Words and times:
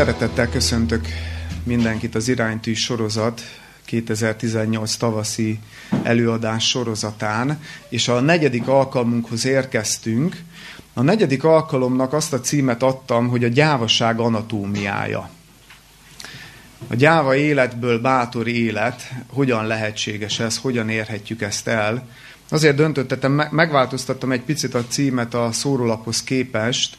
Szeretettel 0.00 0.48
köszöntök 0.48 1.06
mindenkit 1.64 2.14
az 2.14 2.28
Iránytű 2.28 2.74
sorozat 2.74 3.40
2018 3.84 4.96
tavaszi 4.96 5.58
előadás 6.02 6.68
sorozatán, 6.68 7.62
és 7.88 8.08
a 8.08 8.20
negyedik 8.20 8.68
alkalmunkhoz 8.68 9.46
érkeztünk. 9.46 10.36
A 10.94 11.02
negyedik 11.02 11.44
alkalomnak 11.44 12.12
azt 12.12 12.32
a 12.32 12.40
címet 12.40 12.82
adtam, 12.82 13.28
hogy 13.28 13.44
a 13.44 13.48
gyávaság 13.48 14.20
anatómiája. 14.20 15.30
A 16.88 16.94
gyáva 16.94 17.34
életből 17.34 18.00
bátor 18.00 18.48
élet, 18.48 19.12
hogyan 19.26 19.66
lehetséges 19.66 20.38
ez, 20.38 20.58
hogyan 20.58 20.88
érhetjük 20.88 21.42
ezt 21.42 21.68
el. 21.68 22.08
Azért 22.48 22.76
döntöttem, 22.76 23.48
megváltoztattam 23.50 24.32
egy 24.32 24.42
picit 24.42 24.74
a 24.74 24.84
címet 24.88 25.34
a 25.34 25.52
szórólaphoz 25.52 26.22
képest, 26.22 26.98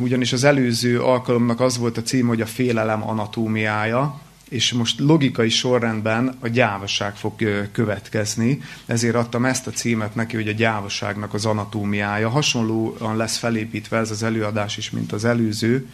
ugyanis 0.00 0.32
az 0.32 0.44
előző 0.44 1.00
alkalomnak 1.00 1.60
az 1.60 1.78
volt 1.78 1.96
a 1.96 2.02
cím, 2.02 2.26
hogy 2.26 2.40
a 2.40 2.46
félelem 2.46 3.08
anatómiája, 3.08 4.20
és 4.48 4.72
most 4.72 5.00
logikai 5.00 5.48
sorrendben 5.48 6.36
a 6.40 6.48
gyávaság 6.48 7.14
fog 7.14 7.32
következni, 7.72 8.60
ezért 8.86 9.14
adtam 9.14 9.44
ezt 9.44 9.66
a 9.66 9.70
címet 9.70 10.14
neki, 10.14 10.36
hogy 10.36 10.48
a 10.48 10.52
gyávaságnak 10.52 11.34
az 11.34 11.46
anatómiája. 11.46 12.28
Hasonlóan 12.28 13.16
lesz 13.16 13.36
felépítve 13.36 13.96
ez 13.98 14.10
az 14.10 14.22
előadás 14.22 14.76
is, 14.76 14.90
mint 14.90 15.12
az 15.12 15.24
előző. 15.24 15.88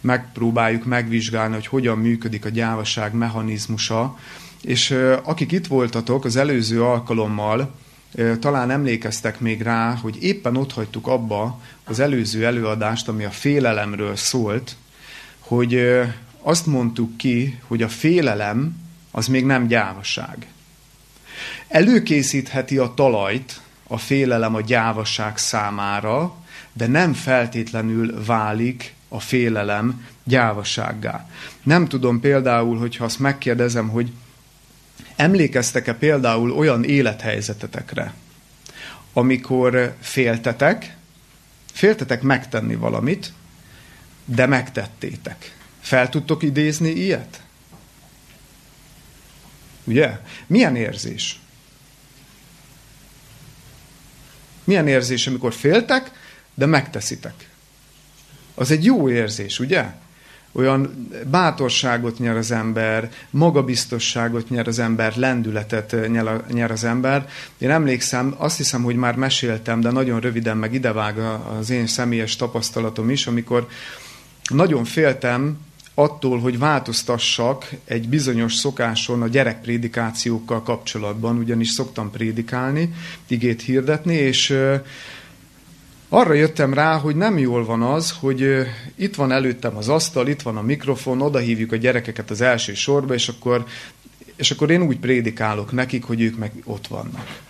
Megpróbáljuk 0.00 0.84
megvizsgálni, 0.84 1.54
hogy 1.54 1.66
hogyan 1.66 1.98
működik 1.98 2.44
a 2.44 2.48
gyávaság 2.48 3.14
mechanizmusa, 3.14 4.18
és 4.62 4.98
akik 5.22 5.52
itt 5.52 5.66
voltatok 5.66 6.24
az 6.24 6.36
előző 6.36 6.82
alkalommal, 6.82 7.74
talán 8.40 8.70
emlékeztek 8.70 9.40
még 9.40 9.62
rá, 9.62 9.94
hogy 9.94 10.22
éppen 10.22 10.56
ott 10.56 10.72
hagytuk 10.72 11.06
abba 11.06 11.60
az 11.84 12.00
előző 12.00 12.46
előadást, 12.46 13.08
ami 13.08 13.24
a 13.24 13.30
félelemről 13.30 14.16
szólt, 14.16 14.76
hogy 15.38 16.00
azt 16.42 16.66
mondtuk 16.66 17.16
ki, 17.16 17.58
hogy 17.66 17.82
a 17.82 17.88
félelem 17.88 18.76
az 19.10 19.26
még 19.26 19.44
nem 19.44 19.66
gyávaság. 19.66 20.46
Előkészítheti 21.68 22.78
a 22.78 22.94
talajt 22.94 23.60
a 23.86 23.98
félelem 23.98 24.54
a 24.54 24.60
gyávaság 24.60 25.36
számára, 25.36 26.34
de 26.72 26.86
nem 26.86 27.12
feltétlenül 27.12 28.24
válik 28.24 28.94
a 29.08 29.20
félelem 29.20 30.06
gyávasággá. 30.24 31.28
Nem 31.62 31.88
tudom 31.88 32.20
például, 32.20 32.78
hogyha 32.78 33.04
azt 33.04 33.18
megkérdezem, 33.18 33.88
hogy 33.88 34.12
emlékeztek-e 35.16 35.94
például 35.94 36.50
olyan 36.50 36.84
élethelyzetetekre, 36.84 38.14
amikor 39.12 39.96
féltetek, 40.00 40.96
féltetek 41.72 42.22
megtenni 42.22 42.74
valamit, 42.74 43.32
de 44.24 44.46
megtettétek. 44.46 45.56
Fel 45.80 46.08
tudtok 46.08 46.42
idézni 46.42 46.88
ilyet? 46.88 47.42
Ugye? 49.84 50.18
Milyen 50.46 50.76
érzés? 50.76 51.40
Milyen 54.64 54.88
érzés, 54.88 55.26
amikor 55.26 55.54
féltek, 55.54 56.10
de 56.54 56.66
megteszitek? 56.66 57.48
Az 58.54 58.70
egy 58.70 58.84
jó 58.84 59.10
érzés, 59.10 59.58
ugye? 59.58 59.86
Olyan 60.52 61.08
bátorságot 61.30 62.18
nyer 62.18 62.36
az 62.36 62.50
ember, 62.50 63.10
magabiztosságot 63.30 64.48
nyer 64.48 64.68
az 64.68 64.78
ember, 64.78 65.16
lendületet 65.16 65.96
nyer 66.52 66.70
az 66.70 66.84
ember. 66.84 67.28
Én 67.58 67.70
emlékszem, 67.70 68.34
azt 68.36 68.56
hiszem, 68.56 68.82
hogy 68.82 68.96
már 68.96 69.16
meséltem, 69.16 69.80
de 69.80 69.90
nagyon 69.90 70.20
röviden 70.20 70.56
meg 70.56 70.74
idevág 70.74 71.18
az 71.58 71.70
én 71.70 71.86
személyes 71.86 72.36
tapasztalatom 72.36 73.10
is, 73.10 73.26
amikor 73.26 73.68
nagyon 74.48 74.84
féltem 74.84 75.58
attól, 75.94 76.40
hogy 76.40 76.58
változtassak 76.58 77.70
egy 77.84 78.08
bizonyos 78.08 78.54
szokáson 78.54 79.22
a 79.22 79.28
gyerekprédikációkkal 79.28 80.62
kapcsolatban, 80.62 81.38
ugyanis 81.38 81.68
szoktam 81.68 82.10
prédikálni, 82.10 82.94
igét 83.26 83.62
hirdetni, 83.62 84.14
és 84.14 84.56
arra 86.08 86.32
jöttem 86.32 86.74
rá, 86.74 86.96
hogy 86.96 87.16
nem 87.16 87.38
jól 87.38 87.64
van 87.64 87.82
az, 87.82 88.14
hogy 88.20 88.66
itt 88.94 89.14
van 89.14 89.32
előttem 89.32 89.76
az 89.76 89.88
asztal, 89.88 90.28
itt 90.28 90.42
van 90.42 90.56
a 90.56 90.62
mikrofon, 90.62 91.20
oda 91.20 91.38
hívjuk 91.38 91.72
a 91.72 91.76
gyerekeket 91.76 92.30
az 92.30 92.40
első 92.40 92.74
sorba, 92.74 93.14
és 93.14 93.28
akkor, 93.28 93.64
és 94.36 94.50
akkor 94.50 94.70
én 94.70 94.82
úgy 94.82 94.98
prédikálok 94.98 95.72
nekik, 95.72 96.04
hogy 96.04 96.20
ők 96.20 96.38
meg 96.38 96.52
ott 96.64 96.86
vannak. 96.86 97.40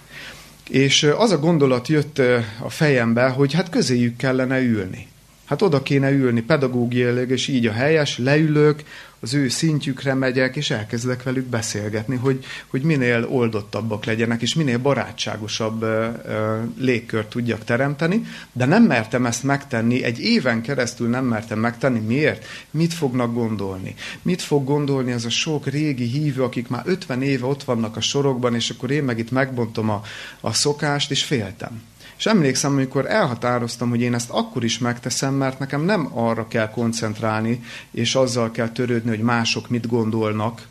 És 0.71 1.03
az 1.03 1.31
a 1.31 1.39
gondolat 1.39 1.89
jött 1.89 2.19
a 2.61 2.71
fejembe, 2.71 3.29
hogy 3.29 3.53
hát 3.53 3.71
közéjük 3.71 4.17
kellene 4.17 4.61
ülni. 4.61 5.07
Hát 5.49 5.63
oda 5.63 5.83
kéne 5.83 6.11
ülni 6.11 6.41
pedagógiailag, 6.41 7.31
és 7.31 7.49
így 7.49 7.67
a 7.67 7.73
helyes, 7.73 8.19
leülök, 8.19 8.83
az 9.21 9.35
ő 9.35 9.49
szintjükre 9.49 10.15
megyek, 10.15 10.57
és 10.57 10.71
elkezdek 10.71 11.23
velük 11.23 11.47
beszélgetni, 11.47 12.17
hogy, 12.17 12.45
hogy 12.67 12.83
minél 12.83 13.27
oldottabbak 13.31 14.05
legyenek, 14.05 14.43
és 14.43 14.55
minél 14.55 14.79
barátságosabb 14.79 15.83
ö, 15.83 16.09
ö, 16.27 16.59
légkört 16.79 17.29
tudjak 17.29 17.65
teremteni, 17.65 18.25
de 18.53 18.65
nem 18.65 18.83
mertem 18.83 19.27
ezt 19.27 19.43
megtenni, 19.43 20.03
egy 20.03 20.21
éven 20.21 20.63
keresztül 20.63 21.09
nem 21.09 21.25
mertem 21.25 21.59
megtenni. 21.59 21.99
Miért? 21.99 22.45
Mit 22.71 22.95
fognak 22.95 23.35
gondolni? 23.35 23.95
Mit 24.23 24.43
fog 24.43 24.65
gondolni 24.65 25.13
az 25.13 25.25
a 25.25 25.31
sok 25.31 25.67
régi 25.67 26.07
hívő, 26.07 26.43
akik 26.43 26.69
már 26.69 26.83
50 26.85 27.23
éve 27.23 27.47
ott 27.47 27.65
vannak 27.65 27.97
a 27.97 28.01
sorokban, 28.01 28.55
és 28.55 28.71
akkor 28.71 28.91
én 28.91 29.05
meg 29.05 29.19
itt 29.19 29.31
megbontom 29.31 29.91
a, 29.91 30.03
a 30.41 30.53
szokást, 30.53 31.11
és 31.11 31.25
féltem. 31.25 31.83
És 32.19 32.27
emlékszem, 32.27 32.73
amikor 32.73 33.07
elhatároztam, 33.07 33.89
hogy 33.89 34.01
én 34.01 34.15
ezt 34.15 34.31
akkor 34.31 34.65
is 34.65 34.79
megteszem, 34.79 35.35
mert 35.35 35.59
nekem 35.59 35.83
nem 35.83 36.11
arra 36.13 36.49
kell 36.49 36.71
koncentrálni, 36.71 37.61
és 37.91 38.15
azzal 38.15 38.51
kell 38.51 38.69
törődni, 38.69 39.09
hogy 39.09 39.21
mások 39.21 39.69
mit 39.69 39.87
gondolnak, 39.87 40.67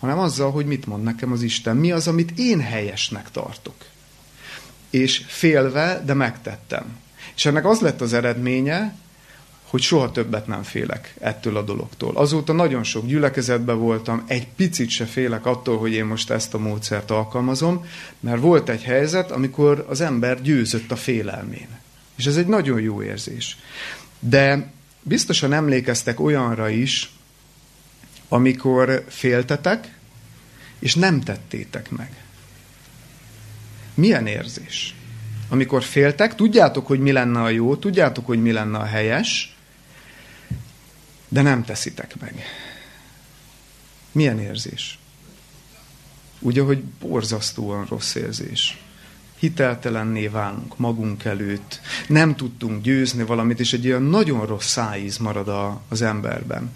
hanem 0.00 0.18
azzal, 0.18 0.50
hogy 0.50 0.66
mit 0.66 0.86
mond 0.86 1.02
nekem 1.02 1.32
az 1.32 1.42
Isten. 1.42 1.76
Mi 1.76 1.92
az, 1.92 2.08
amit 2.08 2.38
én 2.38 2.60
helyesnek 2.60 3.30
tartok. 3.30 3.74
És 4.90 5.24
félve, 5.26 6.02
de 6.04 6.14
megtettem. 6.14 6.84
És 7.36 7.46
ennek 7.46 7.66
az 7.66 7.80
lett 7.80 8.00
az 8.00 8.12
eredménye, 8.12 8.94
hogy 9.76 9.84
soha 9.84 10.10
többet 10.10 10.46
nem 10.46 10.62
félek 10.62 11.14
ettől 11.20 11.56
a 11.56 11.62
dologtól. 11.62 12.16
Azóta 12.16 12.52
nagyon 12.52 12.82
sok 12.82 13.06
gyülekezetben 13.06 13.78
voltam, 13.78 14.24
egy 14.26 14.46
picit 14.48 14.88
se 14.88 15.04
félek 15.04 15.46
attól, 15.46 15.78
hogy 15.78 15.92
én 15.92 16.04
most 16.04 16.30
ezt 16.30 16.54
a 16.54 16.58
módszert 16.58 17.10
alkalmazom, 17.10 17.86
mert 18.20 18.40
volt 18.40 18.68
egy 18.68 18.82
helyzet, 18.82 19.30
amikor 19.30 19.86
az 19.88 20.00
ember 20.00 20.42
győzött 20.42 20.90
a 20.90 20.96
félelmén. 20.96 21.68
És 22.16 22.26
ez 22.26 22.36
egy 22.36 22.46
nagyon 22.46 22.80
jó 22.80 23.02
érzés. 23.02 23.58
De 24.18 24.72
biztosan 25.02 25.52
emlékeztek 25.52 26.20
olyanra 26.20 26.68
is, 26.68 27.12
amikor 28.28 29.04
féltetek, 29.08 29.98
és 30.78 30.94
nem 30.94 31.20
tettétek 31.20 31.90
meg. 31.90 32.10
Milyen 33.94 34.26
érzés? 34.26 34.94
Amikor 35.48 35.82
féltek, 35.82 36.34
tudjátok, 36.34 36.86
hogy 36.86 37.00
mi 37.00 37.12
lenne 37.12 37.42
a 37.42 37.48
jó, 37.48 37.76
tudjátok, 37.76 38.26
hogy 38.26 38.42
mi 38.42 38.52
lenne 38.52 38.78
a 38.78 38.84
helyes, 38.84 39.55
de 41.28 41.42
nem 41.42 41.64
teszitek 41.64 42.20
meg. 42.20 42.44
Milyen 44.12 44.38
érzés? 44.38 44.98
Ugye, 46.38 46.62
hogy 46.62 46.82
borzasztóan 46.82 47.86
rossz 47.88 48.14
érzés. 48.14 48.80
Hiteltelenné 49.38 50.26
válunk 50.26 50.78
magunk 50.78 51.24
előtt, 51.24 51.80
nem 52.08 52.36
tudtunk 52.36 52.82
győzni 52.82 53.22
valamit, 53.22 53.60
és 53.60 53.72
egy 53.72 53.84
ilyen 53.84 54.02
nagyon 54.02 54.46
rossz 54.46 54.68
szájíz 54.68 55.16
marad 55.16 55.48
a, 55.48 55.82
az 55.88 56.02
emberben. 56.02 56.72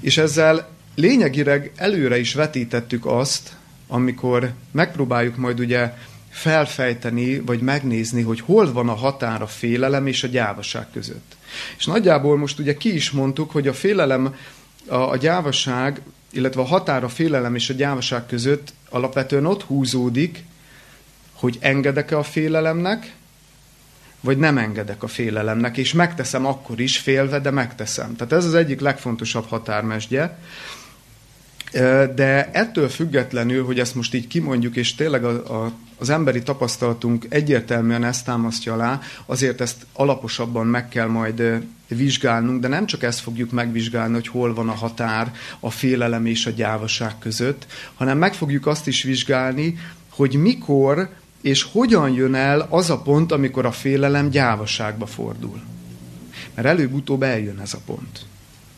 És 0.00 0.18
ezzel 0.18 0.68
lényegileg 0.94 1.72
előre 1.76 2.18
is 2.18 2.34
vetítettük 2.34 3.06
azt, 3.06 3.56
amikor 3.86 4.52
megpróbáljuk 4.70 5.36
majd 5.36 5.60
ugye 5.60 5.94
felfejteni, 6.30 7.40
vagy 7.40 7.60
megnézni, 7.60 8.22
hogy 8.22 8.40
hol 8.40 8.72
van 8.72 8.88
a 8.88 8.94
határ 8.94 9.42
a 9.42 9.46
félelem 9.46 10.06
és 10.06 10.22
a 10.22 10.28
gyávaság 10.28 10.86
között. 10.92 11.36
És 11.78 11.84
nagyjából 11.84 12.36
most 12.36 12.58
ugye 12.58 12.76
ki 12.76 12.94
is 12.94 13.10
mondtuk, 13.10 13.50
hogy 13.50 13.68
a 13.68 13.72
félelem, 13.72 14.34
a, 14.86 14.94
a 14.94 15.16
gyávaság, 15.16 16.00
illetve 16.32 16.60
a 16.60 16.64
határ 16.64 17.04
a 17.04 17.08
félelem 17.08 17.54
és 17.54 17.70
a 17.70 17.74
gyávaság 17.74 18.26
között 18.26 18.72
alapvetően 18.90 19.46
ott 19.46 19.62
húzódik, 19.62 20.44
hogy 21.32 21.58
engedek-e 21.60 22.18
a 22.18 22.22
félelemnek, 22.22 23.14
vagy 24.20 24.38
nem 24.38 24.58
engedek 24.58 25.02
a 25.02 25.06
félelemnek, 25.06 25.76
és 25.76 25.92
megteszem 25.92 26.46
akkor 26.46 26.80
is 26.80 26.98
félve, 26.98 27.38
de 27.40 27.50
megteszem. 27.50 28.16
Tehát 28.16 28.32
ez 28.32 28.44
az 28.44 28.54
egyik 28.54 28.80
legfontosabb 28.80 29.48
határmesdje. 29.48 30.38
De 32.14 32.50
ettől 32.52 32.88
függetlenül, 32.88 33.64
hogy 33.64 33.78
ezt 33.78 33.94
most 33.94 34.14
így 34.14 34.26
kimondjuk, 34.26 34.76
és 34.76 34.94
tényleg 34.94 35.24
a, 35.24 35.64
a, 35.64 35.72
az 35.98 36.10
emberi 36.10 36.42
tapasztalatunk 36.42 37.26
egyértelműen 37.28 38.04
ezt 38.04 38.24
támasztja 38.24 38.72
alá, 38.72 39.00
azért 39.26 39.60
ezt 39.60 39.86
alaposabban 39.92 40.66
meg 40.66 40.88
kell 40.88 41.06
majd 41.06 41.42
vizsgálnunk, 41.88 42.60
de 42.60 42.68
nem 42.68 42.86
csak 42.86 43.02
ezt 43.02 43.20
fogjuk 43.20 43.50
megvizsgálni, 43.50 44.14
hogy 44.14 44.28
hol 44.28 44.54
van 44.54 44.68
a 44.68 44.74
határ 44.74 45.32
a 45.60 45.70
félelem 45.70 46.26
és 46.26 46.46
a 46.46 46.50
gyávaság 46.50 47.18
között, 47.18 47.66
hanem 47.94 48.18
meg 48.18 48.34
fogjuk 48.34 48.66
azt 48.66 48.86
is 48.86 49.02
vizsgálni, 49.02 49.78
hogy 50.08 50.34
mikor 50.34 51.08
és 51.40 51.62
hogyan 51.62 52.10
jön 52.10 52.34
el 52.34 52.66
az 52.70 52.90
a 52.90 52.98
pont, 52.98 53.32
amikor 53.32 53.66
a 53.66 53.72
félelem 53.72 54.30
gyávaságba 54.30 55.06
fordul. 55.06 55.60
Mert 56.54 56.68
előbb-utóbb 56.68 57.22
eljön 57.22 57.60
ez 57.60 57.74
a 57.74 57.80
pont. 57.86 58.26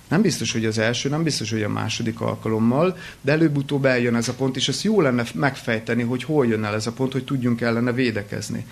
Nem 0.08 0.22
biztos, 0.22 0.52
hogy 0.52 0.64
az 0.64 0.78
első, 0.78 1.08
nem 1.08 1.22
biztos, 1.22 1.50
hogy 1.50 1.62
a 1.62 1.68
második 1.68 2.20
alkalommal, 2.20 2.96
de 3.20 3.32
előbb-utóbb 3.32 3.84
eljön 3.84 4.14
ez 4.14 4.28
a 4.28 4.34
pont, 4.34 4.56
és 4.56 4.68
ezt 4.68 4.82
jó 4.82 5.00
lenne 5.00 5.24
megfejteni, 5.34 6.02
hogy 6.02 6.24
hol 6.24 6.46
jön 6.46 6.64
el 6.64 6.74
ez 6.74 6.86
a 6.86 6.92
pont, 6.92 7.12
hogy 7.12 7.24
tudjunk 7.24 7.60
ellene 7.60 7.92
védekezni. 7.92 8.66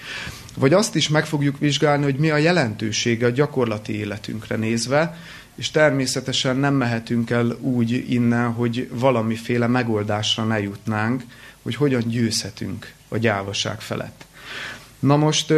Vagy 0.57 0.73
azt 0.73 0.95
is 0.95 1.09
meg 1.09 1.27
fogjuk 1.27 1.59
vizsgálni, 1.59 2.05
hogy 2.05 2.17
mi 2.17 2.31
a 2.31 2.37
jelentősége 2.37 3.27
a 3.27 3.31
gyakorlati 3.31 3.99
életünkre 3.99 4.57
nézve, 4.57 5.19
és 5.55 5.71
természetesen 5.71 6.57
nem 6.57 6.75
mehetünk 6.75 7.31
el 7.31 7.57
úgy 7.61 8.05
innen, 8.09 8.53
hogy 8.53 8.89
valamiféle 8.93 9.67
megoldásra 9.67 10.45
ne 10.45 10.61
jutnánk, 10.61 11.23
hogy 11.63 11.75
hogyan 11.75 12.03
győzhetünk 12.07 12.93
a 13.09 13.19
gyávaság 13.19 13.81
felett. 13.81 14.25
Na 14.99 15.17
most, 15.17 15.53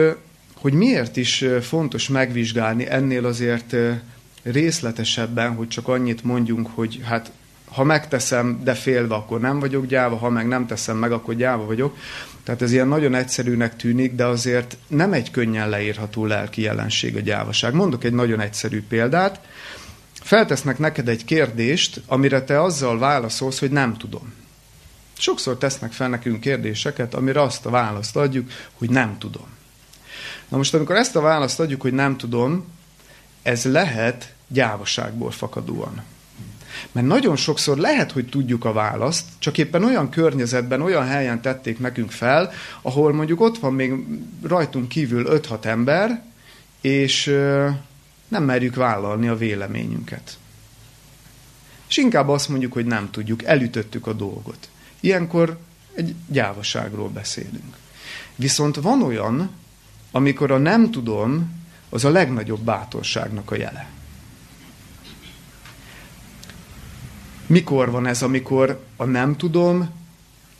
hogy 0.54 0.72
miért 0.72 1.16
is 1.16 1.44
fontos 1.60 2.08
megvizsgálni 2.08 2.90
ennél 2.90 3.26
azért 3.26 3.76
részletesebben, 4.43 5.55
hogy 5.55 5.69
csak 5.69 5.89
annyit 5.89 6.25
mondjunk, 6.25 6.69
hogy 6.75 7.00
hát 7.05 7.33
ha 7.73 7.85
megteszem, 7.85 8.61
de 8.65 8.75
félve, 8.75 9.15
akkor 9.15 9.41
nem 9.41 9.61
vagyok 9.61 9.87
gyáva, 9.87 10.17
ha 10.17 10.29
meg 10.29 10.47
nem 10.47 10.67
teszem 10.67 10.97
meg, 10.97 11.12
akkor 11.12 11.35
gyáva 11.35 11.65
vagyok. 11.65 11.97
Tehát 12.44 12.62
ez 12.62 12.73
ilyen 12.73 12.89
nagyon 12.89 13.15
egyszerűnek 13.15 13.77
tűnik, 13.77 14.15
de 14.15 14.25
azért 14.25 14.77
nem 14.87 15.12
egy 15.12 15.31
könnyen 15.31 15.69
leírható 15.69 16.27
lelki 16.27 16.62
jelenség 16.62 17.17
a 17.17 17.21
gyávaság. 17.21 17.75
Mondok 17.75 18.05
egy 18.05 18.12
nagyon 18.12 18.41
egyszerű 18.41 18.83
példát. 18.89 19.41
Feltesznek 20.12 20.79
neked 20.79 21.09
egy 21.09 21.25
kérdést, 21.25 22.03
amire 22.06 22.43
te 22.43 22.62
azzal 22.62 22.99
válaszolsz, 22.99 23.59
hogy 23.59 23.71
nem 23.71 23.97
tudom. 23.97 24.33
Sokszor 25.19 25.59
tesznek 25.59 25.93
fel 25.93 26.09
nekünk 26.09 26.41
kérdéseket, 26.41 27.15
amire 27.15 27.43
azt 27.43 27.67
a 27.67 27.71
választ 27.71 28.17
adjuk, 28.17 28.50
hogy 28.73 28.91
nem 28.91 29.19
tudom. 29.19 29.47
Na 30.49 30.56
most, 30.56 30.75
amikor 30.75 30.97
ezt 30.97 31.17
a 31.17 31.21
választ 31.21 31.61
adjuk, 31.61 31.81
hogy 31.81 31.93
nem 31.93 32.17
tudom, 32.17 32.65
ez 33.43 33.65
lehet 33.65 34.35
gyávaságból 34.49 35.31
fakadóan. 35.31 36.03
Mert 36.93 37.06
nagyon 37.06 37.37
sokszor 37.37 37.79
lehet, 37.79 38.12
hogy 38.12 38.27
tudjuk 38.27 38.65
a 38.65 38.73
választ, 38.73 39.25
csak 39.39 39.59
éppen 39.59 39.85
olyan 39.85 40.11
környezetben, 40.11 40.83
olyan 40.83 41.06
helyen 41.06 41.41
tették 41.41 41.79
nekünk 41.79 42.11
fel, 42.11 42.53
ahol 42.83 43.12
mondjuk 43.12 43.41
ott 43.41 43.59
van 43.59 43.75
még 43.75 43.93
rajtunk 44.43 44.89
kívül 44.89 45.27
5-6 45.29 45.65
ember, 45.65 46.23
és 46.81 47.27
nem 48.29 48.44
merjük 48.44 48.75
vállalni 48.75 49.29
a 49.29 49.37
véleményünket. 49.37 50.39
És 51.89 51.97
inkább 51.97 52.29
azt 52.29 52.49
mondjuk, 52.49 52.73
hogy 52.73 52.87
nem 52.87 53.11
tudjuk, 53.11 53.44
elütöttük 53.44 54.06
a 54.06 54.12
dolgot. 54.12 54.69
Ilyenkor 55.00 55.59
egy 55.94 56.15
gyávaságról 56.27 57.09
beszélünk. 57.09 57.77
Viszont 58.35 58.77
van 58.77 59.03
olyan, 59.03 59.50
amikor 60.11 60.50
a 60.50 60.59
nem 60.59 60.91
tudom, 60.91 61.62
az 61.93 62.05
a 62.05 62.11
legnagyobb 62.11 62.61
bátorságnak 62.61 63.50
a 63.50 63.56
jele. 63.56 63.89
Mikor 67.47 67.91
van 67.91 68.06
ez, 68.06 68.23
amikor 68.23 68.85
a 68.97 69.05
nem 69.05 69.37
tudom, 69.37 69.91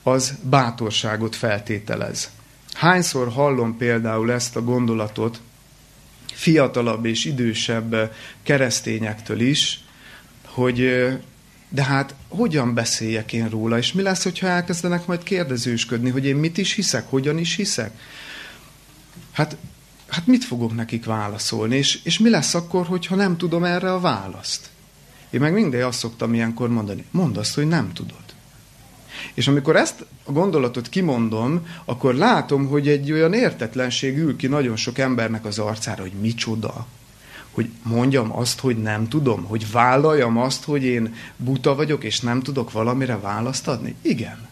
az 0.03 0.35
bátorságot 0.43 1.37
feltételez. 1.37 2.31
Hányszor 2.73 3.29
hallom 3.29 3.77
például 3.77 4.33
ezt 4.33 4.57
a 4.57 4.65
gondolatot 4.65 5.41
fiatalabb 6.33 7.05
és 7.05 7.25
idősebb 7.25 8.15
keresztényektől 8.43 9.41
is, 9.41 9.85
hogy 10.47 11.09
de 11.69 11.85
hát 11.85 12.15
hogyan 12.29 12.75
beszéljek 12.75 13.33
én 13.33 13.49
róla, 13.49 13.79
és 13.79 13.93
mi 13.93 14.03
lesz, 14.03 14.23
hogyha 14.23 14.47
elkezdenek 14.47 15.07
majd 15.07 15.23
kérdezősködni, 15.23 16.11
hogy 16.11 16.27
én 16.27 16.37
mit 16.37 16.59
is 16.59 16.73
hiszek, 16.73 17.11
hogyan 17.11 17.39
is 17.39 17.57
hiszek? 17.57 17.99
Hát, 19.33 19.57
hát 20.13 20.27
mit 20.27 20.45
fogok 20.45 20.75
nekik 20.75 21.05
válaszolni, 21.05 21.77
és, 21.77 22.01
és 22.03 22.19
mi 22.19 22.31
lesz 22.31 22.55
akkor, 22.55 22.87
hogyha 22.87 23.15
nem 23.15 23.37
tudom 23.37 23.65
erre 23.65 23.93
a 23.93 24.01
választ? 24.01 24.71
Én 25.31 25.41
meg 25.41 25.53
mindig 25.53 25.81
azt 25.81 25.99
szoktam 25.99 26.35
ilyenkor 26.35 26.69
mondani, 26.69 27.05
mondd 27.11 27.39
azt, 27.39 27.55
hogy 27.55 27.69
nem 27.69 27.93
tudod. 27.93 28.17
És 29.35 29.49
amikor 29.49 29.77
ezt 29.77 30.05
a 30.25 30.33
gondolatot 30.33 30.89
kimondom, 30.89 31.67
akkor 31.85 32.15
látom, 32.15 32.67
hogy 32.67 32.89
egy 32.89 33.13
olyan 33.13 33.33
értetlenség 33.33 34.19
ül 34.19 34.37
ki 34.37 34.47
nagyon 34.47 34.77
sok 34.77 34.99
embernek 34.99 35.45
az 35.45 35.59
arcára, 35.59 36.03
hogy 36.03 36.13
micsoda, 36.21 36.87
hogy 37.51 37.69
mondjam 37.83 38.37
azt, 38.37 38.61
hogy 38.61 38.77
nem 38.77 39.09
tudom, 39.09 39.45
hogy 39.45 39.71
vállaljam 39.71 40.39
azt, 40.39 40.65
hogy 40.65 40.85
én 40.85 41.15
buta 41.37 41.75
vagyok, 41.75 42.05
és 42.05 42.21
nem 42.21 42.41
tudok 42.43 42.73
valamire 42.73 43.19
választ 43.19 43.69
adni? 43.69 43.95
Igen. 44.03 44.49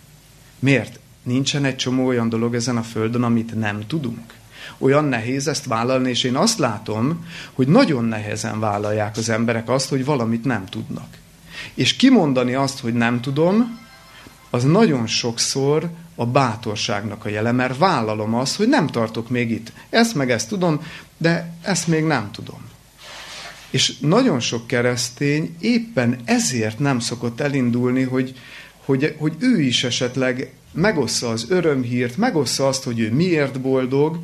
Miért? 0.58 0.98
Nincsen 1.22 1.64
egy 1.64 1.76
csomó 1.76 2.06
olyan 2.06 2.28
dolog 2.28 2.54
ezen 2.54 2.76
a 2.76 2.82
földön, 2.82 3.22
amit 3.22 3.58
nem 3.58 3.86
tudunk. 3.86 4.38
Olyan 4.82 5.04
nehéz 5.04 5.48
ezt 5.48 5.64
vállalni, 5.64 6.08
és 6.08 6.24
én 6.24 6.36
azt 6.36 6.58
látom, 6.58 7.26
hogy 7.52 7.68
nagyon 7.68 8.04
nehezen 8.04 8.60
vállalják 8.60 9.16
az 9.16 9.28
emberek 9.28 9.68
azt, 9.68 9.88
hogy 9.88 10.04
valamit 10.04 10.44
nem 10.44 10.66
tudnak. 10.66 11.18
És 11.74 11.96
kimondani 11.96 12.54
azt, 12.54 12.80
hogy 12.80 12.94
nem 12.94 13.20
tudom, 13.20 13.78
az 14.50 14.64
nagyon 14.64 15.06
sokszor 15.06 15.90
a 16.14 16.26
bátorságnak 16.26 17.24
a 17.24 17.28
jele, 17.28 17.52
mert 17.52 17.78
vállalom 17.78 18.34
azt, 18.34 18.56
hogy 18.56 18.68
nem 18.68 18.86
tartok 18.86 19.28
még 19.28 19.50
itt. 19.50 19.72
Ezt 19.90 20.14
meg 20.14 20.30
ezt 20.30 20.48
tudom, 20.48 20.82
de 21.16 21.54
ezt 21.62 21.86
még 21.86 22.04
nem 22.04 22.30
tudom. 22.30 22.68
És 23.70 23.98
nagyon 23.98 24.40
sok 24.40 24.66
keresztény 24.66 25.56
éppen 25.58 26.18
ezért 26.24 26.78
nem 26.78 26.98
szokott 26.98 27.40
elindulni, 27.40 28.02
hogy, 28.02 28.34
hogy, 28.84 29.14
hogy 29.18 29.32
ő 29.38 29.60
is 29.60 29.84
esetleg 29.84 30.52
megossza 30.72 31.28
az 31.28 31.46
örömhírt, 31.48 32.16
megossza 32.16 32.68
azt, 32.68 32.84
hogy 32.84 32.98
ő 32.98 33.12
miért 33.12 33.60
boldog, 33.60 34.18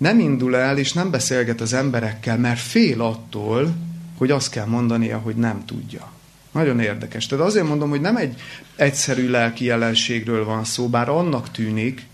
nem 0.00 0.18
indul 0.18 0.56
el 0.56 0.78
és 0.78 0.92
nem 0.92 1.10
beszélget 1.10 1.60
az 1.60 1.72
emberekkel, 1.72 2.38
mert 2.38 2.60
fél 2.60 3.00
attól, 3.00 3.74
hogy 4.16 4.30
azt 4.30 4.50
kell 4.50 4.66
mondania, 4.66 5.18
hogy 5.18 5.36
nem 5.36 5.64
tudja. 5.64 6.12
Nagyon 6.52 6.80
érdekes. 6.80 7.26
Tehát 7.26 7.44
azért 7.44 7.66
mondom, 7.66 7.90
hogy 7.90 8.00
nem 8.00 8.16
egy 8.16 8.40
egyszerű 8.76 9.28
lelki 9.28 9.64
jelenségről 9.64 10.44
van 10.44 10.64
szó, 10.64 10.88
bár 10.88 11.08
annak 11.08 11.50
tűnik, 11.50 12.06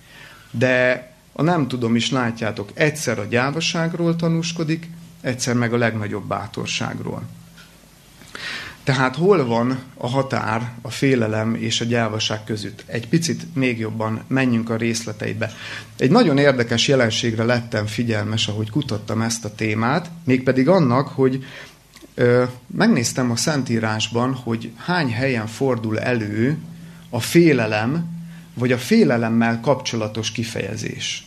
de 0.50 1.06
a 1.32 1.42
nem 1.42 1.68
tudom 1.68 1.96
is 1.96 2.10
látjátok, 2.10 2.70
egyszer 2.74 3.18
a 3.18 3.24
gyávaságról 3.24 4.16
tanúskodik, 4.16 4.90
egyszer 5.20 5.54
meg 5.54 5.72
a 5.72 5.76
legnagyobb 5.76 6.26
bátorságról. 6.26 7.22
Tehát 8.86 9.16
hol 9.16 9.46
van 9.46 9.78
a 9.96 10.08
határ 10.08 10.72
a 10.82 10.90
félelem 10.90 11.54
és 11.54 11.80
a 11.80 11.84
gyávaság 11.84 12.44
között? 12.44 12.84
Egy 12.86 13.08
picit 13.08 13.54
még 13.54 13.78
jobban 13.78 14.22
menjünk 14.26 14.70
a 14.70 14.76
részleteibe. 14.76 15.52
Egy 15.96 16.10
nagyon 16.10 16.38
érdekes 16.38 16.88
jelenségre 16.88 17.44
lettem 17.44 17.86
figyelmes, 17.86 18.48
ahogy 18.48 18.70
kutattam 18.70 19.22
ezt 19.22 19.44
a 19.44 19.54
témát, 19.54 20.10
mégpedig 20.24 20.68
annak, 20.68 21.08
hogy 21.08 21.44
ö, 22.14 22.44
megnéztem 22.66 23.30
a 23.30 23.36
Szentírásban, 23.36 24.34
hogy 24.34 24.70
hány 24.76 25.12
helyen 25.12 25.46
fordul 25.46 25.98
elő 25.98 26.58
a 27.10 27.20
félelem, 27.20 28.06
vagy 28.54 28.72
a 28.72 28.78
félelemmel 28.78 29.60
kapcsolatos 29.60 30.32
kifejezés. 30.32 31.26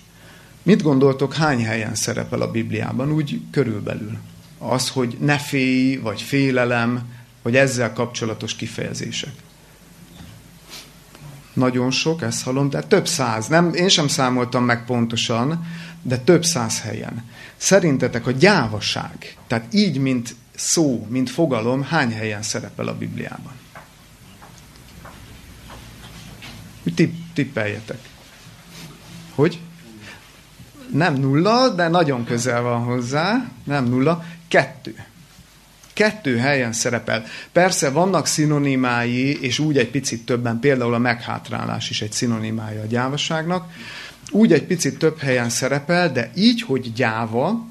Mit 0.63 0.81
gondoltok, 0.81 1.33
hány 1.33 1.65
helyen 1.65 1.95
szerepel 1.95 2.41
a 2.41 2.51
Bibliában? 2.51 3.11
Úgy 3.11 3.41
körülbelül. 3.51 4.17
Az, 4.57 4.89
hogy 4.89 5.17
ne 5.19 5.37
félj, 5.37 5.95
vagy 5.97 6.21
félelem, 6.21 7.17
vagy 7.41 7.55
ezzel 7.55 7.93
kapcsolatos 7.93 8.55
kifejezések. 8.55 9.33
Nagyon 11.53 11.91
sok, 11.91 12.21
ezt 12.21 12.43
hallom, 12.43 12.69
de 12.69 12.81
több 12.81 13.07
száz. 13.07 13.47
Nem, 13.47 13.73
én 13.73 13.89
sem 13.89 14.07
számoltam 14.07 14.63
meg 14.63 14.85
pontosan, 14.85 15.65
de 16.01 16.17
több 16.17 16.45
száz 16.45 16.81
helyen. 16.81 17.25
Szerintetek 17.57 18.27
a 18.27 18.31
gyávaság, 18.31 19.37
tehát 19.47 19.73
így, 19.73 19.97
mint 19.97 20.35
szó, 20.55 21.07
mint 21.09 21.29
fogalom, 21.29 21.83
hány 21.83 22.13
helyen 22.13 22.41
szerepel 22.41 22.87
a 22.87 22.97
Bibliában? 22.97 23.53
Tipp, 26.95 27.13
tippeljetek. 27.33 27.99
Hogy? 29.35 29.59
Nem 30.91 31.13
nulla, 31.13 31.69
de 31.69 31.87
nagyon 31.87 32.25
közel 32.25 32.61
van 32.61 32.83
hozzá. 32.83 33.49
Nem 33.63 33.85
nulla. 33.85 34.25
Kettő. 34.47 35.05
Kettő 35.99 36.37
helyen 36.37 36.73
szerepel. 36.73 37.25
Persze 37.51 37.89
vannak 37.89 38.27
szinonimái, 38.27 39.41
és 39.41 39.59
úgy 39.59 39.77
egy 39.77 39.89
picit 39.89 40.25
többen, 40.25 40.59
például 40.59 40.93
a 40.93 40.97
meghátrálás 40.97 41.89
is 41.89 42.01
egy 42.01 42.11
szinonimája 42.11 42.81
a 42.81 42.85
gyávaságnak, 42.85 43.71
úgy 44.31 44.53
egy 44.53 44.63
picit 44.63 44.97
több 44.97 45.19
helyen 45.19 45.49
szerepel, 45.49 46.11
de 46.11 46.31
így, 46.35 46.61
hogy 46.61 46.93
gyáva, 46.93 47.65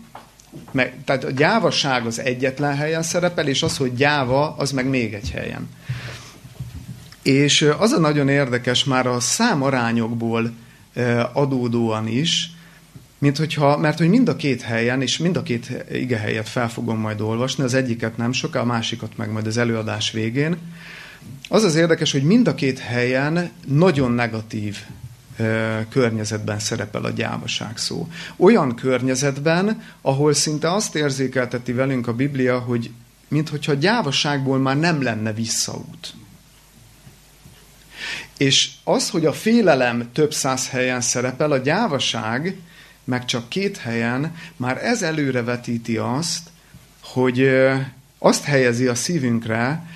meg, 0.71 0.95
tehát 1.05 1.25
a 1.25 1.31
gyávaság 1.31 2.07
az 2.07 2.21
egyetlen 2.21 2.77
helyen 2.77 3.03
szerepel, 3.03 3.47
és 3.47 3.63
az, 3.63 3.77
hogy 3.77 3.95
gyáva, 3.95 4.55
az 4.59 4.71
meg 4.71 4.87
még 4.87 5.15
egy 5.15 5.31
helyen. 5.31 5.69
És 7.23 7.71
az 7.79 7.93
a 7.93 7.99
nagyon 7.99 8.29
érdekes 8.29 8.85
már 8.85 9.07
a 9.07 9.21
számarányokból 9.21 10.53
adódóan 11.33 12.09
is, 12.09 12.51
mint 13.19 13.37
hogyha, 13.37 13.79
mert 13.79 13.99
hogy 13.99 14.09
mind 14.09 14.29
a 14.29 14.37
két 14.37 14.63
helyen, 14.63 15.03
és 15.03 15.19
mind 15.19 15.37
a 15.37 15.43
két 15.43 15.85
ige 15.93 16.17
helyet 16.17 16.49
fel 16.49 16.71
fogom 16.71 16.99
majd 16.99 17.21
olvasni, 17.21 17.65
az 17.65 17.75
egyiket 17.75 18.17
nem 18.17 18.33
soká, 18.33 18.61
a 18.61 18.65
másikat 18.65 19.17
meg 19.17 19.33
majd 19.33 19.47
az 19.47 19.57
előadás 19.57 20.11
végén. 20.11 20.57
Az 21.49 21.63
az 21.63 21.75
érdekes, 21.75 22.13
hogy 22.13 22.23
mind 22.23 22.49
a 22.49 22.55
két 22.55 22.79
helyen 22.79 23.51
nagyon 23.67 24.13
negatív 24.13 24.77
környezetben 25.89 26.59
szerepel 26.59 27.05
a 27.05 27.11
gyávaság 27.11 27.77
szó. 27.77 28.09
Olyan 28.37 28.75
környezetben, 28.75 29.83
ahol 30.03 30.33
szinte 30.33 30.73
azt 30.73 30.95
érzékelteti 30.95 31.73
velünk 31.73 32.07
a 32.07 32.15
Biblia, 32.15 32.59
hogy 32.59 32.91
mint 33.29 33.49
hogyha 33.49 33.73
a 33.73 33.75
gyávaságból 33.75 34.59
már 34.59 34.79
nem 34.79 35.03
lenne 35.03 35.33
visszaút. 35.33 36.15
És 38.37 38.71
az, 38.85 39.11
hogy 39.11 39.27
a 39.27 39.33
félelem 39.33 40.09
több 40.13 40.33
száz 40.33 40.69
helyen 40.69 41.01
szerepel, 41.01 41.53
a 41.53 41.59
gyávaság 41.59 42.57
meg 43.09 43.25
csak 43.25 43.49
két 43.49 43.77
helyen, 43.77 44.37
már 44.57 44.85
ez 44.85 45.03
előrevetíti 45.03 45.97
azt, 45.97 46.49
hogy 47.03 47.49
azt 48.19 48.45
helyezi 48.45 48.87
a 48.87 48.95
szívünkre, 48.95 49.89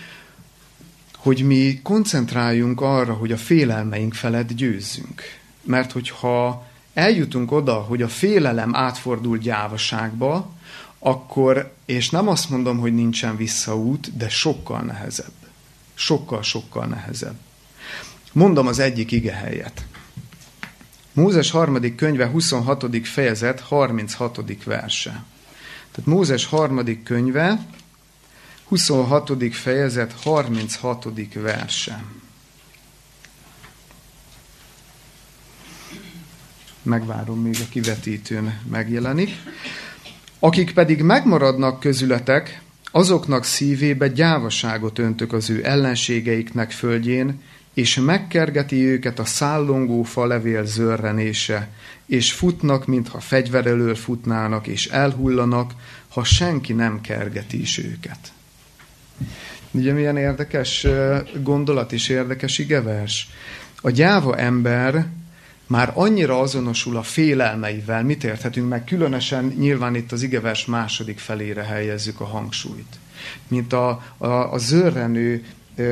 hogy 1.17 1.47
mi 1.47 1.81
koncentráljunk 1.83 2.81
arra, 2.81 3.13
hogy 3.13 3.33
a 3.33 3.37
félelmeink 3.37 4.15
felett 4.15 4.53
győzzünk. 4.53 5.23
Mert 5.63 5.93
hogyha 5.93 6.67
eljutunk 6.95 7.53
oda, 7.53 7.75
hogy 7.75 8.03
a 8.03 8.09
félelem 8.09 8.75
átfordul 8.75 9.39
gyávaságba, 9.39 10.53
akkor, 10.99 11.75
és 11.85 12.11
nem 12.11 12.29
azt 12.29 12.51
mondom, 12.51 12.79
hogy 12.79 12.95
nincsen 12.95 13.37
visszaút, 13.37 14.17
de 14.17 14.29
sokkal 14.29 14.81
nehezebb. 14.81 15.33
Sokkal-sokkal 15.95 16.87
nehezebb. 16.87 17.37
Mondom 18.33 18.67
az 18.67 18.79
egyik 18.79 19.13
ige 19.13 19.33
helyet. 19.33 19.85
Mózes 21.13 21.51
harmadik 21.51 21.95
könyve 21.95 22.27
26. 22.27 23.07
fejezet 23.07 23.61
36. 23.61 24.65
verse. 24.65 25.25
Tehát 25.91 26.07
Mózes 26.07 26.45
harmadik 26.45 27.03
könyve 27.03 27.67
26. 28.69 29.55
fejezet 29.55 30.13
36. 30.13 31.07
verse. 31.35 32.05
Megvárom, 36.83 37.41
még 37.41 37.57
a 37.61 37.69
kivetítőn 37.71 38.61
megjelenik. 38.71 39.31
Akik 40.39 40.73
pedig 40.73 41.03
megmaradnak 41.03 41.81
közületek, 41.81 42.63
azoknak 42.91 43.45
szívébe 43.45 44.09
gyávaságot 44.09 44.99
öntök 44.99 45.33
az 45.33 45.51
ő 45.51 45.65
ellenségeiknek 45.65 46.71
földjén, 46.71 47.41
és 47.75 47.97
megkergeti 47.97 48.85
őket 48.87 49.19
a 49.19 49.25
szállongó 49.25 50.03
falevél 50.03 50.65
zörrenése, 50.65 51.69
és 52.07 52.33
futnak, 52.33 52.87
mintha 52.87 53.21
fegyverelől 53.21 53.95
futnának, 53.95 54.67
és 54.67 54.87
elhullanak, 54.87 55.73
ha 56.09 56.25
senki 56.25 56.73
nem 56.73 57.01
kergeti 57.01 57.61
is 57.61 57.79
őket. 57.79 58.33
Ugye 59.71 59.93
milyen 59.93 60.17
érdekes 60.17 60.87
gondolat 61.43 61.93
és 61.93 62.09
érdekes 62.09 62.59
igevers? 62.59 63.29
A 63.81 63.91
gyáva 63.91 64.37
ember 64.37 65.07
már 65.67 65.93
annyira 65.95 66.41
azonosul 66.41 66.97
a 66.97 67.03
félelmeivel, 67.03 68.03
mit 68.03 68.25
érthetünk 68.25 68.69
meg, 68.69 68.85
különösen 68.85 69.45
nyilván 69.45 69.95
itt 69.95 70.13
az 70.13 70.23
igevers 70.23 70.67
második 70.67 71.19
felére 71.19 71.63
helyezzük 71.63 72.21
a 72.21 72.25
hangsúlyt, 72.25 72.99
mint 73.49 73.73
a, 73.73 74.03
a, 74.19 74.27
a 74.27 74.59
zörrenő 74.59 75.45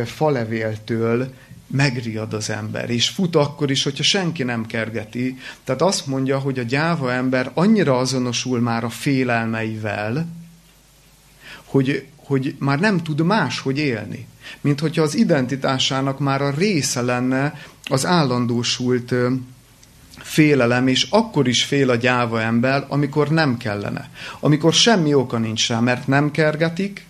falevéltől 0.05 1.35
megriad 1.71 2.35
az 2.35 2.51
ember, 2.51 2.91
és 2.91 3.09
fut 3.09 3.37
akkor 3.37 3.71
is, 3.71 3.83
hogyha 3.83 4.03
senki 4.03 4.43
nem 4.43 4.67
kergeti. 4.67 5.39
Tehát 5.65 5.83
azt 5.83 6.07
mondja, 6.07 6.39
hogy 6.39 6.59
a 6.59 6.63
gyáva 6.63 7.13
ember 7.13 7.51
annyira 7.55 7.99
azonosul 7.99 8.61
már 8.61 8.85
a 8.85 8.89
félelmeivel, 8.89 10.27
hogy, 11.65 12.07
hogy 12.17 12.55
már 12.59 12.81
nem 12.81 13.03
tud 13.03 13.21
máshogy 13.21 13.79
élni. 13.79 14.27
Mint 14.61 14.81
hogyha 14.81 15.03
az 15.03 15.15
identitásának 15.15 16.19
már 16.19 16.43
a 16.43 16.51
része 16.51 17.03
lenne 17.03 17.61
az 17.85 18.07
állandósult 18.07 19.15
félelem, 20.17 20.87
és 20.87 21.07
akkor 21.11 21.49
is 21.49 21.65
fél 21.65 21.91
a 21.91 21.95
gyáva 21.95 22.41
ember, 22.41 22.85
amikor 22.89 23.29
nem 23.29 23.57
kellene. 23.57 24.11
Amikor 24.41 24.73
semmi 24.73 25.15
oka 25.15 25.39
nincs 25.39 25.69
rá, 25.69 25.81
mert 25.81 26.07
nem 26.07 26.31
kergetik, 26.31 27.07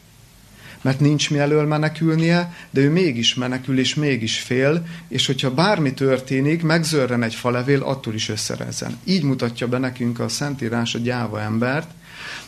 mert 0.81 1.01
nincs 1.01 1.31
mi 1.31 1.39
elől 1.39 1.67
menekülnie, 1.67 2.55
de 2.71 2.81
ő 2.81 2.91
mégis 2.91 3.35
menekül, 3.35 3.79
és 3.79 3.95
mégis 3.95 4.39
fél, 4.39 4.87
és 5.09 5.27
hogyha 5.27 5.55
bármi 5.55 5.95
történik, 5.95 6.63
megzörren 6.63 7.23
egy 7.23 7.35
falevél, 7.35 7.83
attól 7.83 8.15
is 8.15 8.29
összerezzen. 8.29 8.99
Így 9.05 9.23
mutatja 9.23 9.69
be 9.69 9.79
nekünk 9.79 10.21
a 10.21 10.29
Szentírás 10.29 10.95
a 10.95 10.99
gyáva 10.99 11.41
embert, 11.41 11.91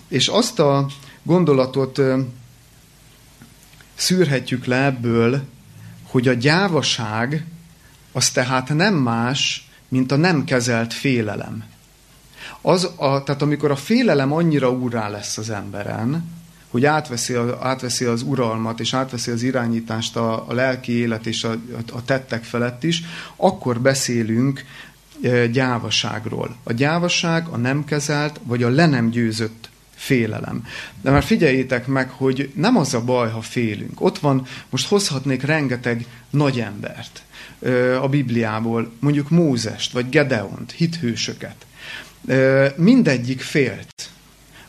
és 0.09 0.29
azt 0.29 0.59
a 0.59 0.87
gondolatot 1.23 2.01
szűrhetjük 3.95 4.65
le 4.65 4.85
ebből, 4.85 5.43
hogy 6.03 6.29
a 6.29 6.33
gyávaság 6.33 7.47
az 8.13 8.31
tehát 8.31 8.75
nem 8.75 8.95
más, 8.95 9.69
mint 9.89 10.13
a 10.13 10.17
nem 10.17 10.45
kezelt 10.45 10.93
félelem. 10.93 11.65
Az 12.61 12.85
a, 12.97 13.23
tehát 13.23 13.43
amikor 13.43 13.71
a 13.71 13.77
félelem 13.77 14.33
annyira 14.33 14.71
úrá 14.71 15.09
lesz 15.09 15.39
az 15.39 15.51
emberen, 15.51 16.31
hogy 16.73 16.85
átveszi, 16.85 17.35
a, 17.35 17.59
átveszi 17.61 18.05
az 18.05 18.23
uralmat, 18.23 18.81
és 18.81 18.95
átveszi 18.95 19.31
az 19.31 19.43
irányítást 19.43 20.17
a, 20.17 20.49
a 20.49 20.53
lelki 20.53 20.93
élet 20.93 21.27
és 21.27 21.45
a, 21.45 21.55
a 21.93 22.05
tettek 22.05 22.45
felett 22.45 22.85
is, 22.85 23.03
akkor 23.37 23.81
beszélünk 23.81 24.65
gyávaságról. 25.51 26.57
A 26.63 26.73
gyávaság 26.73 27.47
a 27.47 27.57
nem 27.57 27.85
kezelt, 27.85 28.41
vagy 28.43 28.63
a 28.63 28.69
le 28.69 28.87
nem 28.87 29.11
győzött 29.11 29.71
félelem. 29.95 30.65
De 31.03 31.11
már 31.11 31.23
figyeljétek 31.23 31.87
meg, 31.87 32.11
hogy 32.11 32.53
nem 32.55 32.77
az 32.77 32.95
a 32.95 33.05
baj, 33.05 33.31
ha 33.31 33.41
félünk. 33.41 34.01
Ott 34.01 34.19
van, 34.19 34.47
most 34.71 34.89
hozhatnék 34.89 35.43
rengeteg 35.43 36.07
nagy 36.31 36.61
embert 36.61 37.23
a 38.01 38.09
Bibliából, 38.09 38.93
mondjuk 38.99 39.31
Mózest, 39.31 39.93
vagy 39.93 40.09
Gedeont, 40.09 40.73
hithősöket. 40.73 41.67
Mindegyik 42.77 43.41
félt 43.41 44.11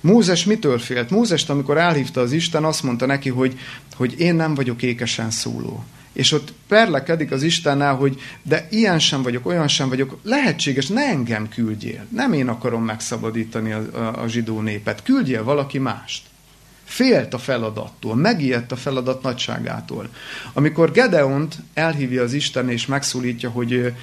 Mózes 0.03 0.45
mitől 0.45 0.79
félt? 0.79 1.09
Mózest, 1.09 1.49
amikor 1.49 1.77
elhívta 1.77 2.21
az 2.21 2.31
Isten, 2.31 2.63
azt 2.63 2.83
mondta 2.83 3.05
neki, 3.05 3.29
hogy, 3.29 3.59
hogy 3.95 4.19
én 4.19 4.35
nem 4.35 4.53
vagyok 4.53 4.81
ékesen 4.81 5.31
szóló. 5.31 5.83
És 6.13 6.31
ott 6.31 6.53
perlekedik 6.67 7.31
az 7.31 7.43
Istennel, 7.43 7.95
hogy 7.95 8.19
de 8.41 8.67
ilyen 8.69 8.99
sem 8.99 9.21
vagyok, 9.21 9.45
olyan 9.45 9.67
sem 9.67 9.89
vagyok, 9.89 10.17
lehetséges, 10.23 10.87
ne 10.87 11.01
engem 11.01 11.49
küldjél. 11.49 12.05
Nem 12.09 12.33
én 12.33 12.47
akarom 12.47 12.83
megszabadítani 12.83 13.71
a, 13.71 13.83
a, 13.93 14.21
a 14.23 14.27
zsidó 14.27 14.61
népet, 14.61 15.03
küldjél 15.03 15.43
valaki 15.43 15.77
mást. 15.77 16.23
Félt 16.83 17.33
a 17.33 17.37
feladattól, 17.37 18.15
megijedt 18.15 18.71
a 18.71 18.75
feladat 18.75 19.21
nagyságától. 19.21 20.09
Amikor 20.53 20.91
Gedeont 20.91 21.55
elhívja 21.73 22.23
az 22.23 22.33
Isten 22.33 22.69
és 22.69 22.85
megszólítja, 22.85 23.49
hogy 23.49 23.93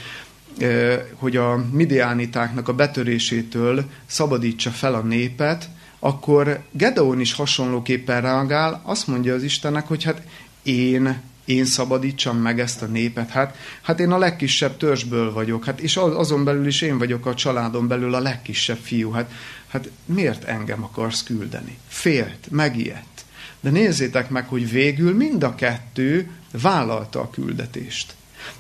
hogy 1.15 1.37
a 1.37 1.65
midiánitáknak 1.73 2.69
a 2.69 2.75
betörésétől 2.75 3.85
szabadítsa 4.07 4.71
fel 4.71 4.95
a 4.95 5.01
népet, 5.01 5.69
akkor 6.01 6.63
Gedeon 6.71 7.21
is 7.21 7.33
hasonlóképpen 7.33 8.21
reagál, 8.21 8.81
azt 8.85 9.07
mondja 9.07 9.35
az 9.35 9.43
Istennek, 9.43 9.87
hogy 9.87 10.05
hát 10.05 10.23
én, 10.63 11.21
én 11.45 11.65
szabadítsam 11.65 12.37
meg 12.37 12.61
ezt 12.61 12.83
a 12.83 12.87
népet, 12.87 13.31
hát, 13.31 13.57
hát 13.83 14.01
én 14.01 14.11
a 14.11 14.19
legkisebb 14.19 14.77
törzsből 14.77 15.33
vagyok, 15.33 15.65
hát 15.65 15.81
és 15.81 15.97
azon 15.97 16.45
belül 16.45 16.67
is 16.67 16.81
én 16.81 16.99
vagyok 16.99 17.27
a 17.27 17.35
családon 17.35 17.89
belül 17.89 18.15
a 18.15 18.21
legkisebb 18.21 18.79
fiú, 18.83 19.11
hát, 19.11 19.31
hát 19.69 19.91
miért 20.05 20.45
engem 20.45 20.83
akarsz 20.83 21.23
küldeni? 21.23 21.79
Félt, 21.89 22.47
megijedt. 22.51 23.25
De 23.61 23.71
nézzétek 23.71 24.31
meg, 24.31 24.49
hogy 24.49 24.71
végül 24.71 25.15
mind 25.15 25.43
a 25.43 25.55
kettő 25.55 26.31
vállalta 26.63 27.21
a 27.21 27.31
küldetést. 27.31 28.15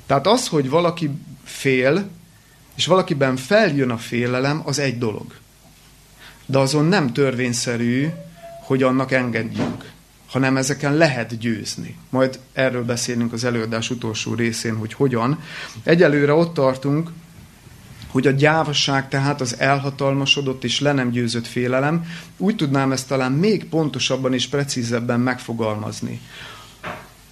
Tehát 0.07 0.27
az, 0.27 0.49
hogy 0.49 0.71
valaki 0.71 1.11
fél, 1.45 2.09
és 2.75 2.87
valakiben 2.87 3.37
feljön 3.37 3.91
a 3.91 3.99
félelem, 3.99 4.63
az 4.65 4.79
egy 4.79 4.99
dolog 4.99 5.40
de 6.51 6.59
azon 6.59 6.85
nem 6.85 7.13
törvényszerű, 7.13 8.09
hogy 8.63 8.83
annak 8.83 9.13
engedjünk, 9.13 9.93
hanem 10.27 10.57
ezeken 10.57 10.95
lehet 10.95 11.39
győzni. 11.39 11.97
Majd 12.11 12.39
erről 12.53 12.85
beszélünk 12.85 13.33
az 13.33 13.45
előadás 13.45 13.91
utolsó 13.91 14.35
részén, 14.35 14.77
hogy 14.77 14.93
hogyan. 14.93 15.39
Egyelőre 15.83 16.33
ott 16.33 16.55
tartunk, 16.55 17.11
hogy 18.09 18.27
a 18.27 18.31
gyávasság 18.31 19.09
tehát 19.09 19.41
az 19.41 19.59
elhatalmasodott 19.59 20.65
és 20.65 20.81
le 20.81 20.93
nem 20.93 21.11
győzött 21.11 21.47
félelem, 21.47 22.05
úgy 22.37 22.57
tudnám 22.57 22.93
ezt 22.93 23.09
talán 23.09 23.33
még 23.33 23.65
pontosabban 23.65 24.35
és 24.35 24.47
precízebben 24.47 25.21
megfogalmazni, 25.21 26.21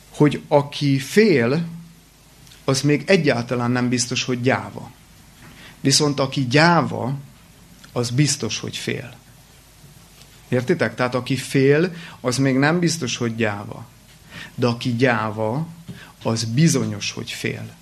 hogy 0.08 0.40
aki 0.48 0.98
fél, 0.98 1.64
az 2.64 2.80
még 2.80 3.02
egyáltalán 3.06 3.70
nem 3.70 3.88
biztos, 3.88 4.24
hogy 4.24 4.40
gyáva. 4.40 4.90
Viszont 5.80 6.20
aki 6.20 6.46
gyáva, 6.46 7.14
az 7.92 8.10
biztos, 8.10 8.58
hogy 8.58 8.76
fél. 8.76 9.16
Értitek? 10.48 10.94
Tehát 10.94 11.14
aki 11.14 11.36
fél, 11.36 11.92
az 12.20 12.36
még 12.36 12.56
nem 12.56 12.78
biztos, 12.78 13.16
hogy 13.16 13.36
gyáva. 13.36 13.86
De 14.54 14.66
aki 14.66 14.96
gyáva, 14.96 15.66
az 16.22 16.44
bizonyos, 16.44 17.12
hogy 17.12 17.30
fél. 17.30 17.76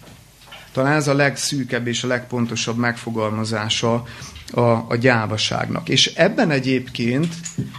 Talán 0.73 0.97
ez 0.97 1.09
a 1.09 1.15
legszűkebb 1.15 1.87
és 1.87 2.03
a 2.03 2.07
legpontosabb 2.07 2.77
megfogalmazása 2.77 4.05
a, 4.53 4.61
a 4.61 4.97
gyávaságnak. 5.01 5.89
És 5.89 6.07
ebben 6.07 6.51
egyébként, 6.51 7.35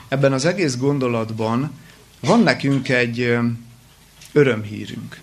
ebben 0.07 0.33
az 0.33 0.45
egész 0.45 0.77
gondolatban 0.77 1.71
van 2.19 2.39
nekünk 2.39 2.89
egy 2.89 3.37
örömhírünk. 4.31 5.19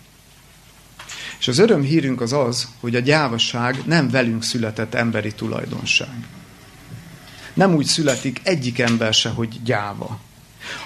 És 1.38 1.48
az 1.48 1.58
örömhírünk 1.58 2.20
az 2.20 2.32
az, 2.32 2.68
hogy 2.80 2.94
a 2.94 3.00
gyávaság 3.00 3.82
nem 3.86 4.10
velünk 4.10 4.42
született 4.42 4.94
emberi 4.94 5.32
tulajdonság. 5.32 6.26
Nem 7.54 7.74
úgy 7.74 7.86
születik 7.86 8.40
egyik 8.42 8.78
ember 8.78 9.14
se, 9.14 9.28
hogy 9.28 9.62
gyáva. 9.62 10.20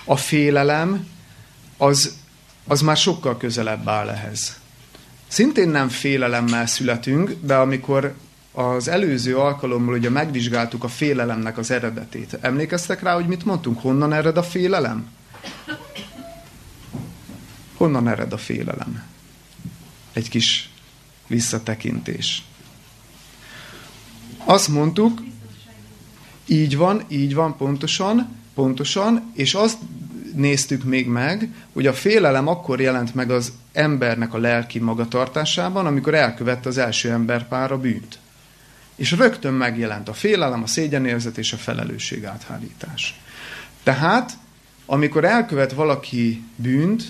A 0.05 0.17
félelem 0.17 1.07
az, 1.77 2.17
az 2.67 2.81
már 2.81 2.97
sokkal 2.97 3.37
közelebb 3.37 3.89
áll 3.89 4.09
ehhez. 4.09 4.61
Szintén 5.29 5.69
nem 5.69 5.89
félelemmel 5.89 6.67
születünk, 6.67 7.37
de 7.41 7.55
amikor 7.55 8.15
az 8.53 8.89
előző 8.89 9.37
alkalommal 9.37 9.95
ugye 9.95 10.11
megvizsgáltuk 10.11 10.85
a 10.85 10.89
félelemnek 10.89 11.59
az 11.59 11.71
eredetét. 11.71 12.39
Emlékeztek 12.41 13.03
rá, 13.03 13.15
hogy 13.15 13.27
mit 13.27 13.45
mondtunk? 13.45 13.81
Honnan 13.81 14.13
ered 14.13 14.37
a 14.37 14.43
félelem? 14.43 15.11
Honnan 17.77 18.09
ered 18.09 18.33
a 18.33 18.39
félelem? 18.39 19.03
Egy 20.13 20.29
kis 20.29 20.71
visszatekintés. 21.27 22.45
Azt 24.45 24.69
mondtuk, 24.69 25.23
így 26.49 26.77
van, 26.77 27.03
így 27.09 27.35
van, 27.35 27.57
pontosan, 27.57 28.37
pontosan, 28.55 29.33
és 29.35 29.55
azt 29.55 29.79
néztük 30.35 30.85
még 30.85 31.07
meg, 31.07 31.49
hogy 31.73 31.87
a 31.87 31.93
félelem 31.93 32.47
akkor 32.47 32.81
jelent 32.81 33.15
meg 33.15 33.31
az 33.31 33.53
embernek 33.73 34.35
a 34.35 34.39
lelki 34.39 34.79
magatartásában, 34.79 35.87
amikor 35.87 36.15
elkövette 36.15 36.69
az 36.69 36.79
első 36.79 37.11
ember 37.11 37.47
a 37.49 37.79
bűnt. 37.79 38.19
És 38.97 39.13
rögtön 39.13 39.53
megjelent 39.53 40.09
a 40.09 40.13
félelem, 40.13 40.63
a 40.63 40.67
szégyenérzet 40.67 41.39
és 41.39 41.53
a 41.53 41.57
felelősség 41.57 42.25
áthárítás. 42.25 43.21
Tehát, 43.83 44.33
amikor 44.87 45.25
elkövet 45.25 45.73
valaki 45.73 46.43
bűnt, 46.57 47.03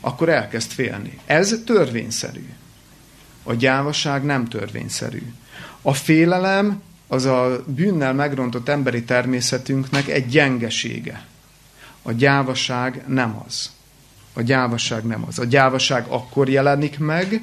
akkor 0.00 0.28
elkezd 0.28 0.70
félni. 0.70 1.18
Ez 1.26 1.60
törvényszerű. 1.64 2.48
A 3.42 3.54
gyávaság 3.54 4.24
nem 4.24 4.44
törvényszerű. 4.44 5.22
A 5.82 5.94
félelem 5.94 6.82
az 7.06 7.24
a 7.24 7.64
bűnnel 7.66 8.14
megrontott 8.14 8.68
emberi 8.68 9.02
természetünknek 9.02 10.08
egy 10.08 10.26
gyengesége. 10.26 11.26
A 12.02 12.12
gyávaság 12.12 13.04
nem 13.06 13.42
az. 13.46 13.70
A 14.32 14.42
gyávaság 14.42 15.04
nem 15.04 15.24
az. 15.26 15.38
A 15.38 15.44
gyávaság 15.44 16.06
akkor 16.08 16.48
jelenik 16.48 16.98
meg, 16.98 17.40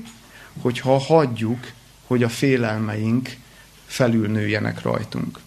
hogyha 0.62 0.98
hagyjuk, 0.98 1.72
hogy 2.08 2.24
a 2.24 2.29
félelmeink 2.29 3.29
felülnőjenek 3.86 4.82
rajtunk. 4.82 5.39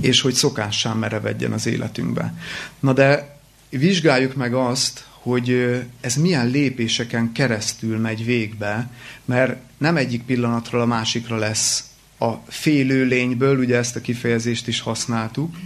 És 0.00 0.20
hogy 0.20 0.34
szokássá 0.34 0.92
merevedjen 0.92 1.52
az 1.52 1.66
életünkbe. 1.66 2.34
Na 2.80 2.92
de 2.92 3.38
vizsgáljuk 3.68 4.34
meg 4.34 4.54
azt, 4.54 5.04
hogy 5.10 5.80
ez 6.00 6.14
milyen 6.14 6.46
lépéseken 6.46 7.32
keresztül 7.32 7.98
megy 7.98 8.24
végbe, 8.24 8.90
mert 9.24 9.60
nem 9.78 9.96
egyik 9.96 10.22
pillanatról 10.22 10.80
a 10.80 10.86
másikra 10.86 11.36
lesz 11.36 11.84
a 12.30 12.42
félő 12.48 13.04
lényből, 13.04 13.58
ugye 13.58 13.76
ezt 13.76 13.96
a 13.96 14.00
kifejezést 14.00 14.68
is 14.68 14.80
használtuk, 14.80 15.56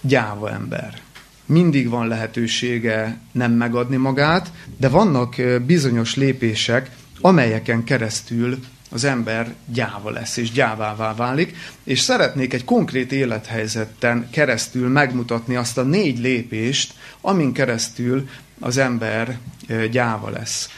gyáva 0.00 0.50
ember. 0.50 1.00
Mindig 1.46 1.88
van 1.88 2.08
lehetősége 2.08 3.18
nem 3.32 3.52
megadni 3.52 3.96
magát, 3.96 4.52
de 4.76 4.88
vannak 4.88 5.36
bizonyos 5.66 6.14
lépések, 6.14 6.90
amelyeken 7.20 7.84
keresztül 7.84 8.58
az 8.90 9.04
ember 9.04 9.54
gyáva 9.66 10.10
lesz, 10.10 10.36
és 10.36 10.50
gyávává 10.50 11.14
válik, 11.14 11.56
és 11.84 12.00
szeretnék 12.00 12.52
egy 12.52 12.64
konkrét 12.64 13.12
élethelyzetten 13.12 14.28
keresztül 14.30 14.88
megmutatni 14.88 15.56
azt 15.56 15.78
a 15.78 15.82
négy 15.82 16.18
lépést, 16.18 16.94
amin 17.20 17.52
keresztül 17.52 18.28
az 18.60 18.76
ember 18.76 19.38
gyáva 19.90 20.30
lesz. 20.30 20.68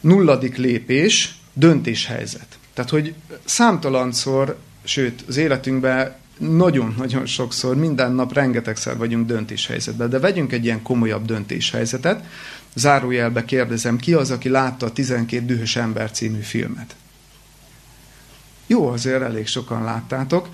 Nulladik 0.00 0.56
lépés, 0.56 1.34
döntéshelyzet. 1.52 2.58
Tehát, 2.74 2.90
hogy 2.90 3.14
számtalanszor, 3.44 4.58
sőt, 4.84 5.24
az 5.28 5.36
életünkben 5.36 6.14
nagyon-nagyon 6.38 7.26
sokszor, 7.26 7.76
minden 7.76 8.12
nap 8.12 8.32
rengetegszer 8.32 8.96
vagyunk 8.96 9.26
döntéshelyzetben, 9.26 10.10
de 10.10 10.18
vegyünk 10.18 10.52
egy 10.52 10.64
ilyen 10.64 10.82
komolyabb 10.82 11.24
döntéshelyzetet. 11.24 12.24
Zárójelbe 12.74 13.44
kérdezem, 13.44 13.96
ki 13.96 14.12
az, 14.12 14.30
aki 14.30 14.48
látta 14.48 14.86
a 14.86 14.92
12 14.92 15.44
dühös 15.44 15.76
ember 15.76 16.10
című 16.10 16.40
filmet? 16.40 16.96
Jó, 18.66 18.88
azért 18.88 19.22
elég 19.22 19.46
sokan 19.46 19.84
láttátok. 19.84 20.48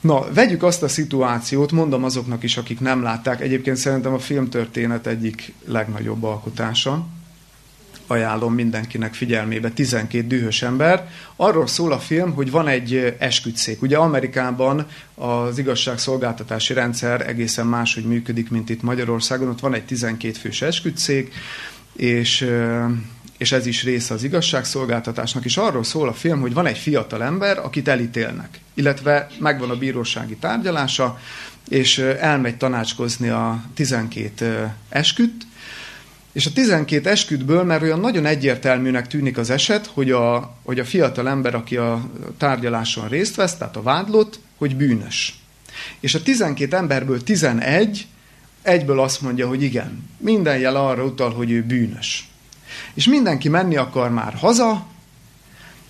Na, 0.00 0.32
vegyük 0.32 0.62
azt 0.62 0.82
a 0.82 0.88
szituációt, 0.88 1.72
mondom 1.72 2.04
azoknak 2.04 2.42
is, 2.42 2.56
akik 2.56 2.80
nem 2.80 3.02
látták. 3.02 3.40
Egyébként 3.40 3.76
szerintem 3.76 4.12
a 4.12 4.18
filmtörténet 4.18 5.06
egyik 5.06 5.54
legnagyobb 5.64 6.24
alkotása. 6.24 7.06
Ajánlom 8.06 8.54
mindenkinek 8.54 9.14
figyelmébe, 9.14 9.70
12 9.70 10.26
dühös 10.26 10.62
ember. 10.62 11.08
Arról 11.36 11.66
szól 11.66 11.92
a 11.92 11.98
film, 11.98 12.32
hogy 12.32 12.50
van 12.50 12.68
egy 12.68 13.16
esküdszék. 13.18 13.82
Ugye 13.82 13.96
Amerikában 13.96 14.86
az 15.14 15.58
igazságszolgáltatási 15.58 16.72
rendszer 16.72 17.28
egészen 17.28 17.66
máshogy 17.66 18.04
működik, 18.04 18.50
mint 18.50 18.70
itt 18.70 18.82
Magyarországon. 18.82 19.48
Ott 19.48 19.60
van 19.60 19.74
egy 19.74 19.84
12 19.84 20.38
fős 20.38 20.62
esküdszék, 20.62 21.34
és 21.92 22.50
és 23.36 23.52
ez 23.52 23.66
is 23.66 23.84
része 23.84 24.14
az 24.14 24.22
igazságszolgáltatásnak, 24.22 25.44
és 25.44 25.56
arról 25.56 25.84
szól 25.84 26.08
a 26.08 26.12
film, 26.12 26.40
hogy 26.40 26.54
van 26.54 26.66
egy 26.66 26.78
fiatal 26.78 27.22
ember, 27.22 27.58
akit 27.58 27.88
elítélnek, 27.88 28.60
illetve 28.74 29.26
megvan 29.38 29.70
a 29.70 29.76
bírósági 29.76 30.36
tárgyalása, 30.36 31.18
és 31.68 31.98
elmegy 31.98 32.56
tanácskozni 32.56 33.28
a 33.28 33.64
12 33.74 34.74
esküdt, 34.88 35.46
és 36.36 36.46
a 36.46 36.52
12 36.52 37.10
esküdből, 37.10 37.64
mert 37.64 37.82
olyan 37.82 38.00
nagyon 38.00 38.26
egyértelműnek 38.26 39.06
tűnik 39.06 39.38
az 39.38 39.50
eset, 39.50 39.86
hogy 39.86 40.10
a, 40.10 40.54
hogy 40.64 40.78
a 40.78 40.84
fiatal 40.84 41.28
ember, 41.28 41.54
aki 41.54 41.76
a 41.76 42.10
tárgyaláson 42.38 43.08
részt 43.08 43.34
vesz, 43.34 43.56
tehát 43.56 43.76
a 43.76 43.82
vádlott, 43.82 44.38
hogy 44.56 44.76
bűnös. 44.76 45.38
És 46.00 46.14
a 46.14 46.22
12 46.22 46.76
emberből 46.76 47.22
11 47.22 48.06
egyből 48.62 49.00
azt 49.00 49.20
mondja, 49.20 49.48
hogy 49.48 49.62
igen, 49.62 50.08
minden 50.18 50.58
jel 50.58 50.76
arra 50.76 51.04
utal, 51.04 51.32
hogy 51.32 51.50
ő 51.50 51.62
bűnös. 51.62 52.28
És 52.94 53.06
mindenki 53.06 53.48
menni 53.48 53.76
akar 53.76 54.10
már 54.10 54.34
haza, 54.34 54.86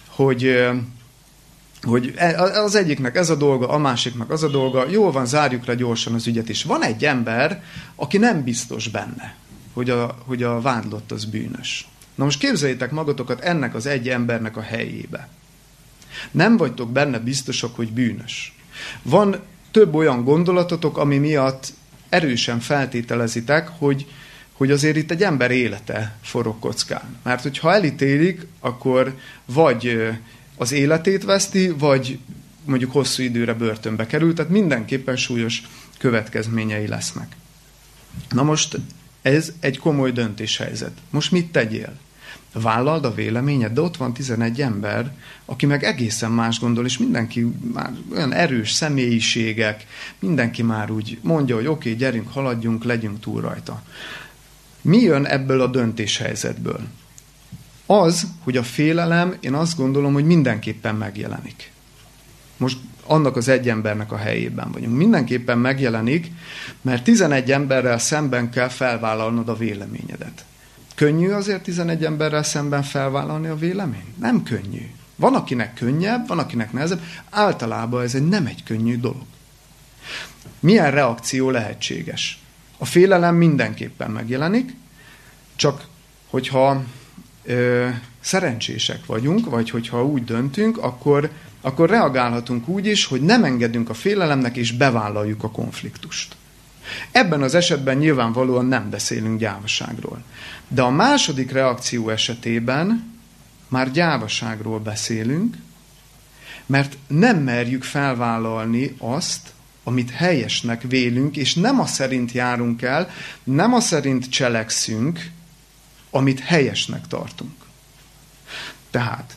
hogy, 0.08 0.68
hogy 1.82 2.12
e, 2.16 2.42
az 2.42 2.74
egyiknek 2.74 3.16
ez 3.16 3.30
a 3.30 3.36
dolga, 3.36 3.68
a 3.68 3.78
másiknak 3.78 4.30
az 4.30 4.42
a 4.42 4.48
dolga, 4.48 4.88
jól 4.90 5.12
van, 5.12 5.26
zárjuk 5.26 5.66
le 5.66 5.74
gyorsan 5.74 6.14
az 6.14 6.26
ügyet 6.26 6.48
is. 6.48 6.62
Van 6.62 6.82
egy 6.84 7.04
ember, 7.04 7.62
aki 7.96 8.18
nem 8.18 8.44
biztos 8.44 8.88
benne, 8.88 9.44
hogy 9.76 9.90
a, 9.90 10.16
hogy 10.24 10.42
a 10.42 10.60
vádlott 10.60 11.12
az 11.12 11.24
bűnös. 11.24 11.88
Na 12.14 12.24
most 12.24 12.38
képzeljétek 12.38 12.90
magatokat 12.90 13.40
ennek 13.40 13.74
az 13.74 13.86
egy 13.86 14.08
embernek 14.08 14.56
a 14.56 14.60
helyébe. 14.60 15.28
Nem 16.30 16.56
vagytok 16.56 16.92
benne 16.92 17.18
biztosok, 17.18 17.76
hogy 17.76 17.92
bűnös. 17.92 18.56
Van 19.02 19.40
több 19.70 19.94
olyan 19.94 20.24
gondolatotok, 20.24 20.98
ami 20.98 21.18
miatt 21.18 21.72
erősen 22.08 22.60
feltételezitek, 22.60 23.68
hogy, 23.68 24.06
hogy 24.52 24.70
azért 24.70 24.96
itt 24.96 25.10
egy 25.10 25.22
ember 25.22 25.50
élete 25.50 26.16
forog 26.22 26.58
kockán. 26.58 27.16
Mert 27.22 27.42
hogyha 27.42 27.72
elítélik, 27.72 28.46
akkor 28.60 29.14
vagy 29.44 30.08
az 30.56 30.72
életét 30.72 31.24
veszti, 31.24 31.68
vagy 31.68 32.18
mondjuk 32.64 32.92
hosszú 32.92 33.22
időre 33.22 33.54
börtönbe 33.54 34.06
kerül, 34.06 34.34
tehát 34.34 34.50
mindenképpen 34.50 35.16
súlyos 35.16 35.62
következményei 35.98 36.86
lesznek. 36.86 37.36
Na 38.30 38.42
most 38.42 38.78
ez 39.26 39.52
egy 39.60 39.78
komoly 39.78 40.12
döntéshelyzet. 40.12 40.92
Most 41.10 41.30
mit 41.30 41.52
tegyél? 41.52 41.92
Vállald 42.52 43.04
a 43.04 43.14
véleményed, 43.14 43.72
de 43.72 43.80
ott 43.80 43.96
van 43.96 44.12
11 44.12 44.60
ember, 44.60 45.12
aki 45.44 45.66
meg 45.66 45.84
egészen 45.84 46.30
más 46.30 46.60
gondol, 46.60 46.84
és 46.84 46.98
mindenki 46.98 47.46
már 47.72 47.92
olyan 48.12 48.32
erős 48.32 48.72
személyiségek, 48.72 49.86
mindenki 50.18 50.62
már 50.62 50.90
úgy 50.90 51.18
mondja, 51.22 51.54
hogy 51.54 51.66
oké, 51.66 51.88
okay, 51.88 52.00
gyerünk, 52.00 52.32
haladjunk, 52.32 52.84
legyünk 52.84 53.20
túl 53.20 53.40
rajta. 53.40 53.82
Mi 54.80 54.98
jön 54.98 55.24
ebből 55.24 55.60
a 55.60 55.66
döntéshelyzetből? 55.66 56.80
Az, 57.86 58.26
hogy 58.44 58.56
a 58.56 58.62
félelem, 58.62 59.36
én 59.40 59.54
azt 59.54 59.76
gondolom, 59.76 60.12
hogy 60.12 60.24
mindenképpen 60.24 60.94
megjelenik. 60.94 61.72
Most 62.56 62.78
annak 63.06 63.36
az 63.36 63.48
egy 63.48 63.68
embernek 63.68 64.12
a 64.12 64.16
helyében 64.16 64.72
vagyunk. 64.72 64.96
Mindenképpen 64.96 65.58
megjelenik, 65.58 66.30
mert 66.82 67.04
11 67.04 67.52
emberrel 67.52 67.98
szemben 67.98 68.50
kell 68.50 68.68
felvállalnod 68.68 69.48
a 69.48 69.56
véleményedet. 69.56 70.44
Könnyű 70.94 71.30
azért 71.30 71.62
11 71.62 72.04
emberrel 72.04 72.42
szemben 72.42 72.82
felvállalni 72.82 73.46
a 73.46 73.56
véleményt? 73.56 74.18
Nem 74.18 74.42
könnyű. 74.42 74.90
Van, 75.16 75.34
akinek 75.34 75.74
könnyebb, 75.74 76.28
van, 76.28 76.38
akinek 76.38 76.72
nehezebb. 76.72 77.00
Általában 77.30 78.02
ez 78.02 78.14
egy 78.14 78.28
nem 78.28 78.46
egy 78.46 78.62
könnyű 78.62 79.00
dolog. 79.00 79.24
Milyen 80.60 80.90
reakció 80.90 81.50
lehetséges? 81.50 82.40
A 82.78 82.84
félelem 82.84 83.34
mindenképpen 83.34 84.10
megjelenik, 84.10 84.74
csak 85.56 85.86
hogyha 86.30 86.82
ö, 87.44 87.88
szerencsések 88.20 89.06
vagyunk, 89.06 89.50
vagy 89.50 89.70
hogyha 89.70 90.04
úgy 90.04 90.24
döntünk, 90.24 90.78
akkor, 90.78 91.30
akkor 91.66 91.88
reagálhatunk 91.88 92.68
úgy 92.68 92.86
is, 92.86 93.04
hogy 93.04 93.20
nem 93.20 93.44
engedünk 93.44 93.88
a 93.90 93.94
félelemnek, 93.94 94.56
és 94.56 94.72
bevállaljuk 94.72 95.42
a 95.42 95.50
konfliktust. 95.50 96.36
Ebben 97.10 97.42
az 97.42 97.54
esetben 97.54 97.96
nyilvánvalóan 97.96 98.66
nem 98.66 98.90
beszélünk 98.90 99.38
gyávaságról. 99.38 100.22
De 100.68 100.82
a 100.82 100.90
második 100.90 101.50
reakció 101.50 102.08
esetében 102.08 103.14
már 103.68 103.90
gyávaságról 103.90 104.78
beszélünk, 104.78 105.56
mert 106.66 106.98
nem 107.06 107.38
merjük 107.38 107.84
felvállalni 107.84 108.94
azt, 108.98 109.52
amit 109.84 110.10
helyesnek 110.10 110.82
vélünk, 110.82 111.36
és 111.36 111.54
nem 111.54 111.80
a 111.80 111.86
szerint 111.86 112.32
járunk 112.32 112.82
el, 112.82 113.10
nem 113.44 113.74
a 113.74 113.80
szerint 113.80 114.28
cselekszünk, 114.28 115.30
amit 116.10 116.40
helyesnek 116.40 117.06
tartunk. 117.06 117.54
Tehát 118.90 119.36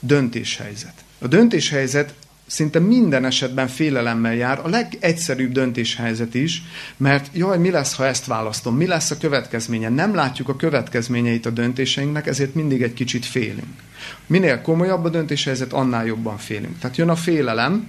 döntéshelyzet. 0.00 1.04
A 1.22 1.28
döntéshelyzet 1.28 2.14
szinte 2.46 2.78
minden 2.78 3.24
esetben 3.24 3.68
félelemmel 3.68 4.34
jár, 4.34 4.60
a 4.62 4.68
legegyszerűbb 4.68 5.52
döntéshelyzet 5.52 6.34
is, 6.34 6.62
mert 6.96 7.30
jaj, 7.32 7.58
mi 7.58 7.70
lesz, 7.70 7.94
ha 7.94 8.06
ezt 8.06 8.26
választom, 8.26 8.76
mi 8.76 8.86
lesz 8.86 9.10
a 9.10 9.18
következménye? 9.18 9.88
Nem 9.88 10.14
látjuk 10.14 10.48
a 10.48 10.56
következményeit 10.56 11.46
a 11.46 11.50
döntéseinknek, 11.50 12.26
ezért 12.26 12.54
mindig 12.54 12.82
egy 12.82 12.94
kicsit 12.94 13.26
félünk. 13.26 13.82
Minél 14.26 14.60
komolyabb 14.60 15.04
a 15.04 15.08
döntéshelyzet, 15.08 15.72
annál 15.72 16.06
jobban 16.06 16.38
félünk. 16.38 16.78
Tehát 16.78 16.96
jön 16.96 17.08
a 17.08 17.16
félelem, 17.16 17.86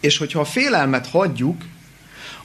és 0.00 0.18
hogyha 0.18 0.40
a 0.40 0.44
félelmet 0.44 1.06
hagyjuk, 1.06 1.62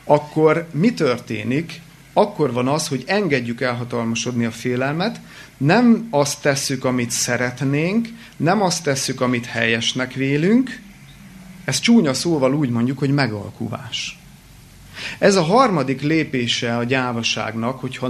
akkor 0.04 0.68
mi 0.72 0.94
történik? 0.94 1.82
Akkor 2.18 2.54
van 2.54 2.68
az, 2.68 2.88
hogy 2.88 3.04
engedjük 3.08 3.62
elhatalmasodni 3.62 4.46
a 4.46 4.52
félelmet, 4.52 5.20
nem 5.58 6.08
azt 6.10 6.42
tesszük, 6.42 6.86
amit 6.86 7.12
szeretnénk, 7.12 8.08
nem 8.38 8.62
azt 8.62 8.84
tesszük, 8.84 9.22
amit 9.22 9.46
helyesnek 9.46 10.14
vélünk, 10.14 10.82
ez 11.66 11.80
csúnya 11.80 12.14
szóval 12.14 12.54
úgy 12.54 12.70
mondjuk, 12.70 12.98
hogy 12.98 13.14
megalkuvás. 13.14 14.20
Ez 15.20 15.36
a 15.36 15.42
harmadik 15.42 16.02
lépése 16.02 16.78
a 16.78 16.84
gyávaságnak, 16.84 17.80
hogyha, 17.80 18.10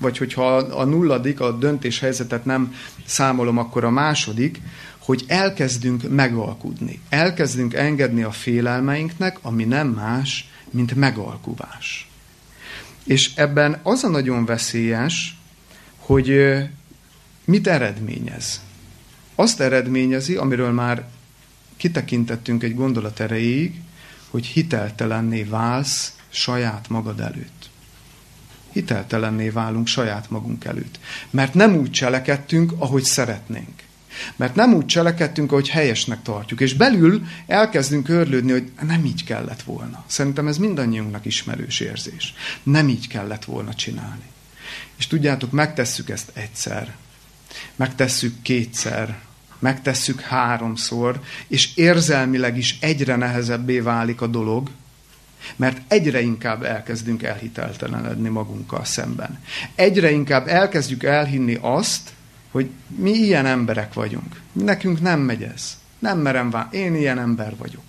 vagy 0.00 0.18
hogyha 0.18 0.56
a 0.56 0.84
nulladik, 0.84 1.40
a 1.40 1.52
döntéshelyzetet 1.52 2.44
nem 2.44 2.74
számolom, 3.04 3.58
akkor 3.58 3.84
a 3.84 3.90
második, 3.90 4.60
hogy 4.98 5.24
elkezdünk 5.26 6.02
megalkudni. 6.10 7.00
Elkezdünk 7.08 7.74
engedni 7.74 8.22
a 8.22 8.30
félelmeinknek, 8.30 9.38
ami 9.42 9.64
nem 9.64 9.88
más, 9.88 10.48
mint 10.70 10.94
megalkuvás. 10.94 12.09
És 13.10 13.30
ebben 13.34 13.80
az 13.82 14.04
a 14.04 14.08
nagyon 14.08 14.44
veszélyes, 14.44 15.38
hogy 15.96 16.56
mit 17.44 17.66
eredményez. 17.66 18.60
Azt 19.34 19.60
eredményezi, 19.60 20.36
amiről 20.36 20.70
már 20.70 21.04
kitekintettünk 21.76 22.62
egy 22.62 22.74
gondolat 22.74 23.20
erejéig, 23.20 23.80
hogy 24.28 24.46
hiteltelenné 24.46 25.42
válsz 25.42 26.16
saját 26.28 26.88
magad 26.88 27.20
előtt. 27.20 27.70
Hiteltelenné 28.72 29.48
válunk 29.48 29.86
saját 29.86 30.30
magunk 30.30 30.64
előtt. 30.64 30.98
Mert 31.30 31.54
nem 31.54 31.76
úgy 31.76 31.90
cselekedtünk, 31.90 32.72
ahogy 32.78 33.04
szeretnénk. 33.04 33.79
Mert 34.36 34.54
nem 34.54 34.74
úgy 34.74 34.86
cselekedtünk, 34.86 35.52
ahogy 35.52 35.68
helyesnek 35.68 36.22
tartjuk. 36.22 36.60
És 36.60 36.74
belül 36.74 37.22
elkezdünk 37.46 38.08
örlődni, 38.08 38.52
hogy 38.52 38.70
nem 38.86 39.04
így 39.04 39.24
kellett 39.24 39.62
volna. 39.62 40.04
Szerintem 40.06 40.48
ez 40.48 40.56
mindannyiunknak 40.56 41.24
ismerős 41.24 41.80
érzés. 41.80 42.34
Nem 42.62 42.88
így 42.88 43.08
kellett 43.08 43.44
volna 43.44 43.74
csinálni. 43.74 44.24
És 44.98 45.06
tudjátok, 45.06 45.50
megtesszük 45.50 46.10
ezt 46.10 46.30
egyszer. 46.34 46.94
Megtesszük 47.76 48.42
kétszer, 48.42 49.18
megtesszük 49.58 50.20
háromszor, 50.20 51.20
és 51.46 51.76
érzelmileg 51.76 52.56
is 52.56 52.78
egyre 52.80 53.16
nehezebbé 53.16 53.80
válik 53.80 54.20
a 54.20 54.26
dolog, 54.26 54.70
mert 55.56 55.80
egyre 55.88 56.20
inkább 56.20 56.62
elkezdünk 56.62 57.22
elhiteltelenedni 57.22 58.28
magunkkal 58.28 58.84
szemben. 58.84 59.38
Egyre 59.74 60.10
inkább 60.10 60.48
elkezdjük 60.48 61.02
elhinni 61.02 61.58
azt, 61.60 62.12
hogy 62.50 62.70
mi 62.86 63.10
ilyen 63.10 63.46
emberek 63.46 63.94
vagyunk. 63.94 64.40
Nekünk 64.52 65.00
nem 65.00 65.20
megy 65.20 65.42
ez. 65.42 65.78
Nem 65.98 66.18
merem 66.18 66.50
vá. 66.50 66.68
Én 66.72 66.94
ilyen 66.94 67.18
ember 67.18 67.56
vagyok. 67.56 67.84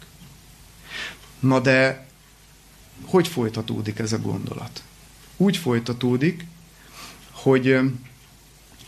Na 1.40 1.60
de 1.60 2.06
hogy 3.06 3.28
folytatódik 3.28 4.00
ez 4.00 4.14
a 4.14 4.20
gondolat? 4.20 4.84
Úgy 5.38 5.58
folytatódik, 5.58 6.46
hogy 7.32 7.80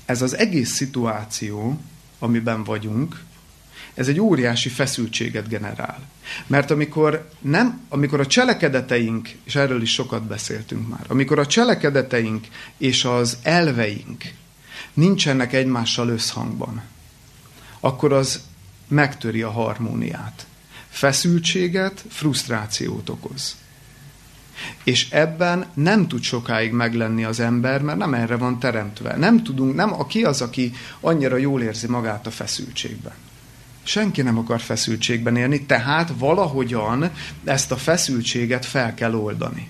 ez 0.06 0.22
az 0.22 0.38
egész 0.38 0.74
szituáció 0.74 1.80
amiben 2.24 2.64
vagyunk, 2.64 3.24
ez 3.94 4.08
egy 4.08 4.20
óriási 4.20 4.70
feszültséget 4.70 5.48
generál. 5.48 6.00
Mert 6.48 6.72
amikor, 6.72 7.30
nem, 7.40 7.82
amikor 7.90 8.20
a 8.20 8.26
cselekedeteink, 8.26 9.30
és 9.44 9.56
erről 9.56 9.82
is 9.82 9.92
sokat 9.92 10.24
beszéltünk 10.24 10.90
már, 10.90 11.06
amikor 11.08 11.40
a 11.40 11.46
cselekedeteink 11.46 12.48
és 12.78 13.06
az 13.06 13.38
elveink 13.42 14.24
nincsenek 14.94 15.54
egymással 15.54 16.10
összhangban, 16.10 16.82
akkor 17.80 18.14
az 18.14 18.42
megtöri 18.88 19.42
a 19.42 19.52
harmóniát. 19.52 20.46
Feszültséget, 20.90 22.06
frusztrációt 22.10 23.10
okoz. 23.10 23.56
És 24.84 25.10
ebben 25.10 25.66
nem 25.74 26.08
tud 26.08 26.22
sokáig 26.22 26.72
meglenni 26.72 27.24
az 27.24 27.40
ember, 27.40 27.82
mert 27.82 27.98
nem 27.98 28.14
erre 28.14 28.36
van 28.36 28.60
teremtve. 28.60 29.18
Nem 29.18 29.44
tudunk, 29.44 29.76
nem 29.76 29.94
aki 29.94 30.24
az, 30.24 30.42
aki 30.42 30.74
annyira 31.00 31.38
jól 31.38 31.62
érzi 31.62 31.88
magát 31.88 32.28
a 32.28 32.32
feszültségben. 32.32 33.14
Senki 33.84 34.22
nem 34.22 34.38
akar 34.38 34.62
feszültségben 34.62 35.36
élni, 35.36 35.66
tehát 35.66 36.14
valahogyan 36.18 37.12
ezt 37.44 37.72
a 37.72 37.78
feszültséget 37.78 38.66
fel 38.66 38.94
kell 38.94 39.14
oldani. 39.14 39.70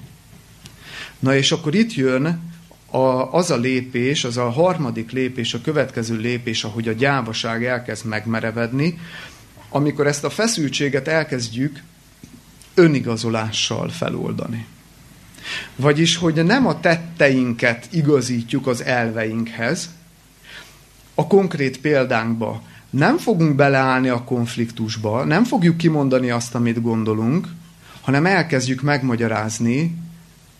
Na 1.19 1.35
és 1.35 1.51
akkor 1.51 1.75
itt 1.75 1.93
jön 1.93 2.52
a, 2.93 3.33
az 3.33 3.51
a 3.51 3.57
lépés, 3.57 4.23
az 4.23 4.37
a 4.37 4.49
harmadik 4.49 5.11
lépés, 5.11 5.53
a 5.53 5.61
következő 5.61 6.15
lépés, 6.15 6.63
ahogy 6.63 6.87
a 6.87 6.91
gyávaság 6.91 7.65
elkezd 7.65 8.05
megmerevedni, 8.05 8.99
amikor 9.69 10.07
ezt 10.07 10.23
a 10.23 10.29
feszültséget 10.29 11.07
elkezdjük 11.07 11.83
önigazolással 12.73 13.89
feloldani. 13.89 14.65
Vagyis, 15.75 16.15
hogy 16.15 16.43
nem 16.45 16.67
a 16.67 16.79
tetteinket 16.79 17.87
igazítjuk 17.91 18.67
az 18.67 18.83
elveinkhez, 18.83 19.89
a 21.15 21.27
konkrét 21.27 21.79
példánkba 21.79 22.61
nem 22.89 23.17
fogunk 23.17 23.55
beleállni 23.55 24.09
a 24.09 24.23
konfliktusba, 24.23 25.23
nem 25.23 25.43
fogjuk 25.43 25.77
kimondani 25.77 26.29
azt, 26.29 26.55
amit 26.55 26.81
gondolunk, 26.81 27.47
hanem 28.01 28.25
elkezdjük 28.25 28.81
megmagyarázni, 28.81 29.95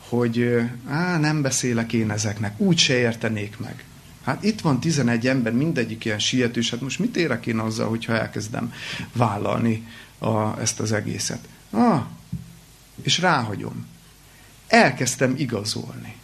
hogy 0.10 0.62
á, 0.88 1.18
nem 1.18 1.42
beszélek 1.42 1.94
én 1.94 2.12
ezeknek, 2.12 2.60
úgy 2.60 2.78
se 2.78 2.98
értenék 2.98 3.60
meg. 3.60 3.84
Hát 4.24 4.44
itt 4.44 4.62
van 4.62 4.80
11 4.80 5.28
ember, 5.28 5.54
mindegyik 5.54 6.06
ilyen 6.06 6.20
sietős, 6.20 6.70
hát 6.70 6.82
most 6.82 7.00
mit 7.00 7.16
érek 7.16 7.46
én 7.46 7.60
azzal, 7.60 7.90
hogyha 7.90 8.14
elkezdem 8.14 8.74
vállalni 9.14 9.88
a, 10.18 10.60
ezt 10.60 10.80
az 10.80 10.92
egészet? 10.92 11.48
Ah, 11.70 12.04
és 13.02 13.20
ráhagyom 13.20 13.86
elkezdtem 14.68 15.34
igazolni. 15.38 16.16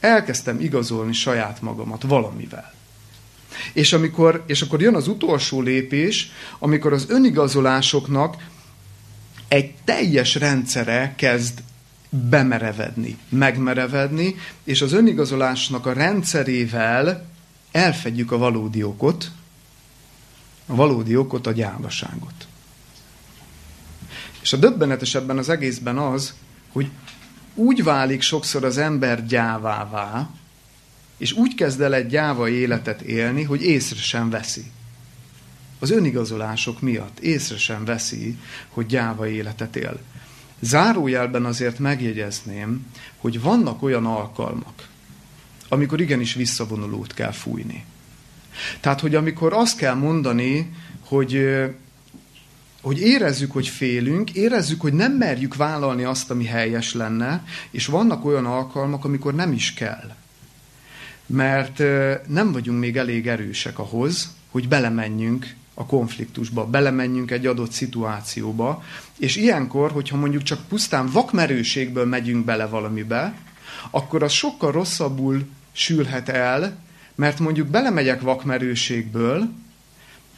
Elkezdtem 0.00 0.60
igazolni 0.60 1.12
saját 1.12 1.60
magamat 1.60 2.02
valamivel. 2.02 2.74
És, 3.72 3.92
amikor, 3.92 4.44
és 4.46 4.62
akkor 4.62 4.80
jön 4.80 4.94
az 4.94 5.08
utolsó 5.08 5.60
lépés, 5.60 6.30
amikor 6.58 6.92
az 6.92 7.06
önigazolásoknak 7.08 8.36
egy 9.48 9.74
teljes 9.84 10.34
rendszere 10.34 11.14
kezd 11.16 11.62
bemerevedni, 12.10 13.18
megmerevedni, 13.28 14.34
és 14.64 14.82
az 14.82 14.92
önigazolásnak 14.92 15.86
a 15.86 15.92
rendszerével 15.92 17.26
elfedjük 17.72 18.32
a 18.32 18.38
valódi 18.38 18.82
okot, 18.82 19.30
a 20.66 20.74
valódi 20.74 21.16
okot, 21.16 21.46
a 21.46 21.52
gyávaságot. 21.52 22.46
És 24.40 24.52
a 24.52 24.56
döbbenetesebben 24.56 25.38
az 25.38 25.48
egészben 25.48 25.98
az, 25.98 26.34
hogy 26.72 26.90
úgy 27.54 27.82
válik 27.82 28.20
sokszor 28.20 28.64
az 28.64 28.78
ember 28.78 29.26
gyávává, 29.26 30.30
és 31.16 31.32
úgy 31.32 31.54
kezd 31.54 31.80
el 31.80 31.94
egy 31.94 32.06
gyáva 32.06 32.48
életet 32.48 33.00
élni, 33.00 33.42
hogy 33.42 33.62
észre 33.62 34.00
sem 34.00 34.30
veszi. 34.30 34.64
Az 35.78 35.90
önigazolások 35.90 36.80
miatt 36.80 37.18
észre 37.18 37.56
sem 37.56 37.84
veszi, 37.84 38.38
hogy 38.68 38.86
gyáva 38.86 39.28
életet 39.28 39.76
él. 39.76 39.98
Zárójelben 40.60 41.44
azért 41.44 41.78
megjegyezném, 41.78 42.86
hogy 43.16 43.40
vannak 43.40 43.82
olyan 43.82 44.06
alkalmak, 44.06 44.88
amikor 45.68 46.00
igenis 46.00 46.34
visszavonulót 46.34 47.14
kell 47.14 47.32
fújni. 47.32 47.84
Tehát, 48.80 49.00
hogy 49.00 49.14
amikor 49.14 49.52
azt 49.52 49.76
kell 49.76 49.94
mondani, 49.94 50.72
hogy 51.00 51.64
hogy 52.86 53.00
érezzük, 53.00 53.52
hogy 53.52 53.68
félünk, 53.68 54.32
érezzük, 54.32 54.80
hogy 54.80 54.92
nem 54.92 55.12
merjük 55.12 55.56
vállalni 55.56 56.04
azt, 56.04 56.30
ami 56.30 56.44
helyes 56.44 56.94
lenne, 56.94 57.44
és 57.70 57.86
vannak 57.86 58.24
olyan 58.24 58.46
alkalmak, 58.46 59.04
amikor 59.04 59.34
nem 59.34 59.52
is 59.52 59.74
kell. 59.74 60.14
Mert 61.26 61.78
nem 62.28 62.52
vagyunk 62.52 62.78
még 62.78 62.96
elég 62.96 63.28
erősek 63.28 63.78
ahhoz, 63.78 64.34
hogy 64.50 64.68
belemenjünk 64.68 65.54
a 65.78 65.86
konfliktusba, 65.86 66.66
belemenjünk 66.66 67.30
egy 67.30 67.46
adott 67.46 67.70
szituációba, 67.70 68.82
és 69.18 69.36
ilyenkor, 69.36 69.90
hogyha 69.90 70.16
mondjuk 70.16 70.42
csak 70.42 70.68
pusztán 70.68 71.10
vakmerőségből 71.10 72.06
megyünk 72.06 72.44
bele 72.44 72.66
valamibe, 72.66 73.34
akkor 73.90 74.22
az 74.22 74.32
sokkal 74.32 74.72
rosszabbul 74.72 75.46
sülhet 75.72 76.28
el, 76.28 76.78
mert 77.14 77.38
mondjuk 77.38 77.68
belemegyek 77.68 78.20
vakmerőségből, 78.20 79.48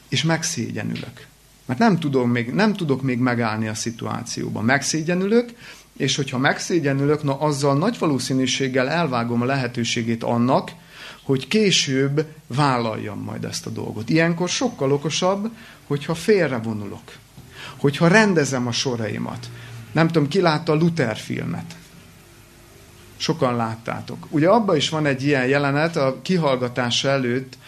és 0.08 0.22
megszégyenülök. 0.22 1.26
Mert 1.66 1.80
nem, 1.80 1.98
tudom 1.98 2.30
még, 2.30 2.52
nem 2.52 2.72
tudok 2.72 3.02
még 3.02 3.18
megállni 3.18 3.68
a 3.68 3.74
szituációban. 3.74 4.64
Megszégyenülök, 4.64 5.52
és 5.96 6.16
hogyha 6.16 6.38
megszégyenülök, 6.38 7.22
na 7.22 7.40
azzal 7.40 7.78
nagy 7.78 7.98
valószínűséggel 7.98 8.88
elvágom 8.88 9.42
a 9.42 9.44
lehetőségét 9.44 10.24
annak, 10.24 10.70
hogy 11.28 11.48
később 11.48 12.26
vállaljam 12.46 13.18
majd 13.18 13.44
ezt 13.44 13.66
a 13.66 13.70
dolgot. 13.70 14.08
Ilyenkor 14.08 14.48
sokkal 14.48 14.92
okosabb, 14.92 15.50
hogyha 15.86 16.14
félrevonulok, 16.14 17.12
hogyha 17.76 18.08
rendezem 18.08 18.66
a 18.66 18.72
soraimat. 18.72 19.50
Nem 19.92 20.06
tudom, 20.06 20.28
ki 20.28 20.40
látta 20.40 20.72
a 20.72 20.74
Luther 20.74 21.16
filmet. 21.16 21.76
Sokan 23.16 23.56
láttátok. 23.56 24.26
Ugye 24.30 24.48
abban 24.48 24.76
is 24.76 24.88
van 24.88 25.06
egy 25.06 25.22
ilyen 25.24 25.46
jelenet, 25.46 25.96
a 25.96 26.18
kihallgatása 26.22 27.08
előtt, 27.08 27.58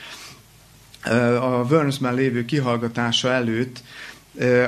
a 1.40 1.64
Wormsben 1.70 2.14
lévő 2.14 2.44
kihallgatása 2.44 3.32
előtt, 3.32 3.82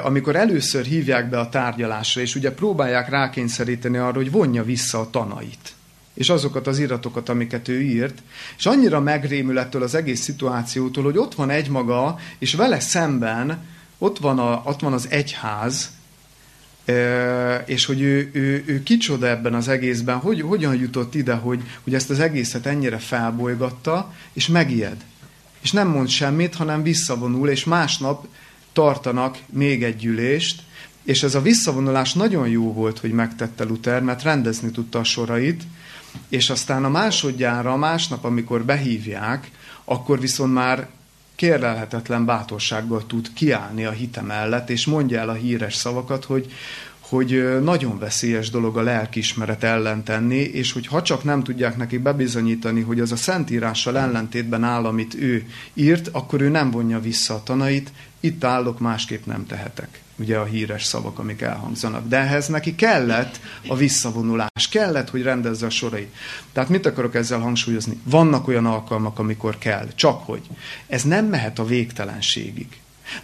amikor 0.02 0.37
először 0.37 0.85
hívják 0.85 1.31
be 1.31 1.38
a 1.38 1.48
tárgyalásra, 1.48 2.20
és 2.20 2.35
ugye 2.35 2.52
próbálják 2.52 3.09
rákényszeríteni 3.09 3.96
arra, 3.96 4.16
hogy 4.16 4.31
vonja 4.31 4.64
vissza 4.64 5.00
a 5.00 5.11
tanait 5.11 5.74
és 6.14 6.29
azokat 6.31 6.66
az 6.66 6.79
iratokat, 6.79 7.29
amiket 7.29 7.68
ő 7.68 7.81
írt, 7.81 8.22
és 8.59 8.66
annyira 8.66 9.01
megrémül 9.01 9.59
ettől 9.59 9.83
az 9.83 9.94
egész 9.94 10.20
szituációtól, 10.20 11.05
hogy 11.05 11.18
ott 11.18 11.35
van 11.35 11.51
egy 11.51 11.68
maga, 11.68 12.18
és 12.38 12.55
vele 12.55 12.81
szemben 12.81 13.66
ott 13.98 14.18
van, 14.18 14.38
a, 14.38 14.62
ott 14.64 14.81
van 14.81 14.92
az 14.92 15.07
egyház, 15.11 15.90
és 17.64 17.85
hogy 17.85 18.01
ő, 18.01 18.31
ő, 18.33 18.62
ő 18.66 18.83
kicsoda 18.83 19.29
ebben 19.29 19.55
az 19.55 19.68
egészben, 19.68 20.16
hogy, 20.16 20.40
hogyan 20.40 20.75
jutott 20.75 21.14
ide, 21.14 21.35
hogy, 21.35 21.61
hogy 21.83 21.94
ezt 21.94 22.11
az 22.11 22.20
egészet 22.20 22.66
ennyire 22.66 22.98
felbolygatta, 22.98 24.14
és 24.33 24.46
megijed. 24.46 25.05
És 25.61 25.72
nem 25.72 25.88
mond 25.88 26.09
semmit, 26.09 26.55
hanem 26.55 26.83
visszavonul, 26.83 27.48
és 27.48 27.64
másnap 27.64 28.27
tartanak 28.72 29.38
még 29.46 29.85
egy 29.85 29.96
gyűlést, 29.96 30.62
és 31.05 31.22
ez 31.22 31.35
a 31.35 31.42
visszavonulás 31.42 32.12
nagyon 32.12 32.48
jó 32.48 32.72
volt, 32.72 32.98
hogy 32.98 33.12
megtette 33.12 33.64
Luther, 33.64 34.03
mert 34.03 34.22
rendezni 34.22 34.70
tudta 34.70 34.98
a 34.98 35.05
sorait, 35.05 35.62
és 36.29 36.51
aztán 36.51 36.85
a 36.85 36.88
másodjára, 36.88 37.77
másnap, 37.77 38.25
amikor 38.25 38.64
behívják, 38.64 39.51
akkor 39.85 40.20
viszont 40.20 40.53
már 40.53 40.88
kérlelhetetlen 41.35 42.25
bátorsággal 42.25 43.07
tud 43.07 43.33
kiállni 43.33 43.85
a 43.85 43.90
hite 43.90 44.20
mellett, 44.20 44.70
és 44.70 44.87
mondja 44.87 45.20
el 45.20 45.29
a 45.29 45.33
híres 45.33 45.75
szavakat, 45.75 46.25
hogy, 46.25 46.53
hogy 47.01 47.61
nagyon 47.62 47.98
veszélyes 47.98 48.51
dolog 48.51 48.77
a 48.77 48.83
lelkismeret 48.83 49.62
ellen 49.62 50.05
tenni, 50.05 50.37
és 50.37 50.72
hogy 50.72 50.87
ha 50.87 51.03
csak 51.03 51.25
nem 51.25 51.42
tudják 51.42 51.77
neki 51.77 51.98
bebizonyítani, 51.98 52.81
hogy 52.81 53.01
az 53.01 53.12
a 53.12 53.16
szentírással 53.16 53.98
ellentétben 53.98 54.64
áll, 54.64 54.85
amit 54.85 55.14
ő 55.14 55.46
írt, 55.75 56.09
akkor 56.12 56.40
ő 56.40 56.48
nem 56.48 56.70
vonja 56.70 57.01
vissza 57.01 57.35
a 57.35 57.42
tanait, 57.42 57.92
itt 58.20 58.44
állok, 58.44 58.79
másképp 58.79 59.27
nem 59.27 59.46
tehetek 59.46 60.01
ugye 60.16 60.37
a 60.37 60.44
híres 60.44 60.85
szavak, 60.85 61.18
amik 61.18 61.40
elhangzanak. 61.40 62.09
De 62.09 62.16
ehhez 62.16 62.46
neki 62.46 62.75
kellett 62.75 63.40
a 63.66 63.77
visszavonulás, 63.77 64.68
kellett, 64.70 65.11
hogy 65.11 65.22
rendezze 65.22 65.66
a 65.66 65.70
sorait. 65.70 66.14
Tehát 66.53 66.68
mit 66.68 66.87
akarok 66.87 67.14
ezzel 67.14 67.38
hangsúlyozni? 67.38 68.01
Vannak 68.05 68.48
olyan 68.48 68.66
alkalmak, 68.66 69.18
amikor 69.18 69.59
kell, 69.59 69.88
csak 69.94 70.25
hogy. 70.25 70.42
Ez 70.87 71.03
nem 71.03 71.27
mehet 71.27 71.59
a 71.59 71.64
végtelenségig. 71.64 72.66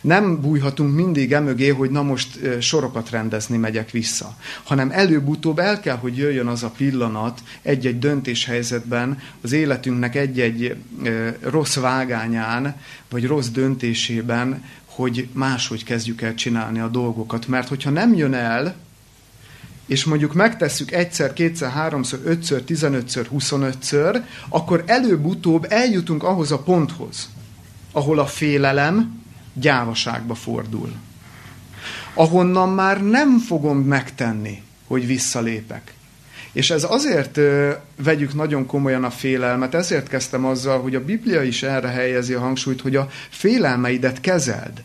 Nem 0.01 0.41
bújhatunk 0.41 0.95
mindig 0.95 1.33
emögé, 1.33 1.69
hogy 1.69 1.91
na 1.91 2.03
most 2.03 2.39
sorokat 2.61 3.11
rendezni 3.11 3.57
megyek 3.57 3.91
vissza, 3.91 4.37
hanem 4.63 4.91
előbb-utóbb 4.91 5.59
el 5.59 5.81
kell, 5.81 5.97
hogy 5.97 6.17
jöjjön 6.17 6.47
az 6.47 6.63
a 6.63 6.71
pillanat 6.77 7.43
egy-egy 7.63 7.99
döntéshelyzetben, 7.99 9.19
az 9.41 9.53
életünknek 9.53 10.15
egy-egy 10.15 10.77
rossz 11.41 11.77
vágányán, 11.77 12.77
vagy 13.11 13.27
rossz 13.27 13.49
döntésében, 13.49 14.65
hogy 14.99 15.29
máshogy 15.33 15.85
kezdjük 15.85 16.23
el 16.23 16.35
csinálni 16.35 16.79
a 16.81 16.89
dolgokat. 16.89 17.47
Mert 17.47 17.69
hogyha 17.69 17.91
nem 17.91 18.15
jön 18.15 18.35
el, 18.35 18.75
és 19.87 20.05
mondjuk 20.05 20.35
megtesszük 20.35 20.93
egyszer, 20.93 21.33
kétszer, 21.33 21.71
háromszor, 21.71 22.21
ötször, 22.25 22.63
tizenötször, 22.63 23.27
huszonötször, 23.27 24.23
akkor 24.49 24.85
előbb-utóbb 24.87 25.67
eljutunk 25.69 26.23
ahhoz 26.23 26.53
a 26.53 26.59
ponthoz, 26.59 27.29
ahol 27.93 28.19
a 28.19 28.27
félelem 28.27 29.23
gyávaságba 29.53 30.35
fordul. 30.35 30.93
Ahonnan 32.15 32.69
már 32.69 33.03
nem 33.03 33.39
fogom 33.39 33.79
megtenni, 33.79 34.63
hogy 34.87 35.07
visszalépek. 35.07 35.95
És 36.59 36.71
ez 36.71 36.85
azért 36.89 37.39
vegyük 37.97 38.35
nagyon 38.35 38.67
komolyan 38.67 39.05
a 39.05 39.11
félelmet, 39.11 39.75
ezért 39.75 40.09
kezdtem 40.09 40.45
azzal, 40.45 40.81
hogy 40.81 40.95
a 40.95 41.05
Biblia 41.05 41.43
is 41.43 41.63
erre 41.63 41.89
helyezi 41.89 42.35
a 42.35 42.41
hangsúlyt, 42.41 42.81
hogy 42.81 42.97
a 42.97 43.09
félelmeidet 43.29 44.21
kezeld. 44.21 44.83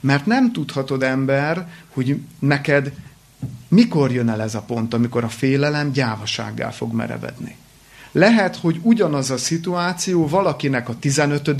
Mert 0.00 0.26
nem 0.26 0.52
tudhatod 0.52 1.02
ember, 1.02 1.68
hogy 1.88 2.20
neked 2.38 2.92
mikor 3.68 4.12
jön 4.12 4.28
el 4.28 4.42
ez 4.42 4.54
a 4.54 4.60
pont, 4.60 4.94
amikor 4.94 5.24
a 5.24 5.28
félelem 5.28 5.92
gyávasággá 5.92 6.70
fog 6.70 6.92
merevedni. 6.92 7.56
Lehet, 8.12 8.56
hogy 8.56 8.80
ugyanaz 8.82 9.30
a 9.30 9.36
szituáció 9.36 10.28
valakinek 10.28 10.88
a 10.88 10.98
15 10.98 11.54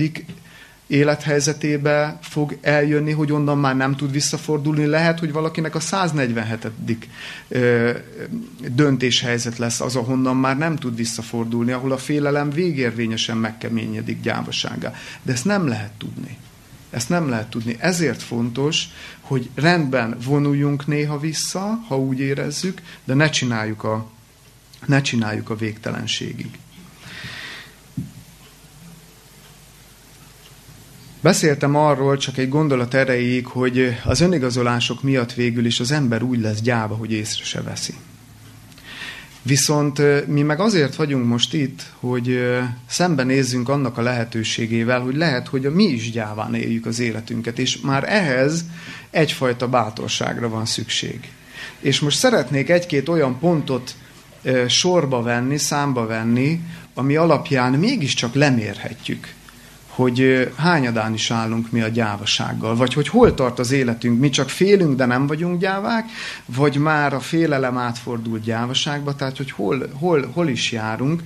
élethelyzetébe 0.88 2.18
fog 2.22 2.58
eljönni, 2.60 3.12
hogy 3.12 3.32
onnan 3.32 3.58
már 3.58 3.76
nem 3.76 3.96
tud 3.96 4.12
visszafordulni. 4.12 4.86
Lehet, 4.86 5.18
hogy 5.18 5.32
valakinek 5.32 5.74
a 5.74 5.80
147. 5.80 6.70
Ö, 7.48 7.90
döntéshelyzet 8.74 9.58
lesz 9.58 9.80
az, 9.80 9.96
ahonnan 9.96 10.36
már 10.36 10.58
nem 10.58 10.76
tud 10.76 10.96
visszafordulni, 10.96 11.72
ahol 11.72 11.92
a 11.92 11.98
félelem 11.98 12.50
végérvényesen 12.50 13.36
megkeményedik 13.36 14.20
gyávaságá. 14.20 14.94
De 15.22 15.32
ezt 15.32 15.44
nem 15.44 15.66
lehet 15.66 15.92
tudni. 15.98 16.36
Ezt 16.90 17.08
nem 17.08 17.28
lehet 17.28 17.50
tudni. 17.50 17.76
Ezért 17.78 18.22
fontos, 18.22 18.84
hogy 19.20 19.50
rendben 19.54 20.16
vonuljunk 20.24 20.86
néha 20.86 21.18
vissza, 21.18 21.80
ha 21.88 21.98
úgy 21.98 22.20
érezzük, 22.20 22.82
de 23.04 23.14
ne 23.14 23.30
csináljuk 23.30 23.84
a, 23.84 24.10
ne 24.86 25.00
csináljuk 25.00 25.50
a 25.50 25.56
végtelenségig. 25.56 26.58
Beszéltem 31.20 31.76
arról 31.76 32.16
csak 32.16 32.38
egy 32.38 32.48
gondolat 32.48 32.94
erejéig, 32.94 33.46
hogy 33.46 33.96
az 34.04 34.20
önigazolások 34.20 35.02
miatt 35.02 35.32
végül 35.32 35.64
is 35.64 35.80
az 35.80 35.90
ember 35.90 36.22
úgy 36.22 36.40
lesz 36.40 36.60
gyáva, 36.60 36.94
hogy 36.94 37.12
észre 37.12 37.44
se 37.44 37.62
veszi. 37.62 37.94
Viszont 39.42 40.26
mi 40.26 40.42
meg 40.42 40.60
azért 40.60 40.94
vagyunk 40.94 41.26
most 41.26 41.54
itt, 41.54 41.82
hogy 42.00 42.40
szembenézzünk 42.86 43.68
annak 43.68 43.98
a 43.98 44.02
lehetőségével, 44.02 45.00
hogy 45.00 45.16
lehet, 45.16 45.48
hogy 45.48 45.62
mi 45.62 45.84
is 45.84 46.10
gyáván 46.10 46.54
éljük 46.54 46.86
az 46.86 46.98
életünket, 46.98 47.58
és 47.58 47.80
már 47.80 48.04
ehhez 48.12 48.64
egyfajta 49.10 49.68
bátorságra 49.68 50.48
van 50.48 50.66
szükség. 50.66 51.30
És 51.80 52.00
most 52.00 52.18
szeretnék 52.18 52.70
egy-két 52.70 53.08
olyan 53.08 53.38
pontot 53.38 53.94
sorba 54.68 55.22
venni, 55.22 55.56
számba 55.56 56.06
venni, 56.06 56.60
ami 56.94 57.16
alapján 57.16 57.72
mégiscsak 57.72 58.34
lemérhetjük, 58.34 59.36
hogy 59.98 60.50
hányadán 60.56 61.14
is 61.14 61.30
állunk 61.30 61.70
mi 61.70 61.80
a 61.80 61.88
gyávasággal, 61.88 62.76
vagy 62.76 62.94
hogy 62.94 63.08
hol 63.08 63.34
tart 63.34 63.58
az 63.58 63.70
életünk, 63.70 64.20
mi 64.20 64.28
csak 64.28 64.48
félünk, 64.48 64.96
de 64.96 65.04
nem 65.04 65.26
vagyunk 65.26 65.60
gyávák, 65.60 66.04
vagy 66.46 66.76
már 66.76 67.14
a 67.14 67.20
félelem 67.20 67.78
átfordult 67.78 68.42
gyávaságba, 68.42 69.14
tehát 69.14 69.36
hogy 69.36 69.50
hol, 69.50 69.88
hol, 69.92 70.30
hol 70.34 70.48
is 70.48 70.72
járunk. 70.72 71.22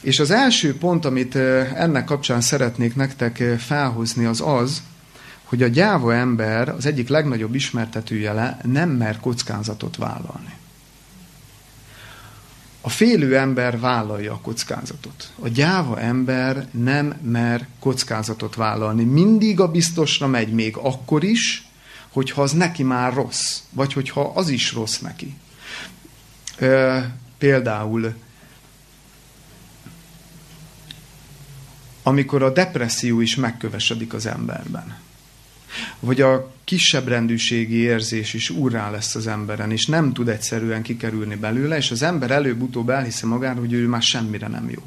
És 0.00 0.20
az 0.20 0.30
első 0.30 0.76
pont, 0.76 1.04
amit 1.04 1.34
ennek 1.74 2.04
kapcsán 2.04 2.40
szeretnék 2.40 2.96
nektek 2.96 3.42
felhozni, 3.58 4.24
az 4.24 4.42
az, 4.46 4.82
hogy 5.44 5.62
a 5.62 5.68
gyáva 5.68 6.14
ember 6.14 6.68
az 6.68 6.86
egyik 6.86 7.08
legnagyobb 7.08 7.54
ismertetőjele 7.54 8.58
nem 8.62 8.90
mer 8.90 9.20
kockázatot 9.20 9.96
vállalni. 9.96 10.52
A 12.86 12.88
félő 12.88 13.36
ember 13.36 13.80
vállalja 13.80 14.32
a 14.32 14.38
kockázatot. 14.42 15.32
A 15.40 15.48
gyáva 15.48 16.00
ember 16.00 16.68
nem 16.70 17.06
mer 17.22 17.66
kockázatot 17.78 18.54
vállalni. 18.54 19.04
Mindig 19.04 19.60
a 19.60 19.70
biztosra 19.70 20.26
megy, 20.26 20.52
még 20.52 20.76
akkor 20.76 21.24
is, 21.24 21.68
hogyha 22.08 22.42
az 22.42 22.52
neki 22.52 22.82
már 22.82 23.14
rossz, 23.14 23.60
vagy 23.70 23.92
hogyha 23.92 24.32
az 24.34 24.48
is 24.48 24.72
rossz 24.72 24.98
neki. 24.98 25.36
Ö, 26.58 26.98
például, 27.38 28.14
amikor 32.02 32.42
a 32.42 32.50
depresszió 32.50 33.20
is 33.20 33.36
megkövesedik 33.36 34.14
az 34.14 34.26
emberben 34.26 35.03
vagy 36.00 36.20
a 36.20 36.52
kisebb 36.64 37.08
rendűségi 37.08 37.76
érzés 37.76 38.34
is 38.34 38.50
úrrá 38.50 38.90
lesz 38.90 39.14
az 39.14 39.26
emberen, 39.26 39.70
és 39.70 39.86
nem 39.86 40.12
tud 40.12 40.28
egyszerűen 40.28 40.82
kikerülni 40.82 41.34
belőle, 41.34 41.76
és 41.76 41.90
az 41.90 42.02
ember 42.02 42.30
előbb-utóbb 42.30 42.88
elhiszi 42.88 43.26
magára, 43.26 43.60
hogy 43.60 43.72
ő 43.72 43.86
már 43.86 44.02
semmire 44.02 44.46
nem 44.46 44.70
jó. 44.70 44.82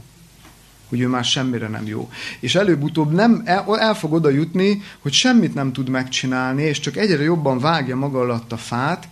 Hogy 0.89 0.99
ő 0.99 1.07
már 1.07 1.23
semmire 1.23 1.67
nem 1.67 1.85
jó. 1.85 2.09
És 2.39 2.55
előbb-utóbb 2.55 3.11
nem, 3.11 3.41
el, 3.45 3.79
el 3.79 3.95
fog 3.95 4.13
oda 4.13 4.29
jutni, 4.29 4.81
hogy 4.99 5.13
semmit 5.13 5.53
nem 5.53 5.73
tud 5.73 5.89
megcsinálni, 5.89 6.63
és 6.63 6.79
csak 6.79 6.97
egyre 6.97 7.23
jobban 7.23 7.59
vágja 7.59 7.95
maga 7.95 8.19
alatt 8.19 8.51
a 8.51 8.57
fát, 8.57 9.07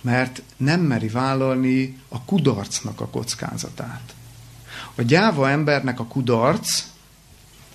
mert 0.00 0.42
nem 0.56 0.80
meri 0.80 1.08
vállalni 1.08 1.98
a 2.08 2.22
kudarcnak 2.24 3.00
a 3.00 3.08
kockázatát. 3.08 4.14
A 4.94 5.02
gyáva 5.02 5.50
embernek 5.50 6.00
a 6.00 6.04
kudarc 6.04 6.84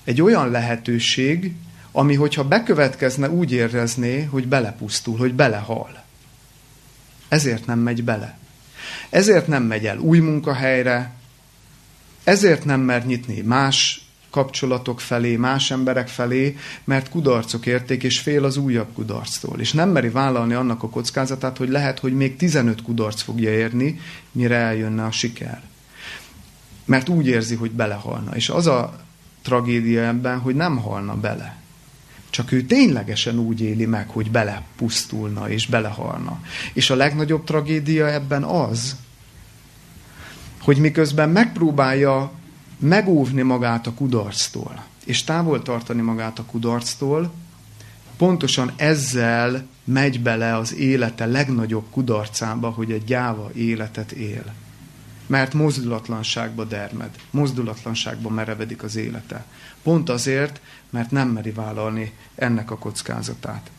egy 0.04 0.22
olyan 0.22 0.52
lehetőség, 0.52 1.56
ami 1.98 2.16
hogyha 2.16 2.44
bekövetkezne, 2.44 3.30
úgy 3.30 3.52
érezné, 3.52 4.24
hogy 4.24 4.48
belepusztul, 4.48 5.18
hogy 5.18 5.34
belehal. 5.34 6.04
Ezért 7.28 7.66
nem 7.66 7.80
megy 7.80 8.04
bele. 8.04 8.38
Ezért 9.10 9.48
nem 9.48 9.64
megy 9.64 9.86
el 9.86 9.98
új 9.98 10.20
munkahelyre, 10.20 11.14
ezért 12.24 12.66
nem 12.66 12.80
mer 12.80 13.06
nyitni 13.06 13.42
más 13.42 14.08
kapcsolatok 14.30 15.00
felé, 15.02 15.36
más 15.36 15.72
emberek 15.72 16.08
felé, 16.08 16.58
mert 16.84 17.10
kudarcok 17.10 17.66
érték, 17.66 18.04
és 18.04 18.20
fél 18.20 18.46
az 18.46 18.58
újabb 18.58 18.94
kudarctól. 18.94 19.60
És 19.60 19.72
nem 19.72 19.90
meri 19.90 20.10
vállalni 20.10 20.54
annak 20.54 20.84
a 20.84 20.90
kockázatát, 20.90 21.58
hogy 21.58 21.70
lehet, 21.70 22.00
hogy 22.00 22.14
még 22.14 22.36
15 22.36 22.82
kudarc 22.82 23.22
fogja 23.22 23.50
érni, 23.50 24.00
mire 24.32 24.56
eljönne 24.56 25.06
a 25.06 25.12
siker. 25.12 25.62
Mert 26.86 27.10
úgy 27.10 27.28
érzi, 27.28 27.56
hogy 27.56 27.72
belehalna. 27.72 28.36
És 28.36 28.50
az 28.50 28.68
a 28.68 29.06
tragédia 29.42 30.04
ebben, 30.08 30.40
hogy 30.40 30.56
nem 30.56 30.78
halna 30.78 31.16
bele. 31.16 31.66
Csak 32.38 32.52
ő 32.52 32.62
ténylegesen 32.62 33.40
úgy 33.40 33.62
éli 33.62 33.86
meg, 33.86 34.10
hogy 34.10 34.32
belepusztulna 34.32 35.50
és 35.50 35.68
belehalna. 35.68 36.42
És 36.74 36.90
a 36.90 36.96
legnagyobb 36.96 37.44
tragédia 37.44 38.08
ebben 38.08 38.44
az, 38.44 38.96
hogy 40.62 40.78
miközben 40.78 41.30
megpróbálja 41.30 42.32
megóvni 42.80 43.42
magát 43.42 43.88
a 43.88 43.94
kudarctól, 43.94 44.84
és 45.06 45.24
távol 45.24 45.62
tartani 45.62 46.02
magát 46.02 46.40
a 46.40 46.44
kudarctól, 46.44 47.34
pontosan 48.18 48.72
ezzel 48.76 49.68
megy 49.84 50.22
bele 50.22 50.56
az 50.56 50.76
élete 50.76 51.26
legnagyobb 51.26 51.86
kudarcába, 51.92 52.70
hogy 52.70 52.92
egy 52.92 53.04
gyáva 53.04 53.52
életet 53.54 54.12
él. 54.12 54.54
Mert 55.28 55.54
mozdulatlanságba 55.54 56.64
dermed, 56.64 57.10
mozdulatlanságba 57.30 58.30
merevedik 58.30 58.84
az 58.84 58.96
élete. 58.96 59.46
Pont 59.84 60.10
azért, 60.10 60.62
mert 60.90 61.12
nem 61.12 61.30
meri 61.30 61.52
vállalni 61.52 62.14
ennek 62.36 62.72
a 62.72 62.78
kockázatát. 62.78 63.70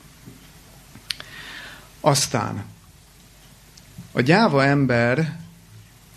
Aztán 2.00 2.64
a 4.12 4.20
gyáva 4.20 4.64
ember 4.64 5.38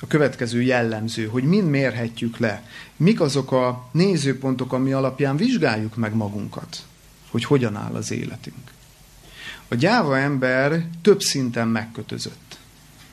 a 0.02 0.08
következő 0.08 0.62
jellemző, 0.62 1.26
hogy 1.28 1.44
mind 1.44 1.70
mérhetjük 1.70 2.38
le, 2.38 2.64
mik 2.96 3.22
azok 3.22 3.52
a 3.52 3.90
nézőpontok, 3.92 4.74
ami 4.74 4.92
alapján 4.92 5.36
vizsgáljuk 5.38 5.96
meg 5.96 6.14
magunkat, 6.14 6.86
hogy 7.30 7.44
hogyan 7.44 7.76
áll 7.76 7.94
az 7.94 8.12
életünk. 8.12 8.72
A 9.68 9.76
gyáva 9.76 10.18
ember 10.18 10.86
több 11.02 11.22
szinten 11.22 11.68
megkötözött. 11.68 12.51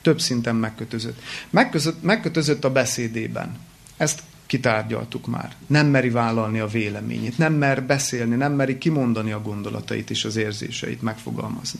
Több 0.01 0.21
szinten 0.21 0.55
megkötözött. 0.55 1.21
Megközött, 1.49 2.03
megkötözött 2.03 2.63
a 2.63 2.71
beszédében. 2.71 3.57
Ezt 3.97 4.21
kitárgyaltuk 4.49 5.27
már. 5.27 5.55
Nem 5.67 5.87
meri 5.87 6.09
vállalni 6.09 6.59
a 6.59 6.67
véleményét, 6.67 7.37
nem 7.37 7.53
mer 7.53 7.83
beszélni, 7.83 8.35
nem 8.35 8.53
meri 8.53 8.77
kimondani 8.77 9.31
a 9.31 9.41
gondolatait 9.41 10.09
és 10.09 10.25
az 10.25 10.35
érzéseit 10.35 11.01
megfogalmazni. 11.01 11.79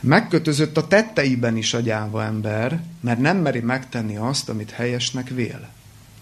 Megkötözött 0.00 0.76
a 0.76 0.86
tetteiben 0.86 1.56
is 1.56 1.74
a 1.74 1.80
gyáva 1.80 2.24
ember, 2.24 2.82
mert 3.00 3.18
nem 3.18 3.36
meri 3.36 3.60
megtenni 3.60 4.16
azt, 4.16 4.48
amit 4.48 4.70
helyesnek 4.70 5.28
vél. 5.28 5.68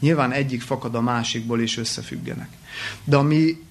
Nyilván 0.01 0.33
egyik 0.33 0.63
fakad 0.63 0.95
a 0.95 1.01
másikból, 1.01 1.61
és 1.61 1.77
összefüggenek. 1.77 2.49
De 3.05 3.17
ami, 3.17 3.63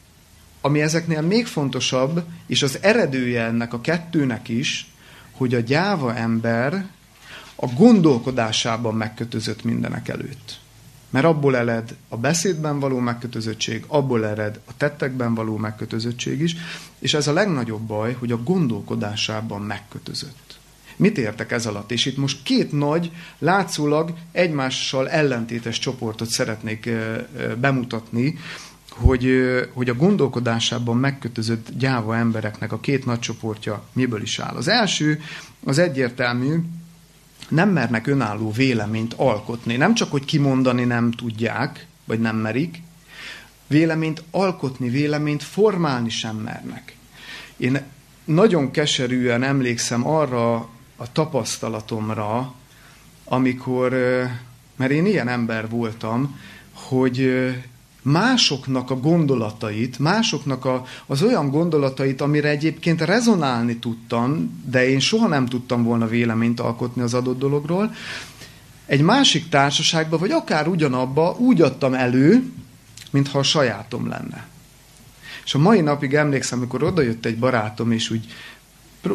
ami 0.62 0.82
ezeknél 0.82 1.22
még 1.22 1.46
fontosabb, 1.46 2.24
és 2.48 2.64
az 2.64 2.78
eredője 2.82 3.44
ennek 3.44 3.74
a 3.74 3.82
kettőnek 3.82 4.48
is, 4.50 4.92
hogy 5.32 5.54
a 5.54 5.60
gyáva 5.60 6.16
ember 6.16 6.86
a 7.56 7.68
gondolkodásában 7.68 8.96
megkötözött 8.96 9.64
mindenek 9.64 10.08
előtt. 10.08 10.62
Mert 11.10 11.26
abból 11.26 11.58
ered 11.58 11.96
a 12.08 12.18
beszédben 12.18 12.80
való 12.80 13.00
megkötözöttség, 13.00 13.84
abból 13.88 14.26
ered 14.26 14.60
a 14.66 14.72
tettekben 14.78 15.34
való 15.34 15.58
megkötözöttség 15.58 16.42
is, 16.42 16.56
és 17.00 17.14
ez 17.14 17.28
a 17.28 17.34
legnagyobb 17.34 17.82
baj, 17.82 18.14
hogy 18.20 18.32
a 18.32 18.44
gondolkodásában 18.44 19.62
megkötözött. 19.62 20.60
Mit 20.96 21.18
értek 21.18 21.52
ez 21.52 21.66
alatt? 21.66 21.92
És 21.92 22.06
itt 22.06 22.18
most 22.18 22.44
két 22.44 22.72
nagy, 22.72 23.12
látszólag 23.40 24.14
egymással 24.32 25.10
ellentétes 25.10 25.80
csoportot 25.80 26.30
szeretnék 26.30 26.90
bemutatni, 27.60 28.38
hogy, 28.90 29.28
hogy 29.74 29.90
a 29.90 29.94
gondolkodásában 29.94 30.98
megkötözött 30.98 31.70
gyáva 31.78 32.16
embereknek 32.16 32.72
a 32.72 32.80
két 32.80 33.06
nagy 33.06 33.20
csoportja 33.20 33.84
miből 33.94 34.22
is 34.22 34.40
áll. 34.40 34.56
Az 34.56 34.68
első 34.68 35.22
az 35.66 35.78
egyértelmű, 35.78 36.60
nem 37.54 37.70
mernek 37.70 38.08
önálló 38.08 38.52
véleményt 38.52 39.14
alkotni. 39.14 39.76
Nem 39.76 39.94
csak, 39.94 40.12
hogy 40.12 40.26
kimondani 40.26 40.84
nem 40.84 41.12
tudják, 41.12 41.88
vagy 42.06 42.20
nem 42.20 42.36
merik, 42.36 42.82
véleményt 43.68 44.24
alkotni, 44.32 44.90
véleményt 44.90 45.44
formálni 45.44 46.10
sem 46.10 46.36
mernek. 46.36 46.96
Én 47.58 47.82
nagyon 48.26 48.72
keserűen 48.72 49.44
emlékszem 49.44 50.08
arra 50.08 50.54
a 50.96 51.12
tapasztalatomra, 51.12 52.54
amikor, 53.24 53.92
mert 54.76 54.92
én 54.92 55.06
ilyen 55.06 55.28
ember 55.28 55.70
voltam, 55.70 56.40
hogy 56.74 57.50
másoknak 58.04 58.92
a 58.92 59.00
gondolatait, 59.00 60.00
másoknak 60.00 60.66
a, 60.66 60.86
az 61.06 61.22
olyan 61.22 61.50
gondolatait, 61.50 62.22
amire 62.22 62.50
egyébként 62.50 63.02
rezonálni 63.02 63.78
tudtam, 63.78 64.62
de 64.66 64.90
én 64.90 65.00
soha 65.00 65.28
nem 65.28 65.46
tudtam 65.46 65.84
volna 65.84 66.08
véleményt 66.08 66.60
alkotni 66.60 67.02
az 67.02 67.14
adott 67.14 67.40
dologról, 67.40 67.94
egy 68.86 69.02
másik 69.02 69.50
társaságba, 69.50 70.18
vagy 70.18 70.32
akár 70.32 70.68
ugyanabba 70.68 71.36
úgy 71.38 71.62
adtam 71.62 71.94
elő, 71.94 72.52
mintha 73.12 73.40
a 73.40 73.44
sajátom 73.44 74.08
lenne. 74.08 74.48
És 75.46 75.54
a 75.54 75.60
mai 75.60 75.82
napig 75.82 76.14
emlékszem, 76.14 76.58
amikor 76.58 76.84
odajött 76.84 77.26
egy 77.26 77.38
barátom, 77.38 77.92
és 77.92 78.10
úgy 78.10 78.26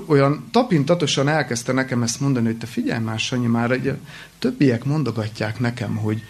olyan 0.06 0.48
tapintatosan 0.50 1.28
elkezdte 1.28 1.72
nekem 1.72 2.02
ezt 2.02 2.20
mondani, 2.20 2.46
hogy 2.46 2.58
te 2.58 2.66
figyelj 2.66 3.02
már, 3.02 3.18
Sanyi, 3.18 3.46
már 3.46 3.70
egy, 3.70 3.92
többiek 4.38 4.84
mondogatják 4.84 5.58
nekem, 5.58 5.96
hogy, 5.96 6.22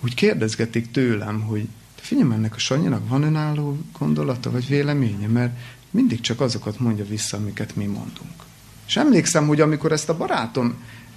úgy 0.00 0.14
kérdezgetik 0.14 0.90
tőlem, 0.90 1.40
hogy 1.40 1.68
figyelj, 2.06 2.32
ennek 2.32 2.54
a 2.54 2.58
Sanyinak 2.58 3.08
van 3.08 3.22
önálló 3.22 3.78
gondolata 3.98 4.50
vagy 4.50 4.68
véleménye, 4.68 5.26
mert 5.26 5.58
mindig 5.90 6.20
csak 6.20 6.40
azokat 6.40 6.78
mondja 6.78 7.04
vissza, 7.04 7.36
amiket 7.36 7.76
mi 7.76 7.84
mondunk. 7.84 8.44
És 8.86 8.96
emlékszem, 8.96 9.46
hogy 9.46 9.60
amikor 9.60 9.92
ezt 9.92 10.08
a 10.08 10.16
barátom 10.16 10.74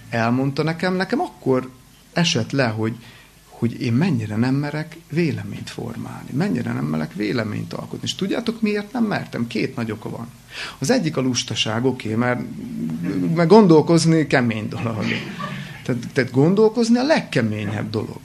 elmondta 0.10 0.64
nekem, 0.64 0.96
nekem 0.96 1.20
akkor 1.20 1.70
esett 2.14 2.52
le, 2.52 2.68
hogy, 2.68 2.96
hogy 3.46 3.82
én 3.82 3.94
mennyire 3.94 4.36
nem 4.36 4.56
merek 4.56 4.98
véleményt 5.10 5.70
formálni, 5.70 6.30
mennyire 6.32 6.74
nem 6.74 6.86
merek 6.86 7.14
véleményt 7.14 7.74
alkotni. 7.74 8.00
És 8.04 8.16
tudjátok, 8.16 8.62
miért 8.62 8.92
nem 8.92 9.04
mertem? 9.04 9.48
Két 9.48 9.76
nagy 9.76 9.92
oka 9.92 10.10
van. 10.10 10.28
Az 10.78 10.90
egyik 10.90 11.18
a 11.18 11.22
lustaság, 11.22 11.86
oké, 11.86 12.14
okay, 12.14 12.20
mert, 12.20 12.42
mert 13.36 13.50
gondolkozni 13.50 14.28
kemény 14.28 14.68
dolog. 14.68 15.06
Tehát, 15.84 16.08
tehát 16.14 16.32
gondolkozni 16.32 16.98
a 16.98 17.04
legkeményebb 17.04 17.90
dolog 17.90 18.20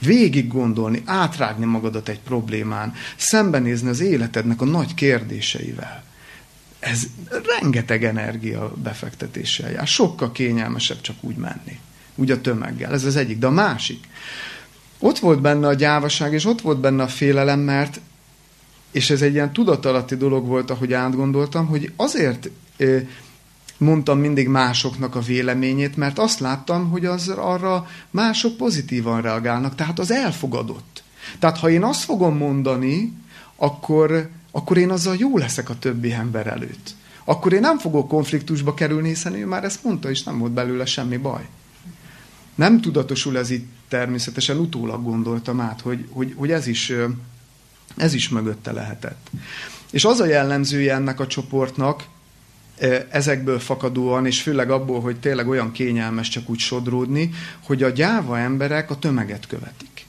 végig 0.00 0.48
gondolni, 0.48 1.02
átrágni 1.04 1.64
magadat 1.64 2.08
egy 2.08 2.20
problémán, 2.20 2.94
szembenézni 3.16 3.88
az 3.88 4.00
életednek 4.00 4.60
a 4.60 4.64
nagy 4.64 4.94
kérdéseivel. 4.94 6.04
Ez 6.78 7.06
rengeteg 7.58 8.04
energia 8.04 8.72
befektetéssel 8.82 9.70
jár. 9.70 9.86
Sokkal 9.86 10.32
kényelmesebb 10.32 11.00
csak 11.00 11.16
úgy 11.20 11.36
menni. 11.36 11.78
Úgy 12.14 12.30
a 12.30 12.40
tömeggel. 12.40 12.92
Ez 12.92 13.04
az 13.04 13.16
egyik. 13.16 13.38
De 13.38 13.46
a 13.46 13.50
másik. 13.50 14.04
Ott 14.98 15.18
volt 15.18 15.40
benne 15.40 15.66
a 15.66 15.74
gyávaság, 15.74 16.32
és 16.32 16.44
ott 16.44 16.60
volt 16.60 16.80
benne 16.80 17.02
a 17.02 17.08
félelem, 17.08 17.60
mert 17.60 18.00
és 18.90 19.10
ez 19.10 19.22
egy 19.22 19.32
ilyen 19.32 19.52
tudatalatti 19.52 20.16
dolog 20.16 20.46
volt, 20.46 20.70
ahogy 20.70 20.92
átgondoltam, 20.92 21.66
hogy 21.66 21.92
azért 21.96 22.50
mondtam 23.80 24.18
mindig 24.18 24.48
másoknak 24.48 25.14
a 25.14 25.20
véleményét, 25.20 25.96
mert 25.96 26.18
azt 26.18 26.38
láttam, 26.38 26.90
hogy 26.90 27.04
az 27.04 27.28
arra 27.28 27.86
mások 28.10 28.56
pozitívan 28.56 29.22
reagálnak, 29.22 29.74
tehát 29.74 29.98
az 29.98 30.10
elfogadott. 30.10 31.02
Tehát 31.38 31.58
ha 31.58 31.70
én 31.70 31.82
azt 31.82 32.04
fogom 32.04 32.36
mondani, 32.36 33.12
akkor, 33.56 34.28
akkor 34.50 34.76
én 34.76 34.90
azzal 34.90 35.16
jó 35.18 35.38
leszek 35.38 35.70
a 35.70 35.78
többi 35.78 36.12
ember 36.12 36.46
előtt. 36.46 36.94
Akkor 37.24 37.52
én 37.52 37.60
nem 37.60 37.78
fogok 37.78 38.08
konfliktusba 38.08 38.74
kerülni, 38.74 39.08
hiszen 39.08 39.34
ő 39.34 39.46
már 39.46 39.64
ezt 39.64 39.84
mondta, 39.84 40.10
és 40.10 40.22
nem 40.22 40.38
volt 40.38 40.52
belőle 40.52 40.84
semmi 40.84 41.16
baj. 41.16 41.48
Nem 42.54 42.80
tudatosul 42.80 43.38
ez 43.38 43.50
itt 43.50 43.68
természetesen, 43.88 44.56
utólag 44.56 45.02
gondoltam 45.02 45.60
át, 45.60 45.80
hogy, 45.80 46.06
hogy, 46.10 46.34
hogy 46.36 46.50
ez, 46.50 46.66
is, 46.66 46.92
ez 47.96 48.14
is 48.14 48.28
mögötte 48.28 48.72
lehetett. 48.72 49.30
És 49.90 50.04
az 50.04 50.20
a 50.20 50.26
jellemzője 50.26 50.94
ennek 50.94 51.20
a 51.20 51.26
csoportnak, 51.26 52.04
ezekből 53.10 53.58
fakadóan, 53.58 54.26
és 54.26 54.42
főleg 54.42 54.70
abból, 54.70 55.00
hogy 55.00 55.20
tényleg 55.20 55.48
olyan 55.48 55.72
kényelmes 55.72 56.28
csak 56.28 56.48
úgy 56.48 56.58
sodródni, 56.58 57.30
hogy 57.64 57.82
a 57.82 57.88
gyáva 57.88 58.38
emberek 58.38 58.90
a 58.90 58.98
tömeget 58.98 59.46
követik. 59.46 60.06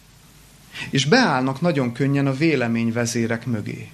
És 0.90 1.06
beállnak 1.06 1.62
nagyon 1.62 1.92
könnyen 1.92 2.28
a 2.28 2.34
véleményvezérek 2.34 3.46
mögé. 3.46 3.90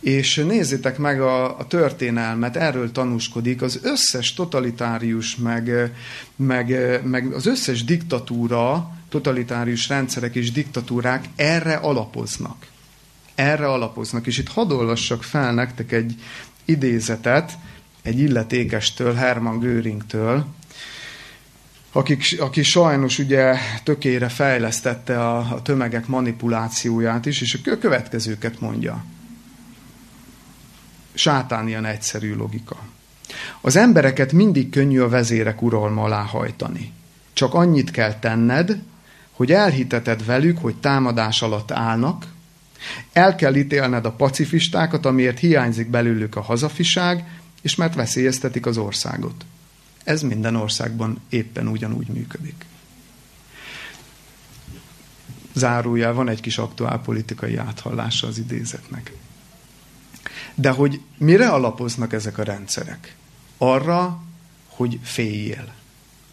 És 0.00 0.34
nézzétek 0.36 0.98
meg 0.98 1.20
a, 1.20 1.58
a 1.58 1.66
történelmet, 1.66 2.56
erről 2.56 2.92
tanúskodik, 2.92 3.62
az 3.62 3.80
összes 3.82 4.34
totalitárius, 4.34 5.36
meg, 5.36 5.92
meg, 6.36 7.00
meg 7.04 7.32
az 7.32 7.46
összes 7.46 7.84
diktatúra, 7.84 8.90
totalitárius 9.08 9.88
rendszerek 9.88 10.34
és 10.34 10.52
diktatúrák 10.52 11.24
erre 11.36 11.74
alapoznak. 11.74 12.66
Erre 13.34 13.66
alapoznak. 13.66 14.26
És 14.26 14.38
itt 14.38 14.48
hadd 14.48 14.72
olvassak 14.72 15.22
fel 15.22 15.54
nektek 15.54 15.92
egy 15.92 16.14
idézetet, 16.64 17.52
egy 18.02 18.18
illetékestől, 18.18 19.14
Hermann 19.14 19.58
Göringtől, 19.58 20.46
akik, 21.92 22.40
aki 22.40 22.62
sajnos 22.62 23.18
ugye 23.18 23.56
tökére 23.84 24.28
fejlesztette 24.28 25.20
a, 25.28 25.38
a 25.38 25.62
tömegek 25.62 26.06
manipulációját 26.06 27.26
is, 27.26 27.40
és 27.40 27.58
a 27.64 27.78
következőket 27.78 28.60
mondja. 28.60 29.04
Sátán 31.14 31.68
ilyen 31.68 31.84
egyszerű 31.84 32.34
logika. 32.34 32.76
Az 33.60 33.76
embereket 33.76 34.32
mindig 34.32 34.70
könnyű 34.70 35.00
a 35.00 35.08
vezérek 35.08 35.62
uralma 35.62 36.02
alá 36.02 36.22
hajtani. 36.22 36.92
Csak 37.32 37.54
annyit 37.54 37.90
kell 37.90 38.18
tenned, 38.18 38.82
hogy 39.32 39.52
elhiteted 39.52 40.24
velük, 40.24 40.58
hogy 40.58 40.74
támadás 40.76 41.42
alatt 41.42 41.70
állnak, 41.70 42.26
el 43.12 43.34
kell 43.34 43.54
ítélned 43.54 44.04
a 44.04 44.12
pacifistákat, 44.12 45.06
amiért 45.06 45.38
hiányzik 45.38 45.90
belőlük 45.90 46.36
a 46.36 46.40
hazafiság, 46.40 47.24
és 47.62 47.74
mert 47.74 47.94
veszélyeztetik 47.94 48.66
az 48.66 48.76
országot. 48.76 49.44
Ez 50.04 50.22
minden 50.22 50.56
országban 50.56 51.20
éppen 51.28 51.66
ugyanúgy 51.66 52.08
működik. 52.08 52.64
Zárójel 55.52 56.12
van 56.12 56.28
egy 56.28 56.40
kis 56.40 56.58
aktuál 56.58 57.00
politikai 57.00 57.56
áthallása 57.56 58.26
az 58.26 58.38
idézetnek. 58.38 59.12
De 60.54 60.70
hogy 60.70 61.00
mire 61.18 61.48
alapoznak 61.48 62.12
ezek 62.12 62.38
a 62.38 62.42
rendszerek? 62.42 63.16
Arra, 63.58 64.22
hogy 64.68 64.98
féljél. 65.02 65.72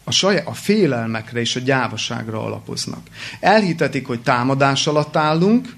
A, 0.04 0.10
saját, 0.10 0.46
a 0.46 0.52
félelmekre 0.52 1.40
és 1.40 1.56
a 1.56 1.60
gyávaságra 1.60 2.44
alapoznak. 2.44 3.08
Elhitetik, 3.40 4.06
hogy 4.06 4.22
támadás 4.22 4.86
alatt 4.86 5.16
állunk, 5.16 5.76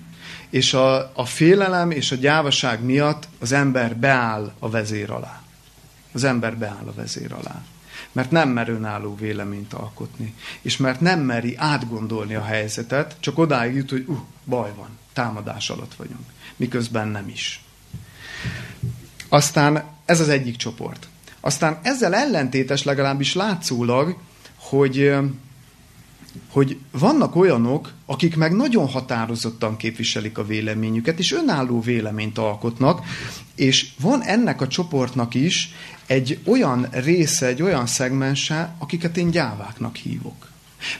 és 0.51 0.75
a, 0.75 1.13
a 1.15 1.25
félelem 1.25 1.91
és 1.91 2.13
a 2.13 2.17
gyávaság 2.17 2.85
miatt 2.85 3.29
az 3.39 3.53
ember 3.53 3.97
beáll 3.97 4.53
a 4.59 4.71
vezér 4.71 5.11
alá. 5.11 5.42
Az 6.13 6.25
ember 6.25 6.59
beáll 6.59 6.87
a 6.87 6.93
vezér 6.95 7.33
alá. 7.33 7.63
Mert 8.13 8.31
nem 8.31 8.49
mer 8.49 8.69
önálló 8.69 9.15
véleményt 9.15 9.73
alkotni. 9.73 10.35
És 10.63 10.77
mert 10.77 11.01
nem 11.01 11.21
meri 11.21 11.57
átgondolni 11.57 12.35
a 12.35 12.45
helyzetet, 12.45 13.17
csak 13.21 13.39
odáig 13.39 13.75
jut, 13.75 13.91
hogy 13.91 14.05
uh, 14.07 14.19
baj 14.45 14.73
van, 14.77 14.99
támadás 15.13 15.71
alatt 15.71 15.95
vagyunk. 15.95 16.27
Miközben 16.57 17.09
nem 17.09 17.29
is. 17.29 17.65
Aztán 19.29 19.85
ez 20.05 20.21
az 20.21 20.29
egyik 20.29 20.57
csoport. 20.57 21.09
Aztán 21.41 21.79
ezzel 21.83 22.15
ellentétes 22.15 22.83
legalábbis 22.83 23.35
látszólag, 23.35 24.17
hogy 24.57 25.15
hogy 26.51 26.79
vannak 26.91 27.37
olyanok, 27.37 27.93
akik 28.07 28.37
meg 28.37 28.53
nagyon 28.53 28.89
határozottan 28.89 29.77
képviselik 29.77 30.39
a 30.39 30.45
véleményüket, 30.45 31.19
és 31.19 31.33
önálló 31.33 31.81
véleményt 31.81 32.39
alkotnak, 32.39 33.05
és 33.55 33.89
van 34.01 34.23
ennek 34.23 34.61
a 34.61 34.69
csoportnak 34.69 35.35
is 35.35 35.75
egy 36.07 36.39
olyan 36.45 36.87
része, 36.91 37.47
egy 37.47 37.63
olyan 37.63 37.87
szegmense, 37.87 38.75
akiket 38.79 39.17
én 39.17 39.31
gyáváknak 39.31 39.97
hívok. 39.97 40.51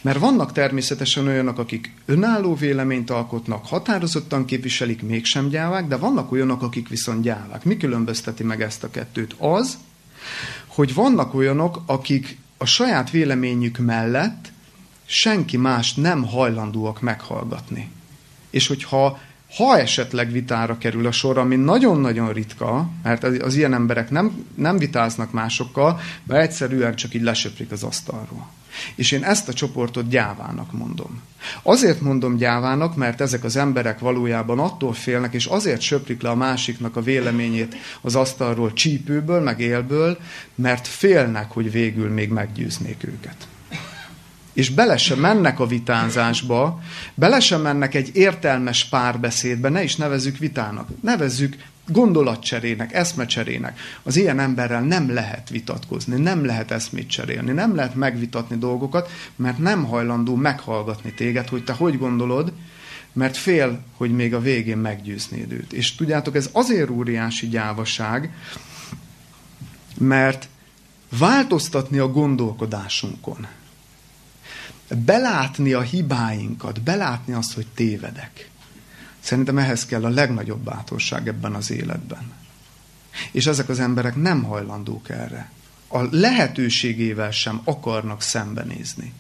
Mert 0.01 0.19
vannak 0.19 0.53
természetesen 0.53 1.27
olyanok, 1.27 1.59
akik 1.59 1.95
önálló 2.05 2.55
véleményt 2.55 3.11
alkotnak, 3.11 3.67
határozottan 3.67 4.45
képviselik, 4.45 5.03
mégsem 5.03 5.49
gyávák, 5.49 5.87
de 5.87 5.97
vannak 5.97 6.33
olyanok, 6.33 6.63
akik 6.63 6.89
viszont 6.89 7.23
gyávák. 7.23 7.65
Mi 7.65 7.77
különbözteti 7.77 8.43
meg 8.43 8.63
ezt 8.63 8.85
a 8.85 8.91
kettőt? 8.91 9.35
Az, 9.39 9.79
hogy 10.67 10.95
vannak 10.95 11.35
olyanok, 11.35 11.83
akik 11.87 12.39
a 12.57 12.67
saját 12.67 13.11
véleményük 13.11 13.79
mellett 13.79 14.52
senki 15.13 15.57
más 15.57 15.95
nem 15.95 16.25
hajlandóak 16.25 17.01
meghallgatni. 17.01 17.91
És 18.51 18.67
hogyha 18.67 19.19
ha 19.57 19.79
esetleg 19.79 20.33
vitára 20.33 20.79
kerül 20.79 21.07
a 21.07 21.13
sor, 21.13 21.39
ami 21.39 21.57
nagyon-nagyon 21.57 22.33
ritka, 22.33 22.89
mert 23.03 23.25
az, 23.25 23.57
ilyen 23.57 23.75
emberek 23.75 24.11
nem, 24.11 24.45
nem 24.55 24.79
vitáznak 24.79 25.33
másokkal, 25.33 26.01
mert 26.27 26.43
egyszerűen 26.43 26.95
csak 26.95 27.15
így 27.15 27.23
lesöprik 27.23 27.71
az 27.71 27.83
asztalról. 27.83 28.51
És 28.95 29.13
én 29.13 29.25
ezt 29.25 29.49
a 29.49 29.53
csoportot 29.53 30.09
gyávának 30.09 30.73
mondom. 30.73 31.23
Azért 31.63 32.01
mondom 32.01 32.37
gyávának, 32.37 32.97
mert 32.97 33.21
ezek 33.21 33.45
az 33.45 33.57
emberek 33.57 33.99
valójában 33.99 34.59
attól 34.59 34.93
félnek, 34.93 35.35
és 35.35 35.47
azért 35.47 35.81
söprik 35.81 36.23
le 36.23 36.31
a 36.31 36.35
másiknak 36.35 36.97
a 36.97 37.03
véleményét 37.03 37.77
az 38.01 38.15
asztalról 38.15 38.73
csípőből, 38.73 39.41
meg 39.41 39.61
élből, 39.61 40.19
mert 40.55 40.87
félnek, 40.87 41.51
hogy 41.51 41.71
végül 41.71 42.09
még 42.09 42.29
meggyőznék 42.31 43.05
őket 43.05 43.47
és 44.53 44.71
bele 44.71 44.97
sem 44.97 45.19
mennek 45.19 45.61
a 45.61 45.67
vitázásba, 45.67 46.81
bele 47.15 47.41
sem 47.41 47.61
mennek 47.61 47.95
egy 47.95 48.11
értelmes 48.15 48.85
párbeszédbe, 48.85 49.69
ne 49.69 49.83
is 49.83 49.97
nevezzük 49.97 50.39
vitának, 50.39 50.89
nevezzük 51.01 51.57
gondolatcserének, 51.87 52.93
eszmecserének. 52.93 53.79
Az 54.03 54.17
ilyen 54.17 54.39
emberrel 54.39 54.83
nem 54.83 55.13
lehet 55.15 55.49
vitatkozni, 55.49 56.21
nem 56.21 56.45
lehet 56.45 56.71
eszmét 56.71 57.09
cserélni, 57.09 57.53
nem 57.53 57.75
lehet 57.75 57.95
megvitatni 57.95 58.57
dolgokat, 58.57 59.11
mert 59.37 59.59
nem 59.59 59.85
hajlandó 59.85 60.35
meghallgatni 60.35 61.13
téged, 61.13 61.49
hogy 61.49 61.65
te 61.65 61.73
hogy 61.73 61.99
gondolod, 61.99 62.53
mert 63.13 63.37
fél, 63.37 63.81
hogy 63.97 64.13
még 64.13 64.35
a 64.35 64.41
végén 64.41 64.79
meggyőznéd 64.79 65.53
őt. 65.53 65.73
És 65.73 65.95
tudjátok, 65.95 66.37
ez 66.37 66.49
azért 66.53 66.91
óriási 66.91 67.49
gyávaság, 67.49 68.33
mert 69.99 70.49
változtatni 71.19 71.99
a 71.99 72.09
gondolkodásunkon, 72.09 73.47
belátni 74.97 75.73
a 75.73 75.81
hibáinkat, 75.81 76.81
belátni 76.81 77.33
azt, 77.33 77.55
hogy 77.55 77.67
tévedek. 77.75 78.51
Szerintem 79.21 79.59
ehhez 79.59 79.87
kell 79.87 80.05
a 80.05 80.09
legnagyobb 80.09 80.65
bátorság 80.65 81.29
ebben 81.29 81.55
az 81.55 81.71
életben. 81.71 82.33
És 83.31 83.47
ezek 83.47 83.69
az 83.69 83.81
emberek 83.81 84.17
nem 84.17 84.43
hajlandók 84.43 85.09
erre. 85.09 85.51
A 85.89 86.03
lehetőségével 86.11 87.31
sem 87.31 87.61
akarnak 87.65 88.23
szembenézni. 88.23 89.13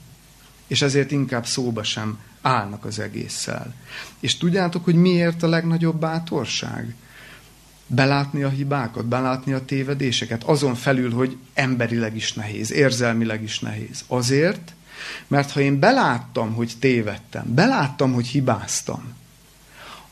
És 0.66 0.82
ezért 0.82 1.10
inkább 1.10 1.46
szóba 1.46 1.82
sem 1.82 2.18
állnak 2.42 2.84
az 2.84 2.98
egésszel. 2.98 3.74
És 4.20 4.36
tudjátok, 4.36 4.84
hogy 4.84 4.94
miért 4.94 5.42
a 5.42 5.48
legnagyobb 5.48 6.00
bátorság? 6.00 6.94
Belátni 7.86 8.42
a 8.42 8.48
hibákat, 8.48 9.06
belátni 9.06 9.52
a 9.52 9.64
tévedéseket, 9.64 10.44
azon 10.44 10.74
felül, 10.74 11.12
hogy 11.12 11.36
emberileg 11.54 12.16
is 12.16 12.32
nehéz, 12.32 12.72
érzelmileg 12.72 13.42
is 13.42 13.60
nehéz. 13.60 14.04
Azért, 14.06 14.74
mert 15.26 15.50
ha 15.50 15.60
én 15.60 15.78
beláttam, 15.78 16.54
hogy 16.54 16.72
tévedtem, 16.78 17.54
beláttam, 17.54 18.12
hogy 18.12 18.26
hibáztam, 18.26 19.14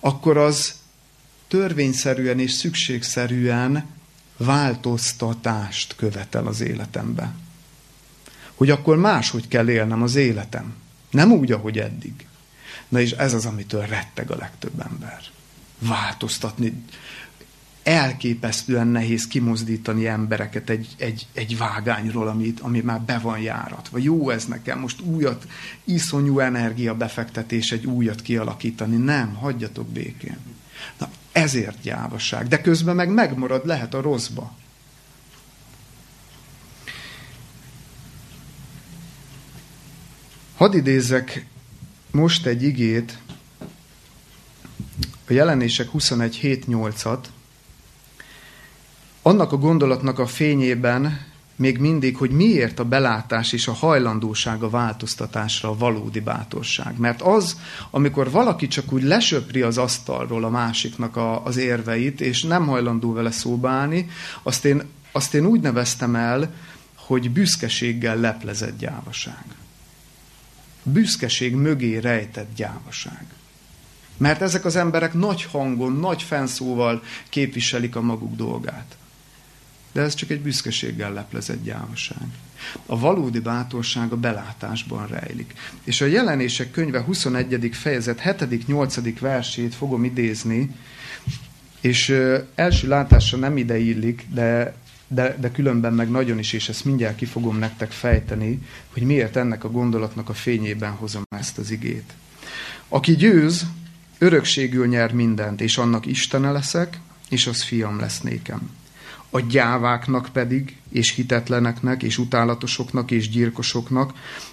akkor 0.01 0.36
az 0.36 0.74
törvényszerűen 1.49 2.38
és 2.38 2.53
szükségszerűen 2.53 3.86
változtatást 4.36 5.97
követel 5.97 6.47
az 6.47 6.61
életembe. 6.61 7.34
Hogy 8.55 8.70
akkor 8.70 8.97
máshogy 8.97 9.49
kell 9.49 9.68
élnem 9.68 10.03
az 10.03 10.14
életem. 10.14 10.74
Nem 11.11 11.32
úgy, 11.32 11.53
ahogy 11.53 11.78
eddig. 11.78 12.26
Na 12.88 13.01
és 13.01 13.11
ez 13.11 13.34
az, 13.34 13.47
amitől 13.47 13.86
retteg 13.86 14.30
a 14.30 14.36
legtöbb 14.36 14.80
ember. 14.91 15.20
Változtatni 15.78 16.84
elképesztően 17.91 18.86
nehéz 18.86 19.26
kimozdítani 19.26 20.07
embereket 20.07 20.70
egy, 20.70 20.88
egy, 20.99 21.26
egy 21.32 21.59
vágányról, 21.59 22.28
amit, 22.28 22.61
ami 22.61 22.80
már 22.80 23.01
be 23.01 23.18
van 23.18 23.38
járatva. 23.38 23.99
Jó 23.99 24.30
ez 24.30 24.45
nekem, 24.45 24.78
most 24.78 25.01
újat, 25.01 25.47
iszonyú 25.84 26.38
energia 26.38 26.95
befektetés, 26.95 27.72
egy 27.72 27.86
újat 27.86 28.22
kialakítani. 28.22 28.97
Nem, 28.97 29.34
hagyjatok 29.34 29.88
békén. 29.88 30.36
Na, 30.99 31.09
ezért 31.32 31.80
gyávaság. 31.82 32.49
De 32.49 32.61
közben 32.61 32.97
meg 32.97 33.09
megmarad, 33.09 33.66
lehet 33.66 33.95
a 33.95 34.01
rosszba. 34.01 34.57
Hadd 40.57 40.74
idézzek 40.74 41.47
most 42.11 42.47
egy 42.47 42.62
igét, 42.62 43.18
a 45.28 45.32
jelenések 45.32 45.88
21.7.8-at, 45.93 47.18
annak 49.23 49.53
a 49.53 49.57
gondolatnak 49.57 50.18
a 50.18 50.27
fényében 50.27 51.29
még 51.61 51.79
mindig, 51.79 52.16
hogy 52.16 52.31
miért 52.31 52.79
a 52.79 52.85
belátás 52.85 53.53
és 53.53 53.68
a 53.68 53.73
hajlandóság 53.73 54.62
a 54.62 54.71
változtatásra 54.71 55.68
a 55.68 55.77
valódi 55.77 56.21
bátorság. 56.21 56.99
Mert 56.99 57.23
az, 57.23 57.61
amikor 57.91 58.31
valaki 58.31 58.68
csak 58.68 58.93
úgy 58.93 59.03
lesöpri 59.03 59.62
az 59.62 59.79
asztalról 59.79 60.45
a 60.45 60.49
másiknak 60.49 61.16
a, 61.16 61.45
az 61.45 61.57
érveit, 61.57 62.21
és 62.21 62.43
nem 62.43 62.66
hajlandó 62.66 63.12
vele 63.12 63.31
szóba 63.31 63.68
állni, 63.68 64.11
azt 64.43 64.64
én, 64.64 64.83
azt 65.12 65.35
én 65.35 65.47
úgy 65.47 65.61
neveztem 65.61 66.14
el, 66.14 66.55
hogy 66.95 67.31
büszkeséggel 67.31 68.16
leplezett 68.16 68.79
gyávaság. 68.79 69.45
Büszkeség 70.83 71.55
mögé 71.55 71.97
rejtett 71.97 72.55
gyávaság. 72.57 73.27
Mert 74.16 74.43
ezek 74.43 74.64
az 74.64 74.77
emberek 74.77 75.14
nagy 75.14 75.43
hangon, 75.43 75.93
nagy 75.93 76.23
fenszóval 76.23 77.03
képviselik 77.29 77.97
a 77.97 78.01
maguk 78.01 78.37
dolgát. 78.37 78.99
De 79.93 80.01
ez 80.01 80.14
csak 80.14 80.30
egy 80.30 80.41
büszkeséggel 80.41 81.12
leplezett 81.12 81.64
gyávaság. 81.64 82.26
A 82.86 82.99
valódi 82.99 83.38
bátorság 83.38 84.12
a 84.12 84.16
belátásban 84.16 85.07
rejlik. 85.07 85.55
És 85.84 86.01
a 86.01 86.07
jelenések 86.07 86.70
könyve 86.70 87.01
21. 87.01 87.68
fejezet 87.72 88.20
7.-8. 88.24 89.16
versét 89.20 89.74
fogom 89.74 90.05
idézni, 90.05 90.70
és 91.80 92.09
első 92.55 92.88
látásra 92.88 93.38
nem 93.38 93.57
ide 93.57 93.78
illik, 93.78 94.26
de 94.32 94.74
de, 95.12 95.36
de 95.41 95.51
különben 95.51 95.93
meg 95.93 96.11
nagyon 96.11 96.38
is, 96.38 96.53
és 96.53 96.68
ezt 96.68 96.84
mindjárt 96.84 97.16
ki 97.16 97.24
fogom 97.24 97.59
nektek 97.59 97.91
fejteni, 97.91 98.59
hogy 98.93 99.03
miért 99.03 99.36
ennek 99.36 99.64
a 99.64 99.70
gondolatnak 99.70 100.28
a 100.28 100.34
fényében 100.34 100.91
hozom 100.91 101.22
ezt 101.28 101.59
az 101.59 101.70
igét. 101.70 102.12
Aki 102.88 103.16
győz, 103.16 103.66
örökségül 104.18 104.86
nyer 104.86 105.12
mindent, 105.12 105.61
és 105.61 105.78
annak 105.78 106.07
Istene 106.07 106.51
leszek, 106.51 106.99
és 107.28 107.47
az 107.47 107.62
fiam 107.62 108.01
lesz 108.01 108.20
nékem. 108.20 108.70
A 109.31 109.41
gyáváknak 109.41 110.28
pedig, 110.33 110.76
és 110.89 111.14
hitetleneknek, 111.14 112.03
és 112.03 112.18
utálatosoknak, 112.18 113.11
és 113.11 113.28
gyilkosoknak, 113.28 114.12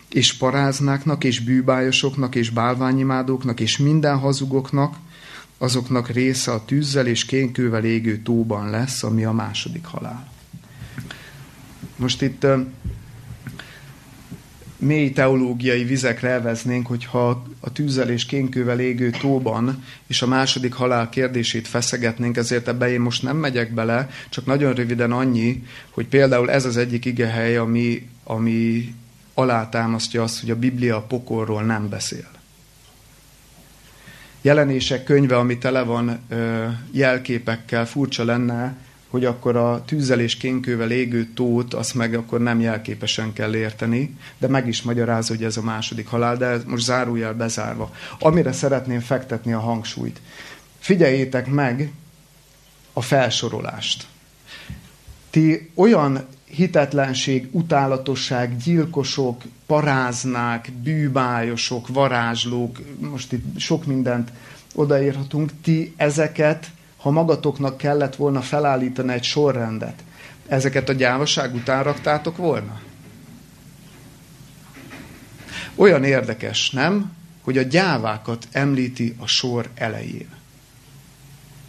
és 0.10 0.34
paráznáknak, 0.34 1.24
és 1.24 1.40
bűbájosoknak, 1.40 2.36
és 2.36 2.50
bálványimádóknak, 2.50 3.60
és 3.60 3.78
minden 3.78 4.18
hazugoknak, 4.18 4.96
azoknak 5.58 6.10
része 6.10 6.52
a 6.52 6.66
tűzzel 6.66 7.08
és 7.08 7.26
kénkővel 7.26 7.84
égő 7.84 8.18
tóban 8.18 8.70
lesz, 8.70 9.04
ami 9.04 9.24
a 9.24 9.32
második 9.32 9.86
halál. 9.86 10.32
Most 11.96 12.22
itt 12.22 12.46
mély 14.78 15.12
teológiai 15.12 15.84
vizekre 15.84 16.30
elveznénk, 16.30 16.88
hogyha 16.88 17.46
a 17.60 17.72
tűzzel 17.72 18.10
és 18.10 18.26
kénkővel 18.26 18.80
égő 18.80 19.10
tóban 19.10 19.84
és 20.08 20.22
a 20.22 20.28
második 20.28 20.74
halál 20.74 21.10
kérdését 21.10 21.68
feszegetnénk, 21.68 22.38
ezért 22.38 22.68
ebbe 22.68 22.90
én 22.90 23.00
most 23.00 23.24
nem 23.24 23.38
megyek 23.38 23.74
bele, 23.74 24.10
csak 24.30 24.46
nagyon 24.46 24.74
röviden 24.74 25.12
annyi, 25.12 25.64
hogy 25.90 26.08
például 26.08 26.52
ez 26.52 26.66
az 26.66 26.78
egyik 26.78 27.06
igehely, 27.06 27.58
ami, 27.58 28.10
ami 28.24 28.94
alátámasztja 29.34 30.24
azt, 30.24 30.40
hogy 30.40 30.52
a 30.52 30.56
Biblia 30.56 30.96
a 30.96 31.02
pokorról 31.02 31.64
nem 31.64 31.90
beszél. 31.90 32.28
Jelenések 34.42 35.04
könyve, 35.04 35.38
ami 35.38 35.58
tele 35.58 35.82
van 35.82 36.20
ö, 36.30 36.66
jelképekkel, 36.92 37.86
furcsa 37.86 38.24
lenne, 38.24 38.76
hogy 39.08 39.26
akkor 39.26 39.56
a 39.56 39.84
tűzzel 39.86 40.20
és 40.20 40.38
kénkővel 40.38 40.92
égő 40.92 41.28
tót, 41.36 41.74
azt 41.74 41.94
meg 41.94 42.14
akkor 42.14 42.40
nem 42.40 42.60
jelképesen 42.60 43.34
kell 43.34 43.56
érteni, 43.56 44.16
de 44.38 44.48
meg 44.48 44.68
is 44.68 44.82
magyarázza, 44.82 45.34
hogy 45.36 45.44
ez 45.44 45.58
a 45.58 45.62
második 45.62 46.08
halál, 46.08 46.38
de 46.38 46.58
most 46.66 46.84
zárójel 46.84 47.34
bezárva. 47.34 47.92
Amire 48.20 48.52
szeretném 48.52 49.00
fektetni 49.00 49.54
a 49.54 49.60
hangsúlyt. 49.60 50.22
Figyeljétek 50.80 51.48
meg 51.48 51.92
a 52.94 53.02
felsorolást. 53.02 54.08
Ti 55.30 55.72
olyan 55.76 56.26
hitetlenség, 56.46 57.48
utálatosság, 57.52 58.58
gyilkosok, 58.58 59.42
paráznák, 59.66 60.72
bűbájosok, 60.84 61.88
varázslók, 61.88 62.80
most 63.00 63.32
itt 63.32 63.60
sok 63.60 63.86
mindent 63.86 64.32
odaírhatunk, 64.76 65.52
ti 65.64 65.94
ezeket 65.98 66.72
ha 67.08 67.14
magatoknak 67.14 67.78
kellett 67.78 68.16
volna 68.16 68.42
felállítani 68.42 69.14
egy 69.14 69.24
sorrendet, 69.24 70.04
ezeket 70.48 70.90
a 70.90 70.94
gyávaság 70.94 71.56
után 71.56 71.84
raktátok 71.84 72.38
volna? 72.38 72.82
Olyan 75.76 76.04
érdekes, 76.04 76.70
nem? 76.70 77.12
Hogy 77.42 77.58
a 77.58 77.62
gyávákat 77.62 78.48
említi 78.52 79.16
a 79.20 79.28
sor 79.28 79.70
elején. 79.76 80.30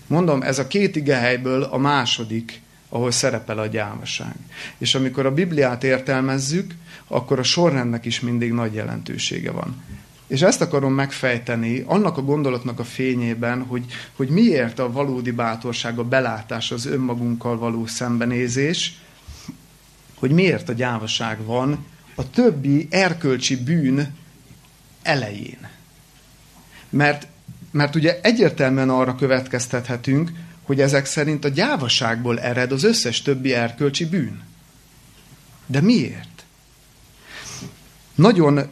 Mondom, 0.07 0.43
ez 0.43 0.59
a 0.59 0.67
két 0.67 0.97
igehelyből 0.97 1.63
a 1.63 1.77
második, 1.77 2.61
ahol 2.89 3.11
szerepel 3.11 3.59
a 3.59 3.67
gyávaság. 3.67 4.35
És 4.79 4.95
amikor 4.95 5.27
a 5.27 5.35
Bibliát 5.35 5.85
értelmezzük, 5.85 6.75
akkor 7.07 7.39
a 7.39 7.43
sorrendnek 7.43 8.05
is 8.05 8.21
mindig 8.21 8.53
nagy 8.53 8.75
jelentősége 8.75 9.51
van. 9.51 9.83
És 10.29 10.43
ezt 10.43 10.61
akarom 10.61 10.93
megfejteni 10.93 11.85
annak 11.87 12.17
a 12.17 12.23
gondolatnak 12.23 12.79
a 12.79 12.85
fényében, 12.85 13.63
hogy, 13.63 13.85
hogy 14.17 14.29
miért 14.29 14.79
a 14.79 14.93
valódi 14.93 15.31
bátorság, 15.31 15.99
a 15.99 16.05
belátás, 16.05 16.71
az 16.71 16.87
önmagunkkal 16.87 17.59
való 17.59 17.87
szembenézés, 17.87 18.99
hogy 20.19 20.31
miért 20.31 20.69
a 20.69 20.73
gyávaság 20.73 21.45
van 21.45 21.87
a 22.15 22.31
többi 22.31 22.87
erkölcsi 22.91 23.57
bűn 23.57 24.15
elején. 25.03 25.69
Mert, 26.89 27.27
mert 27.71 27.95
ugye 27.95 28.21
egyértelműen 28.23 28.91
arra 28.91 29.15
következtethetünk, 29.15 30.33
hogy 30.63 30.81
ezek 30.81 31.07
szerint 31.07 31.45
a 31.45 31.49
gyávaságból 31.49 32.41
ered 32.41 32.73
az 32.73 32.85
összes 32.85 33.23
többi 33.23 33.55
erkölcsi 33.55 34.05
bűn. 34.05 34.43
De 35.67 35.81
miért? 35.81 36.45
Nagyon 38.15 38.71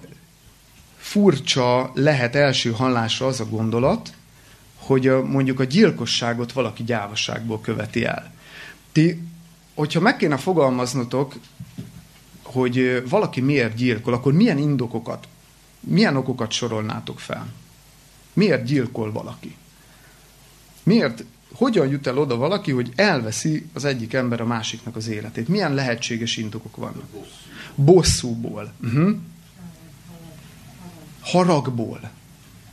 furcsa 1.17 1.91
lehet 1.95 2.35
első 2.35 2.71
hallásra 2.71 3.27
az 3.27 3.41
a 3.41 3.45
gondolat, 3.45 4.12
hogy 4.77 5.12
mondjuk 5.25 5.61
a 5.61 5.64
gyilkosságot 5.64 6.53
valaki 6.53 6.85
gyávaságból 6.85 7.61
követi 7.61 8.05
el. 8.05 8.33
Ti, 8.93 9.23
hogyha 9.75 10.01
meg 10.01 10.17
kéne 10.17 10.37
fogalmaznotok, 10.37 11.35
hogy 12.43 13.03
valaki 13.09 13.41
miért 13.41 13.75
gyilkol, 13.75 14.14
akkor 14.14 14.33
milyen 14.33 14.59
indokokat, 14.59 15.29
milyen 15.81 16.17
okokat 16.17 16.53
sorolnátok 16.53 17.21
fel? 17.21 17.47
Miért 18.33 18.64
gyilkol 18.64 19.12
valaki? 19.12 19.57
Miért, 20.83 21.25
hogyan 21.53 21.89
jut 21.89 22.07
el 22.07 22.19
oda 22.19 22.37
valaki, 22.37 22.71
hogy 22.71 22.93
elveszi 22.97 23.67
az 23.73 23.85
egyik 23.85 24.12
ember 24.12 24.41
a 24.41 24.47
másiknak 24.47 24.97
az 24.97 25.09
életét? 25.09 25.49
Milyen 25.49 25.75
lehetséges 25.75 26.37
indokok 26.37 26.77
vannak? 26.77 27.09
Bosszúból. 27.75 28.73
Uh-huh 28.83 29.17
haragból, 31.27 32.11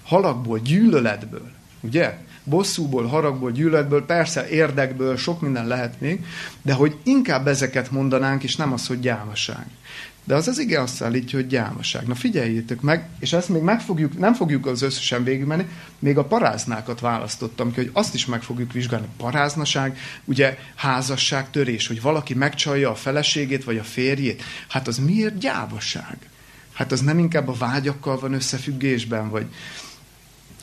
halakból, 0.03 0.59
gyűlöletből, 0.59 1.51
ugye? 1.79 2.17
Bosszúból, 2.43 3.05
haragból, 3.05 3.51
gyűlöletből, 3.51 4.05
persze 4.05 4.49
érdekből, 4.49 5.17
sok 5.17 5.41
minden 5.41 5.67
lehet 5.67 6.01
még, 6.01 6.25
de 6.61 6.73
hogy 6.73 6.97
inkább 7.03 7.47
ezeket 7.47 7.91
mondanánk, 7.91 8.43
és 8.43 8.55
nem 8.55 8.73
az, 8.73 8.87
hogy 8.87 8.99
gyámaság. 8.99 9.65
De 10.23 10.35
az 10.35 10.47
az 10.47 10.59
igen 10.59 10.81
azt 10.81 11.01
állítja, 11.01 11.39
hogy 11.39 11.47
gyámaság. 11.47 12.07
Na 12.07 12.15
figyeljétek 12.15 12.81
meg, 12.81 13.07
és 13.19 13.33
ezt 13.33 13.49
még 13.49 13.61
meg 13.61 13.81
fogjuk, 13.81 14.17
nem 14.17 14.33
fogjuk 14.33 14.65
az 14.65 14.81
összesen 14.81 15.23
végigmenni, 15.23 15.67
még 15.99 16.17
a 16.17 16.25
paráznákat 16.25 16.99
választottam 16.99 17.71
ki, 17.71 17.79
hogy 17.79 17.89
azt 17.93 18.13
is 18.13 18.25
meg 18.25 18.41
fogjuk 18.41 18.71
vizsgálni. 18.71 19.07
Paráznaság, 19.17 19.97
ugye 20.25 20.57
házasság, 20.75 21.49
törés, 21.49 21.87
hogy 21.87 22.01
valaki 22.01 22.33
megcsalja 22.33 22.89
a 22.89 22.95
feleségét 22.95 23.63
vagy 23.63 23.77
a 23.77 23.83
férjét. 23.83 24.43
Hát 24.67 24.87
az 24.87 24.97
miért 24.97 25.37
gyávaság? 25.37 26.17
Hát 26.73 26.91
az 26.91 27.01
nem 27.01 27.19
inkább 27.19 27.47
a 27.47 27.53
vágyakkal 27.53 28.19
van 28.19 28.33
összefüggésben, 28.33 29.29
vagy, 29.29 29.45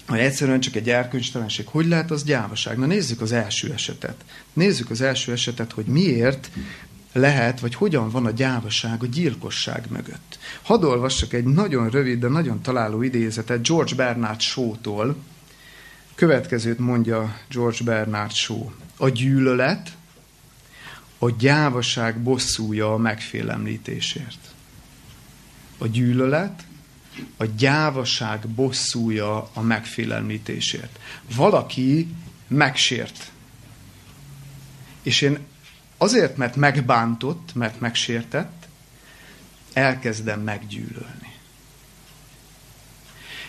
vagy 0.06 0.18
egyszerűen 0.18 0.61
csak 0.61 0.74
egy 0.74 0.88
erkölcstelenség. 0.88 1.66
Hogy 1.66 1.86
lehet 1.86 2.11
az 2.11 2.24
gyávaság? 2.24 2.78
Na 2.78 2.86
nézzük 2.86 3.20
az 3.20 3.32
első 3.32 3.72
esetet. 3.72 4.24
Nézzük 4.52 4.90
az 4.90 5.00
első 5.00 5.32
esetet, 5.32 5.72
hogy 5.72 5.84
miért 5.84 6.50
lehet, 7.12 7.61
vagy 7.61 7.74
hogyan 7.74 8.11
van 8.11 8.26
a 8.26 8.30
gyávaság 8.30 9.02
a 9.02 9.06
gyilkosság 9.06 9.84
mögött. 9.88 10.38
Hadd 10.62 10.84
olvassak 10.84 11.32
egy 11.32 11.44
nagyon 11.44 11.90
rövid, 11.90 12.18
de 12.18 12.28
nagyon 12.28 12.62
találó 12.62 13.02
idézetet 13.02 13.66
George 13.66 13.94
Bernard 13.94 14.40
Shaw-tól. 14.40 15.16
Következőt 16.14 16.78
mondja 16.78 17.36
George 17.48 17.84
Bernard 17.84 18.32
Shaw. 18.32 18.70
A 18.96 19.08
gyűlölet 19.08 19.92
a 21.18 21.30
gyávaság 21.30 22.22
bosszúja 22.22 22.92
a 22.92 22.96
megfélemlítésért 22.96 24.50
a 25.81 25.87
gyűlölet, 25.87 26.62
a 27.37 27.45
gyávaság 27.45 28.49
bosszúja 28.49 29.51
a 29.53 29.61
megfélemlítésért. 29.61 30.99
Valaki 31.35 32.14
megsért. 32.49 33.31
És 35.03 35.20
én 35.20 35.39
azért, 35.97 36.37
mert 36.37 36.57
megbántott, 36.57 37.55
mert 37.55 37.81
megsértett, 37.81 38.68
elkezdem 39.72 40.41
meggyűlölni. 40.41 41.35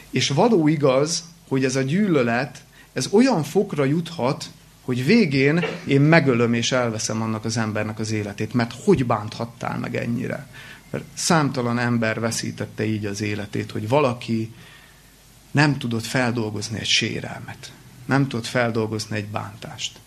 És 0.09 0.29
való 0.29 0.67
igaz, 0.67 1.23
hogy 1.47 1.65
ez 1.65 1.75
a 1.75 1.81
gyűlölet, 1.81 2.63
ez 2.93 3.07
olyan 3.11 3.43
fokra 3.43 3.83
juthat, 3.83 4.49
hogy 4.81 5.05
végén 5.05 5.65
én 5.85 6.01
megölöm 6.01 6.53
és 6.53 6.71
elveszem 6.71 7.21
annak 7.21 7.45
az 7.45 7.57
embernek 7.57 7.99
az 7.99 8.11
életét, 8.11 8.53
mert 8.53 8.73
hogy 8.83 9.05
bánthattál 9.05 9.77
meg 9.77 9.95
ennyire? 9.95 10.47
Mert 10.91 11.03
számtalan 11.13 11.79
ember 11.79 12.19
veszítette 12.19 12.85
így 12.85 13.05
az 13.05 13.21
életét, 13.21 13.71
hogy 13.71 13.87
valaki 13.87 14.53
nem 15.51 15.77
tudott 15.77 16.05
feldolgozni 16.05 16.79
egy 16.79 16.87
sérelmet. 16.87 17.71
Nem 18.05 18.27
tudott 18.27 18.45
feldolgozni 18.45 19.15
egy 19.15 19.27
bántást. 19.27 19.99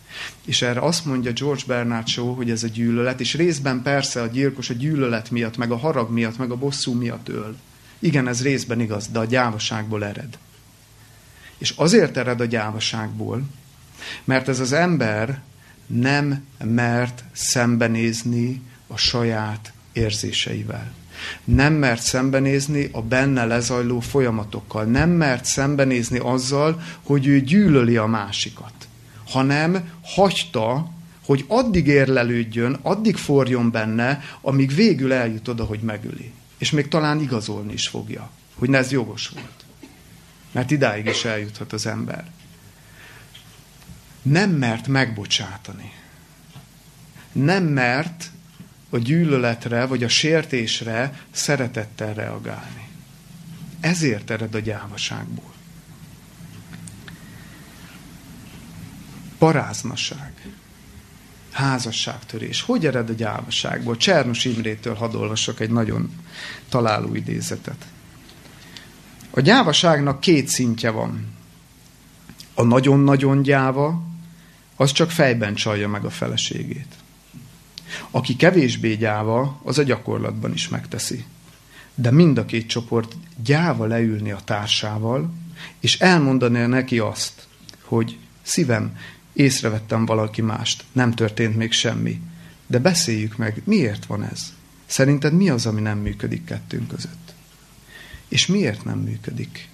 És 0.45 0.62
erre 0.62 0.80
azt 0.80 1.05
mondja 1.05 1.32
George 1.32 1.62
Bernard 1.66 2.07
Shaw, 2.07 2.35
hogy 2.35 2.51
ez 2.51 2.62
a 2.62 2.68
gyűlölet, 2.68 3.20
és 3.20 3.35
részben 3.35 3.82
persze 3.82 4.22
a 4.22 4.26
gyilkos 4.26 4.70
a 4.70 4.74
gyűlölet 4.74 5.30
miatt, 5.30 5.57
meg 5.57 5.70
a 5.70 5.76
harag 5.76 6.11
miatt, 6.11 6.39
meg 6.39 6.51
a 6.51 6.57
bosszú 6.57 6.93
miatt 6.93 7.28
öl. 7.28 7.57
Igen, 7.99 8.28
ez 8.28 8.43
részben 8.43 8.80
igaz, 8.80 9.09
de 9.09 9.18
a 9.18 9.24
gyávaságból 9.24 10.05
ered. 10.05 10.39
És 11.59 11.70
azért 11.76 12.16
ered 12.16 12.41
a 12.41 12.45
gyávaságból, 12.45 13.43
mert 14.24 14.49
ez 14.49 14.61
az 14.61 14.72
ember 14.72 15.43
nem 15.87 16.45
mert 16.64 17.24
szembenézni 17.32 18.62
a 18.87 18.97
saját 18.97 19.72
érzéseivel. 19.95 20.92
Nem 21.45 21.72
mert 21.72 22.03
szembenézni 22.03 22.88
a 22.92 23.03
benne 23.03 23.45
lezajló 23.45 24.01
folyamatokkal. 24.01 24.84
Nem 24.84 25.11
mert 25.11 25.45
szembenézni 25.45 26.18
azzal, 26.18 26.82
hogy 27.03 27.26
ő 27.26 27.40
gyűlöli 27.40 27.97
a 27.97 28.07
másikat. 28.07 28.72
Hanem 29.26 29.90
hagyta, 30.03 30.92
hogy 31.24 31.45
addig 31.49 31.86
érlelődjön, 31.86 32.78
addig 32.82 33.16
forjon 33.16 33.70
benne, 33.70 34.20
amíg 34.40 34.74
végül 34.74 35.12
eljut 35.12 35.49
oda, 35.49 35.64
hogy 35.64 35.80
megüli. 35.80 36.32
És 36.59 36.70
még 36.70 36.88
talán 36.88 37.20
igazolni 37.20 37.72
is 37.72 37.88
fogja, 37.88 38.30
hogy 38.55 38.74
ez 38.74 38.90
jogos 38.90 39.28
volt. 39.28 39.64
Mert 40.53 40.70
idáig 40.70 41.07
is 41.07 41.24
eljuthat 41.24 41.72
az 41.72 41.86
ember. 41.86 42.30
Nem 44.22 44.51
mert 44.51 44.86
megbocsátani. 44.86 45.92
Nem 47.32 47.64
mert 47.64 48.30
a 48.95 48.99
gyűlöletre 48.99 49.86
vagy 49.86 50.05
a 50.05 50.09
sértésre 50.09 51.20
szeretettel 51.30 52.14
reagálni. 52.14 52.88
Ezért 53.80 54.30
ered 54.30 54.55
a 54.55 54.59
gyávaságból. 54.59 55.53
Paráznaság. 59.38 60.32
Házasságtörés. 61.53 62.62
Hogy 62.62 62.86
ered 62.86 63.11
a 63.11 63.12
gyávaságból? 63.12 63.97
Csernus 63.97 64.45
Imrétől 64.45 64.95
hadd 64.95 65.14
olvasok 65.14 65.61
egy 65.61 65.70
nagyon 65.70 66.20
találó 66.68 67.14
idézetet. 67.14 67.86
A 69.30 69.40
gyávaságnak 69.40 70.20
két 70.20 70.49
szintje 70.49 70.90
van. 70.90 71.32
A 72.55 72.62
nagyon-nagyon 72.62 73.42
gyáva, 73.42 74.03
az 74.76 74.92
csak 74.92 75.11
fejben 75.11 75.55
csalja 75.55 75.88
meg 75.88 76.05
a 76.05 76.11
feleségét. 76.11 77.03
Aki 78.11 78.36
kevésbé 78.36 78.95
gyáva, 78.95 79.61
az 79.62 79.78
a 79.78 79.82
gyakorlatban 79.82 80.53
is 80.53 80.68
megteszi. 80.68 81.24
De 81.95 82.11
mind 82.11 82.38
a 82.38 82.45
két 82.45 82.66
csoport 82.66 83.16
gyáva 83.45 83.86
leülni 83.86 84.30
a 84.30 84.40
társával, 84.45 85.32
és 85.80 85.99
elmondani 85.99 86.66
neki 86.66 86.99
azt, 86.99 87.47
hogy 87.82 88.18
szívem, 88.42 88.97
észrevettem 89.32 90.07
valaki 90.07 90.42
mást, 90.42 90.84
nem 90.92 91.12
történt 91.12 91.57
még 91.57 91.72
semmi. 91.72 92.20
De 92.66 92.78
beszéljük 92.78 93.36
meg, 93.36 93.62
miért 93.64 94.07
van 94.07 94.22
ez? 94.22 94.53
Szerinted 94.86 95.32
mi 95.32 95.51
az, 95.51 95.66
ami 95.66 95.80
nem 95.80 95.99
működik 95.99 96.45
kettőnk 96.45 96.88
között? 96.88 97.34
És 98.28 98.47
miért 98.47 98.84
nem 98.84 98.99
működik? 98.99 99.68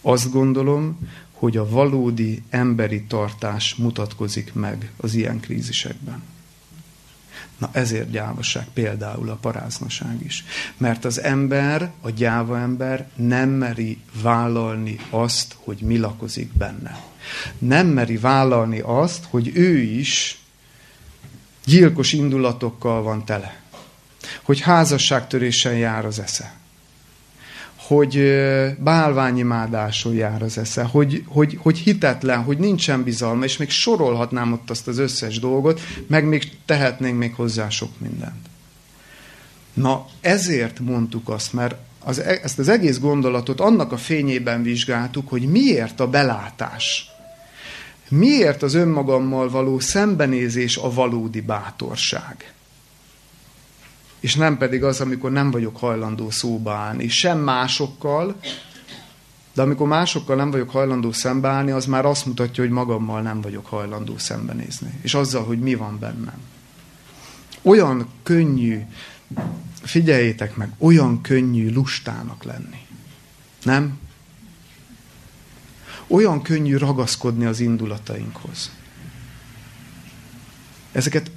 Azt 0.00 0.30
gondolom, 0.30 0.98
hogy 1.32 1.56
a 1.56 1.68
valódi 1.68 2.42
emberi 2.50 3.02
tartás 3.02 3.74
mutatkozik 3.74 4.54
meg 4.54 4.90
az 4.96 5.14
ilyen 5.14 5.40
krízisekben. 5.40 6.22
Na 7.62 7.68
ezért 7.72 8.10
gyávaság 8.10 8.66
például 8.74 9.30
a 9.30 9.34
paráznaság 9.34 10.16
is. 10.24 10.44
Mert 10.76 11.04
az 11.04 11.20
ember, 11.20 11.90
a 12.00 12.10
gyáva 12.10 12.58
ember 12.58 13.08
nem 13.14 13.48
meri 13.48 13.98
vállalni 14.22 14.98
azt, 15.10 15.56
hogy 15.64 15.78
mi 15.80 15.98
lakozik 15.98 16.52
benne. 16.52 17.00
Nem 17.58 17.86
meri 17.86 18.16
vállalni 18.16 18.80
azt, 18.80 19.24
hogy 19.30 19.50
ő 19.54 19.78
is 19.78 20.40
gyilkos 21.64 22.12
indulatokkal 22.12 23.02
van 23.02 23.24
tele. 23.24 23.60
Hogy 24.42 24.60
házasságtörésen 24.60 25.76
jár 25.76 26.04
az 26.04 26.18
esze 26.18 26.54
hogy 27.86 28.34
bálványimádáson 28.78 30.14
jár 30.14 30.42
az 30.42 30.58
esze, 30.58 30.82
hogy, 30.82 31.24
hogy, 31.26 31.58
hogy 31.62 31.78
hitetlen, 31.78 32.42
hogy 32.42 32.58
nincsen 32.58 33.02
bizalma, 33.02 33.44
és 33.44 33.56
még 33.56 33.70
sorolhatnám 33.70 34.52
ott 34.52 34.70
azt 34.70 34.88
az 34.88 34.98
összes 34.98 35.38
dolgot, 35.38 35.80
meg 36.06 36.24
még 36.24 36.52
tehetnénk 36.66 37.18
még 37.18 37.34
hozzá 37.34 37.68
sok 37.68 37.90
mindent. 37.98 38.46
Na, 39.72 40.06
ezért 40.20 40.80
mondtuk 40.80 41.28
azt, 41.28 41.52
mert 41.52 41.74
az, 42.04 42.18
e, 42.18 42.40
ezt 42.42 42.58
az 42.58 42.68
egész 42.68 42.98
gondolatot 42.98 43.60
annak 43.60 43.92
a 43.92 43.96
fényében 43.96 44.62
vizsgáltuk, 44.62 45.28
hogy 45.28 45.42
miért 45.42 46.00
a 46.00 46.08
belátás, 46.08 47.10
miért 48.08 48.62
az 48.62 48.74
önmagammal 48.74 49.50
való 49.50 49.78
szembenézés 49.78 50.76
a 50.76 50.92
valódi 50.92 51.40
bátorság 51.40 52.52
és 54.22 54.34
nem 54.34 54.56
pedig 54.56 54.84
az, 54.84 55.00
amikor 55.00 55.30
nem 55.30 55.50
vagyok 55.50 55.76
hajlandó 55.76 56.30
szóba 56.30 56.72
állni, 56.72 57.08
sem 57.08 57.38
másokkal, 57.38 58.36
de 59.54 59.62
amikor 59.62 59.88
másokkal 59.88 60.36
nem 60.36 60.50
vagyok 60.50 60.70
hajlandó 60.70 61.12
szembeállni, 61.12 61.70
az 61.70 61.86
már 61.86 62.04
azt 62.04 62.26
mutatja, 62.26 62.62
hogy 62.64 62.72
magammal 62.72 63.22
nem 63.22 63.40
vagyok 63.40 63.66
hajlandó 63.66 64.18
szembenézni. 64.18 64.98
És 65.00 65.14
azzal, 65.14 65.44
hogy 65.44 65.58
mi 65.58 65.74
van 65.74 65.98
bennem. 65.98 66.40
Olyan 67.62 68.08
könnyű, 68.22 68.80
figyeljétek 69.82 70.56
meg, 70.56 70.72
olyan 70.78 71.20
könnyű 71.20 71.72
lustának 71.72 72.44
lenni. 72.44 72.86
Nem? 73.62 73.98
Olyan 76.06 76.42
könnyű 76.42 76.76
ragaszkodni 76.76 77.44
az 77.44 77.60
indulatainkhoz. 77.60 78.70
Ezeket 80.92 81.30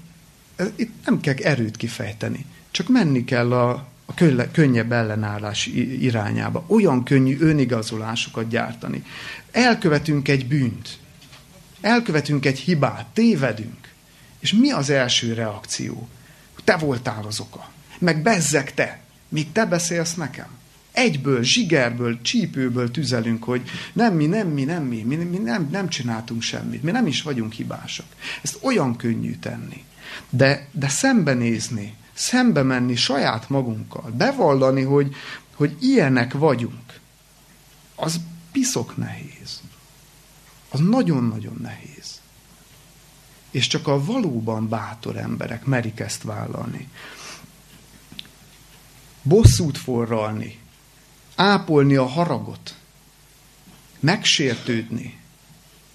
itt 0.75 1.05
nem 1.05 1.19
kell 1.19 1.36
erőt 1.36 1.77
kifejteni. 1.77 2.45
Csak 2.76 2.88
menni 2.88 3.23
kell 3.23 3.53
a, 3.53 3.69
a 4.05 4.13
könnyebb 4.51 4.91
ellenállás 4.91 5.65
irányába. 5.99 6.63
Olyan 6.67 7.03
könnyű 7.03 7.38
önigazolásokat 7.39 8.47
gyártani. 8.47 9.03
Elkövetünk 9.51 10.28
egy 10.28 10.47
bűnt. 10.47 10.99
Elkövetünk 11.82 12.45
egy 12.45 12.59
hibát. 12.59 13.05
Tévedünk. 13.13 13.89
És 14.39 14.53
mi 14.53 14.71
az 14.71 14.89
első 14.89 15.34
reakció? 15.34 16.09
Te 16.63 16.78
voltál 16.78 17.26
az 17.28 17.39
oka. 17.39 17.69
Meg 17.99 18.21
bezzek 18.21 18.73
te. 18.73 18.99
Még 19.30 19.51
te 19.51 19.65
beszélsz 19.65 20.13
nekem. 20.13 20.47
Egyből, 20.91 21.43
zsigerből, 21.43 22.21
csípőből 22.21 22.91
tüzelünk, 22.91 23.43
hogy 23.43 23.61
nem 23.93 24.15
mi, 24.15 24.26
nem 24.26 24.47
mi, 24.47 24.63
nem 24.63 24.84
mi, 24.84 25.01
mi, 25.01 25.15
mi 25.15 25.38
nem, 25.38 25.67
nem 25.71 25.89
csináltunk 25.89 26.41
semmit, 26.41 26.84
mi 26.84 26.91
nem 26.91 27.07
is 27.07 27.21
vagyunk 27.21 27.53
hibásak. 27.53 28.05
Ezt 28.41 28.57
olyan 28.61 28.95
könnyű 28.95 29.36
tenni. 29.36 29.84
De, 30.30 30.67
de 30.71 30.88
szembenézni, 30.88 31.93
szembe 32.16 32.63
menni 32.63 32.95
saját 32.95 33.49
magunkkal, 33.49 34.11
bevallani, 34.11 34.82
hogy, 34.82 35.16
hogy 35.55 35.78
ilyenek 35.80 36.34
vagyunk, 36.34 36.99
az 37.95 38.20
piszok 38.51 38.97
nehéz. 38.97 39.61
Az 40.70 40.80
nagyon-nagyon 40.80 41.59
nehéz. 41.61 42.22
És 43.51 43.68
csak 43.68 43.88
a 43.88 44.05
valóban 44.05 44.70
bátor 44.70 45.18
emberek 45.18 45.66
merik 45.66 45.99
ezt 45.99 46.24
vállalni. 46.24 46.89
Bosszút 49.22 49.78
forralni, 49.78 50.59
ápolni 51.36 51.95
a 51.95 52.05
haragot, 52.05 52.76
megsértődni, 53.99 55.20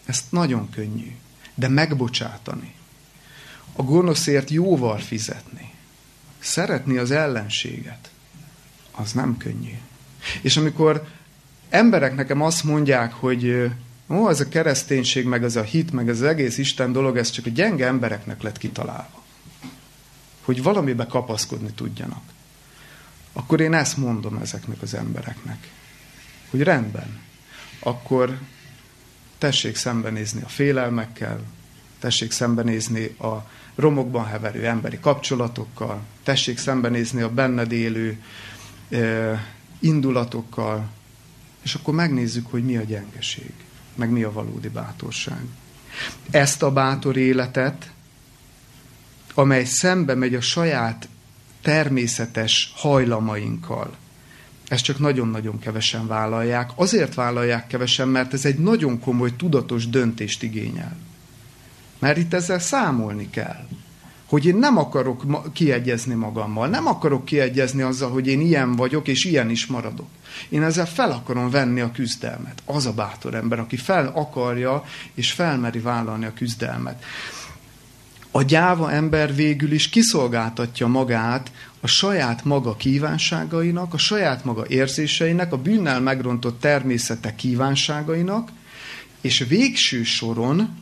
ezt 0.04 0.32
nagyon 0.32 0.70
könnyű, 0.70 1.16
de 1.54 1.68
megbocsátani, 1.68 2.74
a 3.72 3.82
gonoszért 3.82 4.50
jóval 4.50 4.98
fizetni, 4.98 5.69
szeretni 6.40 6.96
az 6.96 7.10
ellenséget, 7.10 8.10
az 8.90 9.12
nem 9.12 9.36
könnyű. 9.36 9.74
És 10.40 10.56
amikor 10.56 11.06
emberek 11.68 12.14
nekem 12.14 12.42
azt 12.42 12.64
mondják, 12.64 13.12
hogy 13.12 13.70
ó, 14.08 14.28
ez 14.28 14.40
a 14.40 14.48
kereszténység, 14.48 15.26
meg 15.26 15.44
ez 15.44 15.56
a 15.56 15.62
hit, 15.62 15.92
meg 15.92 16.08
ez 16.08 16.20
az 16.20 16.26
egész 16.26 16.58
Isten 16.58 16.92
dolog, 16.92 17.16
ez 17.16 17.30
csak 17.30 17.46
a 17.46 17.50
gyenge 17.50 17.86
embereknek 17.86 18.42
lett 18.42 18.58
kitalálva. 18.58 19.24
Hogy 20.40 20.62
valamibe 20.62 21.06
kapaszkodni 21.06 21.70
tudjanak. 21.72 22.22
Akkor 23.32 23.60
én 23.60 23.74
ezt 23.74 23.96
mondom 23.96 24.38
ezeknek 24.42 24.82
az 24.82 24.94
embereknek. 24.94 25.68
Hogy 26.50 26.62
rendben, 26.62 27.20
akkor 27.80 28.38
tessék 29.38 29.76
szembenézni 29.76 30.42
a 30.42 30.48
félelmekkel, 30.48 31.40
tessék 31.98 32.30
szembenézni 32.30 33.04
a 33.04 33.50
romokban 33.80 34.26
heverő 34.26 34.66
emberi 34.66 34.98
kapcsolatokkal, 35.00 36.00
tessék 36.22 36.58
szembenézni 36.58 37.20
a 37.20 37.30
benned 37.30 37.72
élő 37.72 38.22
indulatokkal, 39.78 40.88
és 41.62 41.74
akkor 41.74 41.94
megnézzük, 41.94 42.46
hogy 42.46 42.64
mi 42.64 42.76
a 42.76 42.82
gyengeség, 42.82 43.52
meg 43.94 44.10
mi 44.10 44.22
a 44.22 44.32
valódi 44.32 44.68
bátorság. 44.68 45.40
Ezt 46.30 46.62
a 46.62 46.72
bátor 46.72 47.16
életet, 47.16 47.90
amely 49.34 49.64
szembe 49.64 50.14
megy 50.14 50.34
a 50.34 50.40
saját 50.40 51.08
természetes 51.62 52.72
hajlamainkkal, 52.74 53.96
ezt 54.70 54.84
csak 54.84 54.98
nagyon-nagyon 54.98 55.58
kevesen 55.58 56.06
vállalják. 56.06 56.70
Azért 56.74 57.14
vállalják 57.14 57.66
kevesen, 57.66 58.08
mert 58.08 58.32
ez 58.32 58.44
egy 58.44 58.58
nagyon 58.58 59.00
komoly, 59.00 59.36
tudatos 59.36 59.88
döntést 59.88 60.42
igényel. 60.42 60.96
Mert 62.00 62.16
itt 62.16 62.34
ezzel 62.34 62.58
számolni 62.58 63.30
kell. 63.30 63.66
Hogy 64.26 64.46
én 64.46 64.56
nem 64.56 64.76
akarok 64.76 65.52
kiegyezni 65.52 66.14
magammal, 66.14 66.68
nem 66.68 66.86
akarok 66.86 67.24
kiegyezni 67.24 67.82
azzal, 67.82 68.10
hogy 68.10 68.26
én 68.26 68.40
ilyen 68.40 68.76
vagyok, 68.76 69.08
és 69.08 69.24
ilyen 69.24 69.50
is 69.50 69.66
maradok. 69.66 70.08
Én 70.48 70.62
ezzel 70.62 70.86
fel 70.86 71.10
akarom 71.10 71.50
venni 71.50 71.80
a 71.80 71.90
küzdelmet. 71.90 72.62
Az 72.64 72.86
a 72.86 72.92
bátor 72.92 73.34
ember, 73.34 73.58
aki 73.58 73.76
fel 73.76 74.12
akarja, 74.14 74.84
és 75.14 75.32
felmeri 75.32 75.78
vállalni 75.78 76.24
a 76.24 76.32
küzdelmet. 76.32 77.04
A 78.30 78.42
gyáva 78.42 78.92
ember 78.92 79.34
végül 79.34 79.72
is 79.72 79.88
kiszolgáltatja 79.88 80.86
magát 80.86 81.50
a 81.80 81.86
saját 81.86 82.44
maga 82.44 82.76
kívánságainak, 82.76 83.94
a 83.94 83.98
saját 83.98 84.44
maga 84.44 84.66
érzéseinek, 84.66 85.52
a 85.52 85.56
bűnnel 85.56 86.00
megrontott 86.00 86.60
természete 86.60 87.34
kívánságainak, 87.34 88.48
és 89.20 89.44
végső 89.48 90.02
soron 90.02 90.78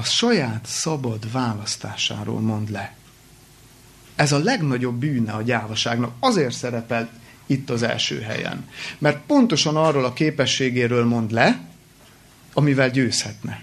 a 0.00 0.02
saját 0.02 0.66
szabad 0.66 1.32
választásáról 1.32 2.40
mond 2.40 2.70
le. 2.70 2.94
Ez 4.14 4.32
a 4.32 4.38
legnagyobb 4.38 4.94
bűne 4.94 5.32
a 5.32 5.42
gyávaságnak. 5.42 6.12
Azért 6.20 6.54
szerepel 6.54 7.10
itt 7.46 7.70
az 7.70 7.82
első 7.82 8.20
helyen. 8.20 8.68
Mert 8.98 9.20
pontosan 9.26 9.76
arról 9.76 10.04
a 10.04 10.12
képességéről 10.12 11.04
mond 11.04 11.30
le, 11.32 11.60
amivel 12.52 12.90
győzhetne. 12.90 13.62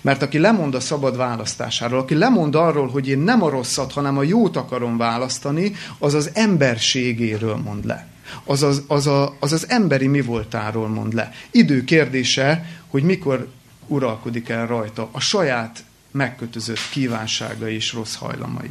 Mert 0.00 0.22
aki 0.22 0.38
lemond 0.38 0.74
a 0.74 0.80
szabad 0.80 1.16
választásáról, 1.16 1.98
aki 1.98 2.14
lemond 2.14 2.54
arról, 2.54 2.88
hogy 2.88 3.08
én 3.08 3.18
nem 3.18 3.42
a 3.42 3.48
rosszat, 3.48 3.92
hanem 3.92 4.18
a 4.18 4.22
jót 4.22 4.56
akarom 4.56 4.96
választani, 4.96 5.72
az 5.98 6.14
az 6.14 6.30
emberségéről 6.34 7.56
mond 7.56 7.84
le. 7.84 8.06
Az 8.44 8.62
az, 8.62 8.82
az, 8.86 9.06
a, 9.06 9.36
az 9.40 9.52
az 9.52 9.68
emberi 9.68 10.06
mi 10.06 10.20
voltáról 10.20 10.88
mond 10.88 11.12
le. 11.12 11.32
Idő 11.50 11.84
kérdése, 11.84 12.64
hogy 12.88 13.02
mikor 13.02 13.48
uralkodik 13.88 14.48
el 14.48 14.66
rajta 14.66 15.08
a 15.12 15.20
saját 15.20 15.84
megkötözött 16.10 16.88
kívánságai 16.90 17.74
és 17.74 17.92
rossz 17.92 18.14
hajlamai. 18.14 18.70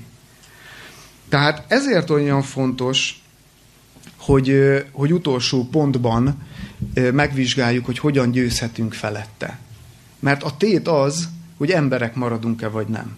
Tehát 1.29 1.63
ezért 1.67 2.09
olyan 2.09 2.41
fontos, 2.41 3.21
hogy, 4.17 4.53
hogy 4.91 5.13
utolsó 5.13 5.67
pontban 5.71 6.47
megvizsgáljuk, 7.11 7.85
hogy 7.85 7.99
hogyan 7.99 8.31
győzhetünk 8.31 8.93
felette. 8.93 9.59
Mert 10.19 10.43
a 10.43 10.57
tét 10.57 10.87
az, 10.87 11.29
hogy 11.57 11.71
emberek 11.71 12.15
maradunk-e 12.15 12.67
vagy 12.67 12.87
nem. 12.87 13.15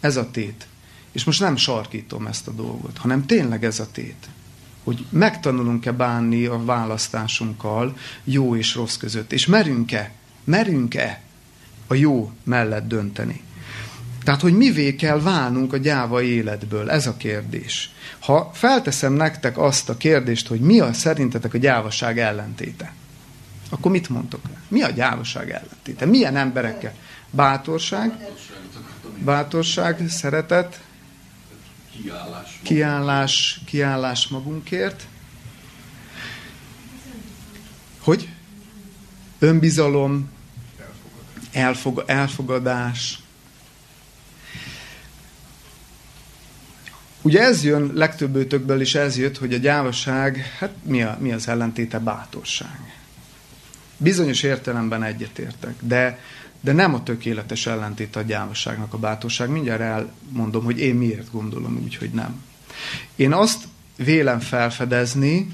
Ez 0.00 0.16
a 0.16 0.30
tét. 0.30 0.66
És 1.12 1.24
most 1.24 1.40
nem 1.40 1.56
sarkítom 1.56 2.26
ezt 2.26 2.48
a 2.48 2.52
dolgot, 2.52 2.98
hanem 2.98 3.26
tényleg 3.26 3.64
ez 3.64 3.80
a 3.80 3.90
tét. 3.92 4.28
Hogy 4.84 5.04
megtanulunk-e 5.10 5.92
bánni 5.92 6.46
a 6.46 6.64
választásunkkal 6.64 7.96
jó 8.24 8.56
és 8.56 8.74
rossz 8.74 8.96
között. 8.96 9.32
És 9.32 9.46
merünk-e, 9.46 10.12
merünk-e 10.48 11.20
a 11.86 11.94
jó 11.94 12.32
mellett 12.44 12.88
dönteni. 12.88 13.40
Tehát, 14.24 14.40
hogy 14.40 14.56
mivé 14.56 14.94
kell 14.94 15.20
válnunk 15.20 15.72
a 15.72 15.76
gyáva 15.76 16.22
életből, 16.22 16.90
ez 16.90 17.06
a 17.06 17.16
kérdés. 17.16 17.90
Ha 18.18 18.50
felteszem 18.54 19.12
nektek 19.12 19.58
azt 19.58 19.88
a 19.88 19.96
kérdést, 19.96 20.46
hogy 20.46 20.60
mi 20.60 20.80
a 20.80 20.92
szerintetek 20.92 21.54
a 21.54 21.58
gyávaság 21.58 22.18
ellentéte, 22.18 22.92
akkor 23.70 23.90
mit 23.90 24.08
mondtok? 24.08 24.40
Mi 24.68 24.82
a 24.82 24.90
gyávaság 24.90 25.50
ellentéte? 25.50 26.04
Milyen 26.04 26.36
emberekkel? 26.36 26.94
Bátorság, 27.30 28.28
bátorság, 29.18 30.08
szeretet, 30.08 30.80
kiállás, 32.62 33.60
kiállás, 33.64 34.28
magunkért. 34.28 35.06
Hogy? 38.00 38.28
Önbizalom, 39.38 40.30
elfog, 41.52 42.04
elfogadás. 42.06 43.18
Ugye 47.22 47.40
ez 47.40 47.64
jön 47.64 47.90
legtöbb 47.94 48.80
is 48.80 48.94
ez 48.94 49.18
jött, 49.18 49.38
hogy 49.38 49.54
a 49.54 49.58
gyávaság, 49.58 50.54
hát 50.58 50.70
mi, 50.82 51.02
a, 51.02 51.16
mi 51.20 51.32
az 51.32 51.48
ellentéte? 51.48 51.98
Bátorság. 51.98 52.96
Bizonyos 53.96 54.42
értelemben 54.42 55.02
egyetértek, 55.02 55.74
de, 55.80 56.18
de 56.60 56.72
nem 56.72 56.94
a 56.94 57.02
tökéletes 57.02 57.66
ellentét 57.66 58.16
a 58.16 58.22
gyávaságnak 58.22 58.94
a 58.94 58.98
bátorság. 58.98 59.48
Mindjárt 59.48 59.80
elmondom, 59.80 60.64
hogy 60.64 60.78
én 60.78 60.94
miért 60.94 61.30
gondolom 61.30 61.80
úgy, 61.84 61.96
hogy 61.96 62.10
nem. 62.10 62.42
Én 63.16 63.32
azt 63.32 63.64
vélem 63.96 64.40
felfedezni, 64.40 65.52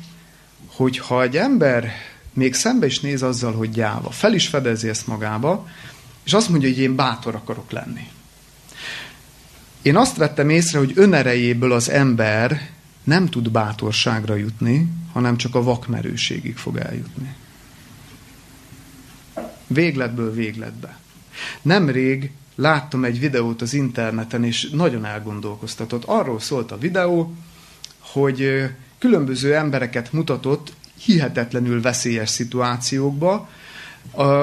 hogy 0.67 0.99
ha 0.99 1.23
egy 1.23 1.37
ember 1.37 1.93
még 2.35 2.55
szembe 2.55 2.87
is 2.87 3.01
néz 3.01 3.23
azzal, 3.23 3.53
hogy 3.53 3.71
gyáva, 3.71 4.11
fel 4.11 4.35
is 4.35 4.49
fedezi 4.49 4.89
ezt 4.89 5.07
magába, 5.07 5.69
és 6.25 6.33
azt 6.33 6.49
mondja, 6.49 6.69
hogy 6.69 6.79
én 6.79 6.95
bátor 6.95 7.35
akarok 7.35 7.71
lenni. 7.71 8.09
Én 9.83 9.97
azt 9.97 10.17
vettem 10.17 10.49
észre, 10.49 10.79
hogy 10.79 10.93
önerejéből 10.95 11.73
az 11.73 11.91
ember 11.91 12.71
nem 13.05 13.27
tud 13.27 13.51
bátorságra 13.51 14.35
jutni, 14.35 14.89
hanem 15.13 15.37
csak 15.37 15.55
a 15.55 15.63
vakmerőségig 15.63 16.57
fog 16.57 16.77
eljutni. 16.77 17.35
Végletből 19.67 20.35
végletbe. 20.35 20.99
Nemrég 21.63 22.31
láttam 22.55 23.05
egy 23.05 23.19
videót 23.19 23.63
az 23.63 23.75
interneten, 23.75 24.45
és 24.45 24.69
nagyon 24.71 25.05
elgondolkoztatott. 25.05 26.05
Arról 26.05 26.41
szólt 26.41 26.73
a 26.73 26.79
videó, 26.79 27.35
hogy 27.99 28.71
különböző 28.99 29.55
embereket 29.55 30.13
mutatott 30.13 30.73
hihetetlenül 31.05 31.81
veszélyes 31.81 32.31
szituációkba, 32.31 33.49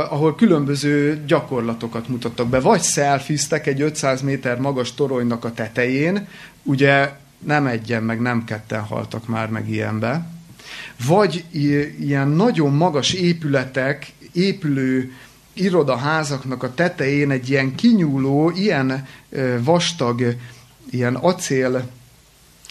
ahol 0.09 0.35
különböző 0.35 1.23
gyakorlatokat 1.27 2.07
mutattak 2.07 2.47
be. 2.47 2.59
Vagy 2.59 2.81
szelfiztek 2.81 3.67
egy 3.67 3.81
500 3.81 4.21
méter 4.21 4.59
magas 4.59 4.93
toronynak 4.93 5.45
a 5.45 5.53
tetején, 5.53 6.27
ugye 6.63 7.11
nem 7.39 7.67
egyen, 7.67 8.03
meg 8.03 8.21
nem 8.21 8.43
ketten 8.43 8.81
haltak 8.81 9.27
már 9.27 9.49
meg 9.49 9.69
ilyenbe, 9.69 10.27
vagy 11.05 11.43
ilyen 11.99 12.27
nagyon 12.27 12.73
magas 12.73 13.13
épületek, 13.13 14.13
épülő 14.31 15.11
irodaházaknak 15.53 16.63
a 16.63 16.73
tetején 16.73 17.31
egy 17.31 17.49
ilyen 17.49 17.75
kinyúló, 17.75 18.49
ilyen 18.49 19.07
vastag, 19.59 20.35
ilyen 20.89 21.15
acél 21.15 21.89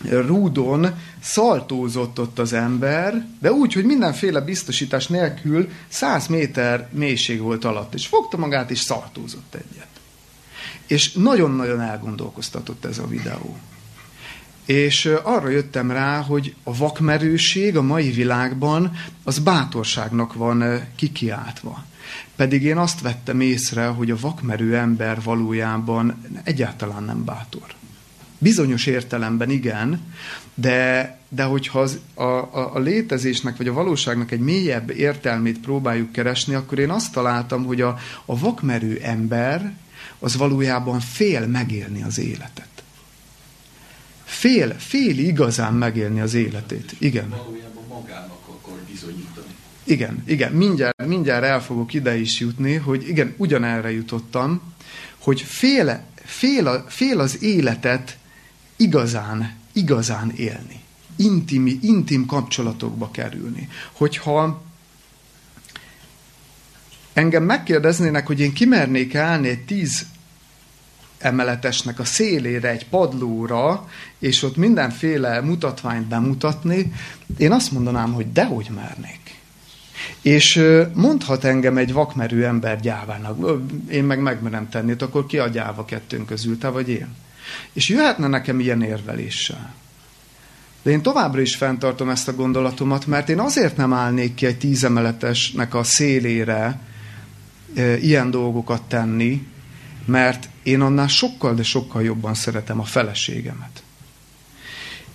rúdon 0.08 0.98
szaltózott 1.20 2.20
ott 2.20 2.38
az 2.38 2.52
ember, 2.52 3.26
de 3.40 3.52
úgy, 3.52 3.72
hogy 3.72 3.84
mindenféle 3.84 4.40
biztosítás 4.40 5.06
nélkül 5.06 5.68
100 5.88 6.26
méter 6.26 6.88
mélység 6.92 7.40
volt 7.40 7.64
alatt, 7.64 7.94
és 7.94 8.06
fogta 8.06 8.36
magát, 8.36 8.70
és 8.70 8.78
szaltózott 8.78 9.54
egyet. 9.54 9.88
És 10.86 11.12
nagyon-nagyon 11.12 11.80
elgondolkoztatott 11.80 12.84
ez 12.84 12.98
a 12.98 13.06
videó. 13.06 13.56
És 14.64 15.10
arra 15.22 15.48
jöttem 15.48 15.90
rá, 15.90 16.20
hogy 16.20 16.54
a 16.62 16.76
vakmerőség 16.76 17.76
a 17.76 17.82
mai 17.82 18.10
világban 18.10 18.92
az 19.24 19.38
bátorságnak 19.38 20.34
van 20.34 20.88
kikiáltva. 20.96 21.84
Pedig 22.36 22.62
én 22.62 22.76
azt 22.76 23.00
vettem 23.00 23.40
észre, 23.40 23.86
hogy 23.86 24.10
a 24.10 24.16
vakmerő 24.20 24.76
ember 24.76 25.22
valójában 25.22 26.26
egyáltalán 26.44 27.02
nem 27.02 27.24
bátor. 27.24 27.79
Bizonyos 28.42 28.86
értelemben 28.86 29.50
igen, 29.50 30.00
de, 30.54 31.18
de 31.28 31.42
hogyha 31.42 31.80
az, 31.80 31.98
a, 32.14 32.22
a, 32.22 32.74
a 32.74 32.78
létezésnek 32.78 33.56
vagy 33.56 33.68
a 33.68 33.72
valóságnak 33.72 34.30
egy 34.30 34.40
mélyebb 34.40 34.90
értelmét 34.90 35.58
próbáljuk 35.60 36.12
keresni, 36.12 36.54
akkor 36.54 36.78
én 36.78 36.90
azt 36.90 37.12
találtam, 37.12 37.64
hogy 37.64 37.80
a, 37.80 37.98
a 38.24 38.38
vakmerő 38.38 38.98
ember 39.02 39.72
az 40.18 40.36
valójában 40.36 41.00
fél 41.00 41.46
megélni 41.46 42.02
az 42.02 42.18
életet. 42.18 42.68
Fél, 44.24 44.74
fél 44.78 45.18
igazán 45.18 45.74
megélni 45.74 46.20
az 46.20 46.34
életét. 46.34 46.94
Igen. 46.98 47.28
Valójában 47.28 47.84
magának 47.88 48.48
akar 48.48 48.78
bizonyítani. 48.90 49.54
Igen, 49.84 50.22
igen, 50.26 50.52
mindjárt, 50.52 51.06
mindjárt 51.06 51.44
el 51.44 51.62
fogok 51.62 51.94
ide 51.94 52.16
is 52.16 52.40
jutni, 52.40 52.74
hogy 52.74 53.08
igen, 53.08 53.34
ugyanerre 53.36 53.90
jutottam, 53.92 54.62
hogy 55.18 55.40
fél, 55.40 56.04
fél, 56.24 56.66
a, 56.66 56.84
fél 56.88 57.20
az 57.20 57.42
életet 57.42 58.18
igazán, 58.80 59.54
igazán 59.72 60.32
élni. 60.36 60.80
Intimi, 61.16 61.78
intim 61.82 62.26
kapcsolatokba 62.26 63.10
kerülni. 63.10 63.68
Hogyha 63.92 64.62
engem 67.12 67.42
megkérdeznének, 67.42 68.26
hogy 68.26 68.40
én 68.40 68.52
kimernék 68.52 69.14
állni 69.14 69.48
egy 69.48 69.64
tíz 69.64 70.06
emeletesnek 71.18 71.98
a 71.98 72.04
szélére, 72.04 72.68
egy 72.68 72.86
padlóra, 72.88 73.88
és 74.18 74.42
ott 74.42 74.56
mindenféle 74.56 75.40
mutatványt 75.40 76.06
bemutatni, 76.06 76.92
én 77.36 77.52
azt 77.52 77.72
mondanám, 77.72 78.12
hogy 78.12 78.32
dehogy 78.32 78.70
mernék. 78.74 79.38
És 80.22 80.62
mondhat 80.94 81.44
engem 81.44 81.76
egy 81.76 81.92
vakmerő 81.92 82.46
ember 82.46 82.80
gyávának, 82.80 83.60
én 83.90 84.04
meg 84.04 84.20
megmerem 84.20 84.68
tenni, 84.68 84.94
akkor 84.98 85.26
ki 85.26 85.38
a 85.38 85.48
gyáva 85.48 85.84
kettőnk 85.84 86.26
közül, 86.26 86.58
te 86.58 86.68
vagy 86.68 86.88
én? 86.88 87.08
És 87.72 87.88
jöhetne 87.88 88.26
nekem 88.26 88.60
ilyen 88.60 88.82
érveléssel. 88.82 89.74
De 90.82 90.90
én 90.90 91.02
továbbra 91.02 91.40
is 91.40 91.56
fenntartom 91.56 92.08
ezt 92.08 92.28
a 92.28 92.34
gondolatomat, 92.34 93.06
mert 93.06 93.28
én 93.28 93.38
azért 93.38 93.76
nem 93.76 93.92
állnék 93.92 94.34
ki 94.34 94.46
egy 94.46 94.58
tízemeletesnek 94.58 95.74
a 95.74 95.82
szélére 95.82 96.80
e, 97.74 97.96
ilyen 97.96 98.30
dolgokat 98.30 98.82
tenni, 98.82 99.46
mert 100.04 100.48
én 100.62 100.80
annál 100.80 101.08
sokkal, 101.08 101.54
de 101.54 101.62
sokkal 101.62 102.02
jobban 102.02 102.34
szeretem 102.34 102.80
a 102.80 102.84
feleségemet. 102.84 103.82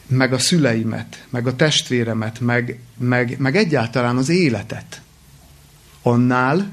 Meg 0.07 0.33
a 0.33 0.38
szüleimet, 0.38 1.25
meg 1.29 1.47
a 1.47 1.55
testvéremet, 1.55 2.39
meg, 2.39 2.79
meg, 2.97 3.36
meg 3.39 3.55
egyáltalán 3.55 4.17
az 4.17 4.29
életet. 4.29 5.01
Annál, 6.01 6.69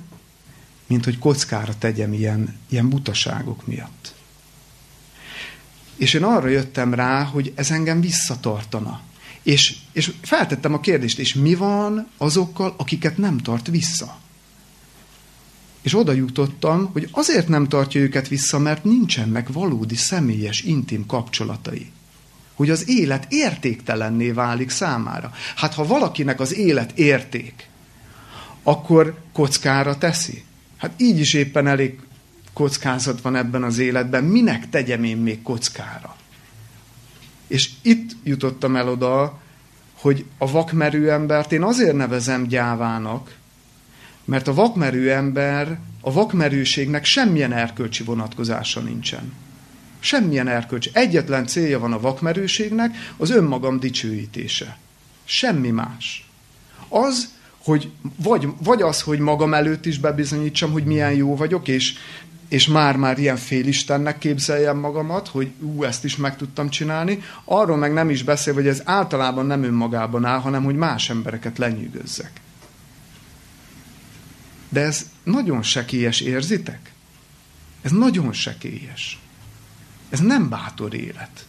mint 0.86 1.04
hogy 1.04 1.18
kockára 1.18 1.72
tegyem 1.78 2.12
ilyen, 2.12 2.56
ilyen 2.68 2.88
butaságok 2.88 3.66
miatt. 3.66 4.14
És 6.02 6.14
én 6.14 6.22
arra 6.22 6.48
jöttem 6.48 6.94
rá, 6.94 7.22
hogy 7.22 7.52
ez 7.54 7.70
engem 7.70 8.00
visszatartana. 8.00 9.00
És, 9.42 9.76
és 9.92 10.12
feltettem 10.22 10.74
a 10.74 10.80
kérdést, 10.80 11.18
és 11.18 11.34
mi 11.34 11.54
van 11.54 12.08
azokkal, 12.16 12.74
akiket 12.76 13.16
nem 13.16 13.38
tart 13.38 13.66
vissza? 13.66 14.18
És 15.82 15.94
oda 15.94 16.12
jutottam, 16.12 16.90
hogy 16.92 17.08
azért 17.12 17.48
nem 17.48 17.68
tartja 17.68 18.00
őket 18.00 18.28
vissza, 18.28 18.58
mert 18.58 18.84
nincsenek 18.84 19.48
valódi 19.48 19.94
személyes, 19.94 20.60
intim 20.60 21.06
kapcsolatai. 21.06 21.90
Hogy 22.54 22.70
az 22.70 22.88
élet 22.88 23.26
értéktelenné 23.28 24.30
válik 24.30 24.70
számára. 24.70 25.32
Hát 25.56 25.74
ha 25.74 25.86
valakinek 25.86 26.40
az 26.40 26.54
élet 26.54 26.98
érték, 26.98 27.68
akkor 28.62 29.18
kockára 29.32 29.98
teszi. 29.98 30.44
Hát 30.76 30.92
így 30.96 31.18
is 31.18 31.34
éppen 31.34 31.66
elég 31.66 31.98
kockázat 32.52 33.20
van 33.20 33.36
ebben 33.36 33.62
az 33.62 33.78
életben. 33.78 34.24
Minek 34.24 34.68
tegyem 34.68 35.04
én 35.04 35.16
még 35.16 35.42
kockára? 35.42 36.16
És 37.46 37.70
itt 37.82 38.10
jutottam 38.22 38.76
el 38.76 38.88
oda, 38.88 39.40
hogy 39.94 40.24
a 40.38 40.50
vakmerő 40.50 41.10
embert 41.10 41.52
én 41.52 41.62
azért 41.62 41.96
nevezem 41.96 42.46
gyávának, 42.46 43.36
mert 44.24 44.48
a 44.48 44.54
vakmerő 44.54 45.12
ember, 45.12 45.78
a 46.00 46.12
vakmerőségnek 46.12 47.04
semmilyen 47.04 47.52
erkölcsi 47.52 48.04
vonatkozása 48.04 48.80
nincsen. 48.80 49.32
Semmilyen 50.00 50.48
erkölcsi. 50.48 50.90
Egyetlen 50.92 51.46
célja 51.46 51.78
van 51.78 51.92
a 51.92 52.00
vakmerőségnek, 52.00 52.96
az 53.16 53.30
önmagam 53.30 53.80
dicsőítése. 53.80 54.78
Semmi 55.24 55.70
más. 55.70 56.28
Az, 56.88 57.28
hogy 57.58 57.90
vagy, 58.16 58.48
vagy 58.62 58.82
az, 58.82 59.00
hogy 59.00 59.18
magam 59.18 59.54
előtt 59.54 59.86
is 59.86 59.98
bebizonyítsam, 59.98 60.72
hogy 60.72 60.84
milyen 60.84 61.12
jó 61.12 61.36
vagyok, 61.36 61.68
és, 61.68 61.94
és 62.52 62.66
már-már 62.66 63.18
ilyen 63.18 63.36
félistennek 63.36 64.18
képzeljem 64.18 64.78
magamat, 64.78 65.28
hogy 65.28 65.52
ú, 65.60 65.84
ezt 65.84 66.04
is 66.04 66.16
meg 66.16 66.36
tudtam 66.36 66.68
csinálni, 66.68 67.22
arról 67.44 67.76
meg 67.76 67.92
nem 67.92 68.10
is 68.10 68.22
beszél, 68.22 68.54
hogy 68.54 68.66
ez 68.66 68.82
általában 68.84 69.46
nem 69.46 69.62
önmagában 69.62 70.24
áll, 70.24 70.38
hanem 70.38 70.64
hogy 70.64 70.74
más 70.74 71.10
embereket 71.10 71.58
lenyűgözzek. 71.58 72.30
De 74.68 74.80
ez 74.80 75.06
nagyon 75.22 75.62
sekélyes, 75.62 76.20
érzitek? 76.20 76.92
Ez 77.82 77.90
nagyon 77.90 78.32
sekélyes. 78.32 79.20
Ez 80.10 80.20
nem 80.20 80.48
bátor 80.48 80.94
élet. 80.94 81.46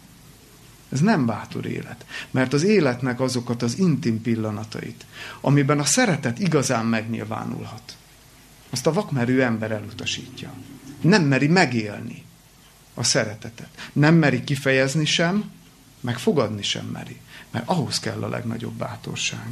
Ez 0.91 0.99
nem 0.99 1.25
bátor 1.25 1.65
élet. 1.65 2.05
Mert 2.31 2.53
az 2.53 2.63
életnek 2.63 3.19
azokat 3.19 3.61
az 3.61 3.77
intim 3.77 4.21
pillanatait, 4.21 5.05
amiben 5.41 5.79
a 5.79 5.85
szeretet 5.85 6.39
igazán 6.39 6.85
megnyilvánulhat, 6.85 7.95
azt 8.69 8.87
a 8.87 8.93
vakmerő 8.93 9.43
ember 9.43 9.71
elutasítja. 9.71 10.53
Nem 11.03 11.23
meri 11.23 11.47
megélni 11.47 12.23
a 12.93 13.03
szeretetet. 13.03 13.69
Nem 13.93 14.15
meri 14.15 14.43
kifejezni 14.43 15.05
sem, 15.05 15.51
meg 15.99 16.17
fogadni 16.17 16.63
sem 16.63 16.85
meri. 16.85 17.17
Mert 17.51 17.67
ahhoz 17.67 17.99
kell 17.99 18.23
a 18.23 18.29
legnagyobb 18.29 18.73
bátorság. 18.73 19.47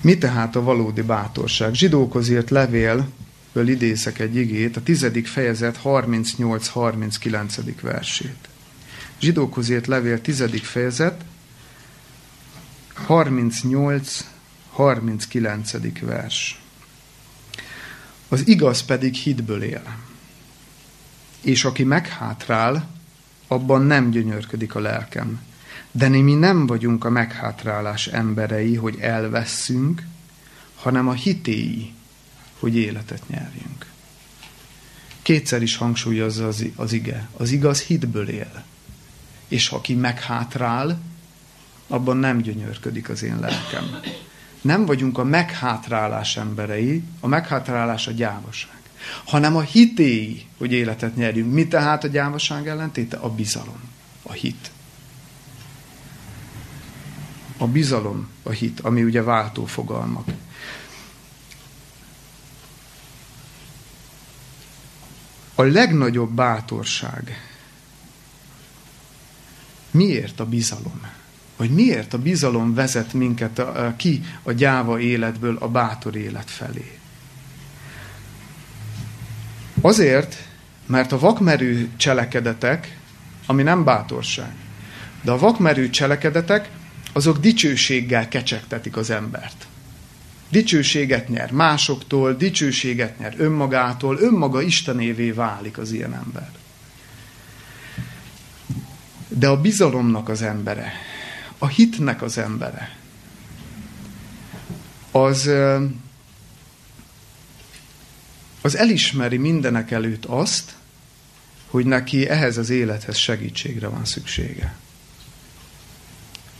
Mi 0.00 0.18
tehát 0.18 0.56
a 0.56 0.62
valódi 0.62 1.02
bátorság? 1.02 1.74
Zsidókhoz 1.74 2.28
írt 2.28 2.50
levélből 2.50 3.68
idézek 3.68 4.18
egy 4.18 4.36
igét, 4.36 4.76
a 4.76 4.82
tizedik 4.82 5.26
fejezet 5.26 5.80
38-39. 5.84 7.74
versét. 7.80 8.48
Zsidókhoz 9.20 9.68
írt 9.68 9.86
levél 9.86 10.20
tizedik 10.20 10.64
fejezet 10.64 11.24
38-39. 13.08 15.98
vers. 16.00 16.60
Az 18.28 18.48
igaz 18.48 18.82
pedig 18.82 19.14
hitből 19.14 19.62
él. 19.62 19.96
És 21.40 21.64
aki 21.64 21.84
meghátrál, 21.84 22.88
abban 23.46 23.82
nem 23.82 24.10
gyönyörködik 24.10 24.74
a 24.74 24.80
lelkem. 24.80 25.40
De 25.90 26.08
mi 26.08 26.34
nem 26.34 26.66
vagyunk 26.66 27.04
a 27.04 27.10
meghátrálás 27.10 28.06
emberei, 28.06 28.74
hogy 28.74 28.98
elveszünk, 29.00 30.06
hanem 30.74 31.08
a 31.08 31.12
hitéi, 31.12 31.92
hogy 32.58 32.76
életet 32.76 33.28
nyerjünk. 33.28 33.86
Kétszer 35.22 35.62
is 35.62 35.76
hangsúlyozza 35.76 36.46
az, 36.46 36.64
az 36.76 36.92
ige. 36.92 37.28
Az 37.36 37.50
igaz 37.50 37.80
hitből 37.82 38.28
él. 38.28 38.64
És 39.48 39.68
aki 39.68 39.94
meghátrál, 39.94 41.00
abban 41.86 42.16
nem 42.16 42.40
gyönyörködik 42.40 43.08
az 43.08 43.22
én 43.22 43.38
lelkem. 43.40 44.00
Nem 44.60 44.86
vagyunk 44.86 45.18
a 45.18 45.24
meghátrálás 45.24 46.36
emberei, 46.36 47.02
a 47.20 47.26
meghátrálás 47.26 48.06
a 48.06 48.10
gyávaság, 48.10 48.80
hanem 49.24 49.56
a 49.56 49.60
hitéi, 49.60 50.46
hogy 50.58 50.72
életet 50.72 51.16
nyerjünk. 51.16 51.52
Mi 51.52 51.68
tehát 51.68 52.04
a 52.04 52.08
gyávaság 52.08 52.68
ellentéte? 52.68 53.16
A 53.16 53.30
bizalom, 53.30 53.80
a 54.22 54.32
hit. 54.32 54.70
A 57.56 57.66
bizalom, 57.66 58.28
a 58.42 58.50
hit, 58.50 58.80
ami 58.80 59.02
ugye 59.02 59.22
váltó 59.22 59.64
fogalmak. 59.64 60.28
A 65.54 65.62
legnagyobb 65.62 66.30
bátorság. 66.30 67.48
Miért 69.90 70.40
a 70.40 70.46
bizalom? 70.46 71.00
Vagy 71.58 71.70
miért 71.70 72.14
a 72.14 72.18
bizalom 72.18 72.74
vezet 72.74 73.12
minket 73.12 73.58
a, 73.58 73.86
a, 73.86 73.96
ki 73.96 74.20
a 74.42 74.52
gyáva 74.52 75.00
életből 75.00 75.56
a 75.60 75.68
bátor 75.68 76.16
élet 76.16 76.50
felé? 76.50 76.98
Azért, 79.80 80.48
mert 80.86 81.12
a 81.12 81.18
vakmerő 81.18 81.88
cselekedetek, 81.96 82.98
ami 83.46 83.62
nem 83.62 83.84
bátorság, 83.84 84.52
de 85.22 85.30
a 85.30 85.38
vakmerő 85.38 85.90
cselekedetek 85.90 86.70
azok 87.12 87.38
dicsőséggel 87.38 88.28
kecsegtetik 88.28 88.96
az 88.96 89.10
embert. 89.10 89.66
Dicsőséget 90.48 91.28
nyer 91.28 91.52
másoktól, 91.52 92.34
dicsőséget 92.34 93.18
nyer 93.18 93.34
önmagától, 93.36 94.18
önmaga 94.20 94.62
Istenévé 94.62 95.30
válik 95.30 95.78
az 95.78 95.92
ilyen 95.92 96.14
ember. 96.14 96.50
De 99.28 99.48
a 99.48 99.60
bizalomnak 99.60 100.28
az 100.28 100.42
embere, 100.42 100.92
a 101.58 101.66
hitnek 101.66 102.22
az 102.22 102.38
embere, 102.38 102.96
az, 105.10 105.50
az 108.60 108.76
elismeri 108.76 109.36
mindenek 109.36 109.90
előtt 109.90 110.24
azt, 110.24 110.74
hogy 111.66 111.86
neki 111.86 112.28
ehhez 112.28 112.56
az 112.56 112.70
élethez 112.70 113.16
segítségre 113.16 113.88
van 113.88 114.04
szüksége 114.04 114.76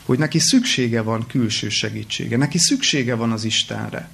hogy 0.08 0.18
neki 0.18 0.38
szüksége 0.38 1.00
van 1.00 1.26
külső 1.26 1.68
segítsége, 1.68 2.36
neki 2.36 2.58
szüksége 2.58 3.14
van 3.14 3.32
az 3.32 3.44
Istenre, 3.44 4.08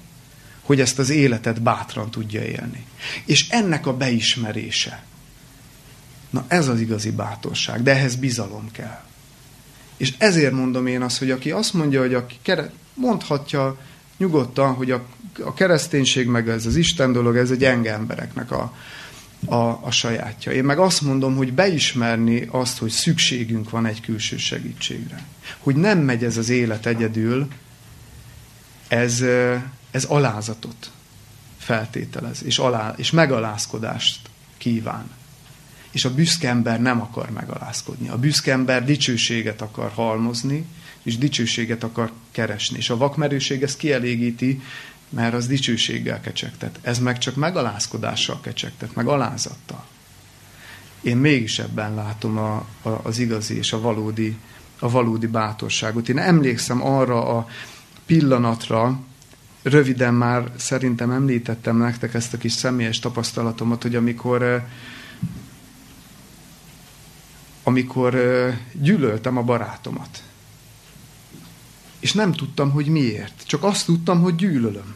hogy 0.61 0.79
ezt 0.79 0.99
az 0.99 1.09
életet 1.09 1.61
bátran 1.61 2.11
tudja 2.11 2.43
élni. 2.43 2.85
És 3.25 3.49
ennek 3.49 3.87
a 3.87 3.97
beismerése. 3.97 5.03
Na 6.29 6.45
ez 6.47 6.67
az 6.67 6.79
igazi 6.79 7.11
bátorság, 7.11 7.83
de 7.83 7.91
ehhez 7.91 8.15
bizalom 8.15 8.71
kell. 8.71 9.03
És 9.97 10.13
ezért 10.17 10.53
mondom 10.53 10.87
én 10.87 11.01
azt, 11.01 11.17
hogy 11.17 11.31
aki 11.31 11.51
azt 11.51 11.73
mondja, 11.73 11.99
hogy 11.99 12.13
aki 12.13 12.35
kere, 12.41 12.71
mondhatja 12.93 13.77
nyugodtan, 14.17 14.73
hogy 14.73 14.91
a, 14.91 15.05
a 15.43 15.53
kereszténység 15.53 16.27
meg 16.27 16.49
ez 16.49 16.65
az 16.65 16.75
Isten 16.75 17.11
dolog, 17.11 17.37
ez 17.37 17.51
egy 17.51 17.57
gyenge 17.57 17.93
embereknek 17.93 18.51
a, 18.51 18.73
a, 19.45 19.55
a 19.81 19.91
sajátja. 19.91 20.51
Én 20.51 20.63
meg 20.63 20.79
azt 20.79 21.01
mondom, 21.01 21.35
hogy 21.35 21.53
beismerni 21.53 22.47
azt, 22.51 22.77
hogy 22.77 22.89
szükségünk 22.89 23.69
van 23.69 23.85
egy 23.85 24.01
külső 24.01 24.37
segítségre. 24.37 25.23
Hogy 25.59 25.75
nem 25.75 25.99
megy 25.99 26.23
ez 26.23 26.37
az 26.37 26.49
élet 26.49 26.85
egyedül, 26.85 27.47
ez, 28.87 29.23
ez 29.91 30.03
alázatot 30.03 30.91
feltételez, 31.57 32.43
és, 32.43 32.57
alá, 32.57 32.93
és 32.97 33.11
megalázkodást 33.11 34.29
kíván. 34.57 35.09
És 35.95 36.05
a 36.05 36.13
büszke 36.13 36.49
ember 36.49 36.81
nem 36.81 37.01
akar 37.01 37.29
megalázkodni. 37.29 38.07
A 38.09 38.17
büszke 38.17 38.51
ember 38.51 38.85
dicsőséget 38.85 39.61
akar 39.61 39.91
halmozni, 39.91 40.65
és 41.03 41.17
dicsőséget 41.17 41.83
akar 41.83 42.11
keresni. 42.31 42.77
És 42.77 42.89
a 42.89 42.97
vakmerőség 42.97 43.63
ezt 43.63 43.77
kielégíti, 43.77 44.61
mert 45.09 45.33
az 45.33 45.47
dicsőséggel 45.47 46.21
kecsegtet. 46.21 46.79
Ez 46.81 46.99
meg 46.99 47.17
csak 47.17 47.35
megalázkodással 47.35 48.41
kecsegtet, 48.41 48.95
meg 48.95 49.07
alázattal. 49.07 49.85
Én 51.01 51.17
mégis 51.17 51.59
ebben 51.59 51.95
látom 51.95 52.37
a, 52.37 52.55
a, 52.81 52.89
az 53.03 53.19
igazi 53.19 53.57
és 53.57 53.73
a 53.73 53.81
valódi, 53.81 54.37
a 54.79 54.89
valódi 54.89 55.27
bátorságot. 55.27 56.09
Én 56.09 56.17
emlékszem 56.17 56.85
arra 56.85 57.37
a 57.37 57.47
pillanatra, 58.05 58.99
röviden 59.61 60.13
már 60.13 60.51
szerintem 60.55 61.11
említettem 61.11 61.77
nektek 61.77 62.13
ezt 62.13 62.33
a 62.33 62.37
kis 62.37 62.53
személyes 62.53 62.99
tapasztalatomat, 62.99 63.81
hogy 63.81 63.95
amikor 63.95 64.43
eh, 64.43 64.63
amikor 67.67 68.17
gyűlöltem 68.73 69.37
a 69.37 69.41
barátomat. 69.41 70.23
És 71.99 72.13
nem 72.13 72.31
tudtam, 72.31 72.71
hogy 72.71 72.87
miért. 72.87 73.43
Csak 73.45 73.63
azt 73.63 73.85
tudtam, 73.85 74.21
hogy 74.21 74.35
gyűlölöm. 74.35 74.95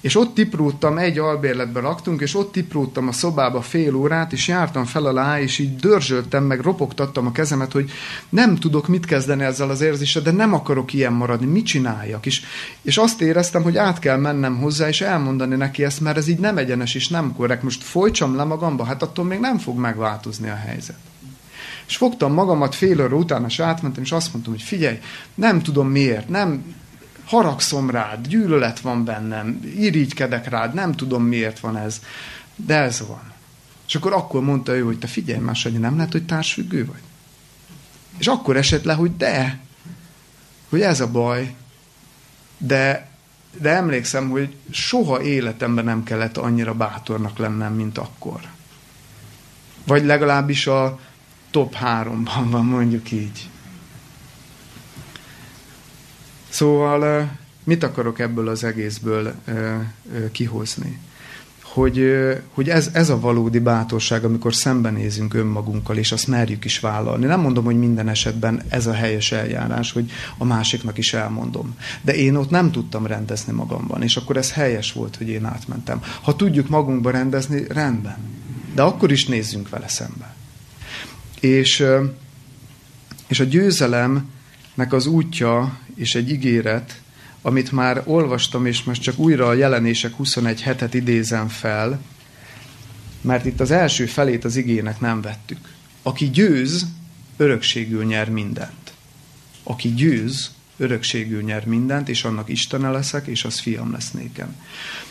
És 0.00 0.16
ott 0.16 0.34
tipróttam, 0.34 0.98
egy 0.98 1.18
albérletben 1.18 1.82
laktunk, 1.82 2.20
és 2.20 2.34
ott 2.34 2.52
tipróttam 2.52 3.08
a 3.08 3.12
szobába 3.12 3.60
fél 3.60 3.94
órát, 3.94 4.32
és 4.32 4.48
jártam 4.48 4.84
fel 4.84 5.06
alá, 5.06 5.40
és 5.40 5.58
így 5.58 5.76
dörzsöltem, 5.76 6.44
meg 6.44 6.60
ropogtattam 6.60 7.26
a 7.26 7.32
kezemet, 7.32 7.72
hogy 7.72 7.90
nem 8.28 8.56
tudok 8.56 8.88
mit 8.88 9.06
kezdeni 9.06 9.44
ezzel 9.44 9.70
az 9.70 9.80
érzéssel, 9.80 10.22
de 10.22 10.30
nem 10.30 10.54
akarok 10.54 10.92
ilyen 10.92 11.12
maradni, 11.12 11.46
mit 11.46 11.66
csináljak? 11.66 12.26
És, 12.26 12.42
és 12.82 12.96
azt 12.96 13.20
éreztem, 13.20 13.62
hogy 13.62 13.76
át 13.76 13.98
kell 13.98 14.16
mennem 14.16 14.58
hozzá, 14.58 14.88
és 14.88 15.00
elmondani 15.00 15.56
neki 15.56 15.84
ezt, 15.84 16.00
mert 16.00 16.16
ez 16.16 16.28
így 16.28 16.38
nem 16.38 16.58
egyenes 16.58 16.94
és 16.94 17.08
nem 17.08 17.34
korrekt. 17.34 17.62
Most 17.62 17.82
folytsam 17.82 18.36
le 18.36 18.44
magamba, 18.44 18.84
hát 18.84 19.02
attól 19.02 19.24
még 19.24 19.40
nem 19.40 19.58
fog 19.58 19.78
megváltozni 19.78 20.48
a 20.48 20.54
helyzet. 20.54 21.09
És 21.90 21.96
fogtam 21.96 22.32
magamat 22.32 22.74
fél 22.74 23.02
óra 23.02 23.16
után, 23.16 23.44
és 23.44 23.60
átmentem, 23.60 24.02
és 24.02 24.12
azt 24.12 24.32
mondtam, 24.32 24.52
hogy 24.52 24.62
figyelj, 24.62 24.98
nem 25.34 25.62
tudom 25.62 25.88
miért, 25.88 26.28
nem, 26.28 26.74
haragszom 27.24 27.90
rád, 27.90 28.26
gyűlölet 28.26 28.80
van 28.80 29.04
bennem, 29.04 29.60
irigykedek 29.76 30.48
rád, 30.48 30.74
nem 30.74 30.92
tudom 30.92 31.22
miért 31.22 31.60
van 31.60 31.76
ez, 31.76 32.00
de 32.56 32.76
ez 32.76 33.06
van. 33.06 33.32
És 33.88 33.94
akkor 33.94 34.12
akkor 34.12 34.42
mondta 34.42 34.76
ő, 34.76 34.82
hogy 34.82 34.98
te 34.98 35.06
figyelj 35.06 35.40
már, 35.40 35.56
Sanyi, 35.56 35.78
nem 35.78 35.96
lehet, 35.96 36.12
hogy 36.12 36.26
társfüggő 36.26 36.86
vagy? 36.86 37.02
És 38.18 38.26
akkor 38.26 38.56
esett 38.56 38.84
le, 38.84 38.92
hogy 38.92 39.16
de, 39.16 39.58
hogy 40.68 40.80
ez 40.80 41.00
a 41.00 41.10
baj, 41.10 41.54
de, 42.58 43.08
de 43.60 43.70
emlékszem, 43.70 44.30
hogy 44.30 44.56
soha 44.70 45.22
életemben 45.22 45.84
nem 45.84 46.02
kellett 46.02 46.36
annyira 46.36 46.74
bátornak 46.74 47.38
lennem, 47.38 47.74
mint 47.74 47.98
akkor. 47.98 48.40
Vagy 49.84 50.04
legalábbis 50.04 50.66
a 50.66 50.98
top 51.50 51.74
háromban 51.74 52.50
van, 52.50 52.64
mondjuk 52.64 53.12
így. 53.12 53.48
Szóval 56.48 57.30
mit 57.64 57.82
akarok 57.82 58.18
ebből 58.18 58.48
az 58.48 58.64
egészből 58.64 59.34
kihozni? 60.32 60.98
Hogy, 61.62 62.04
hogy 62.54 62.68
ez, 62.68 62.90
ez 62.92 63.08
a 63.08 63.20
valódi 63.20 63.58
bátorság, 63.58 64.24
amikor 64.24 64.54
szembenézünk 64.54 65.34
önmagunkkal, 65.34 65.96
és 65.96 66.12
azt 66.12 66.26
merjük 66.26 66.64
is 66.64 66.80
vállalni. 66.80 67.26
Nem 67.26 67.40
mondom, 67.40 67.64
hogy 67.64 67.78
minden 67.78 68.08
esetben 68.08 68.62
ez 68.68 68.86
a 68.86 68.92
helyes 68.92 69.32
eljárás, 69.32 69.92
hogy 69.92 70.10
a 70.38 70.44
másiknak 70.44 70.98
is 70.98 71.12
elmondom. 71.12 71.74
De 72.02 72.14
én 72.14 72.34
ott 72.34 72.50
nem 72.50 72.70
tudtam 72.70 73.06
rendezni 73.06 73.52
magamban, 73.52 74.02
és 74.02 74.16
akkor 74.16 74.36
ez 74.36 74.52
helyes 74.52 74.92
volt, 74.92 75.16
hogy 75.16 75.28
én 75.28 75.44
átmentem. 75.44 76.02
Ha 76.22 76.36
tudjuk 76.36 76.68
magunkba 76.68 77.10
rendezni, 77.10 77.64
rendben. 77.68 78.18
De 78.74 78.82
akkor 78.82 79.12
is 79.12 79.26
nézzünk 79.26 79.68
vele 79.68 79.88
szembe. 79.88 80.34
És, 81.40 81.84
és 83.26 83.40
a 83.40 83.44
győzelemnek 83.44 84.92
az 84.92 85.06
útja 85.06 85.78
és 85.94 86.14
egy 86.14 86.30
ígéret, 86.30 87.00
amit 87.42 87.72
már 87.72 88.02
olvastam, 88.04 88.66
és 88.66 88.82
most 88.82 89.02
csak 89.02 89.18
újra 89.18 89.48
a 89.48 89.52
jelenések 89.52 90.14
21 90.14 90.62
hetet 90.62 90.94
idézem 90.94 91.48
fel, 91.48 92.00
mert 93.20 93.44
itt 93.44 93.60
az 93.60 93.70
első 93.70 94.06
felét 94.06 94.44
az 94.44 94.56
igének 94.56 95.00
nem 95.00 95.20
vettük. 95.20 95.68
Aki 96.02 96.30
győz, 96.30 96.86
örökségül 97.36 98.04
nyer 98.04 98.28
mindent. 98.28 98.92
Aki 99.62 99.94
győz, 99.94 100.50
örökségül 100.76 101.42
nyer 101.42 101.66
mindent, 101.66 102.08
és 102.08 102.24
annak 102.24 102.48
Istene 102.48 102.90
leszek, 102.90 103.26
és 103.26 103.44
az 103.44 103.58
fiam 103.58 103.92
lesz 103.92 104.10
nékem. 104.10 104.56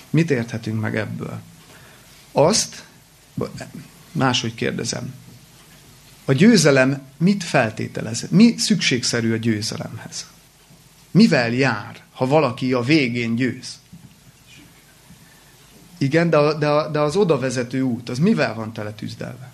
Mit 0.09 0.31
érthetünk 0.31 0.81
meg 0.81 0.97
ebből? 0.97 1.39
Azt, 2.31 2.83
máshogy 4.11 4.55
kérdezem, 4.55 5.13
a 6.29 6.33
győzelem 6.33 7.01
mit 7.17 7.43
feltételez? 7.43 8.25
Mi 8.29 8.57
szükségszerű 8.57 9.33
a 9.33 9.37
győzelemhez? 9.37 10.27
Mivel 11.11 11.51
jár, 11.51 12.03
ha 12.11 12.27
valaki 12.27 12.73
a 12.73 12.81
végén 12.81 13.35
győz? 13.35 13.79
Igen, 15.97 16.29
de, 16.29 16.37
a, 16.37 16.53
de, 16.53 16.67
a, 16.67 16.89
de 16.89 16.99
az 16.99 17.15
oda 17.15 17.39
vezető 17.39 17.81
út, 17.81 18.09
az 18.09 18.19
mivel 18.19 18.53
van 18.53 18.73
tele 18.73 18.91
tűzdelve? 18.91 19.51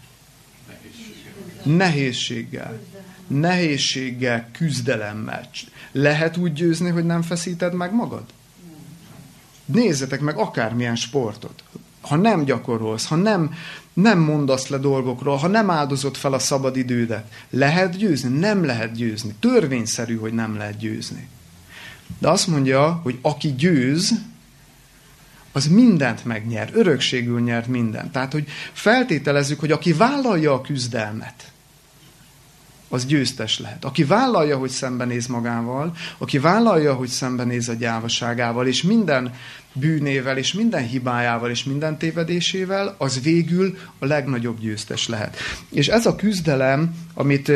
Nehézséggel. 0.67 1.77
Nehézséggel. 1.77 2.79
Nehézséggel, 3.27 4.49
küzdelemmel. 4.51 5.49
Lehet 5.91 6.37
úgy 6.37 6.53
győzni, 6.53 6.89
hogy 6.89 7.05
nem 7.05 7.21
feszíted 7.21 7.73
meg 7.73 7.93
magad? 7.93 8.23
Nézzetek 9.65 10.19
meg 10.19 10.37
akármilyen 10.37 10.95
sportot. 10.95 11.63
Ha 12.01 12.15
nem 12.15 12.43
gyakorolsz, 12.43 13.05
ha 13.05 13.15
nem, 13.15 13.53
nem 13.95 14.19
mondasz 14.19 14.67
le 14.67 14.77
dolgokról, 14.77 15.35
ha 15.35 15.47
nem 15.47 15.69
áldozod 15.69 16.15
fel 16.15 16.33
a 16.33 16.39
szabad 16.39 16.77
idődet, 16.77 17.31
lehet 17.49 17.97
győzni? 17.97 18.37
Nem 18.37 18.65
lehet 18.65 18.91
győzni. 18.91 19.33
Törvényszerű, 19.39 20.17
hogy 20.17 20.33
nem 20.33 20.57
lehet 20.57 20.77
győzni. 20.77 21.27
De 22.19 22.29
azt 22.29 22.47
mondja, 22.47 22.99
hogy 23.03 23.19
aki 23.21 23.53
győz, 23.53 24.13
az 25.51 25.67
mindent 25.67 26.25
megnyer, 26.25 26.69
örökségül 26.73 27.39
nyert 27.39 27.67
mindent. 27.67 28.11
Tehát, 28.11 28.31
hogy 28.31 28.47
feltételezzük, 28.73 29.59
hogy 29.59 29.71
aki 29.71 29.93
vállalja 29.93 30.53
a 30.53 30.61
küzdelmet, 30.61 31.51
az 32.95 33.05
győztes 33.05 33.59
lehet. 33.59 33.85
Aki 33.85 34.03
vállalja, 34.03 34.57
hogy 34.57 34.69
szembenéz 34.69 35.27
magával, 35.27 35.95
aki 36.17 36.39
vállalja, 36.39 36.93
hogy 36.93 37.07
szembenéz 37.07 37.69
a 37.69 37.73
gyávaságával, 37.73 38.67
és 38.67 38.83
minden 38.83 39.33
bűnével, 39.73 40.37
és 40.37 40.53
minden 40.53 40.87
hibájával, 40.87 41.49
és 41.49 41.63
minden 41.63 41.97
tévedésével, 41.97 42.95
az 42.97 43.21
végül 43.21 43.77
a 43.99 44.05
legnagyobb 44.05 44.59
győztes 44.59 45.07
lehet. 45.07 45.37
És 45.69 45.87
ez 45.87 46.05
a 46.05 46.15
küzdelem, 46.15 46.95
amit 47.13 47.51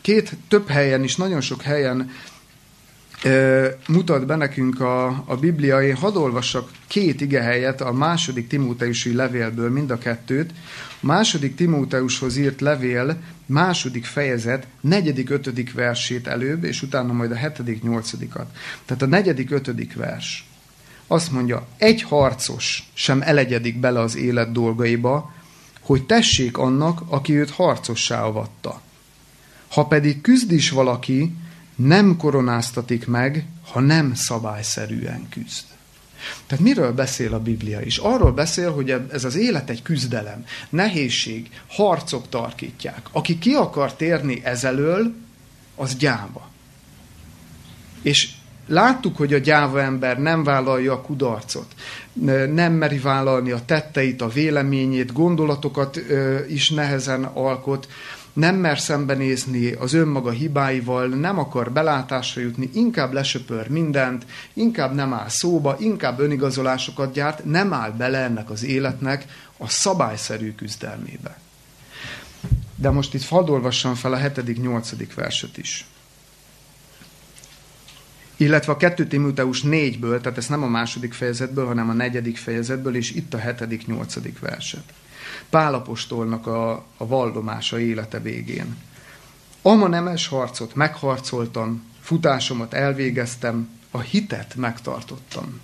két, 0.00 0.36
több 0.48 0.68
helyen 0.68 1.02
is, 1.02 1.16
nagyon 1.16 1.40
sok 1.40 1.62
helyen 1.62 2.10
mutat 3.88 4.26
be 4.26 4.36
nekünk 4.36 4.80
a, 4.80 5.06
a 5.06 5.36
Biblia. 5.40 5.82
Én 5.82 5.96
hadd 5.96 6.16
olvassak 6.16 6.70
két 6.86 7.20
ige 7.20 7.40
helyet 7.40 7.80
a 7.80 7.92
második 7.92 8.46
Timóteusi 8.46 9.14
levélből, 9.14 9.70
mind 9.70 9.90
a 9.90 9.98
kettőt. 9.98 10.50
A 11.00 11.06
második 11.06 11.54
Timóteushoz 11.54 12.36
írt 12.36 12.60
levél 12.60 13.16
második 13.46 14.04
fejezet, 14.04 14.66
negyedik, 14.80 15.30
ötödik 15.30 15.72
versét 15.72 16.26
előbb, 16.26 16.64
és 16.64 16.82
utána 16.82 17.12
majd 17.12 17.30
a 17.30 17.34
hetedik, 17.34 17.82
nyolcadikat. 17.82 18.56
Tehát 18.84 19.02
a 19.02 19.06
negyedik, 19.06 19.50
ötödik 19.50 19.94
vers. 19.94 20.48
Azt 21.06 21.32
mondja, 21.32 21.66
egy 21.76 22.02
harcos 22.02 22.90
sem 22.94 23.22
elegyedik 23.22 23.80
bele 23.80 24.00
az 24.00 24.16
élet 24.16 24.52
dolgaiba, 24.52 25.34
hogy 25.80 26.06
tessék 26.06 26.58
annak, 26.58 27.00
aki 27.06 27.34
őt 27.38 27.50
harcossá 27.50 28.22
avatta. 28.22 28.80
Ha 29.68 29.86
pedig 29.86 30.20
küzd 30.20 30.52
is 30.52 30.70
valaki, 30.70 31.36
nem 31.76 32.16
koronáztatik 32.16 33.06
meg, 33.06 33.46
ha 33.70 33.80
nem 33.80 34.14
szabályszerűen 34.14 35.28
küzd. 35.30 35.64
Tehát 36.46 36.64
miről 36.64 36.92
beszél 36.92 37.34
a 37.34 37.40
Biblia 37.40 37.80
is? 37.80 37.98
Arról 37.98 38.32
beszél, 38.32 38.72
hogy 38.72 38.94
ez 39.12 39.24
az 39.24 39.36
élet 39.36 39.70
egy 39.70 39.82
küzdelem, 39.82 40.44
nehézség, 40.68 41.50
harcok 41.68 42.28
tarkítják. 42.28 43.08
Aki 43.12 43.38
ki 43.38 43.52
akar 43.52 43.94
térni 43.94 44.40
ezelől, 44.44 45.14
az 45.74 45.96
gyáva. 45.96 46.48
És 48.02 48.28
láttuk, 48.66 49.16
hogy 49.16 49.34
a 49.34 49.38
gyáva 49.38 49.82
ember 49.82 50.18
nem 50.18 50.44
vállalja 50.44 50.92
a 50.92 51.00
kudarcot, 51.00 51.74
nem 52.52 52.72
meri 52.72 52.98
vállalni 52.98 53.50
a 53.50 53.64
tetteit, 53.64 54.22
a 54.22 54.28
véleményét, 54.28 55.12
gondolatokat 55.12 56.00
is 56.48 56.70
nehezen 56.70 57.24
alkot, 57.24 57.88
nem 58.36 58.56
mer 58.56 58.78
szembenézni 58.78 59.72
az 59.72 59.92
önmaga 59.92 60.30
hibáival, 60.30 61.06
nem 61.06 61.38
akar 61.38 61.72
belátásra 61.72 62.40
jutni, 62.40 62.70
inkább 62.72 63.12
lesöpör 63.12 63.68
mindent, 63.68 64.26
inkább 64.52 64.94
nem 64.94 65.12
áll 65.12 65.28
szóba, 65.28 65.76
inkább 65.78 66.18
önigazolásokat 66.18 67.12
gyárt, 67.12 67.44
nem 67.44 67.72
áll 67.72 67.90
bele 67.90 68.18
ennek 68.18 68.50
az 68.50 68.64
életnek 68.64 69.24
a 69.56 69.68
szabályszerű 69.68 70.54
küzdelmébe. 70.54 71.38
De 72.74 72.90
most 72.90 73.14
itt 73.14 73.22
fadolvassam 73.22 73.94
fel 73.94 74.12
a 74.12 74.18
7.-8. 74.18 75.08
verset 75.14 75.58
is. 75.58 75.86
Illetve 78.36 78.72
a 78.72 78.76
2 78.76 79.06
Timoteus 79.06 79.62
4-ből, 79.64 80.20
tehát 80.20 80.38
ez 80.38 80.46
nem 80.46 80.62
a 80.62 80.68
második 80.68 81.12
fejezetből, 81.12 81.66
hanem 81.66 81.88
a 81.88 81.92
negyedik 81.92 82.36
fejezetből, 82.36 82.96
és 82.96 83.10
itt 83.10 83.34
a 83.34 83.38
7.-8. 83.38 84.32
verset. 84.40 84.92
Pálapostolnak 85.50 86.46
a, 86.46 86.70
a 86.96 87.06
vallomása 87.06 87.80
élete 87.80 88.20
végén. 88.20 88.76
Ama 89.62 89.88
nemes 89.88 90.28
harcot 90.28 90.74
megharcoltam, 90.74 91.82
futásomat 92.00 92.74
elvégeztem, 92.74 93.68
a 93.90 94.00
hitet 94.00 94.54
megtartottam. 94.54 95.60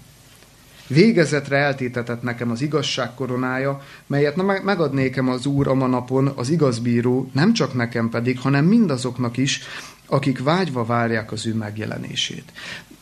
Végezetre 0.87 1.57
eltétetett 1.57 2.23
nekem 2.23 2.51
az 2.51 2.61
igazság 2.61 3.15
koronája, 3.15 3.83
melyet 4.07 4.63
megad 4.63 4.93
nékem 4.93 5.29
az 5.29 5.47
Úr 5.47 5.69
a 5.69 5.75
napon, 5.75 6.27
az 6.37 6.51
igazbíró, 6.51 7.31
nem 7.33 7.53
csak 7.53 7.75
nekem 7.75 8.09
pedig, 8.09 8.41
hanem 8.41 8.65
mindazoknak 8.65 9.37
is, 9.37 9.61
akik 10.07 10.43
vágyva 10.43 10.85
várják 10.85 11.33
az 11.33 11.47
ő 11.47 11.55
megjelenését. 11.55 12.53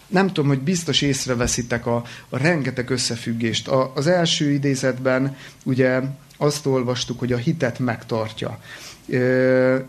Nem 0.07 0.27
tudom, 0.27 0.49
hogy 0.49 0.61
biztos 0.61 1.03
észreveszitek 1.03 1.87
a, 1.87 2.03
a 2.29 2.37
rengeteg 2.37 2.91
összefüggést. 2.91 3.69
A, 3.69 3.93
az 3.95 4.07
első 4.07 4.51
idézetben 4.51 5.37
ugye 5.65 6.01
azt 6.41 6.67
olvastuk, 6.67 7.19
hogy 7.19 7.33
a 7.33 7.37
hitet 7.37 7.79
megtartja. 7.79 8.59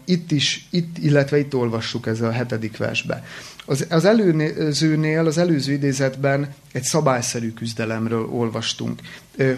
Itt 0.05 0.31
is, 0.31 0.67
itt, 0.69 0.97
illetve 0.97 1.39
itt 1.39 1.55
olvassuk 1.55 2.07
ez 2.07 2.21
a 2.21 2.31
hetedik 2.31 2.77
versbe. 2.77 3.23
Az, 3.65 3.85
az 3.89 4.05
előzőnél, 4.05 5.25
az 5.25 5.37
előző 5.37 5.71
idézetben 5.73 6.53
egy 6.71 6.83
szabályszerű 6.83 7.53
küzdelemről 7.53 8.25
olvastunk. 8.25 9.01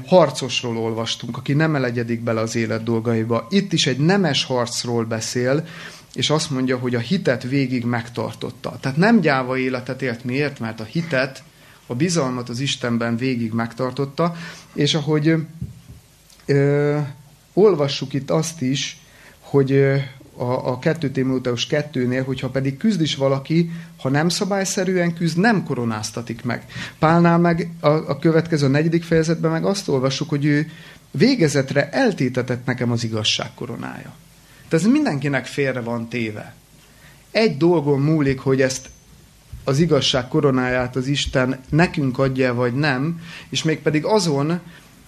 Harcosról 0.05 0.77
olvastunk, 0.77 1.37
aki 1.37 1.53
nem 1.53 1.75
elegyedik 1.75 2.21
bele 2.21 2.41
az 2.41 2.55
élet 2.55 2.83
dolgaiba. 2.83 3.47
Itt 3.49 3.73
is 3.73 3.87
egy 3.87 3.99
nemes 3.99 4.43
harcról 4.43 5.05
beszél, 5.05 5.65
és 6.13 6.29
azt 6.29 6.49
mondja, 6.49 6.77
hogy 6.77 6.95
a 6.95 6.99
hitet 6.99 7.43
végig 7.43 7.85
megtartotta. 7.85 8.77
Tehát 8.81 8.97
nem 8.97 9.19
gyáva 9.19 9.57
életet 9.57 10.01
élt. 10.01 10.23
Miért? 10.23 10.59
Mert 10.59 10.79
a 10.79 10.83
hitet, 10.83 11.43
a 11.87 11.95
bizalmat 11.95 12.49
az 12.49 12.59
Istenben 12.59 13.17
végig 13.17 13.51
megtartotta, 13.51 14.35
és 14.73 14.93
ahogy 14.93 15.35
ö, 16.45 16.97
olvassuk 17.53 18.13
itt 18.13 18.29
azt 18.29 18.61
is, 18.61 18.97
hogy 19.39 19.71
a, 20.37 20.71
a 20.71 20.79
2 20.79 21.11
Timóteus 21.11 21.67
2-nél, 21.69 22.23
hogyha 22.25 22.49
pedig 22.49 22.77
küzd 22.77 23.01
is 23.01 23.15
valaki, 23.15 23.71
ha 23.97 24.09
nem 24.09 24.29
szabályszerűen 24.29 25.13
küzd, 25.13 25.37
nem 25.37 25.63
koronáztatik 25.63 26.43
meg. 26.43 26.65
Pálnál 26.99 27.37
meg 27.37 27.71
a, 27.79 27.87
a 27.87 28.19
következő 28.19 28.65
a 28.65 28.69
negyedik 28.69 29.03
fejezetben 29.03 29.51
meg 29.51 29.65
azt 29.65 29.87
olvassuk, 29.87 30.29
hogy 30.29 30.45
ő 30.45 30.71
végezetre 31.11 31.89
eltétetett 31.89 32.65
nekem 32.65 32.91
az 32.91 33.03
igazság 33.03 33.53
koronája. 33.53 34.13
Tehát 34.67 34.85
ez 34.85 34.91
mindenkinek 34.91 35.45
félre 35.45 35.79
van 35.81 36.07
téve. 36.07 36.53
Egy 37.31 37.57
dolgon 37.57 37.99
múlik, 37.99 38.39
hogy 38.39 38.61
ezt 38.61 38.89
az 39.63 39.79
igazság 39.79 40.27
koronáját 40.27 40.95
az 40.95 41.07
Isten 41.07 41.59
nekünk 41.69 42.19
adja, 42.19 42.53
vagy 42.53 42.73
nem, 42.73 43.21
és 43.49 43.63
mégpedig 43.63 44.05
azon, 44.05 44.59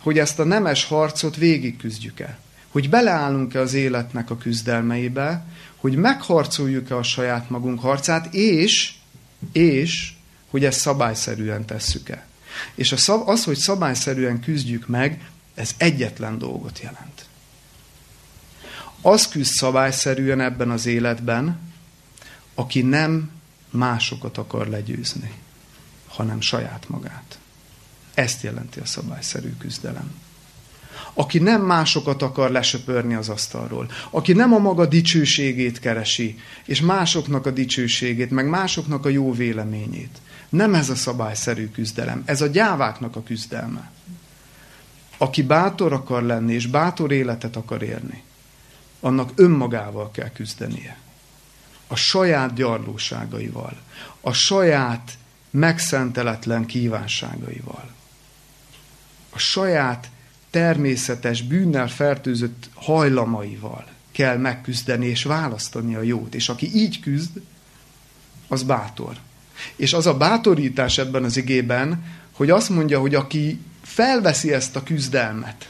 hogy 0.06 0.20
ezt 0.20 0.40
a 0.40 0.44
nemes 0.44 0.86
harcot 0.86 1.36
végigküzdjük 1.36 2.20
el. 2.20 2.38
Hogy 2.72 2.90
beleállunk-e 2.90 3.60
az 3.60 3.74
életnek 3.74 4.30
a 4.30 4.38
küzdelmeibe, 4.38 5.46
hogy 5.76 5.96
megharcoljuk-e 5.96 6.96
a 6.96 7.04
saját 7.04 7.50
magunk 7.50 7.80
harcát, 7.80 8.34
és, 8.34 8.94
és 9.52 10.14
hogy 10.50 10.66
ezt 10.66 10.80
szabályszerűen 10.80 11.66
tesszük-e. 11.66 12.26
És 12.76 12.92
az, 13.26 13.44
hogy 13.44 13.58
szabályszerűen 13.58 14.40
küzdjük 14.40 14.88
meg, 14.88 15.30
ez 15.54 15.72
egyetlen 15.78 16.38
dolgot 16.38 16.80
jelent. 16.80 17.26
Az 19.02 19.28
küzd 19.28 19.52
szabályszerűen 19.52 20.42
ebben 20.42 20.70
az 20.70 20.86
életben, 20.86 21.60
aki 22.56 22.82
nem 22.82 23.32
másokat 23.70 24.38
akar 24.38 24.68
legyőzni, 24.68 25.32
hanem 26.08 26.42
saját 26.42 26.90
magát. 26.90 27.38
Ezt 28.16 28.42
jelenti 28.42 28.80
a 28.80 28.86
szabályszerű 28.86 29.54
küzdelem. 29.58 30.14
Aki 31.14 31.40
nem 31.40 31.62
másokat 31.62 32.22
akar 32.22 32.52
lesöpörni 32.52 33.14
az 33.14 33.30
asztalról, 33.30 33.92
aki 34.10 34.34
nem 34.34 34.54
a 34.54 34.58
maga 34.58 34.86
dicsőségét 34.86 35.80
keresi, 35.80 36.40
és 36.66 36.82
másoknak 36.82 37.46
a 37.46 37.52
dicsőségét, 37.52 38.30
meg 38.30 38.50
másoknak 38.50 39.06
a 39.06 39.10
jó 39.10 39.34
véleményét. 39.34 40.18
Nem 40.50 40.74
ez 40.74 40.90
a 40.90 40.96
szabályszerű 40.96 41.70
küzdelem, 41.70 42.22
ez 42.26 42.42
a 42.42 42.48
gyáváknak 42.48 43.16
a 43.16 43.24
küzdelme. 43.24 43.92
Aki 45.18 45.44
bátor 45.44 45.94
akar 45.94 46.24
lenni, 46.24 46.54
és 46.54 46.68
bátor 46.68 47.12
életet 47.12 47.56
akar 47.56 47.84
érni, 47.84 48.24
annak 49.00 49.32
önmagával 49.36 50.12
kell 50.12 50.30
küzdenie. 50.30 50.98
A 51.88 51.96
saját 51.96 52.54
gyarlóságaival, 52.54 53.78
a 54.22 54.34
saját 54.34 55.12
megszenteletlen 55.50 56.66
kívánságaival, 56.66 57.95
a 59.36 59.40
saját 59.40 60.10
természetes, 60.50 61.42
bűnnel 61.42 61.88
fertőzött 61.88 62.70
hajlamaival 62.74 63.86
kell 64.12 64.38
megküzdeni 64.38 65.06
és 65.06 65.24
választani 65.24 65.96
a 65.96 66.02
jót. 66.02 66.36
És 66.36 66.50
aki 66.50 66.76
így 66.76 67.00
küzd, 67.00 67.42
az 68.48 68.64
bátor. 68.64 69.16
És 69.76 69.94
az 69.94 70.06
a 70.06 70.18
bátorítás 70.18 70.98
ebben 70.98 71.24
az 71.24 71.38
igében, 71.38 72.04
hogy 72.32 72.50
azt 72.50 72.70
mondja, 72.70 73.00
hogy 73.00 73.16
aki 73.16 73.60
felveszi 73.82 74.54
ezt 74.54 74.76
a 74.76 74.84
küzdelmet, 74.84 75.70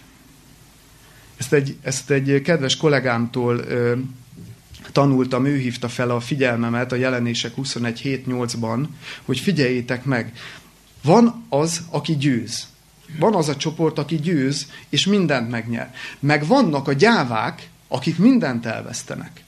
ezt 1.38 1.53
egy, 1.53 1.78
ezt 1.82 2.09
egy 2.09 2.41
kedves 2.41 2.78
kollégámtól 2.78 3.57
ö, 3.57 3.97
tanultam, 4.91 5.45
ő 5.45 5.57
hívta 5.57 5.89
fel 5.89 6.09
a 6.09 6.20
figyelmemet 6.20 6.91
a 6.91 6.95
jelenések 6.95 7.53
21.7.8-ban, 7.57 8.86
hogy 9.24 9.39
figyeljétek 9.39 10.03
meg, 10.03 10.34
van 11.03 11.45
az, 11.49 11.82
aki 11.89 12.16
győz. 12.16 12.68
Van 13.20 13.36
az 13.36 13.49
a 13.49 13.56
csoport, 13.56 13.97
aki 13.97 14.16
győz, 14.16 14.72
és 14.89 15.06
mindent 15.06 15.49
megnyer. 15.49 15.93
Meg 16.20 16.47
vannak 16.47 16.88
a 16.88 16.93
gyávák, 16.93 17.70
akik 17.88 18.18
mindent 18.18 18.66
elvesztenek. 18.66 19.43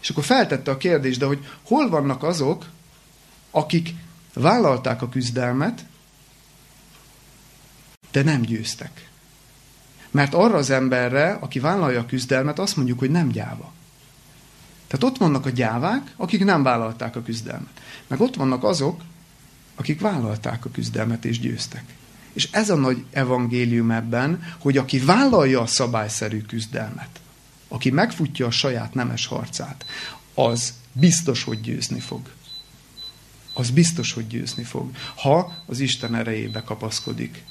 És 0.00 0.10
akkor 0.10 0.24
feltette 0.24 0.70
a 0.70 0.76
kérdést, 0.76 1.18
de 1.18 1.26
hogy 1.26 1.46
hol 1.62 1.88
vannak 1.88 2.22
azok, 2.22 2.66
akik 3.50 3.94
vállalták 4.34 5.02
a 5.02 5.08
küzdelmet, 5.08 5.84
de 8.10 8.22
nem 8.22 8.40
győztek. 8.40 9.08
Mert 10.10 10.34
arra 10.34 10.56
az 10.56 10.70
emberre, 10.70 11.32
aki 11.40 11.60
vállalja 11.60 12.00
a 12.00 12.06
küzdelmet, 12.06 12.58
azt 12.58 12.76
mondjuk, 12.76 12.98
hogy 12.98 13.10
nem 13.10 13.28
gyáva. 13.28 13.72
Tehát 14.86 15.04
ott 15.04 15.18
vannak 15.18 15.46
a 15.46 15.50
gyávák, 15.50 16.12
akik 16.16 16.44
nem 16.44 16.62
vállalták 16.62 17.16
a 17.16 17.22
küzdelmet. 17.22 17.80
Meg 18.06 18.20
ott 18.20 18.34
vannak 18.34 18.64
azok, 18.64 19.00
akik 19.74 20.00
vállalták 20.00 20.64
a 20.64 20.70
küzdelmet 20.70 21.24
és 21.24 21.40
győztek. 21.40 21.84
És 22.36 22.48
ez 22.50 22.70
a 22.70 22.74
nagy 22.74 23.04
evangélium 23.10 23.90
ebben, 23.90 24.42
hogy 24.58 24.76
aki 24.76 24.98
vállalja 24.98 25.60
a 25.60 25.66
szabályszerű 25.66 26.40
küzdelmet, 26.42 27.20
aki 27.68 27.90
megfutja 27.90 28.46
a 28.46 28.50
saját 28.50 28.94
nemes 28.94 29.26
harcát, 29.26 29.84
az 30.34 30.74
biztos, 30.92 31.42
hogy 31.42 31.60
győzni 31.60 32.00
fog. 32.00 32.30
Az 33.54 33.70
biztos, 33.70 34.12
hogy 34.12 34.26
győzni 34.26 34.64
fog, 34.64 34.90
ha 35.14 35.52
az 35.66 35.80
Isten 35.80 36.14
erejébe 36.14 36.62
kapaszkodik 36.62 37.42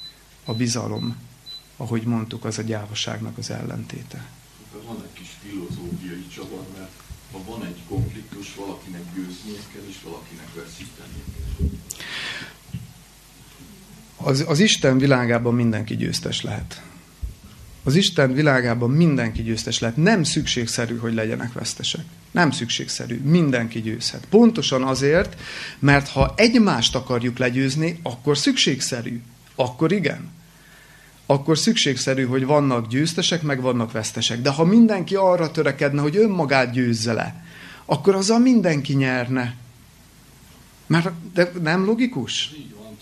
a 0.43 0.53
bizalom, 0.53 1.15
ahogy 1.77 2.03
mondtuk, 2.03 2.45
az 2.45 2.57
a 2.57 2.61
gyávaságnak 2.61 3.37
az 3.37 3.49
ellentéte. 3.49 4.29
Van 4.85 5.03
egy 5.03 5.13
kis 5.13 5.29
filozófiai 5.43 6.27
csavar, 6.27 6.65
mert 6.77 6.91
ha 7.31 7.43
van 7.43 7.65
egy 7.65 7.79
konfliktus, 7.87 8.55
valakinek 8.55 9.03
győznie 9.15 9.59
kell, 9.73 9.83
és 9.89 9.97
valakinek 10.03 10.53
veszítenie 10.53 11.23
kell. 11.37 11.44
Az, 14.25 14.43
az 14.47 14.59
Isten 14.59 14.97
világában 14.97 15.53
mindenki 15.53 15.95
győztes 15.95 16.41
lehet. 16.41 16.81
Az 17.83 17.95
Isten 17.95 18.33
világában 18.33 18.89
mindenki 18.89 19.43
győztes 19.43 19.79
lehet. 19.79 19.97
Nem 19.97 20.23
szükségszerű, 20.23 20.97
hogy 20.97 21.13
legyenek 21.13 21.53
vesztesek. 21.53 22.05
Nem 22.31 22.51
szükségszerű. 22.51 23.21
Mindenki 23.23 23.81
győzhet. 23.81 24.25
Pontosan 24.29 24.83
azért, 24.83 25.41
mert 25.79 26.07
ha 26.07 26.33
egymást 26.37 26.95
akarjuk 26.95 27.37
legyőzni, 27.37 27.99
akkor 28.03 28.37
szükségszerű. 28.37 29.21
Akkor 29.55 29.91
igen. 29.91 30.29
Akkor 31.25 31.57
szükségszerű, 31.57 32.25
hogy 32.25 32.45
vannak 32.45 32.87
győztesek, 32.87 33.41
meg 33.41 33.61
vannak 33.61 33.91
vesztesek. 33.91 34.41
De 34.41 34.49
ha 34.49 34.63
mindenki 34.63 35.15
arra 35.15 35.51
törekedne, 35.51 36.01
hogy 36.01 36.17
önmagát 36.17 36.71
győzze 36.71 37.13
le, 37.13 37.45
akkor 37.85 38.15
azzal 38.15 38.39
mindenki 38.39 38.93
nyerne. 38.93 39.55
Mert 40.87 41.11
de 41.33 41.51
nem 41.61 41.85
logikus? 41.85 42.51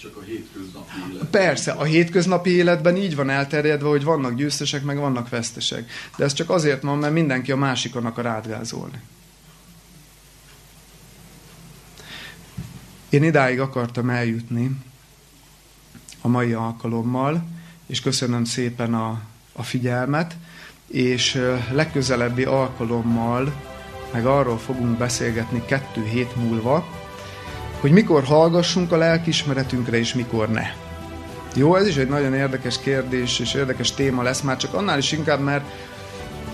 Csak 0.03 0.15
a 0.17 0.21
hétköznapi 0.21 0.91
életben. 1.09 1.29
Persze, 1.29 1.71
a 1.71 1.83
hétköznapi 1.83 2.49
életben 2.49 2.95
így 2.95 3.15
van 3.15 3.29
elterjedve, 3.29 3.88
hogy 3.88 4.03
vannak 4.03 4.35
győztesek, 4.35 4.84
meg 4.84 4.97
vannak 4.97 5.30
vesztesek. 5.30 5.91
De 6.17 6.23
ez 6.23 6.34
csak 6.34 6.49
azért 6.49 6.81
van, 6.81 6.97
mert 6.97 7.13
mindenki 7.13 7.51
a 7.51 7.55
másikon 7.55 8.05
akar 8.05 8.25
átgázolni. 8.25 9.01
Én 13.09 13.23
idáig 13.23 13.59
akartam 13.59 14.09
eljutni 14.09 14.71
a 16.21 16.27
mai 16.27 16.53
alkalommal, 16.53 17.47
és 17.85 18.01
köszönöm 18.01 18.43
szépen 18.43 18.93
a, 18.93 19.21
a 19.53 19.63
figyelmet, 19.63 20.35
és 20.88 21.41
legközelebbi 21.71 22.43
alkalommal 22.43 23.53
meg 24.11 24.25
arról 24.25 24.57
fogunk 24.57 24.97
beszélgetni 24.97 25.65
kettő 25.65 26.05
hét 26.05 26.35
múlva, 26.35 27.02
hogy 27.84 27.91
mikor 27.91 28.23
hallgassunk 28.23 28.91
a 28.91 28.97
lelkismeretünkre, 28.97 29.97
és 29.97 30.14
mikor 30.14 30.49
ne. 30.49 30.64
Jó, 31.55 31.76
ez 31.76 31.88
is 31.88 31.95
egy 31.95 32.07
nagyon 32.07 32.34
érdekes 32.34 32.80
kérdés, 32.80 33.39
és 33.39 33.53
érdekes 33.53 33.91
téma 33.91 34.22
lesz, 34.22 34.41
már 34.41 34.57
csak 34.57 34.73
annál 34.73 34.97
is 34.97 35.11
inkább, 35.11 35.39
mert 35.39 35.64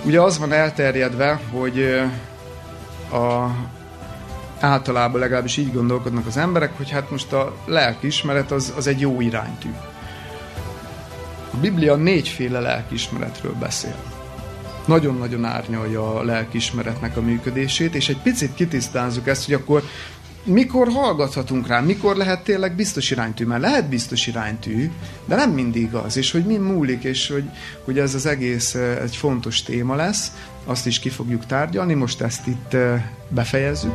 ugye 0.06 0.22
az 0.22 0.40
van 0.40 0.52
elterjedve, 0.52 1.40
hogy 1.52 2.02
a, 3.12 3.50
általában 4.60 5.20
legalábbis 5.20 5.58
így 5.58 5.74
gondolkodnak 5.74 6.28
az 6.28 6.38
emberek, 6.38 6.78
hogy 6.78 6.90
hát 6.90 7.12
most 7.12 7.34
a 7.34 7.56
lelkiismeret 7.66 8.52
az, 8.52 8.74
az 8.78 8.88
egy 8.88 9.00
jó 9.00 9.22
iránytű. 9.22 9.70
A 11.54 11.58
Biblia 11.62 11.96
négyféle 11.96 12.60
lelkiismeretről 12.60 13.54
beszél. 13.60 13.96
Nagyon-nagyon 14.86 15.46
árnyalja 15.46 16.16
a 16.16 16.24
lelkiismeretnek 16.24 17.18
a 17.18 17.22
működését, 17.22 17.96
és 17.96 18.10
egy 18.10 18.22
picit 18.22 18.54
kitisztázzuk 18.54 19.28
ezt, 19.28 19.46
hogy 19.46 19.54
akkor 19.54 19.84
mikor 20.50 20.88
hallgathatunk 20.88 21.68
rá, 21.68 21.80
mikor 21.80 22.16
lehet 22.16 22.44
tényleg 22.44 22.76
biztos 22.76 23.12
iránytű, 23.12 23.46
mert 23.46 23.62
lehet 23.62 23.90
biztos 23.90 24.28
iránytű, 24.28 24.92
de 25.26 25.36
nem 25.36 25.52
mindig 25.52 25.94
az, 25.94 26.18
és 26.18 26.32
hogy 26.32 26.46
mi 26.46 26.58
múlik, 26.58 27.04
és 27.04 27.28
hogy, 27.28 27.44
hogy 27.84 28.00
ez 28.00 28.14
az 28.14 28.26
egész 28.26 28.76
egy 28.76 29.16
fontos 29.16 29.64
téma 29.64 29.96
lesz, 29.96 30.32
azt 30.66 30.88
is 30.88 31.00
ki 31.00 31.10
fogjuk 31.10 31.46
tárgyalni, 31.46 31.94
most 31.94 32.22
ezt 32.22 32.48
itt 32.48 32.76
befejezzük. 33.30 33.94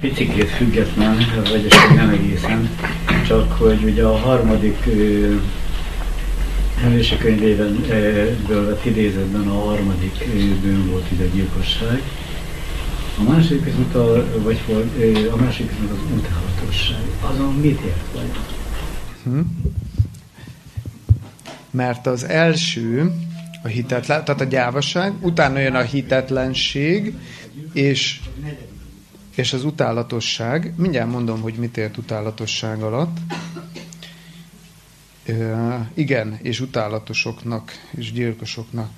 Picikét 0.00 0.50
független, 0.50 1.16
vagyis 1.50 1.74
nem 1.94 2.08
egészen, 2.08 2.70
csak 3.26 3.52
hogy 3.52 3.84
ugye 3.84 4.04
a 4.04 4.16
harmadik 4.16 4.84
Hősi 6.82 7.16
könyvében 7.16 7.84
vett 8.48 8.84
idézetben 8.84 9.48
a 9.48 9.64
harmadik 9.64 10.24
bűn 10.60 10.90
volt 10.90 11.10
ide 11.12 11.26
gyilkosság. 11.26 12.02
A 13.18 13.22
második 13.22 13.66
az 13.66 13.78
utal, 13.78 14.24
vagy 14.42 14.60
a 15.32 15.36
második 15.36 15.70
az 15.70 15.98
utálatosság. 16.16 17.00
Azon 17.20 17.54
mit 17.54 17.80
ért 17.80 18.12
vagy? 18.12 18.30
Hm. 19.22 19.40
Mert 21.70 22.06
az 22.06 22.24
első 22.24 23.12
a 23.62 23.68
hitetlen, 23.68 24.24
tehát 24.24 24.40
a 24.40 24.44
gyávaság, 24.44 25.12
utána 25.20 25.58
jön 25.58 25.74
a 25.74 25.82
hitetlenség, 25.82 27.14
és, 27.72 28.20
és 29.34 29.52
az 29.52 29.64
utálatosság. 29.64 30.72
Mindjárt 30.76 31.10
mondom, 31.10 31.40
hogy 31.40 31.54
mit 31.54 31.76
ért 31.76 31.96
utálatosság 31.96 32.82
alatt 32.82 33.16
igen, 35.94 36.38
és 36.42 36.60
utálatosoknak, 36.60 37.72
és 37.90 38.12
gyilkosoknak. 38.12 38.90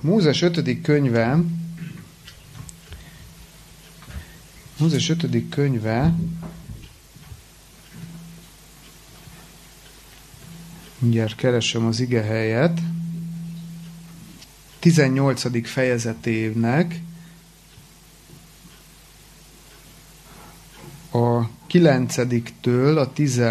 Mózes 0.00 0.42
5. 0.42 0.80
könyve, 0.82 1.38
Mózes 4.78 5.08
5. 5.08 5.48
könyve, 5.48 6.14
mindjárt 10.98 11.36
keresem 11.36 11.86
az 11.86 12.00
ige 12.00 12.22
helyet, 12.22 12.80
18. 14.78 15.68
fejezetének 15.68 17.00
a 21.10 21.48
9-től 21.70 22.98
a 22.98 23.12
10 23.12 23.42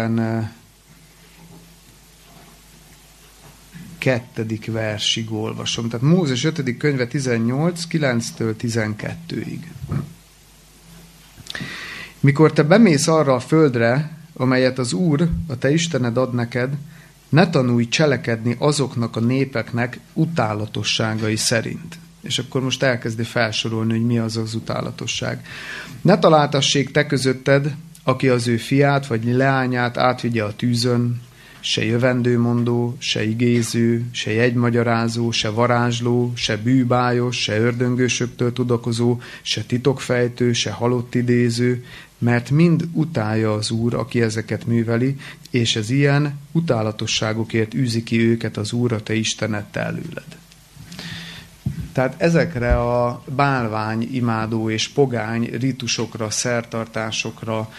kettedik 4.02 4.72
versig 4.72 5.32
olvasom. 5.32 5.88
Tehát 5.88 6.06
Mózes 6.06 6.44
5. 6.44 6.76
könyve 6.76 7.06
18, 7.06 7.82
9-től 7.90 8.54
12-ig. 8.60 9.58
Mikor 12.20 12.52
te 12.52 12.62
bemész 12.62 13.06
arra 13.06 13.34
a 13.34 13.40
földre, 13.40 14.16
amelyet 14.34 14.78
az 14.78 14.92
Úr, 14.92 15.28
a 15.48 15.58
te 15.58 15.72
Istened 15.72 16.16
ad 16.16 16.34
neked, 16.34 16.74
ne 17.28 17.50
tanulj 17.50 17.88
cselekedni 17.88 18.56
azoknak 18.58 19.16
a 19.16 19.20
népeknek 19.20 19.98
utálatosságai 20.12 21.36
szerint. 21.36 21.98
És 22.22 22.38
akkor 22.38 22.62
most 22.62 22.82
elkezdi 22.82 23.24
felsorolni, 23.24 23.92
hogy 23.92 24.06
mi 24.06 24.18
az 24.18 24.36
az 24.36 24.54
utálatosság. 24.54 25.46
Ne 26.00 26.18
találtassék 26.18 26.90
te 26.90 27.06
közötted, 27.06 27.74
aki 28.04 28.28
az 28.28 28.48
ő 28.48 28.56
fiát 28.56 29.06
vagy 29.06 29.24
leányát 29.24 29.96
átvigye 29.96 30.44
a 30.44 30.56
tűzön, 30.56 31.20
se 31.62 31.84
jövendőmondó, 31.84 32.96
se 32.98 33.24
igéző, 33.24 34.04
se 34.10 34.32
jegymagyarázó, 34.32 35.30
se 35.30 35.48
varázsló, 35.48 36.32
se 36.34 36.56
bűbájos, 36.56 37.36
se 37.36 37.58
ördöngősöktől 37.58 38.52
tudakozó, 38.52 39.20
se 39.42 39.62
titokfejtő, 39.62 40.52
se 40.52 40.70
halott 40.70 41.14
idéző, 41.14 41.84
mert 42.18 42.50
mind 42.50 42.88
utálja 42.92 43.52
az 43.52 43.70
Úr, 43.70 43.94
aki 43.94 44.22
ezeket 44.22 44.66
műveli, 44.66 45.16
és 45.50 45.76
ez 45.76 45.90
ilyen 45.90 46.38
utálatosságokért 46.52 47.74
űzi 47.74 48.02
ki 48.02 48.20
őket 48.20 48.56
az 48.56 48.72
Úr, 48.72 48.92
a 48.92 49.02
te 49.02 49.14
Istened 49.14 49.66
előled. 49.72 50.40
Tehát 51.92 52.14
ezekre 52.22 52.80
a 52.80 53.22
bálvány, 53.36 54.08
imádó 54.12 54.70
és 54.70 54.88
pogány 54.88 55.50
ritusokra, 55.60 56.30
szertartásokra, 56.30 57.70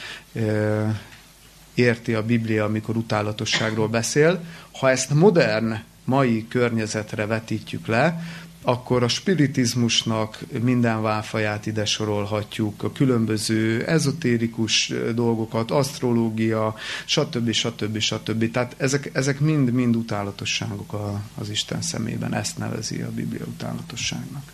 érti 1.74 2.14
a 2.14 2.26
Biblia, 2.26 2.64
amikor 2.64 2.96
utálatosságról 2.96 3.88
beszél. 3.88 4.44
Ha 4.72 4.90
ezt 4.90 5.14
modern, 5.14 5.76
mai 6.06 6.46
környezetre 6.48 7.26
vetítjük 7.26 7.88
le, 7.88 8.24
akkor 8.64 9.04
a 9.04 9.08
spiritizmusnak 9.08 10.40
minden 10.62 11.02
válfaját 11.02 11.66
ide 11.66 11.86
sorolhatjuk, 11.86 12.84
a 12.84 12.92
különböző 12.92 13.86
ezotérikus 13.86 14.94
dolgokat, 15.16 15.72
asztrológia, 15.72 16.76
stb. 17.06 17.52
stb. 17.52 18.00
stb. 18.00 18.52
Tehát 18.52 18.76
ezek, 18.78 19.10
ezek 19.14 19.40
mind, 19.40 19.72
mind 19.72 19.96
utálatosságok 19.96 21.20
az 21.36 21.50
Isten 21.50 21.82
szemében. 21.82 22.34
Ezt 22.34 22.58
nevezi 22.58 23.02
a 23.02 23.12
Biblia 23.12 23.46
utálatosságnak. 23.46 24.52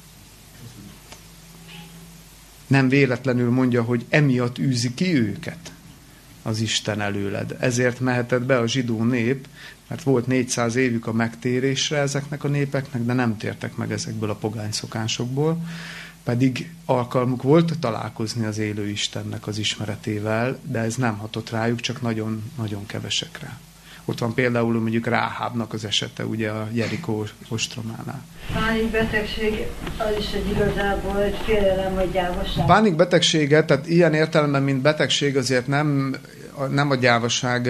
Nem 2.67 2.89
véletlenül 2.89 3.51
mondja, 3.51 3.83
hogy 3.83 4.05
emiatt 4.09 4.57
űzi 4.57 4.93
ki 4.93 5.15
őket 5.15 5.71
az 6.41 6.59
Isten 6.59 7.01
előled. 7.01 7.55
Ezért 7.59 7.99
mehetett 7.99 8.41
be 8.41 8.57
a 8.57 8.67
zsidó 8.67 9.03
nép, 9.03 9.47
mert 9.87 10.03
volt 10.03 10.27
400 10.27 10.75
évük 10.75 11.07
a 11.07 11.13
megtérésre 11.13 11.97
ezeknek 11.97 12.43
a 12.43 12.47
népeknek, 12.47 13.01
de 13.01 13.13
nem 13.13 13.37
tértek 13.37 13.75
meg 13.75 13.91
ezekből 13.91 14.29
a 14.29 14.35
pogány 14.35 14.71
szokásokból, 14.71 15.61
pedig 16.23 16.73
alkalmuk 16.85 17.41
volt 17.41 17.79
találkozni 17.79 18.45
az 18.45 18.57
élő 18.57 18.87
Istennek 18.87 19.47
az 19.47 19.57
ismeretével, 19.57 20.59
de 20.63 20.79
ez 20.79 20.95
nem 20.95 21.17
hatott 21.17 21.49
rájuk, 21.49 21.79
csak 21.79 22.01
nagyon-nagyon 22.01 22.85
kevesekre. 22.85 23.57
Ott 24.09 24.19
van 24.19 24.33
például 24.33 24.79
mondjuk 24.79 25.07
Ráhábnak 25.07 25.73
az 25.73 25.85
esete, 25.85 26.25
ugye 26.25 26.49
a 26.49 26.67
Jerikó 26.71 27.25
ostrománál. 27.49 28.23
Pánikbetegség 28.53 29.65
az 29.97 30.15
is 30.19 30.31
egy 30.31 30.49
igazából 30.49 31.21
egy 31.21 31.37
félelem 31.45 31.93
vagy 31.93 32.11
gyávosság. 32.11 32.65
Pánikbetegséget, 32.65 33.65
tehát 33.65 33.87
ilyen 33.87 34.13
értelemben, 34.13 34.63
mint 34.63 34.81
betegség 34.81 35.37
azért 35.37 35.67
nem, 35.67 36.15
nem 36.69 36.89
a 36.89 36.95
gyávaság 36.95 37.69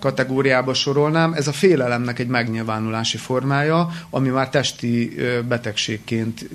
kategóriába 0.00 0.74
sorolnám, 0.74 1.32
ez 1.32 1.46
a 1.48 1.52
félelemnek 1.52 2.18
egy 2.18 2.28
megnyilvánulási 2.28 3.16
formája, 3.16 3.88
ami 4.10 4.28
már 4.28 4.48
testi 4.48 5.14
betegségként 5.48 6.48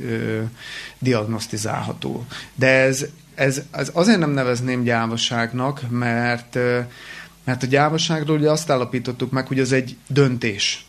diagnosztizálható. 1.00 2.26
De 2.56 2.68
ez, 2.68 3.06
ez, 3.36 3.62
ez 3.72 3.90
azért 3.94 4.20
nem 4.20 4.32
nevezném 4.32 4.84
gyávaságnak, 4.84 5.82
mert 5.90 6.58
mert 7.46 7.64
a 7.64 7.68
gyávaságról 7.68 8.38
ugye 8.38 8.52
azt 8.52 8.70
állapítottuk 8.70 9.32
meg, 9.32 9.48
hogy 9.48 9.60
az 9.60 9.72
egy 9.72 9.96
döntés. 10.08 10.86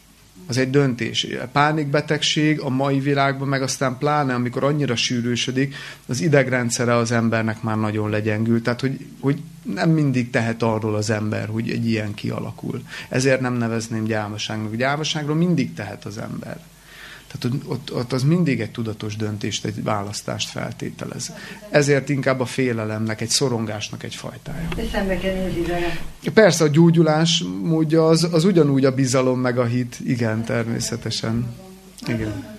Az 0.47 0.57
egy 0.57 0.71
döntés. 0.71 1.27
A 1.43 1.47
pánikbetegség 1.53 2.61
a 2.61 2.69
mai 2.69 3.01
világban, 3.01 3.49
meg 3.49 3.63
aztán 3.63 3.99
pláne, 3.99 4.35
amikor 4.35 4.65
annyira 4.65 4.97
sűrűsödik, 4.97 5.75
az 6.07 6.21
idegrendszere 6.21 6.95
az 6.95 7.13
embernek 7.13 7.63
már 7.63 7.77
nagyon 7.77 8.11
legyengül. 8.11 8.63
Tehát, 8.63 8.81
hogy, 8.81 9.07
hogy 9.21 9.43
nem 9.63 9.91
mindig 9.91 10.31
tehet 10.31 10.63
arról 10.63 10.95
az 10.95 11.11
ember, 11.11 11.49
hogy 11.49 11.71
egy 11.71 11.87
ilyen 11.87 12.15
kialakul. 12.15 12.83
Ezért 13.09 13.41
nem 13.41 13.55
nevezném 13.55 14.05
gyávaságnak. 14.05 14.75
Gyávaságról 14.75 15.37
mindig 15.37 15.75
tehet 15.75 16.05
az 16.05 16.19
ember. 16.19 16.61
Tehát 17.39 17.57
ott, 17.67 17.95
ott 17.95 18.13
az 18.13 18.23
mindig 18.23 18.61
egy 18.61 18.71
tudatos 18.71 19.17
döntést, 19.17 19.65
egy 19.65 19.83
választást 19.83 20.49
feltételez. 20.49 21.33
Ezért 21.71 22.09
inkább 22.09 22.41
a 22.41 22.45
félelemnek, 22.45 23.21
egy 23.21 23.29
szorongásnak 23.29 24.03
egy 24.03 24.15
fajtája. 24.15 24.69
Eszembe 24.77 25.17
kell 25.19 25.35
nézni 25.35 25.63
Persze 26.35 26.65
a 26.65 26.69
gyógyulás 26.69 27.45
módja 27.63 28.07
az, 28.07 28.29
az 28.33 28.45
ugyanúgy 28.45 28.85
a 28.85 28.95
bizalom 28.95 29.41
meg 29.41 29.59
a 29.59 29.65
hit. 29.65 29.99
Igen, 30.05 30.45
természetesen. 30.45 31.47
Igen. 32.07 32.56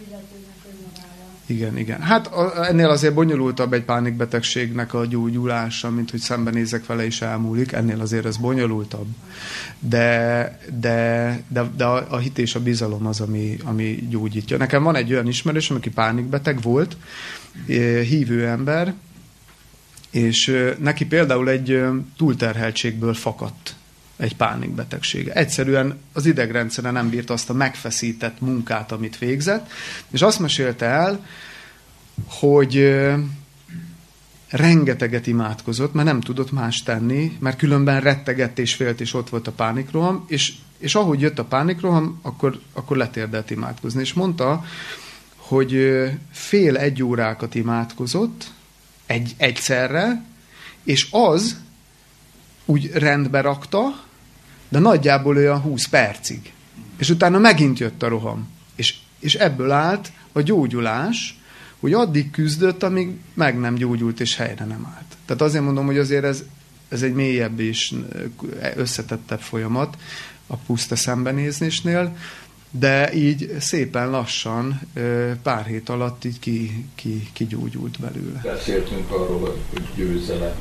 Igen, 1.50 1.78
igen. 1.78 2.02
Hát 2.02 2.30
ennél 2.56 2.90
azért 2.90 3.14
bonyolultabb 3.14 3.74
egy 3.74 3.84
pánikbetegségnek 3.84 4.94
a 4.94 5.06
gyógyulása, 5.06 5.90
mint 5.90 6.12
hogy 6.12 6.20
szembenézek 6.20 6.86
vele 6.86 7.06
és 7.06 7.22
elmúlik. 7.22 7.72
Ennél 7.72 8.02
azért 8.02 8.26
ez 8.26 8.38
bonyolultabb. 8.38 9.08
De, 9.80 10.60
de, 10.80 11.42
de, 11.48 11.64
de 11.78 11.86
a, 11.86 12.08
a 12.10 12.18
hit 12.18 12.38
és 12.38 12.56
a 12.56 12.60
bizalom 12.60 13.06
az, 13.06 13.20
ami, 13.20 13.58
ami 13.64 14.08
gyógyítja. 14.10 14.58
Nekem 14.58 14.84
van 14.84 14.96
egy 14.96 15.12
olyan 15.12 15.28
ismerős, 15.28 15.70
aki 15.70 15.90
pánikbeteg 15.90 16.62
volt, 16.62 16.98
hívő 18.10 18.48
ember, 18.48 18.94
és 20.10 20.54
neki 20.80 21.06
például 21.06 21.50
egy 21.50 21.82
túlterheltségből 22.18 23.14
fakadt 23.14 23.76
egy 24.18 24.36
pánikbetegsége. 24.36 25.34
Egyszerűen 25.34 25.98
az 26.14 26.26
idegrendszere 26.26 26.92
nem 26.92 27.10
bírt 27.10 27.30
azt 27.30 27.50
a 27.50 27.54
megfeszített 27.54 28.42
munkát, 28.42 28.92
amit 28.92 29.18
végzett, 29.18 29.72
és 30.12 30.22
azt 30.22 30.40
mesélte 30.40 30.86
el, 30.86 31.26
hogy 32.28 32.98
rengeteget 34.50 35.28
imádkozott, 35.28 35.94
mert 35.94 36.08
nem 36.08 36.22
tudott 36.22 36.52
más 36.52 36.84
tenni, 36.84 37.38
mert 37.40 37.58
különben 37.58 38.02
rettegett 38.02 38.60
és 38.60 38.74
félt, 38.74 39.02
és 39.02 39.14
ott 39.14 39.30
volt 39.30 39.48
a 39.48 39.52
pánikroham, 39.52 40.26
és, 40.28 40.54
és 40.78 40.96
ahogy 40.96 41.22
jött 41.22 41.40
a 41.40 41.46
pánikroham, 41.46 42.20
akkor, 42.22 42.60
akkor 42.74 42.98
letérdelt 42.98 43.50
imádkozni. 43.50 44.02
És 44.02 44.14
mondta, 44.14 44.64
hogy 45.36 45.94
fél 46.32 46.78
egy 46.78 47.04
órákat 47.04 47.56
imádkozott 47.56 48.52
egy, 49.06 49.34
egyszerre, 49.38 50.24
és 50.84 51.08
az 51.12 51.58
úgy 52.66 52.92
rendbe 52.94 53.42
rakta, 53.42 54.07
de 54.70 54.80
nagyjából 54.80 55.36
olyan 55.36 55.60
20 55.60 55.88
percig. 55.88 56.54
És 56.98 57.10
utána 57.10 57.38
megint 57.38 57.80
jött 57.80 58.04
a 58.04 58.08
roham. 58.08 58.48
És, 58.76 58.96
és 59.20 59.36
ebből 59.36 59.72
állt 59.72 60.12
a 60.32 60.42
gyógyulás, 60.42 61.40
hogy 61.80 61.94
addig 61.94 62.32
küzdött, 62.32 62.84
amíg 62.84 63.10
meg 63.34 63.60
nem 63.60 63.76
gyógyult 63.76 64.20
és 64.20 64.36
helyre 64.36 64.66
nem 64.66 64.94
állt. 64.96 65.16
Tehát 65.26 65.42
azért 65.42 65.64
mondom, 65.64 65.86
hogy 65.86 65.98
azért 65.98 66.24
ez, 66.24 66.44
ez 66.90 67.02
egy 67.02 67.14
mélyebb 67.14 67.60
és 67.60 67.94
összetettebb 68.76 69.40
folyamat 69.40 69.98
a 70.48 70.56
puszta 70.56 70.96
szembenézésnél, 70.96 72.16
de 72.80 73.14
így 73.14 73.56
szépen 73.60 74.10
lassan, 74.10 74.82
pár 75.44 75.66
hét 75.66 75.90
alatt 75.90 76.26
így 76.26 76.40
ki, 76.40 76.86
ki, 76.96 77.28
kigyógyult 77.34 78.00
belőle. 78.00 78.40
Beszéltünk 78.44 79.12
arról, 79.12 79.58
hogy 79.70 79.84
győzelem 79.96 80.56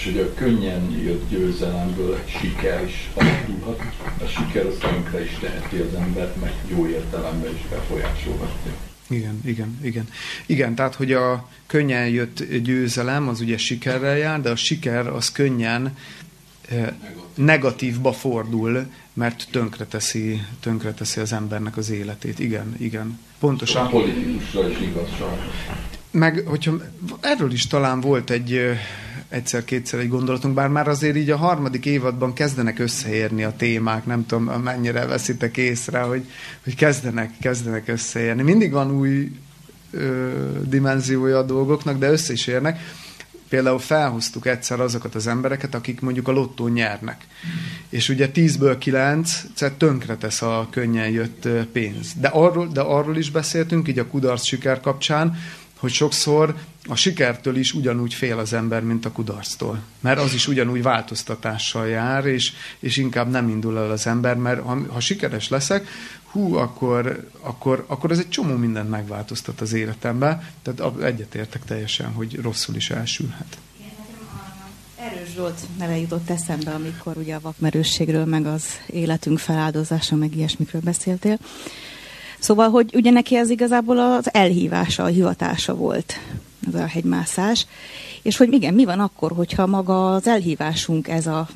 és 0.00 0.06
hogy 0.06 0.18
a 0.18 0.34
könnyen 0.34 0.90
jött 0.90 1.28
győzelemből 1.28 2.18
siker 2.26 2.84
is 2.84 3.10
alakulhat. 3.14 3.80
A 4.18 4.26
siker 4.26 4.66
az 4.66 4.76
tönkre 4.80 5.24
is 5.24 5.38
teheti 5.40 5.76
az 5.76 5.94
embert, 5.94 6.40
meg 6.40 6.52
jó 6.68 6.86
értelemben 6.86 7.54
is 7.54 7.68
befolyásolhatja. 7.70 8.72
Igen, 9.08 9.40
igen, 9.44 9.78
igen. 9.82 10.08
Igen, 10.46 10.74
tehát, 10.74 10.94
hogy 10.94 11.12
a 11.12 11.48
könnyen 11.66 12.08
jött 12.08 12.44
győzelem, 12.44 13.28
az 13.28 13.40
ugye 13.40 13.56
sikerrel 13.56 14.16
jár, 14.16 14.40
de 14.40 14.50
a 14.50 14.56
siker 14.56 15.06
az 15.06 15.32
könnyen 15.32 15.96
negatívba 17.34 18.12
fordul, 18.12 18.86
mert 19.12 19.48
tönkreteszi, 19.50 20.40
tönkreteszi 20.60 21.20
az 21.20 21.32
embernek 21.32 21.76
az 21.76 21.90
életét. 21.90 22.38
Igen, 22.38 22.74
igen. 22.78 23.18
Pontosan. 23.38 23.86
A 23.86 23.88
politikusra 23.88 24.68
is 24.68 24.80
igaz 24.80 25.08
Meg, 26.10 26.42
hogyha 26.46 26.72
erről 27.20 27.52
is 27.52 27.66
talán 27.66 28.00
volt 28.00 28.30
egy 28.30 28.60
egyszer-kétszer 29.28 30.00
egy 30.00 30.08
gondolatunk, 30.08 30.54
bár 30.54 30.68
már 30.68 30.88
azért 30.88 31.16
így 31.16 31.30
a 31.30 31.36
harmadik 31.36 31.86
évadban 31.86 32.32
kezdenek 32.32 32.78
összeérni 32.78 33.44
a 33.44 33.56
témák, 33.56 34.06
nem 34.06 34.26
tudom, 34.26 34.44
mennyire 34.44 35.06
veszitek 35.06 35.56
észre, 35.56 36.00
hogy, 36.00 36.24
hogy 36.64 36.74
kezdenek, 36.74 37.30
kezdenek 37.40 37.88
összeérni. 37.88 38.42
Mindig 38.42 38.72
van 38.72 38.90
új 38.90 39.32
ö, 39.90 40.30
dimenziója 40.64 41.38
a 41.38 41.42
dolgoknak, 41.42 41.98
de 41.98 42.10
össze 42.10 42.32
is 42.32 42.46
érnek 42.46 42.80
például 43.50 43.78
felhoztuk 43.78 44.46
egyszer 44.46 44.80
azokat 44.80 45.14
az 45.14 45.26
embereket, 45.26 45.74
akik 45.74 46.00
mondjuk 46.00 46.28
a 46.28 46.32
lottó 46.32 46.68
nyernek. 46.68 47.26
És 47.88 48.08
ugye 48.08 48.30
10-ből 48.34 48.76
9 48.78 49.42
tönkre 49.76 50.16
tesz 50.16 50.42
a 50.42 50.68
könnyen 50.70 51.10
jött 51.10 51.48
pénz. 51.72 52.12
De 52.16 52.28
arról, 52.28 52.66
de 52.66 52.80
arról 52.80 53.16
is 53.16 53.30
beszéltünk, 53.30 53.88
így 53.88 53.98
a 53.98 54.06
kudarc 54.06 54.44
siker 54.44 54.80
kapcsán, 54.80 55.38
hogy 55.78 55.92
sokszor 55.92 56.54
a 56.90 56.96
sikertől 56.96 57.56
is 57.56 57.72
ugyanúgy 57.72 58.14
fél 58.14 58.38
az 58.38 58.52
ember, 58.52 58.82
mint 58.82 59.04
a 59.04 59.12
kudarctól. 59.12 59.82
Mert 60.00 60.18
az 60.18 60.34
is 60.34 60.48
ugyanúgy 60.48 60.82
változtatással 60.82 61.88
jár, 61.88 62.26
és, 62.26 62.52
és 62.78 62.96
inkább 62.96 63.30
nem 63.30 63.48
indul 63.48 63.78
el 63.78 63.90
az 63.90 64.06
ember, 64.06 64.36
mert 64.36 64.62
ha, 64.62 64.78
ha 64.88 65.00
sikeres 65.00 65.48
leszek, 65.48 65.88
hú, 66.30 66.54
akkor, 66.54 67.28
akkor, 67.40 67.84
akkor 67.86 68.10
ez 68.10 68.18
egy 68.18 68.28
csomó 68.28 68.56
mindent 68.56 68.90
megváltoztat 68.90 69.60
az 69.60 69.72
életemben. 69.72 70.48
Tehát 70.62 71.00
egyetértek 71.02 71.64
teljesen, 71.64 72.12
hogy 72.12 72.40
rosszul 72.40 72.74
is 72.74 72.90
elsülhet. 72.90 73.58
Erős 74.96 75.28
Zsolt 75.34 75.60
neve 75.78 75.98
jutott 75.98 76.30
eszembe, 76.30 76.70
amikor 76.70 77.16
ugye 77.16 77.34
a 77.34 77.40
vakmerősségről, 77.40 78.24
meg 78.24 78.46
az 78.46 78.64
életünk 78.86 79.38
feláldozása, 79.38 80.16
meg 80.16 80.36
ilyesmikről 80.36 80.80
beszéltél. 80.84 81.38
Szóval, 82.38 82.70
hogy 82.70 82.94
ugye 82.94 83.10
neki 83.10 83.36
ez 83.36 83.50
igazából 83.50 83.98
az 83.98 84.34
elhívása, 84.34 85.02
a 85.02 85.06
hivatása 85.06 85.74
volt, 85.74 86.18
ez 86.66 86.74
a 86.74 86.86
hegymászás. 86.86 87.66
És 88.22 88.36
hogy 88.36 88.52
igen, 88.52 88.74
mi 88.74 88.84
van 88.84 89.00
akkor, 89.00 89.32
hogyha 89.32 89.66
maga 89.66 90.14
az 90.14 90.26
elhívásunk 90.26 91.08
ez 91.08 91.26
a 91.26 91.48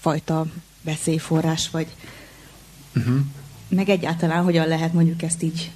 fajta 0.00 0.46
veszélyforrás, 0.82 1.70
vagy 1.70 1.86
uh-huh. 2.96 3.16
meg 3.68 3.88
egyáltalán 3.88 4.44
hogyan 4.44 4.68
lehet 4.68 4.92
mondjuk 4.92 5.22
ezt 5.22 5.42
így 5.42 5.70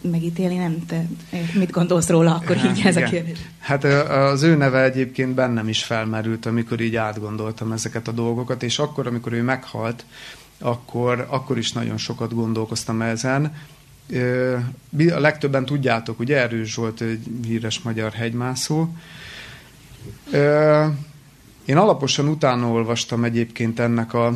megítélni, 0.00 0.56
nem? 0.56 0.86
Te 0.86 1.06
mit 1.54 1.70
gondolsz 1.70 2.08
róla 2.08 2.34
akkor 2.34 2.56
így 2.56 2.80
hát, 2.80 2.84
ez 2.84 2.96
igen. 2.96 3.08
a 3.08 3.10
kérdés? 3.10 3.38
Hát 3.58 3.84
az 3.84 4.42
ő 4.42 4.56
neve 4.56 4.82
egyébként 4.82 5.34
bennem 5.34 5.68
is 5.68 5.84
felmerült, 5.84 6.46
amikor 6.46 6.80
így 6.80 6.96
átgondoltam 6.96 7.72
ezeket 7.72 8.08
a 8.08 8.12
dolgokat, 8.12 8.62
és 8.62 8.78
akkor, 8.78 9.06
amikor 9.06 9.32
ő 9.32 9.42
meghalt, 9.42 10.04
akkor, 10.58 11.26
akkor 11.30 11.58
is 11.58 11.72
nagyon 11.72 11.96
sokat 11.96 12.34
gondolkoztam 12.34 13.02
ezen. 13.02 13.54
A 15.10 15.18
legtöbben 15.18 15.64
tudjátok, 15.64 16.18
ugye 16.18 16.36
Erős 16.36 16.74
volt 16.74 17.00
egy 17.00 17.26
híres 17.44 17.80
magyar 17.80 18.12
hegymászó. 18.12 18.88
Én 21.64 21.76
alaposan 21.76 22.28
utána 22.28 22.66
olvastam 22.66 23.24
egyébként 23.24 23.78
ennek 23.78 24.14
a, 24.14 24.26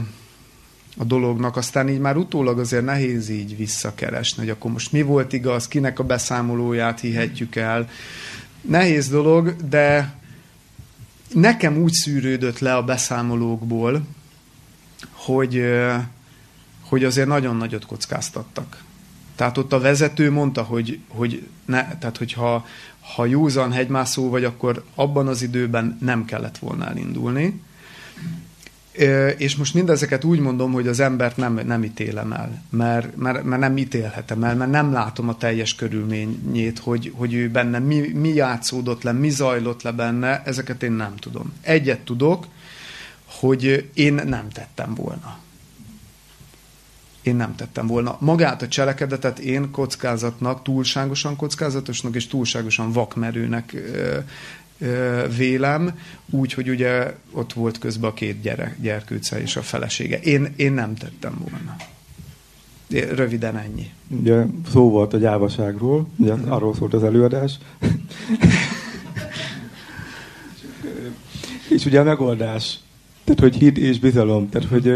a 0.96 1.04
dolognak, 1.04 1.56
aztán 1.56 1.88
így 1.88 1.98
már 1.98 2.16
utólag 2.16 2.58
azért 2.58 2.84
nehéz 2.84 3.28
így 3.28 3.56
visszakeresni, 3.56 4.42
hogy 4.42 4.50
akkor 4.50 4.70
most 4.70 4.92
mi 4.92 5.02
volt 5.02 5.32
igaz, 5.32 5.68
kinek 5.68 5.98
a 5.98 6.04
beszámolóját 6.04 7.00
hihetjük 7.00 7.56
el. 7.56 7.88
Nehéz 8.60 9.08
dolog, 9.08 9.56
de 9.68 10.14
nekem 11.32 11.76
úgy 11.76 11.92
szűrődött 11.92 12.58
le 12.58 12.74
a 12.76 12.82
beszámolókból, 12.82 14.02
hogy 15.12 15.64
hogy 16.88 17.04
azért 17.04 17.28
nagyon 17.28 17.56
nagyot 17.56 17.86
kockáztattak. 17.86 18.84
Tehát 19.36 19.58
ott 19.58 19.72
a 19.72 19.80
vezető 19.80 20.30
mondta, 20.30 20.62
hogy, 20.62 20.98
hogy 21.08 21.46
ne, 21.64 21.98
tehát 21.98 22.16
hogyha 22.16 22.66
ha 23.14 23.26
józan 23.26 23.72
hegymászó 23.72 24.30
vagy, 24.30 24.44
akkor 24.44 24.84
abban 24.94 25.28
az 25.28 25.42
időben 25.42 25.98
nem 26.00 26.24
kellett 26.24 26.58
volna 26.58 26.88
elindulni. 26.88 27.60
És 29.36 29.56
most 29.56 29.74
mindezeket 29.74 30.24
úgy 30.24 30.38
mondom, 30.38 30.72
hogy 30.72 30.88
az 30.88 31.00
embert 31.00 31.36
nem, 31.36 31.60
nem 31.66 31.84
ítélem 31.84 32.32
el, 32.32 32.62
mert, 32.70 33.16
mert, 33.16 33.44
mert 33.44 33.60
nem 33.60 33.76
ítélhetem 33.76 34.44
el, 34.44 34.56
mert 34.56 34.70
nem 34.70 34.92
látom 34.92 35.28
a 35.28 35.36
teljes 35.36 35.74
körülményét, 35.74 36.78
hogy, 36.78 37.12
hogy 37.14 37.34
ő 37.34 37.50
benne 37.50 37.78
mi, 37.78 38.08
mi 38.14 38.28
játszódott 38.28 39.02
le, 39.02 39.12
mi 39.12 39.30
zajlott 39.30 39.82
le 39.82 39.92
benne, 39.92 40.42
ezeket 40.44 40.82
én 40.82 40.92
nem 40.92 41.16
tudom. 41.16 41.52
Egyet 41.60 42.00
tudok, 42.00 42.46
hogy 43.24 43.90
én 43.94 44.14
nem 44.14 44.48
tettem 44.48 44.94
volna 44.94 45.38
én 47.26 47.36
nem 47.36 47.54
tettem 47.54 47.86
volna. 47.86 48.16
Magát 48.20 48.62
a 48.62 48.68
cselekedetet 48.68 49.38
én 49.38 49.70
kockázatnak, 49.70 50.62
túlságosan 50.62 51.36
kockázatosnak 51.36 52.14
és 52.14 52.26
túlságosan 52.26 52.92
vakmerőnek 52.92 53.72
ö, 53.74 54.18
ö, 54.78 55.24
vélem, 55.36 55.98
úgy, 56.30 56.52
hogy 56.52 56.68
ugye 56.68 57.14
ott 57.30 57.52
volt 57.52 57.78
közben 57.78 58.10
a 58.10 58.14
két 58.14 58.40
gyerek, 58.40 58.76
gyerkőce 58.80 59.40
és 59.40 59.56
a 59.56 59.62
felesége. 59.62 60.20
Én, 60.20 60.52
én 60.56 60.72
nem 60.72 60.94
tettem 60.94 61.38
volna. 61.50 61.76
Röviden 63.14 63.56
ennyi. 63.56 63.90
Ugye 64.08 64.44
szó 64.70 64.90
volt 64.90 65.12
a 65.12 65.18
gyávaságról, 65.18 66.08
ugye 66.16 66.34
mm. 66.34 66.50
arról 66.50 66.74
szólt 66.74 66.94
az 66.94 67.04
előadás. 67.04 67.58
és 71.74 71.84
ugye 71.84 72.00
a 72.00 72.04
megoldás. 72.04 72.78
Tehát, 73.24 73.40
hogy 73.40 73.56
hit 73.56 73.78
és 73.78 73.98
bizalom. 73.98 74.48
Tehát, 74.48 74.68
hogy 74.68 74.92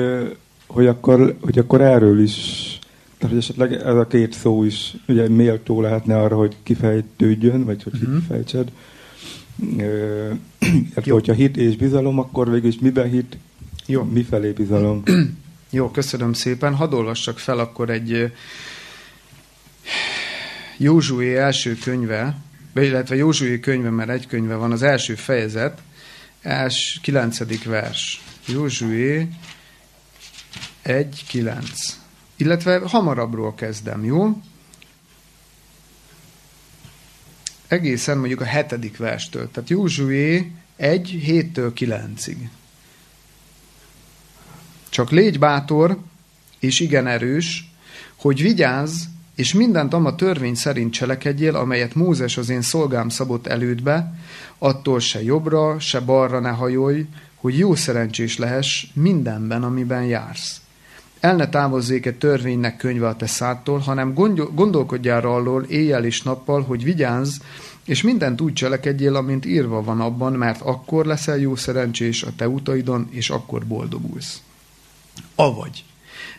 hogy 0.72 0.86
akkor, 0.86 1.36
hogy 1.40 1.58
akkor 1.58 1.80
erről 1.80 2.22
is, 2.22 2.34
tehát 3.18 3.34
hogy 3.34 3.44
esetleg 3.44 3.72
ez 3.72 3.94
a 3.94 4.06
két 4.06 4.32
szó 4.32 4.64
is 4.64 4.94
ugye 5.08 5.28
méltó 5.28 5.80
lehetne 5.80 6.18
arra, 6.18 6.36
hogy 6.36 6.56
kifejtődjön, 6.62 7.64
vagy 7.64 7.82
hogy 7.82 7.94
uh-huh. 7.94 8.18
kifejtsed. 8.18 8.70
Hát, 10.94 11.08
hogyha 11.08 11.32
hit 11.32 11.56
és 11.56 11.76
bizalom, 11.76 12.18
akkor 12.18 12.50
végül 12.50 12.68
is 12.68 12.78
miben 12.78 13.08
hit, 13.10 13.36
Jó. 13.86 14.02
mifelé 14.02 14.50
bizalom? 14.50 15.02
Jó, 15.70 15.90
köszönöm 15.90 16.32
szépen. 16.32 16.74
Hadd 16.74 16.92
olvassak 16.92 17.38
fel 17.38 17.58
akkor 17.58 17.90
egy 17.90 18.32
Józsué 20.76 21.36
első 21.36 21.76
könyve, 21.84 22.36
vagy 22.74 22.84
illetve 22.84 23.16
Józsué 23.16 23.60
könyve, 23.60 23.90
mert 23.90 24.10
egy 24.10 24.26
könyve 24.26 24.54
van, 24.54 24.72
az 24.72 24.82
első 24.82 25.14
fejezet, 25.14 25.82
els, 26.42 26.98
kilencedik 27.02 27.64
vers. 27.64 28.22
Józsué 28.46 29.28
1.9. 30.90 31.92
Illetve 32.36 32.78
hamarabbról 32.78 33.54
kezdem, 33.54 34.04
jó? 34.04 34.40
Egészen 37.68 38.18
mondjuk 38.18 38.40
a 38.40 38.44
hetedik 38.44 38.96
verstől. 38.96 39.50
Tehát 39.50 39.70
Józsué 39.70 40.52
1, 40.76 41.22
7-től 41.26 41.72
9-ig. 41.74 42.36
Csak 44.88 45.10
légy 45.10 45.38
bátor, 45.38 45.98
és 46.58 46.80
igen 46.80 47.06
erős, 47.06 47.70
hogy 48.16 48.42
vigyázz, 48.42 49.04
és 49.34 49.52
mindent 49.52 49.92
a 49.92 50.14
törvény 50.14 50.54
szerint 50.54 50.92
cselekedjél, 50.92 51.56
amelyet 51.56 51.94
Mózes 51.94 52.36
az 52.36 52.48
én 52.48 52.62
szolgám 52.62 53.08
szabott 53.08 53.46
elődbe, 53.46 54.14
attól 54.58 55.00
se 55.00 55.22
jobbra, 55.22 55.78
se 55.78 56.00
balra 56.00 56.40
ne 56.40 56.50
hajolj, 56.50 57.06
hogy 57.34 57.58
jó 57.58 57.74
szerencsés 57.74 58.38
lehess 58.38 58.86
mindenben, 58.92 59.62
amiben 59.62 60.04
jársz. 60.04 60.59
El 61.20 61.36
ne 61.36 61.48
távozzék 61.48 62.06
egy 62.06 62.18
törvénynek 62.18 62.76
könyve 62.76 63.08
a 63.08 63.16
te 63.16 63.26
szától, 63.26 63.78
hanem 63.78 64.14
gondolkodjál 64.54 65.20
arról 65.20 65.62
éjjel 65.64 66.04
és 66.04 66.22
nappal, 66.22 66.62
hogy 66.62 66.84
vigyázz, 66.84 67.38
és 67.84 68.02
mindent 68.02 68.40
úgy 68.40 68.52
cselekedjél, 68.52 69.16
amint 69.16 69.46
írva 69.46 69.82
van 69.82 70.00
abban, 70.00 70.32
mert 70.32 70.60
akkor 70.60 71.06
leszel 71.06 71.38
jó 71.38 71.56
szerencsés 71.56 72.22
a 72.22 72.30
te 72.36 72.48
utaidon, 72.48 73.08
és 73.10 73.30
akkor 73.30 73.66
boldogulsz. 73.66 74.42
Avagy, 75.34 75.84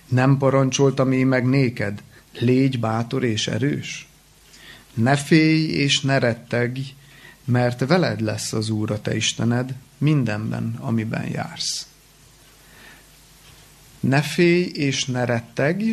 nem 0.07 0.37
parancsoltam 0.37 1.11
én 1.11 1.27
meg 1.27 1.45
néked, 1.45 2.03
légy 2.39 2.79
bátor 2.79 3.23
és 3.23 3.47
erős? 3.47 4.07
Ne 4.93 5.15
félj 5.15 5.63
és 5.63 6.01
ne 6.01 6.19
rettegj, 6.19 6.81
mert 7.45 7.87
veled 7.87 8.21
lesz 8.21 8.53
az 8.53 8.69
Úr 8.69 8.91
a 8.91 9.01
te 9.01 9.15
Istened 9.15 9.73
mindenben, 9.97 10.77
amiben 10.79 11.27
jársz. 11.31 11.87
Ne 14.01 14.21
félj 14.21 14.63
és 14.73 15.05
ne 15.05 15.25
rettegj, 15.25 15.91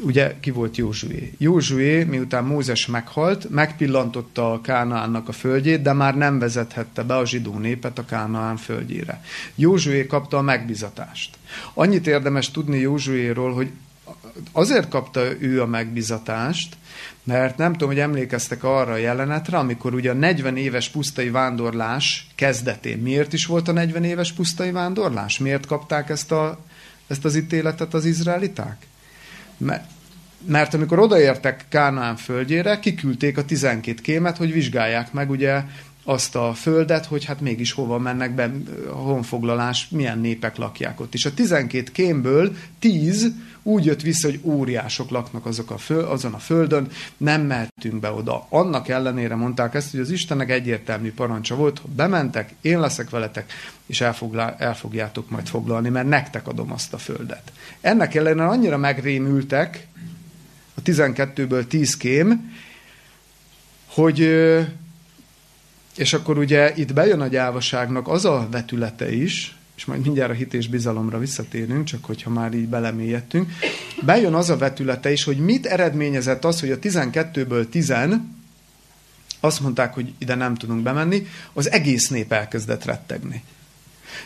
ugye 0.00 0.36
ki 0.40 0.50
volt 0.50 0.76
Józsué? 0.76 1.32
Józsué, 1.38 2.04
miután 2.04 2.44
Mózes 2.44 2.86
meghalt, 2.86 3.50
megpillantotta 3.50 4.52
a 4.52 4.60
Kánaánnak 4.60 5.28
a 5.28 5.32
földjét, 5.32 5.82
de 5.82 5.92
már 5.92 6.16
nem 6.16 6.38
vezethette 6.38 7.02
be 7.02 7.16
a 7.16 7.26
zsidó 7.26 7.58
népet 7.58 7.98
a 7.98 8.04
Kánaán 8.04 8.56
földjére. 8.56 9.22
Józsué 9.54 10.06
kapta 10.06 10.36
a 10.36 10.42
megbizatást. 10.42 11.38
Annyit 11.74 12.06
érdemes 12.06 12.50
tudni 12.50 12.78
Józsuéról, 12.78 13.54
hogy 13.54 13.70
azért 14.52 14.88
kapta 14.88 15.40
ő 15.40 15.62
a 15.62 15.66
megbizatást, 15.66 16.76
mert 17.26 17.56
nem 17.56 17.72
tudom, 17.72 17.88
hogy 17.88 17.98
emlékeztek 17.98 18.64
arra 18.64 18.92
a 18.92 18.96
jelenetre, 18.96 19.58
amikor 19.58 19.94
ugye 19.94 20.10
a 20.10 20.14
40 20.14 20.56
éves 20.56 20.88
pusztai 20.88 21.30
vándorlás 21.30 22.26
kezdetén. 22.34 22.98
Miért 22.98 23.32
is 23.32 23.46
volt 23.46 23.68
a 23.68 23.72
40 23.72 24.04
éves 24.04 24.32
pusztai 24.32 24.70
vándorlás? 24.70 25.38
Miért 25.38 25.66
kapták 25.66 26.08
ezt, 26.08 26.32
a, 26.32 26.58
ezt 27.06 27.24
az 27.24 27.36
ítéletet 27.36 27.94
az 27.94 28.04
izraeliták? 28.04 28.86
Mert, 29.56 29.90
mert 30.46 30.74
amikor 30.74 30.98
odaértek 30.98 31.64
Kánaán 31.68 32.16
földjére, 32.16 32.78
kiküldték 32.78 33.38
a 33.38 33.44
12 33.44 34.00
kémet, 34.02 34.36
hogy 34.36 34.52
vizsgálják 34.52 35.12
meg 35.12 35.30
ugye 35.30 35.62
azt 36.04 36.36
a 36.36 36.54
földet, 36.54 37.06
hogy 37.06 37.24
hát 37.24 37.40
mégis 37.40 37.72
hova 37.72 37.98
mennek 37.98 38.34
be 38.34 38.52
a 38.90 38.96
honfoglalás, 38.96 39.88
milyen 39.90 40.18
népek 40.18 40.56
lakják 40.56 41.00
ott. 41.00 41.14
És 41.14 41.24
a 41.24 41.34
12 41.34 41.90
kémből 41.92 42.56
10 42.78 43.32
úgy 43.66 43.84
jött 43.84 44.02
vissza, 44.02 44.28
hogy 44.28 44.40
óriások 44.42 45.10
laknak 45.10 45.46
azok 45.46 45.70
a 45.70 45.78
föl, 45.78 46.04
azon 46.04 46.34
a 46.34 46.38
földön, 46.38 46.88
nem 47.16 47.42
mehetünk 47.42 48.00
be 48.00 48.10
oda. 48.10 48.46
Annak 48.48 48.88
ellenére 48.88 49.34
mondták 49.34 49.74
ezt, 49.74 49.90
hogy 49.90 50.00
az 50.00 50.10
Istennek 50.10 50.50
egyértelmű 50.50 51.12
parancsa 51.12 51.54
volt, 51.54 51.78
hogy 51.78 51.90
bementek, 51.90 52.54
én 52.60 52.80
leszek 52.80 53.10
veletek, 53.10 53.52
és 53.86 54.00
elfoglá, 54.00 54.56
el 54.58 54.76
majd 55.28 55.46
foglalni, 55.46 55.88
mert 55.88 56.08
nektek 56.08 56.48
adom 56.48 56.72
azt 56.72 56.92
a 56.92 56.98
földet. 56.98 57.52
Ennek 57.80 58.14
ellenére 58.14 58.46
annyira 58.46 58.76
megrémültek, 58.76 59.86
a 60.74 60.82
12-ből 60.82 61.66
10 61.66 61.96
kém, 61.96 62.52
hogy 63.86 64.20
és 65.96 66.12
akkor 66.12 66.38
ugye 66.38 66.72
itt 66.74 66.92
bejön 66.92 67.20
a 67.20 67.26
gyávaságnak 67.26 68.08
az 68.08 68.24
a 68.24 68.48
vetülete 68.50 69.12
is, 69.12 69.56
és 69.76 69.84
majd 69.84 70.00
mindjárt 70.00 70.30
a 70.30 70.34
hit 70.34 70.54
és 70.54 70.68
bizalomra 70.68 71.18
visszatérünk, 71.18 71.84
csak 71.84 72.04
hogyha 72.04 72.30
már 72.30 72.54
így 72.54 72.68
belemélyedtünk, 72.68 73.52
bejön 74.02 74.34
az 74.34 74.50
a 74.50 74.56
vetülete 74.56 75.12
is, 75.12 75.24
hogy 75.24 75.36
mit 75.36 75.66
eredményezett 75.66 76.44
az, 76.44 76.60
hogy 76.60 76.70
a 76.70 76.78
12-ből 76.78 77.68
10 77.68 77.92
azt 79.40 79.60
mondták, 79.60 79.94
hogy 79.94 80.12
ide 80.18 80.34
nem 80.34 80.54
tudunk 80.54 80.82
bemenni, 80.82 81.26
az 81.52 81.70
egész 81.70 82.08
nép 82.08 82.32
elkezdett 82.32 82.84
rettegni. 82.84 83.42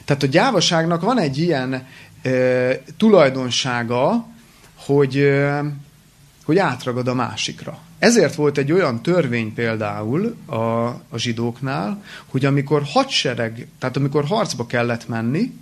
Tehát 0.04 0.22
a 0.22 0.26
gyávaságnak 0.26 1.02
van 1.02 1.18
egy 1.18 1.38
ilyen 1.38 1.86
e, 2.22 2.30
tulajdonsága, 2.96 4.26
hogy, 4.74 5.16
e, 5.16 5.64
hogy 6.44 6.58
átragad 6.58 7.08
a 7.08 7.14
másikra. 7.14 7.78
Ezért 8.00 8.34
volt 8.34 8.58
egy 8.58 8.72
olyan 8.72 9.02
törvény 9.02 9.54
például 9.54 10.36
a, 10.46 10.56
a 11.08 11.16
zsidóknál, 11.16 12.04
hogy 12.26 12.44
amikor 12.44 12.82
hadsereg, 12.84 13.66
tehát 13.78 13.96
amikor 13.96 14.24
harcba 14.24 14.66
kellett 14.66 15.08
menni, 15.08 15.52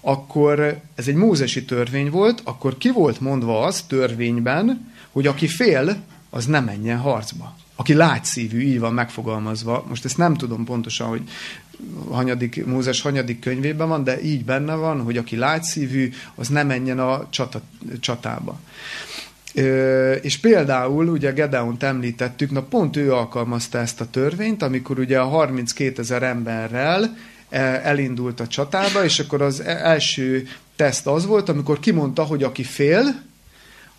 akkor 0.00 0.80
ez 0.94 1.08
egy 1.08 1.14
mózesi 1.14 1.64
törvény 1.64 2.10
volt, 2.10 2.40
akkor 2.44 2.78
ki 2.78 2.90
volt 2.90 3.20
mondva 3.20 3.64
az 3.64 3.82
törvényben, 3.82 4.92
hogy 5.10 5.26
aki 5.26 5.46
fél, 5.46 5.96
az 6.30 6.46
nem 6.46 6.64
menjen 6.64 6.98
harcba. 6.98 7.56
Aki 7.76 7.94
lágyszívű, 7.94 8.60
így 8.60 8.78
van 8.78 8.94
megfogalmazva. 8.94 9.84
Most 9.88 10.04
ezt 10.04 10.16
nem 10.16 10.34
tudom 10.34 10.64
pontosan, 10.64 11.08
hogy 11.08 11.22
hanyadik, 12.10 12.66
Mózes 12.66 13.00
hanyadik 13.00 13.38
könyvében 13.38 13.88
van, 13.88 14.04
de 14.04 14.22
így 14.22 14.44
benne 14.44 14.74
van, 14.74 15.02
hogy 15.02 15.16
aki 15.16 15.36
lágyszívű, 15.36 16.12
az 16.34 16.48
nem 16.48 16.66
menjen 16.66 16.98
a 16.98 17.26
csata, 17.30 17.60
csatába. 18.00 18.60
És 20.22 20.38
például, 20.38 21.08
ugye 21.08 21.32
Gedeont 21.32 21.82
említettük, 21.82 22.50
na 22.50 22.62
pont 22.62 22.96
ő 22.96 23.12
alkalmazta 23.12 23.78
ezt 23.78 24.00
a 24.00 24.10
törvényt, 24.10 24.62
amikor 24.62 24.98
ugye 24.98 25.18
a 25.20 25.26
32 25.26 26.02
ezer 26.02 26.22
emberrel 26.22 27.16
e, 27.48 27.60
elindult 27.60 28.40
a 28.40 28.46
csatába, 28.46 29.04
és 29.04 29.18
akkor 29.18 29.42
az 29.42 29.60
e, 29.60 29.70
első 29.70 30.48
teszt 30.76 31.06
az 31.06 31.26
volt, 31.26 31.48
amikor 31.48 31.80
kimondta, 31.80 32.22
hogy 32.22 32.42
aki 32.42 32.62
fél, 32.62 33.22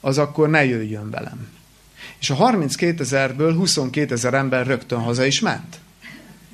az 0.01 0.17
akkor 0.17 0.49
ne 0.49 0.65
jöjjön 0.65 1.09
velem. 1.09 1.47
És 2.19 2.29
a 2.29 2.33
32 2.33 3.03
ezerből 3.03 3.55
22 3.55 4.13
ezer 4.13 4.33
ember 4.33 4.65
rögtön 4.65 4.99
haza 4.99 5.25
is 5.25 5.39
ment, 5.39 5.79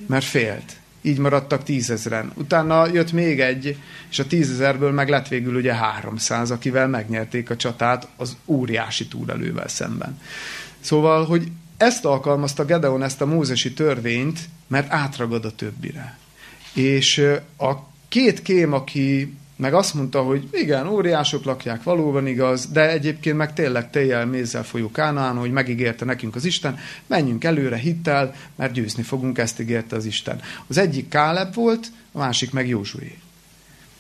mert 0.08 0.26
félt 0.26 0.80
így 1.02 1.18
maradtak 1.18 1.64
tízezren. 1.64 2.32
Utána 2.36 2.88
jött 2.88 3.12
még 3.12 3.40
egy, 3.40 3.78
és 4.10 4.20
a 4.20 4.28
tízezerből 4.28 4.92
meg 4.92 5.10
lett 5.10 5.28
végül 5.28 5.56
ugye 5.56 5.76
300, 5.76 6.52
akivel 6.52 6.88
megnyerték 6.88 7.50
a 7.50 7.56
csatát 7.56 8.08
az 8.16 8.38
óriási 8.46 9.08
túlelővel 9.08 9.68
szemben. 9.68 10.20
Szóval, 10.80 11.26
hogy 11.26 11.48
ezt 11.78 12.06
alkalmazta 12.06 12.66
Gedeon, 12.66 13.04
ezt 13.04 13.22
a 13.22 13.26
mózesi 13.26 13.74
törvényt, 13.74 14.40
mert 14.68 14.92
átragad 14.92 15.46
a 15.46 15.56
többire. 15.56 16.18
És 16.74 17.18
a 17.58 17.74
két 18.10 18.42
kém, 18.42 18.74
aki 18.74 19.34
meg 19.60 19.74
azt 19.74 19.94
mondta, 19.94 20.22
hogy 20.22 20.48
igen, 20.52 20.88
óriások 20.88 21.44
lakják, 21.44 21.84
valóban 21.84 22.28
igaz, 22.28 22.68
de 22.72 22.90
egyébként 22.90 23.38
meg 23.38 23.54
tényleg 23.54 23.90
tejjel, 23.90 24.26
mézzel 24.26 24.64
folyó 24.64 24.92
Kánaán, 24.92 25.38
hogy 25.38 25.52
megígérte 25.52 26.06
nekünk 26.06 26.36
az 26.36 26.46
Isten, 26.46 26.78
menjünk 27.08 27.44
előre 27.44 27.76
hittel, 27.76 28.36
mert 28.56 28.74
győzni 28.74 29.04
fogunk, 29.04 29.38
ezt 29.38 29.60
ígérte 29.60 29.96
az 29.96 30.06
Isten. 30.06 30.42
Az 30.68 30.78
egyik 30.78 31.08
Káleb 31.08 31.54
volt, 31.54 31.88
a 32.12 32.18
másik 32.18 32.52
meg 32.52 32.68
Józsué. 32.68 33.18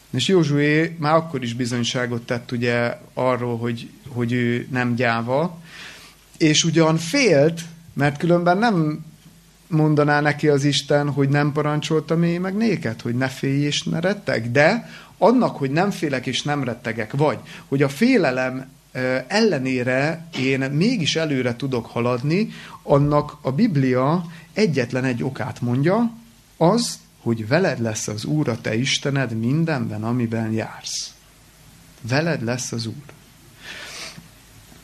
És 0.10 0.27
Józsué 0.27 0.95
már 0.99 1.14
akkor 1.14 1.44
is 1.44 1.53
bizonyságot 1.53 2.26
tett 2.26 2.52
ugye 2.52 2.98
arról, 3.14 3.57
hogy, 3.57 3.90
hogy 4.07 4.31
ő 4.31 4.68
nem 4.72 4.95
gyáva, 4.95 5.61
és 6.38 6.64
ugyan 6.64 6.98
félt, 6.98 7.61
mert 7.94 8.18
különben 8.18 8.57
nem 8.57 9.06
mondaná 9.68 10.22
neki 10.22 10.48
az 10.48 10.64
Isten, 10.64 11.10
hogy 11.11 11.30
nem 11.30 11.52
parancsoltam 11.52 12.23
én 12.23 12.41
meg 12.41 12.56
néked, 12.56 13.02
hogy 13.02 13.15
ne 13.15 13.27
félj 13.27 13.61
és 13.61 13.84
ne 13.84 13.99
retteg, 13.99 14.52
de 14.52 14.90
annak, 15.19 15.57
hogy 15.57 15.71
nem 15.71 15.91
félek 15.91 16.25
és 16.25 16.41
nem 16.41 16.63
rettegek, 16.63 17.11
vagy 17.13 17.37
hogy 17.67 17.83
a 17.83 17.89
félelem 17.89 18.67
ellenére 19.27 20.27
én 20.39 20.59
mégis 20.59 21.15
előre 21.15 21.55
tudok 21.55 21.85
haladni, 21.85 22.49
annak 22.83 23.37
a 23.41 23.51
Biblia 23.51 24.25
egyetlen 24.53 25.03
egy 25.03 25.23
okát 25.23 25.61
mondja, 25.61 26.13
az, 26.57 26.99
hogy 27.21 27.47
veled 27.47 27.81
lesz 27.81 28.07
az 28.07 28.25
Úr, 28.25 28.49
a 28.49 28.61
te 28.61 28.75
Istened 28.75 29.37
mindenben, 29.39 30.03
amiben 30.03 30.51
jársz. 30.51 31.13
Veled 32.01 32.43
lesz 32.43 32.71
az 32.71 32.85
Úr. 32.85 33.13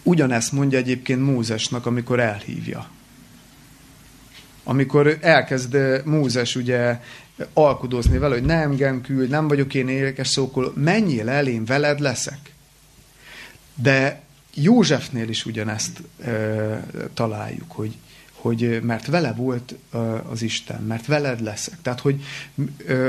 Ugyanezt 0.03 0.51
mondja 0.51 0.77
egyébként 0.77 1.21
Mózesnak, 1.21 1.85
amikor 1.85 2.19
elhívja. 2.19 2.89
Amikor 4.63 5.17
elkezd 5.21 5.77
Mózes 6.05 6.55
ugye 6.55 7.01
alkudozni 7.53 8.17
vele, 8.17 8.33
hogy 8.33 8.43
nem 8.43 8.71
engem 8.71 9.01
küld, 9.01 9.29
nem 9.29 9.47
vagyok 9.47 9.73
én 9.73 9.87
érekes 9.87 10.27
szókoló, 10.27 10.71
menjél 10.75 11.29
el, 11.29 11.47
én 11.47 11.65
veled 11.65 11.99
leszek. 11.99 12.53
De 13.75 14.23
Józsefnél 14.53 15.29
is 15.29 15.45
ugyanezt 15.45 16.01
e, 16.23 16.85
találjuk, 17.13 17.71
hogy, 17.71 17.95
hogy 18.31 18.79
mert 18.83 19.05
vele 19.05 19.33
volt 19.33 19.75
az 20.29 20.41
Isten, 20.41 20.81
mert 20.81 21.05
veled 21.05 21.41
leszek. 21.41 21.81
Tehát, 21.81 21.99
hogy, 21.99 22.23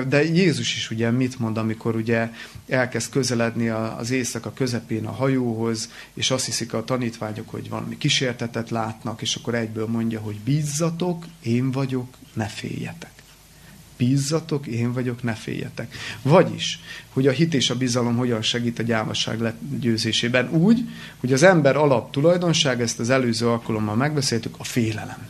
de 0.08 0.24
Jézus 0.24 0.76
is 0.76 0.90
ugye 0.90 1.10
mit 1.10 1.38
mond, 1.38 1.56
amikor 1.56 1.96
ugye 1.96 2.30
elkezd 2.68 3.10
közeledni 3.10 3.68
az 3.68 4.10
éjszaka 4.10 4.52
közepén 4.52 5.06
a 5.06 5.12
hajóhoz, 5.12 5.90
és 6.14 6.30
azt 6.30 6.44
hiszik 6.44 6.72
a 6.72 6.84
tanítványok, 6.84 7.48
hogy 7.48 7.68
valami 7.68 7.98
kísértetet 7.98 8.70
látnak, 8.70 9.22
és 9.22 9.34
akkor 9.34 9.54
egyből 9.54 9.86
mondja, 9.86 10.20
hogy 10.20 10.36
bízzatok, 10.44 11.24
én 11.42 11.70
vagyok, 11.70 12.16
ne 12.32 12.46
féljetek 12.46 13.15
bízzatok, 13.96 14.66
én 14.66 14.92
vagyok, 14.92 15.22
ne 15.22 15.32
féljetek. 15.32 15.96
Vagyis, 16.22 16.80
hogy 17.12 17.26
a 17.26 17.30
hit 17.30 17.54
és 17.54 17.70
a 17.70 17.76
bizalom 17.76 18.16
hogyan 18.16 18.42
segít 18.42 18.78
a 18.78 18.82
gyávaság 18.82 19.40
legyőzésében. 19.40 20.48
Úgy, 20.50 20.88
hogy 21.20 21.32
az 21.32 21.42
ember 21.42 21.76
alap 21.76 22.10
tulajdonság, 22.10 22.80
ezt 22.80 23.00
az 23.00 23.10
előző 23.10 23.48
alkalommal 23.48 23.94
megbeszéltük, 23.94 24.54
a 24.58 24.64
félelem, 24.64 25.26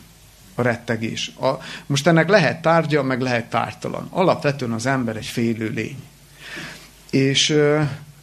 a 0.54 0.62
rettegés. 0.62 1.32
A, 1.40 1.50
most 1.86 2.06
ennek 2.06 2.28
lehet 2.28 2.62
tárgya, 2.62 3.02
meg 3.02 3.20
lehet 3.20 3.50
tártalan. 3.50 4.06
Alapvetően 4.10 4.72
az 4.72 4.86
ember 4.86 5.16
egy 5.16 5.26
félő 5.26 5.68
lény. 5.68 6.02
És 7.10 7.58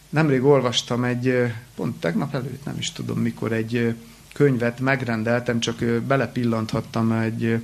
nemrég 0.09 0.43
olvastam 0.43 1.03
egy, 1.03 1.53
pont 1.75 1.99
tegnap 1.99 2.33
előtt, 2.33 2.65
nem 2.65 2.75
is 2.77 2.91
tudom 2.91 3.19
mikor, 3.19 3.51
egy 3.51 3.95
könyvet 4.33 4.79
megrendeltem, 4.79 5.59
csak 5.59 5.83
belepillanthattam 5.83 7.11
egy 7.11 7.61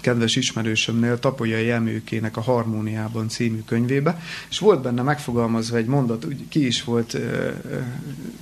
kedves 0.00 0.36
ismerősömnél, 0.36 1.18
Tapolyai 1.18 1.70
Emőkének 1.70 2.36
a 2.36 2.40
Harmóniában 2.40 3.28
című 3.28 3.62
könyvébe, 3.66 4.20
és 4.50 4.58
volt 4.58 4.82
benne 4.82 5.02
megfogalmazva 5.02 5.76
egy 5.76 5.86
mondat, 5.86 6.24
úgy 6.24 6.48
ki 6.48 6.66
is 6.66 6.84
volt 6.84 7.18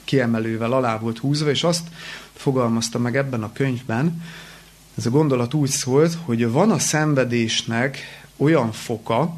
kiemelővel, 0.05 0.73
alá 0.73 0.99
volt 0.99 1.19
húzva, 1.19 1.51
és 1.51 1.65
azt 1.65 1.89
fogalmazta 2.33 2.99
meg 2.99 3.17
ebben 3.17 3.43
a 3.43 3.53
könyvben, 3.53 4.23
ez 4.97 5.07
a 5.07 5.11
gondolat 5.11 5.55
úgy 5.55 5.71
szólt, 5.71 6.17
hogy 6.25 6.51
van 6.51 6.71
a 6.71 6.79
szenvedésnek 6.79 7.99
olyan 8.37 8.73
foka, 8.73 9.37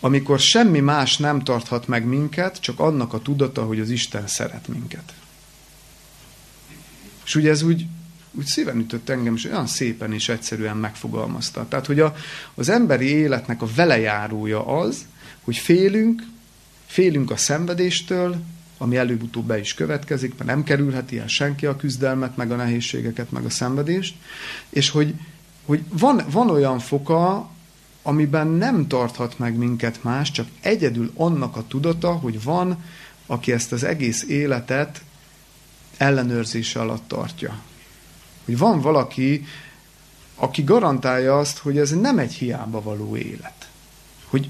amikor 0.00 0.38
semmi 0.38 0.80
más 0.80 1.16
nem 1.16 1.42
tarthat 1.42 1.88
meg 1.88 2.04
minket, 2.04 2.60
csak 2.60 2.80
annak 2.80 3.12
a 3.12 3.18
tudata, 3.18 3.64
hogy 3.64 3.80
az 3.80 3.90
Isten 3.90 4.26
szeret 4.26 4.68
minket. 4.68 5.12
És 7.24 7.34
ugye 7.34 7.50
ez 7.50 7.62
úgy, 7.62 7.86
úgy 8.32 8.46
szíven 8.46 8.78
ütött 8.78 9.08
engem, 9.08 9.34
és 9.34 9.44
olyan 9.44 9.66
szépen 9.66 10.12
és 10.12 10.28
egyszerűen 10.28 10.76
megfogalmazta. 10.76 11.66
Tehát, 11.68 11.86
hogy 11.86 12.00
a, 12.00 12.14
az 12.54 12.68
emberi 12.68 13.06
életnek 13.06 13.62
a 13.62 13.68
velejárója 13.74 14.66
az, 14.66 15.06
hogy 15.44 15.56
félünk, 15.56 16.22
félünk 16.86 17.30
a 17.30 17.36
szenvedéstől, 17.36 18.36
ami 18.78 18.96
előbb-utóbb 18.96 19.46
be 19.46 19.58
is 19.58 19.74
következik, 19.74 20.34
mert 20.36 20.50
nem 20.50 20.62
kerülheti 20.62 21.18
el 21.18 21.26
senki 21.26 21.66
a 21.66 21.76
küzdelmet, 21.76 22.36
meg 22.36 22.50
a 22.50 22.56
nehézségeket, 22.56 23.30
meg 23.30 23.44
a 23.44 23.50
szenvedést, 23.50 24.14
és 24.68 24.90
hogy, 24.90 25.14
hogy 25.64 25.82
van, 25.88 26.22
van 26.30 26.50
olyan 26.50 26.78
foka, 26.78 27.50
amiben 28.02 28.46
nem 28.46 28.86
tarthat 28.86 29.38
meg 29.38 29.56
minket 29.56 30.02
más, 30.02 30.30
csak 30.30 30.48
egyedül 30.60 31.12
annak 31.16 31.56
a 31.56 31.66
tudata, 31.68 32.12
hogy 32.12 32.42
van, 32.42 32.84
aki 33.26 33.52
ezt 33.52 33.72
az 33.72 33.84
egész 33.84 34.22
életet 34.22 35.02
ellenőrzése 35.96 36.80
alatt 36.80 37.08
tartja. 37.08 37.58
Hogy 38.50 38.58
van 38.58 38.80
valaki, 38.80 39.44
aki 40.34 40.62
garantálja 40.62 41.38
azt, 41.38 41.58
hogy 41.58 41.78
ez 41.78 41.90
nem 41.90 42.18
egy 42.18 42.32
hiába 42.32 42.82
való 42.82 43.16
élet. 43.16 43.68
Hogy 44.24 44.48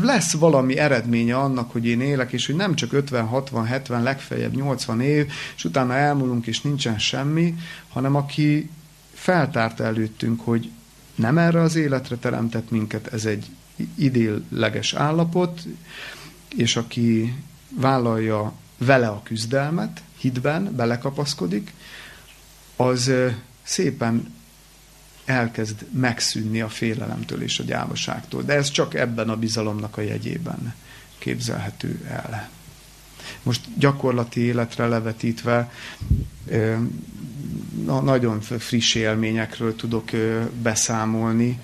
lesz 0.00 0.32
valami 0.32 0.78
eredménye 0.78 1.38
annak, 1.38 1.72
hogy 1.72 1.86
én 1.86 2.00
élek, 2.00 2.32
és 2.32 2.46
hogy 2.46 2.54
nem 2.54 2.74
csak 2.74 2.92
50, 2.92 3.26
60, 3.26 3.64
70, 3.64 4.02
legfeljebb 4.02 4.54
80 4.54 5.00
év, 5.00 5.32
és 5.56 5.64
utána 5.64 5.94
elmúlunk, 5.94 6.46
és 6.46 6.60
nincsen 6.60 6.98
semmi, 6.98 7.54
hanem 7.88 8.14
aki 8.14 8.70
feltárta 9.12 9.84
előttünk, 9.84 10.40
hogy 10.40 10.70
nem 11.14 11.38
erre 11.38 11.60
az 11.60 11.76
életre 11.76 12.16
teremtett 12.16 12.70
minket, 12.70 13.06
ez 13.06 13.24
egy 13.24 13.46
idélleges 13.94 14.94
állapot, 14.94 15.62
és 16.56 16.76
aki 16.76 17.34
vállalja 17.68 18.52
vele 18.78 19.08
a 19.08 19.20
küzdelmet, 19.22 20.02
hitben 20.18 20.74
belekapaszkodik, 20.76 21.72
az 22.76 23.12
szépen 23.62 24.34
elkezd 25.24 25.86
megszűnni 25.90 26.60
a 26.60 26.68
félelemtől 26.68 27.42
és 27.42 27.58
a 27.58 27.62
gyávaságtól. 27.62 28.42
De 28.42 28.52
ez 28.52 28.70
csak 28.70 28.94
ebben 28.94 29.28
a 29.28 29.36
bizalomnak 29.36 29.96
a 29.96 30.00
jegyében 30.00 30.74
képzelhető 31.18 32.04
el. 32.08 32.50
Most 33.42 33.60
gyakorlati 33.78 34.40
életre 34.40 34.86
levetítve 34.86 35.72
nagyon 37.84 38.40
friss 38.40 38.94
élményekről 38.94 39.76
tudok 39.76 40.10
beszámolni. 40.62 41.60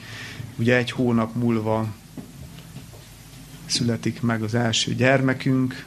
Ugye 0.57 0.77
egy 0.77 0.91
hónap 0.91 1.35
múlva 1.35 1.95
születik 3.67 4.21
meg 4.21 4.43
az 4.43 4.55
első 4.55 4.95
gyermekünk, 4.95 5.85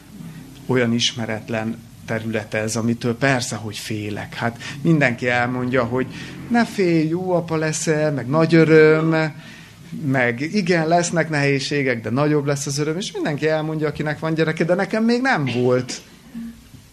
olyan 0.65 0.93
ismeretlen 0.93 1.77
terület 2.05 2.53
ez, 2.53 2.75
amitől 2.75 3.17
persze, 3.17 3.55
hogy 3.55 3.77
félek. 3.77 4.33
Hát 4.33 4.57
mindenki 4.81 5.27
elmondja, 5.27 5.83
hogy 5.83 6.07
ne 6.49 6.65
félj, 6.65 7.07
jó 7.07 7.31
apa 7.31 7.55
leszel, 7.55 8.11
meg 8.11 8.27
nagy 8.27 8.55
öröm, 8.55 9.33
meg 10.05 10.41
igen, 10.41 10.87
lesznek 10.87 11.29
nehézségek, 11.29 12.01
de 12.01 12.09
nagyobb 12.09 12.45
lesz 12.45 12.65
az 12.65 12.77
öröm, 12.77 12.97
és 12.97 13.11
mindenki 13.11 13.47
elmondja, 13.47 13.87
akinek 13.87 14.19
van 14.19 14.33
gyereke, 14.33 14.63
de 14.63 14.73
nekem 14.73 15.03
még 15.03 15.21
nem 15.21 15.45
volt. 15.45 16.01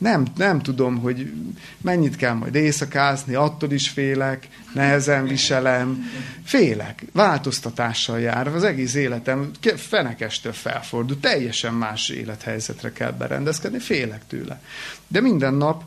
Nem, 0.03 0.27
nem 0.37 0.61
tudom, 0.61 0.99
hogy 0.99 1.33
mennyit 1.81 2.17
kell 2.17 2.33
majd 2.33 2.55
éjszakázni, 2.55 3.35
attól 3.35 3.71
is 3.71 3.89
félek, 3.89 4.49
nehezen 4.75 5.27
viselem. 5.27 6.05
Félek, 6.45 7.05
változtatással 7.13 8.21
jár. 8.21 8.47
Az 8.47 8.65
egész 8.65 8.95
életem 8.95 9.51
fenekestől 9.77 10.53
felfordul, 10.53 11.21
teljesen 11.21 11.75
más 11.75 12.09
élethelyzetre 12.09 12.93
kell 12.93 13.11
berendezkedni, 13.11 13.79
félek 13.79 14.27
tőle. 14.27 14.63
De 15.09 15.21
minden 15.21 15.55
nap 15.55 15.85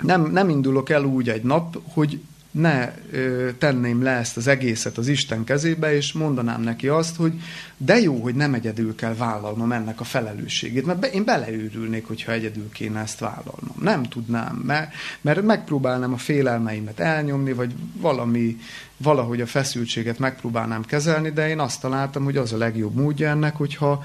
nem, 0.00 0.30
nem 0.30 0.48
indulok 0.48 0.90
el 0.90 1.04
úgy 1.04 1.28
egy 1.28 1.42
nap, 1.42 1.78
hogy 1.92 2.20
ne 2.52 2.92
ö, 3.10 3.50
tenném 3.58 4.02
le 4.02 4.10
ezt 4.10 4.36
az 4.36 4.46
egészet 4.46 4.98
az 4.98 5.08
Isten 5.08 5.44
kezébe, 5.44 5.94
és 5.94 6.12
mondanám 6.12 6.62
neki 6.62 6.88
azt, 6.88 7.16
hogy 7.16 7.32
de 7.76 8.00
jó, 8.00 8.22
hogy 8.22 8.34
nem 8.34 8.54
egyedül 8.54 8.94
kell 8.94 9.14
vállalnom 9.14 9.72
ennek 9.72 10.00
a 10.00 10.04
felelősségét, 10.04 10.86
mert 10.86 10.98
be, 10.98 11.10
én 11.10 11.24
beleőrülnék, 11.24 12.06
hogyha 12.06 12.32
egyedül 12.32 12.68
kéne 12.72 13.00
ezt 13.00 13.18
vállalnom. 13.18 13.74
Nem 13.80 14.02
tudnám, 14.02 14.56
mert, 14.56 14.92
mert 15.20 15.42
megpróbálnám 15.42 16.12
a 16.12 16.16
félelmeimet 16.16 17.00
elnyomni, 17.00 17.52
vagy 17.52 17.74
valami, 17.92 18.56
valahogy 18.96 19.40
a 19.40 19.46
feszültséget 19.46 20.18
megpróbálnám 20.18 20.84
kezelni, 20.84 21.30
de 21.30 21.48
én 21.48 21.60
azt 21.60 21.80
találtam, 21.80 22.24
hogy 22.24 22.36
az 22.36 22.52
a 22.52 22.56
legjobb 22.56 22.94
módja 22.94 23.28
ennek, 23.28 23.56
hogyha, 23.56 24.04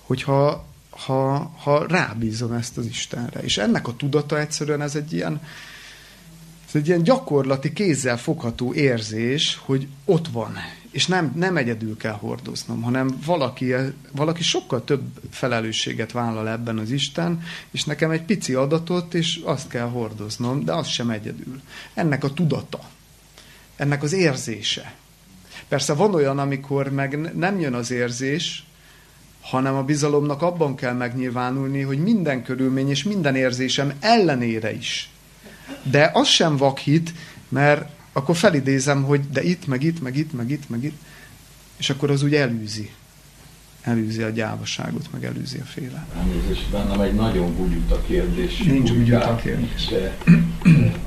hogyha 0.00 0.68
ha, 0.90 1.52
ha 1.62 1.86
rábízom 1.86 2.52
ezt 2.52 2.76
az 2.76 2.86
Istenre. 2.86 3.40
És 3.40 3.58
ennek 3.58 3.88
a 3.88 3.96
tudata 3.96 4.38
egyszerűen 4.38 4.82
ez 4.82 4.94
egy 4.94 5.12
ilyen, 5.12 5.40
ez 6.70 6.80
egy 6.80 6.88
ilyen 6.88 7.02
gyakorlati, 7.02 7.72
kézzel 7.72 8.18
fogható 8.18 8.74
érzés, 8.74 9.60
hogy 9.64 9.88
ott 10.04 10.28
van, 10.28 10.56
és 10.90 11.06
nem, 11.06 11.32
nem 11.36 11.56
egyedül 11.56 11.96
kell 11.96 12.12
hordoznom, 12.12 12.82
hanem 12.82 13.18
valaki, 13.24 13.74
valaki 14.12 14.42
sokkal 14.42 14.84
több 14.84 15.02
felelősséget 15.30 16.12
vállal 16.12 16.48
ebben 16.48 16.78
az 16.78 16.90
Isten, 16.90 17.42
és 17.70 17.84
nekem 17.84 18.10
egy 18.10 18.22
pici 18.22 18.54
adatot, 18.54 19.14
és 19.14 19.40
azt 19.44 19.68
kell 19.68 19.88
hordoznom, 19.88 20.64
de 20.64 20.72
az 20.72 20.86
sem 20.86 21.10
egyedül. 21.10 21.60
Ennek 21.94 22.24
a 22.24 22.32
tudata, 22.32 22.80
ennek 23.76 24.02
az 24.02 24.12
érzése. 24.12 24.94
Persze 25.68 25.94
van 25.94 26.14
olyan, 26.14 26.38
amikor 26.38 26.92
meg 26.92 27.36
nem 27.36 27.60
jön 27.60 27.74
az 27.74 27.90
érzés, 27.90 28.64
hanem 29.40 29.74
a 29.74 29.82
bizalomnak 29.82 30.42
abban 30.42 30.74
kell 30.74 30.94
megnyilvánulni, 30.94 31.80
hogy 31.80 31.98
minden 31.98 32.42
körülmény 32.42 32.88
és 32.88 33.02
minden 33.02 33.36
érzésem 33.36 33.92
ellenére 34.00 34.72
is 34.72 35.09
de 35.82 36.10
az 36.14 36.28
sem 36.28 36.56
vakhit, 36.56 37.12
mert 37.48 37.88
akkor 38.12 38.36
felidézem, 38.36 39.02
hogy 39.02 39.20
de 39.30 39.42
itt, 39.42 39.66
meg 39.66 39.82
itt, 39.82 40.02
meg 40.02 40.16
itt, 40.16 40.32
meg 40.32 40.50
itt, 40.50 40.68
meg 40.68 40.84
itt, 40.84 41.00
és 41.76 41.90
akkor 41.90 42.10
az 42.10 42.22
úgy 42.22 42.34
elűzi. 42.34 42.90
Elűzi 43.82 44.22
a 44.22 44.28
gyávaságot, 44.28 45.12
meg 45.12 45.24
elűzi 45.24 45.58
a 45.58 45.64
féle. 45.64 46.06
Elnézést, 46.16 46.70
bennem 46.70 47.00
egy 47.00 47.14
nagyon 47.14 47.56
bugyuta 47.56 48.02
kérdés. 48.06 48.58
Nincs 48.58 48.92
bugyuta 48.92 49.36
kérdés. 49.36 49.86
De 49.86 50.16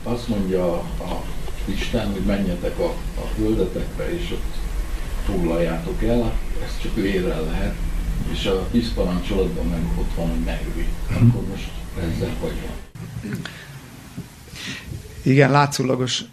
azt 0.03 0.27
mondja 0.27 0.73
a 0.80 1.23
Isten, 1.65 2.11
hogy 2.11 2.22
menjetek 2.22 2.80
a, 2.80 2.90
a 3.22 3.26
földetekre, 3.35 4.14
és 4.14 4.31
ott 4.31 4.53
foglaljátok 5.26 6.03
el, 6.03 6.34
ez 6.64 6.81
csak 6.81 6.95
lérrel 6.95 7.44
lehet, 7.44 7.76
és 8.31 8.45
a 8.45 8.68
tíz 8.72 8.94
parancsolatban 8.94 9.65
meg 9.65 9.80
ott 9.98 10.15
van, 10.15 10.30
hogy 10.30 10.40
ne 10.40 10.60
Akkor 11.15 11.48
most 11.49 11.69
ezzel 11.99 12.35
hogy 12.40 12.53
van? 12.61 13.41
Igen, 15.24 15.52
látszólagos 15.52 16.24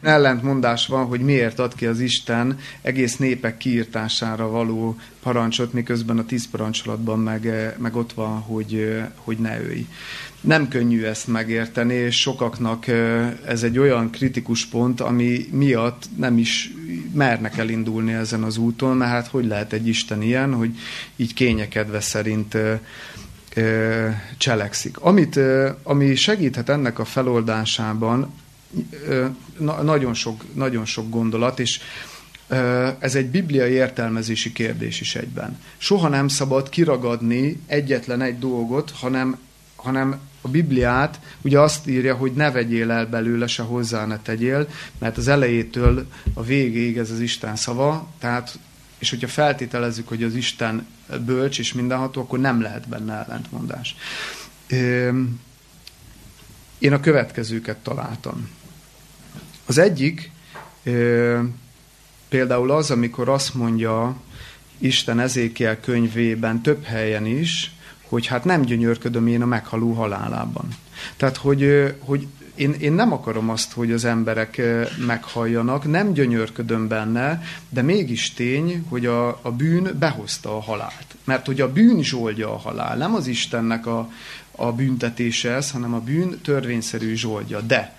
ellentmondás 0.00 0.86
van, 0.86 1.06
hogy 1.06 1.20
miért 1.20 1.58
ad 1.58 1.74
ki 1.74 1.86
az 1.86 2.00
Isten 2.00 2.58
egész 2.82 3.16
népek 3.16 3.56
kiirtására 3.56 4.48
való 4.48 4.96
parancsot, 5.22 5.72
miközben 5.72 6.18
a 6.18 6.24
tíz 6.24 6.50
parancsolatban 6.50 7.18
meg, 7.18 7.74
meg 7.78 7.96
ott 7.96 8.12
van, 8.12 8.38
hogy, 8.40 9.02
hogy 9.16 9.38
ne 9.38 9.60
őj. 9.60 9.86
Nem 10.40 10.68
könnyű 10.68 11.02
ezt 11.02 11.26
megérteni, 11.26 11.94
és 11.94 12.20
sokaknak 12.20 12.86
ez 13.46 13.62
egy 13.62 13.78
olyan 13.78 14.10
kritikus 14.10 14.66
pont, 14.66 15.00
ami 15.00 15.46
miatt 15.50 16.08
nem 16.16 16.38
is 16.38 16.72
mernek 17.12 17.58
elindulni 17.58 18.12
ezen 18.12 18.42
az 18.42 18.56
úton, 18.56 18.96
mert 18.96 19.10
hát 19.10 19.26
hogy 19.26 19.46
lehet 19.46 19.72
egy 19.72 19.86
Isten 19.88 20.22
ilyen, 20.22 20.54
hogy 20.54 20.70
így 21.16 21.34
kényekedve 21.34 22.00
szerint 22.00 22.56
cselekszik. 24.36 24.98
Amit, 24.98 25.40
ami 25.82 26.14
segíthet 26.14 26.68
ennek 26.68 26.98
a 26.98 27.04
feloldásában, 27.04 28.34
nagyon 29.82 30.14
sok, 30.14 30.44
nagyon 30.54 30.84
sok 30.84 31.10
gondolat, 31.10 31.60
és 31.60 31.80
ez 32.98 33.14
egy 33.14 33.26
bibliai 33.26 33.72
értelmezési 33.72 34.52
kérdés 34.52 35.00
is 35.00 35.14
egyben. 35.14 35.58
Soha 35.76 36.08
nem 36.08 36.28
szabad 36.28 36.68
kiragadni 36.68 37.60
egyetlen 37.66 38.22
egy 38.22 38.38
dolgot, 38.38 38.90
hanem, 38.90 39.38
hanem 39.76 40.18
a 40.40 40.48
Bibliát 40.48 41.20
ugye 41.42 41.60
azt 41.60 41.86
írja, 41.88 42.14
hogy 42.14 42.32
ne 42.32 42.50
vegyél 42.50 42.90
el 42.90 43.06
belőle, 43.06 43.46
se 43.46 43.62
hozzá 43.62 44.06
ne 44.06 44.18
tegyél, 44.18 44.68
mert 44.98 45.16
az 45.16 45.28
elejétől 45.28 46.06
a 46.34 46.42
végéig 46.42 46.96
ez 46.96 47.10
az 47.10 47.20
Isten 47.20 47.56
szava, 47.56 48.08
tehát 48.18 48.58
És 48.98 49.10
hogyha 49.10 49.28
feltételezzük, 49.28 50.08
hogy 50.08 50.22
az 50.22 50.34
Isten 50.34 50.86
bölcs 51.24 51.58
és 51.58 51.72
mindenható, 51.72 52.20
akkor 52.20 52.38
nem 52.38 52.60
lehet 52.60 52.88
benne 52.88 53.24
ellentmondás. 53.26 53.96
Én 56.78 56.92
a 56.92 57.00
következőket 57.00 57.76
találtam. 57.76 58.48
Az 59.66 59.78
egyik 59.78 60.30
például 62.28 62.70
az, 62.70 62.90
amikor 62.90 63.28
azt 63.28 63.54
mondja 63.54 64.16
Isten 64.78 65.20
Ezékiel 65.20 65.80
könyvében 65.80 66.62
több 66.62 66.84
helyen 66.84 67.26
is, 67.26 67.74
hogy 68.08 68.26
hát 68.26 68.44
nem 68.44 68.62
gyönyörködöm 68.62 69.26
én 69.26 69.42
a 69.42 69.46
meghaló 69.46 69.92
halálában. 69.92 70.68
Tehát, 71.16 71.36
hogy, 71.36 71.94
hogy 71.98 72.26
én, 72.54 72.72
én 72.72 72.92
nem 72.92 73.12
akarom 73.12 73.50
azt, 73.50 73.72
hogy 73.72 73.92
az 73.92 74.04
emberek 74.04 74.62
meghalljanak, 75.06 75.90
nem 75.90 76.12
gyönyörködöm 76.12 76.88
benne, 76.88 77.42
de 77.68 77.82
mégis 77.82 78.32
tény, 78.32 78.84
hogy 78.88 79.06
a, 79.06 79.28
a 79.42 79.52
bűn 79.52 79.96
behozta 79.98 80.56
a 80.56 80.60
halált. 80.60 81.06
Mert 81.24 81.46
hogy 81.46 81.60
a 81.60 81.72
bűn 81.72 82.02
zsoldja 82.02 82.52
a 82.52 82.58
halál, 82.58 82.96
nem 82.96 83.14
az 83.14 83.26
Istennek 83.26 83.86
a, 83.86 84.10
a 84.50 84.72
büntetése 84.72 85.50
ez, 85.50 85.70
hanem 85.70 85.94
a 85.94 86.00
bűn 86.00 86.40
törvényszerű 86.42 87.14
zsoldja. 87.14 87.60
De 87.60 87.94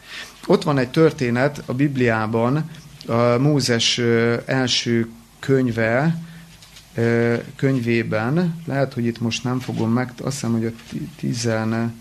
ott 0.46 0.64
van 0.64 0.78
egy 0.78 0.90
történet 0.90 1.64
a 1.66 1.74
Bibliában, 1.74 2.70
a 3.08 3.38
Mózes 3.38 3.98
első 4.46 5.10
könyve, 5.40 6.18
könyvében, 7.56 8.62
lehet, 8.66 8.94
hogy 8.94 9.06
itt 9.06 9.20
most 9.20 9.44
nem 9.44 9.60
fogom 9.60 9.92
meg, 9.92 10.12
azt 10.18 10.34
hiszem, 10.34 10.52
hogy 10.52 10.66
a 10.66 10.96
tizen, 11.16 11.94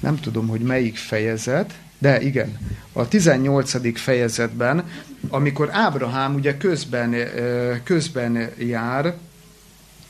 nem 0.00 0.20
tudom, 0.20 0.48
hogy 0.48 0.60
melyik 0.60 0.96
fejezet, 0.96 1.74
de 1.98 2.20
igen, 2.20 2.58
a 2.92 3.08
18. 3.08 4.00
fejezetben, 4.00 4.84
amikor 5.28 5.68
Ábrahám 5.72 6.34
ugye 6.34 6.56
közben, 6.56 7.14
közben 7.84 8.50
jár, 8.58 9.14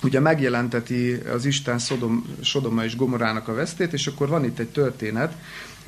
ugye 0.02 0.20
megjelenteti 0.20 1.14
az 1.34 1.44
Isten 1.44 1.78
Szodom, 1.78 2.24
Sodoma 2.40 2.84
és 2.84 2.96
Gomorának 2.96 3.48
a 3.48 3.54
vesztét, 3.54 3.92
és 3.92 4.06
akkor 4.06 4.28
van 4.28 4.44
itt 4.44 4.58
egy 4.58 4.68
történet, 4.68 5.32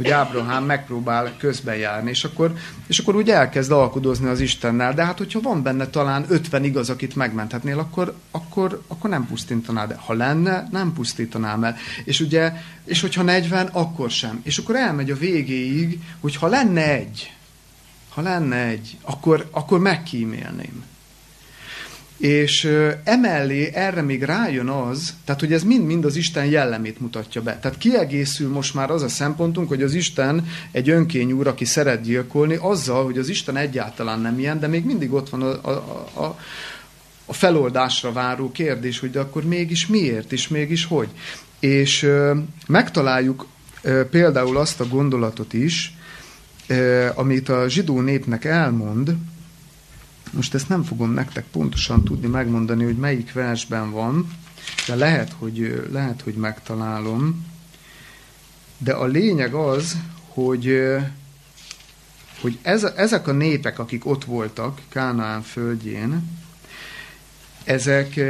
hogy 0.01 0.11
Ábrahám 0.11 0.65
megpróbál 0.65 1.33
közben 1.39 1.77
járni, 1.77 2.11
és 2.11 2.25
akkor, 2.25 2.55
és 2.87 2.99
akkor 2.99 3.17
úgy 3.17 3.31
elkezd 3.31 3.73
alkudozni 3.73 4.29
az 4.29 4.41
Istennel, 4.41 4.95
de 4.95 5.05
hát 5.05 5.19
hogyha 5.19 5.41
van 5.41 5.63
benne 5.63 5.87
talán 5.87 6.25
50 6.29 6.65
igaz, 6.65 6.91
akit 6.91 7.17
megmenthetnél, 7.17 7.79
akkor, 7.79 8.15
akkor, 8.31 8.83
akkor 8.89 9.11
nem 9.11 9.27
pusztítanád 9.27 9.89
de 9.89 9.97
Ha 9.97 10.13
lenne, 10.13 10.69
nem 10.71 10.93
pusztítanám 10.93 11.65
el. 11.65 11.77
És 12.05 12.21
ugye, 12.21 12.53
és 12.85 13.01
hogyha 13.01 13.23
40, 13.23 13.67
akkor 13.67 14.11
sem. 14.11 14.41
És 14.43 14.59
akkor 14.59 14.77
elmegy 14.77 15.11
a 15.11 15.17
végéig, 15.17 16.01
hogy 16.21 16.37
ha 16.37 16.47
lenne 16.47 16.93
egy, 16.93 17.33
ha 18.09 18.21
lenne 18.21 18.57
egy, 18.57 18.99
akkor, 19.03 19.49
akkor 19.51 19.79
megkímélném. 19.79 20.85
És 22.21 22.73
emellé 23.05 23.71
erre 23.75 24.03
még 24.03 24.23
rájön 24.23 24.69
az, 24.69 25.15
tehát 25.25 25.41
hogy 25.41 25.53
ez 25.53 25.63
mind-mind 25.63 26.05
az 26.05 26.17
Isten 26.17 26.45
jellemét 26.45 27.01
mutatja 27.01 27.43
be. 27.43 27.59
Tehát 27.59 27.79
kiegészül 27.79 28.51
most 28.51 28.75
már 28.75 28.91
az 28.91 29.03
a 29.03 29.09
szempontunk, 29.09 29.69
hogy 29.69 29.83
az 29.83 29.95
Isten 29.95 30.47
egy 30.71 30.91
önkény 30.91 31.33
úr, 31.33 31.47
aki 31.47 31.65
szeret 31.65 32.03
gyilkolni, 32.03 32.59
azzal, 32.61 33.05
hogy 33.05 33.19
az 33.19 33.29
Isten 33.29 33.57
egyáltalán 33.57 34.21
nem 34.21 34.39
ilyen, 34.39 34.61
de 34.61 34.67
még 34.67 34.85
mindig 34.85 35.13
ott 35.13 35.29
van 35.29 35.43
a, 35.43 35.69
a, 35.69 35.71
a, 36.23 36.39
a 37.25 37.33
feloldásra 37.33 38.13
váró 38.13 38.53
kérdés, 38.53 38.99
hogy 38.99 39.11
de 39.11 39.21
akkor 39.21 39.45
mégis 39.45 39.87
miért, 39.87 40.33
és 40.33 40.49
mégis 40.49 40.85
hogy. 40.85 41.09
És 41.59 42.03
ö, 42.03 42.37
megtaláljuk 42.67 43.47
ö, 43.83 44.09
például 44.09 44.57
azt 44.57 44.81
a 44.81 44.89
gondolatot 44.89 45.53
is, 45.53 45.95
ö, 46.67 47.09
amit 47.15 47.49
a 47.49 47.69
zsidó 47.69 48.01
népnek 48.01 48.45
elmond, 48.45 49.15
most 50.31 50.55
ezt 50.55 50.69
nem 50.69 50.83
fogom 50.83 51.11
nektek 51.11 51.45
pontosan 51.45 52.05
tudni 52.05 52.27
megmondani, 52.27 52.85
hogy 52.85 52.97
melyik 52.97 53.33
versben 53.33 53.91
van, 53.91 54.31
de 54.87 54.95
lehet, 54.95 55.33
hogy, 55.39 55.89
lehet, 55.93 56.21
hogy 56.21 56.35
megtalálom. 56.35 57.47
De 58.79 58.93
a 58.93 59.07
lényeg 59.07 59.55
az, 59.55 59.97
hogy, 60.29 60.87
hogy 62.41 62.59
ez, 62.63 62.83
ezek 62.83 63.29
a 63.29 63.33
népek, 63.33 63.79
akik 63.79 64.07
ott 64.07 64.25
voltak 64.25 64.81
Kánaán 64.89 65.43
földjén, 65.43 66.39
ezek 67.65 68.21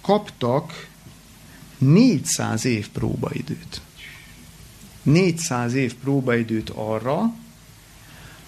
kaptak 0.00 0.86
400 1.78 2.64
év 2.64 2.88
próbaidőt. 2.88 3.80
400 5.02 5.74
év 5.74 5.94
próbaidőt 5.94 6.70
arra, 6.70 7.34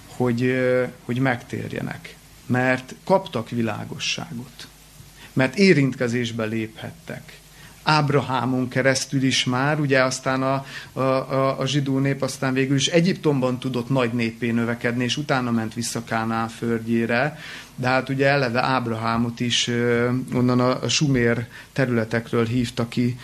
hogy, 0.07 0.55
hogy 1.05 1.19
megtérjenek 1.19 2.19
mert 2.51 2.95
kaptak 3.05 3.51
világosságot, 3.51 4.69
mert 5.33 5.57
érintkezésbe 5.59 6.45
léphettek. 6.45 7.39
Ábrahámon 7.83 8.69
keresztül 8.69 9.23
is 9.23 9.45
már, 9.45 9.81
ugye 9.81 10.03
aztán 10.03 10.43
a, 10.43 10.65
a, 10.93 11.01
a, 11.01 11.59
a 11.59 11.67
zsidó 11.67 11.99
nép 11.99 12.23
aztán 12.23 12.53
végül 12.53 12.77
is 12.77 12.87
Egyiptomban 12.87 13.59
tudott 13.59 13.89
nagy 13.89 14.13
népé 14.13 14.51
növekedni, 14.51 15.05
és 15.05 15.17
utána 15.17 15.51
ment 15.51 15.75
vissza 15.75 16.05
Káná 16.05 16.47
földjére, 16.47 17.39
de 17.75 17.89
hát 17.89 18.09
ugye 18.09 18.27
eleve 18.27 18.63
Ábrahámot 18.63 19.41
is 19.41 19.71
onnan 20.35 20.61
a, 20.61 20.83
a 20.83 20.89
sumér 20.89 21.47
területekről 21.73 22.47
hívta 22.47 22.89
ki 22.89 23.19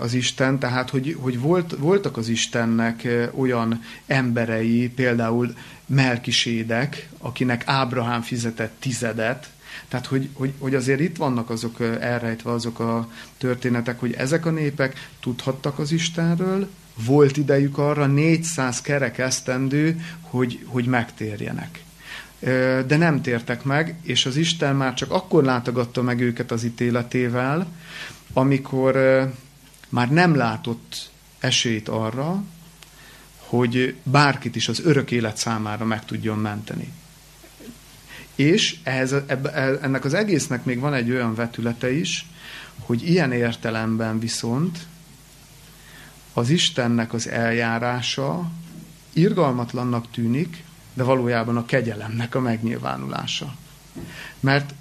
az 0.00 0.14
Isten, 0.14 0.58
tehát 0.58 0.90
hogy, 0.90 1.16
hogy 1.20 1.40
volt, 1.40 1.76
voltak 1.78 2.16
az 2.16 2.28
Istennek 2.28 3.08
olyan 3.34 3.82
emberei, 4.06 4.88
például 4.88 5.54
Melkisédek, 5.86 7.08
akinek 7.18 7.62
Ábrahám 7.66 8.22
fizetett 8.22 8.76
tizedet, 8.78 9.50
tehát, 9.88 10.06
hogy, 10.06 10.28
hogy, 10.32 10.52
hogy 10.58 10.74
azért 10.74 11.00
itt 11.00 11.16
vannak 11.16 11.50
azok 11.50 11.80
elrejtve 12.00 12.50
azok 12.50 12.80
a 12.80 13.10
történetek, 13.38 14.00
hogy 14.00 14.12
ezek 14.12 14.46
a 14.46 14.50
népek 14.50 15.08
tudhattak 15.20 15.78
az 15.78 15.92
Istenről, 15.92 16.68
volt 16.94 17.36
idejük 17.36 17.78
arra 17.78 18.06
400 18.06 18.80
kerek 18.80 19.18
esztendő, 19.18 20.00
hogy, 20.20 20.64
hogy 20.66 20.86
megtérjenek. 20.86 21.82
De 22.86 22.96
nem 22.96 23.22
tértek 23.22 23.64
meg, 23.64 23.94
és 24.02 24.26
az 24.26 24.36
Isten 24.36 24.76
már 24.76 24.94
csak 24.94 25.10
akkor 25.10 25.44
látogatta 25.44 26.02
meg 26.02 26.20
őket 26.20 26.50
az 26.50 26.64
ítéletével, 26.64 27.66
amikor 28.32 28.96
már 29.94 30.10
nem 30.10 30.34
látott 30.34 31.10
esélyt 31.38 31.88
arra, 31.88 32.42
hogy 33.38 33.96
bárkit 34.02 34.56
is 34.56 34.68
az 34.68 34.80
örök 34.84 35.10
élet 35.10 35.36
számára 35.36 35.84
meg 35.84 36.04
tudjon 36.04 36.38
menteni. 36.38 36.92
És 38.34 38.76
ehhez, 38.82 39.12
e, 39.12 39.38
ennek 39.82 40.04
az 40.04 40.14
egésznek 40.14 40.64
még 40.64 40.78
van 40.78 40.94
egy 40.94 41.10
olyan 41.10 41.34
vetülete 41.34 41.92
is, 41.92 42.26
hogy 42.78 43.08
ilyen 43.08 43.32
értelemben 43.32 44.18
viszont 44.18 44.78
az 46.32 46.50
Istennek 46.50 47.12
az 47.12 47.28
eljárása 47.28 48.50
irgalmatlannak 49.12 50.10
tűnik, 50.10 50.64
de 50.94 51.02
valójában 51.02 51.56
a 51.56 51.66
kegyelemnek 51.66 52.34
a 52.34 52.40
megnyilvánulása. 52.40 53.54
Mert 54.40 54.74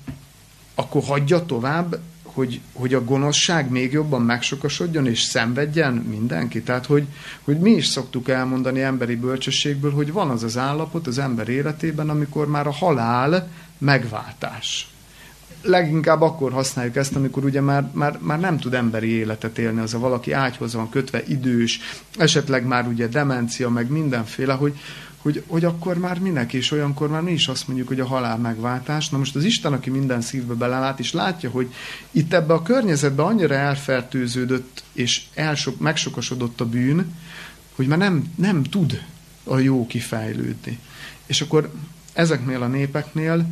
akkor 0.76 1.04
hagyja 1.04 1.46
tovább 1.46 2.00
hogy, 2.34 2.62
hogy 2.74 2.94
a 2.94 3.04
gonoszság 3.04 3.70
még 3.70 3.92
jobban 3.92 4.22
megsokasodjon 4.22 5.08
és 5.08 5.22
szenvedjen 5.22 5.94
mindenki. 5.94 6.62
Tehát, 6.62 6.86
hogy, 6.86 7.06
hogy 7.44 7.60
mi 7.60 7.72
is 7.72 7.88
szoktuk 7.88 8.30
elmondani 8.30 8.82
emberi 8.82 9.16
bölcsességből, 9.16 9.92
hogy 9.92 10.12
van 10.12 10.30
az 10.30 10.44
az 10.44 10.58
állapot 10.58 11.08
az 11.08 11.18
ember 11.18 11.50
életében, 11.50 12.10
amikor 12.10 12.48
már 12.48 12.68
a 12.68 12.72
halál 12.72 13.48
megváltás. 13.78 14.88
Leginkább 15.62 16.22
akkor 16.22 16.52
használjuk 16.52 16.96
ezt, 16.96 17.16
amikor 17.16 17.44
ugye 17.44 17.62
már, 17.62 17.90
már, 17.92 18.18
már 18.22 18.40
nem 18.40 18.58
tud 18.58 18.74
emberi 18.74 19.10
életet 19.10 19.58
élni, 19.58 19.80
az 19.80 19.94
a 19.94 20.00
valaki 20.00 20.32
ágyhoz 20.32 20.74
van 20.74 20.90
kötve, 20.90 21.24
idős, 21.28 21.80
esetleg 22.18 22.66
már 22.66 22.88
ugye 22.88 23.08
demencia, 23.08 23.70
meg 23.70 23.90
mindenféle, 23.90 24.54
hogy, 24.54 24.80
hogy, 25.24 25.44
hogy 25.48 25.66
akkor 25.66 25.98
már 25.98 26.20
minek, 26.20 26.54
és 26.54 26.72
olyankor 26.72 27.10
már 27.10 27.22
mi 27.22 27.32
is 27.32 27.48
azt 27.48 27.68
mondjuk, 27.68 27.88
hogy 27.88 28.00
a 28.00 28.06
halál 28.06 28.38
megváltás. 28.38 29.10
Na 29.10 29.18
most 29.18 29.36
az 29.36 29.44
Isten, 29.44 29.74
aki 29.74 29.90
minden 29.90 30.22
szívbe 30.22 30.54
belelát, 30.54 31.00
és 31.00 31.14
látja, 31.14 31.50
hogy 31.50 31.74
itt 32.12 32.34
ebbe 32.34 32.54
a 32.54 32.62
környezetbe 32.62 33.24
annyira 33.24 33.56
elfertőződött, 33.56 34.84
és 34.94 35.22
elsok, 35.34 35.80
megsokosodott 35.80 36.62
a 36.62 36.66
bűn, 36.66 37.16
hogy 37.76 37.88
már 37.88 37.98
nem, 37.98 38.34
nem 38.36 38.64
tud 38.64 39.02
a 39.44 39.58
jó 39.58 39.88
kifejlődni. 39.88 40.80
És 41.26 41.42
akkor 41.42 41.74
ezeknél 42.14 42.62
a 42.62 42.68
népeknél 42.68 43.46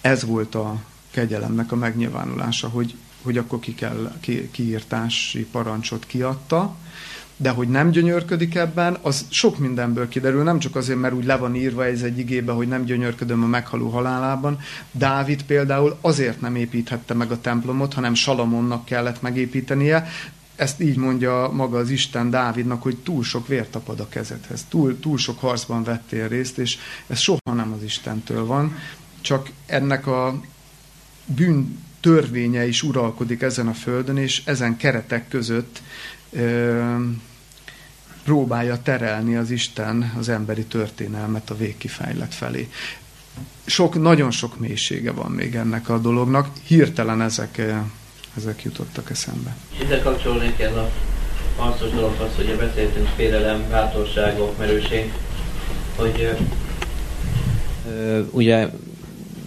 ez 0.00 0.24
volt 0.24 0.54
a 0.54 0.82
kegyelemnek 1.10 1.72
a 1.72 1.76
megnyilvánulása, 1.76 2.68
hogy, 2.68 2.94
hogy 3.22 3.38
akkor 3.38 3.58
ki 3.58 3.74
kell, 3.74 4.12
ki, 4.20 4.50
kiírtási 4.50 5.44
parancsot 5.44 6.06
kiadta, 6.06 6.76
de 7.40 7.50
hogy 7.50 7.68
nem 7.68 7.90
gyönyörködik 7.90 8.54
ebben, 8.54 8.98
az 9.02 9.26
sok 9.28 9.58
mindenből 9.58 10.08
kiderül, 10.08 10.42
nem 10.42 10.58
csak 10.58 10.76
azért, 10.76 10.98
mert 10.98 11.14
úgy 11.14 11.24
le 11.24 11.36
van 11.36 11.54
írva 11.54 11.86
ez 11.86 12.02
egy 12.02 12.18
igébe, 12.18 12.52
hogy 12.52 12.68
nem 12.68 12.84
gyönyörködöm 12.84 13.42
a 13.42 13.46
meghaló 13.46 13.88
halálában. 13.88 14.58
Dávid 14.92 15.42
például 15.42 15.98
azért 16.00 16.40
nem 16.40 16.56
építhette 16.56 17.14
meg 17.14 17.30
a 17.30 17.40
templomot, 17.40 17.94
hanem 17.94 18.14
Salamonnak 18.14 18.84
kellett 18.84 19.22
megépítenie, 19.22 20.08
ezt 20.56 20.80
így 20.80 20.96
mondja 20.96 21.50
maga 21.52 21.78
az 21.78 21.90
Isten 21.90 22.30
Dávidnak, 22.30 22.82
hogy 22.82 22.96
túl 22.96 23.22
sok 23.22 23.48
vér 23.48 23.68
tapad 23.68 24.00
a 24.00 24.08
kezedhez, 24.08 24.64
túl, 24.68 25.00
túl 25.00 25.18
sok 25.18 25.40
harcban 25.40 25.84
vettél 25.84 26.28
részt, 26.28 26.58
és 26.58 26.78
ez 27.06 27.18
soha 27.18 27.54
nem 27.54 27.72
az 27.76 27.82
Istentől 27.82 28.46
van, 28.46 28.76
csak 29.20 29.50
ennek 29.66 30.06
a 30.06 30.40
bűn 31.24 31.78
törvénye 32.00 32.66
is 32.66 32.82
uralkodik 32.82 33.42
ezen 33.42 33.68
a 33.68 33.72
földön, 33.72 34.16
és 34.16 34.42
ezen 34.44 34.76
keretek 34.76 35.28
között 35.28 35.80
próbálja 38.24 38.82
terelni 38.82 39.36
az 39.36 39.50
Isten 39.50 40.12
az 40.18 40.28
emberi 40.28 40.64
történelmet 40.64 41.50
a 41.50 41.56
végkifejlet 41.56 42.34
felé. 42.34 42.68
Sok, 43.66 44.02
nagyon 44.02 44.30
sok 44.30 44.58
mélysége 44.58 45.12
van 45.12 45.30
még 45.30 45.54
ennek 45.54 45.88
a 45.88 45.98
dolognak, 45.98 46.48
hirtelen 46.66 47.22
ezek, 47.22 47.62
ezek 48.36 48.62
jutottak 48.62 49.10
eszembe. 49.10 49.56
Ide 49.82 50.00
kapcsolnék 50.00 50.60
ez 50.60 50.72
a 50.72 50.90
harcos 51.56 51.90
dologhoz, 51.90 52.36
hogy 52.36 52.56
beszéltünk 52.58 53.08
félelem, 53.16 53.64
bátorságok, 53.70 54.58
merőség, 54.58 55.12
hogy 55.96 56.36
ö, 57.88 58.20
ugye 58.30 58.68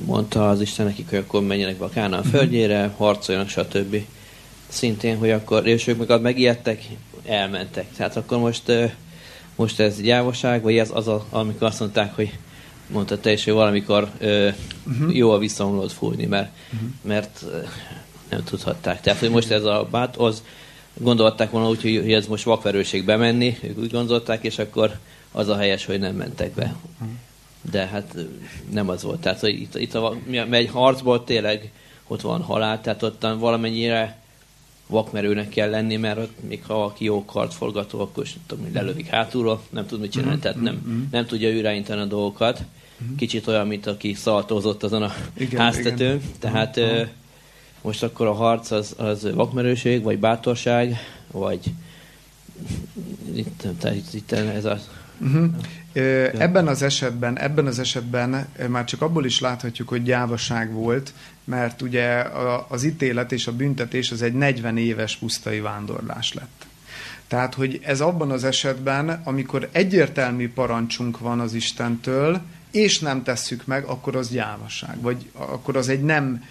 mondta 0.06 0.50
az 0.50 0.62
Isten 0.62 0.86
nekik, 0.86 1.10
hogy 1.10 1.18
akkor 1.18 1.44
menjenek 1.44 1.78
be 1.78 1.86
a 1.86 2.08
mhm. 2.08 2.28
földjére, 2.28 2.94
harcoljanak, 2.98 3.50
stb. 3.50 3.96
Szintén, 4.68 5.18
hogy 5.18 5.32
akkor, 5.32 5.68
és 5.68 5.88
ők 5.88 6.08
meg 6.08 6.22
megijedtek, 6.22 6.84
elmentek. 7.26 7.86
Tehát 7.98 8.16
akkor 8.16 8.38
most, 8.38 8.72
most 9.56 9.80
ez 9.80 10.02
gyávaság, 10.02 10.62
vagy 10.62 10.78
ez 10.78 10.90
az, 10.94 11.08
a, 11.08 11.26
amikor 11.30 11.68
azt 11.68 11.80
mondták, 11.80 12.16
hogy 12.16 12.38
mondta 12.88 13.20
te 13.20 13.32
is, 13.32 13.44
hogy 13.44 13.54
valamikor 13.54 14.10
uh-huh. 14.22 15.16
jó 15.16 15.32
a 15.32 15.38
visszaomlót 15.38 15.92
fújni, 15.92 16.26
mert, 16.26 16.52
uh-huh. 16.74 16.90
mert 17.02 17.46
nem 18.30 18.44
tudhatták. 18.44 19.02
Tehát, 19.02 19.20
hogy 19.20 19.30
most 19.30 19.52
ez 19.52 19.64
a 19.64 19.88
bát, 19.92 20.16
az 20.16 20.44
gondolták 20.94 21.52
volna 21.52 21.70
úgy, 21.70 21.82
hogy 21.82 22.14
ez 22.14 22.28
most 22.28 22.44
vakverőség 22.44 23.06
bemenni, 23.06 23.58
ők 23.62 23.78
úgy 23.78 23.92
gondolták, 23.92 24.44
és 24.44 24.60
akkor 24.60 24.98
az 25.32 25.48
a 25.48 25.58
helyes, 25.58 25.86
hogy 25.86 26.00
nem 26.00 26.16
mentek 26.16 26.52
be. 26.52 26.76
Uh-huh 27.00 27.16
de 27.72 27.86
hát 27.86 28.16
nem 28.72 28.90
az 28.90 29.04
volt. 29.04 29.22
Tehát, 29.22 29.40
hogy 29.40 29.62
itt, 29.62 29.76
itt 29.76 29.94
a, 29.94 30.16
egy 30.50 30.70
harcból 30.70 31.24
tényleg 31.24 31.72
ott 32.08 32.22
van 32.22 32.42
halál, 32.42 32.82
tehát 32.82 33.04
ott 33.04 33.28
valamennyire 33.40 34.18
vakmerőnek 34.94 35.50
kell 35.50 35.70
lenni, 35.70 35.96
mert 35.96 36.30
még 36.48 36.64
ha 36.66 36.74
valaki 36.74 37.06
jó 37.06 37.26
kartforgató, 37.26 38.00
akkor 38.00 38.24
is 38.24 38.36
tudom, 38.46 38.64
hogy 38.64 38.74
lelövik 38.74 39.08
hátulról, 39.08 39.62
nem 39.70 39.86
tud 39.86 40.00
mit 40.00 40.12
csinálni, 40.12 40.40
tehát 40.40 40.62
nem, 40.62 40.82
mm-hmm. 40.88 41.04
nem 41.12 41.26
tudja 41.26 41.50
irányítani 41.50 42.02
a 42.02 42.06
dolgokat. 42.06 42.62
Kicsit 43.18 43.48
olyan, 43.48 43.68
mint 43.68 43.88
aki 43.88 44.14
szaltózott 44.14 44.84
azon 44.84 45.04
a 45.04 45.14
igen, 45.38 45.60
háztetőn. 45.60 46.16
Igen. 46.16 46.22
Tehát 46.40 46.78
uh-huh. 46.78 47.08
most 47.82 48.04
akkor 48.04 48.28
a 48.28 48.34
harc 48.34 48.72
az, 48.72 48.94
az 48.98 49.34
vakmerőség, 49.34 50.04
vagy 50.04 50.20
bátorság, 50.20 50.98
vagy 51.32 51.60
itt, 53.34 53.64
tehát 53.80 54.14
itt 54.14 54.32
ez 54.32 54.66
a 54.66 54.80
Uh-huh. 55.22 55.50
Ebben 56.42 56.68
az 56.68 56.82
esetben, 56.82 57.40
ebben 57.40 57.66
az 57.66 57.80
esetben 57.80 58.48
már 58.68 58.84
csak 58.86 59.02
abból 59.02 59.26
is 59.26 59.40
láthatjuk, 59.40 59.88
hogy 59.88 60.04
gyávaság 60.04 60.74
volt, 60.74 61.14
mert 61.44 61.82
ugye 61.82 62.26
az 62.68 62.84
ítélet 62.84 63.32
és 63.32 63.48
a 63.48 63.56
büntetés 63.56 64.12
az 64.12 64.22
egy 64.22 64.34
40 64.34 64.78
éves 64.78 65.16
pusztai 65.18 65.60
vándorlás 65.60 66.34
lett. 66.34 66.66
Tehát, 67.28 67.54
hogy 67.54 67.80
ez 67.84 68.02
abban 68.02 68.32
az 68.32 68.44
esetben, 68.44 69.22
amikor 69.24 69.70
egyértelmű 69.72 70.50
parancsunk 70.50 71.20
van 71.20 71.40
az 71.40 71.54
Istentől, 71.54 72.42
és 72.72 73.00
nem 73.00 73.24
tesszük 73.24 73.66
meg, 73.66 73.84
akkor 73.84 74.16
az 74.16 74.30
gyávaság, 74.30 75.02
vagy 75.02 75.30
akkor 75.32 75.78
az 75.78 75.90
egy 75.90 76.02
nem, 76.04 76.44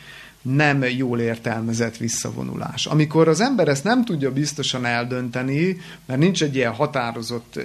nem 0.43 0.83
jól 0.83 1.21
értelmezett 1.21 1.97
visszavonulás. 1.97 2.87
Amikor 2.87 3.29
az 3.29 3.41
ember 3.41 3.69
ezt 3.69 3.85
nem 3.85 4.05
tudja 4.05 4.33
biztosan 4.33 4.85
eldönteni, 4.85 5.81
mert 6.07 6.21
nincs 6.21 6.43
egy 6.43 6.55
ilyen 6.55 6.73
határozott 6.73 7.59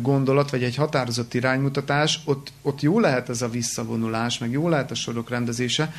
gondolat, 0.00 0.50
vagy 0.50 0.62
egy 0.62 0.76
határozott 0.76 1.34
iránymutatás, 1.34 2.20
ott, 2.24 2.52
ott 2.62 2.80
jó 2.80 3.00
lehet 3.00 3.28
ez 3.28 3.42
a 3.42 3.48
visszavonulás, 3.48 4.38
meg 4.38 4.50
jó 4.50 4.68
lehet 4.68 4.90
a 4.90 4.94
sorok 4.94 5.30
rendezése, 5.30 5.92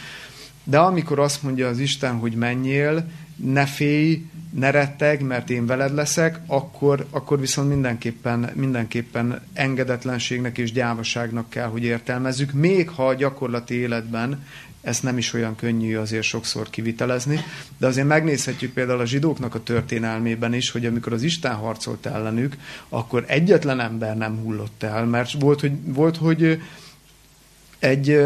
de 0.64 0.80
amikor 0.80 1.19
azt 1.19 1.44
mondja 1.44 1.68
az 1.68 1.80
Isten, 1.80 2.19
hogy 2.19 2.36
menjél, 2.36 3.06
ne 3.36 3.65
félj, 3.65 4.26
ne 4.49 4.72
retteg, 4.72 5.22
mert 5.22 5.49
én 5.49 5.65
veled 5.65 5.94
leszek, 5.94 6.40
akkor, 6.48 7.06
akkor 7.10 7.40
viszont 7.40 7.69
mindenképpen, 7.69 8.52
mindenképpen 8.53 9.41
engedetlenségnek 9.53 10.57
és 10.57 10.72
gyávaságnak 10.72 11.49
kell, 11.49 11.68
hogy 11.68 11.84
értelmezzük, 11.84 12.52
még 12.52 12.90
ha 12.90 13.07
a 13.07 13.14
gyakorlati 13.14 13.73
életben 13.73 14.44
ezt 14.82 15.03
nem 15.03 15.18
is 15.18 15.34
olyan 15.34 15.56
könnyű 15.56 15.95
azért 15.95 16.24
sokszor 16.24 16.70
kivitelezni, 16.70 17.40
de 17.78 17.88
azért 17.88 18.08
megnézhetjük 18.08 18.74
például 18.74 18.99
a 18.99 19.06
zsidóknak 19.06 19.56
a 19.56 19.64
történelmében 19.64 20.53
is, 20.53 20.70
hogy 20.70 20.86
amikor 20.86 21.14
az 21.14 21.24
Isten 21.24 21.53
harcolt 21.53 22.06
ellenük, 22.06 22.56
akkor 22.90 23.24
egyetlen 23.28 23.80
ember 23.80 24.18
nem 24.18 24.38
hullott 24.38 24.84
el, 24.84 25.06
mert 25.06 25.32
volt, 25.32 25.60
hogy, 25.60 25.72
volt, 25.84 26.18
hogy 26.18 26.62
egy 27.80 28.20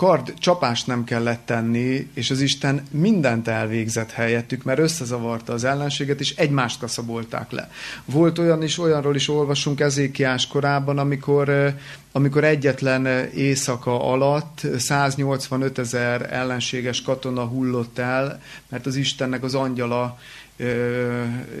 kard 0.00 0.34
csapást 0.38 0.86
nem 0.86 1.04
kellett 1.04 1.46
tenni, 1.46 2.08
és 2.14 2.30
az 2.30 2.40
Isten 2.40 2.86
mindent 2.90 3.48
elvégzett 3.48 4.10
helyettük, 4.10 4.62
mert 4.62 4.78
összezavarta 4.78 5.52
az 5.52 5.64
ellenséget, 5.64 6.20
és 6.20 6.34
egymást 6.36 6.78
kaszabolták 6.78 7.50
le. 7.50 7.70
Volt 8.04 8.38
olyan 8.38 8.62
is, 8.62 8.78
olyanról 8.78 9.14
is 9.14 9.28
olvasunk 9.28 9.80
Ezékiás 9.80 10.46
korában, 10.46 10.98
amikor, 10.98 11.74
amikor 12.12 12.44
egyetlen 12.44 13.06
éjszaka 13.34 14.10
alatt 14.12 14.66
185 14.78 15.78
ezer 15.78 16.32
ellenséges 16.32 17.02
katona 17.02 17.44
hullott 17.44 17.98
el, 17.98 18.42
mert 18.68 18.86
az 18.86 18.96
Istennek 18.96 19.42
az 19.42 19.54
angyala 19.54 20.18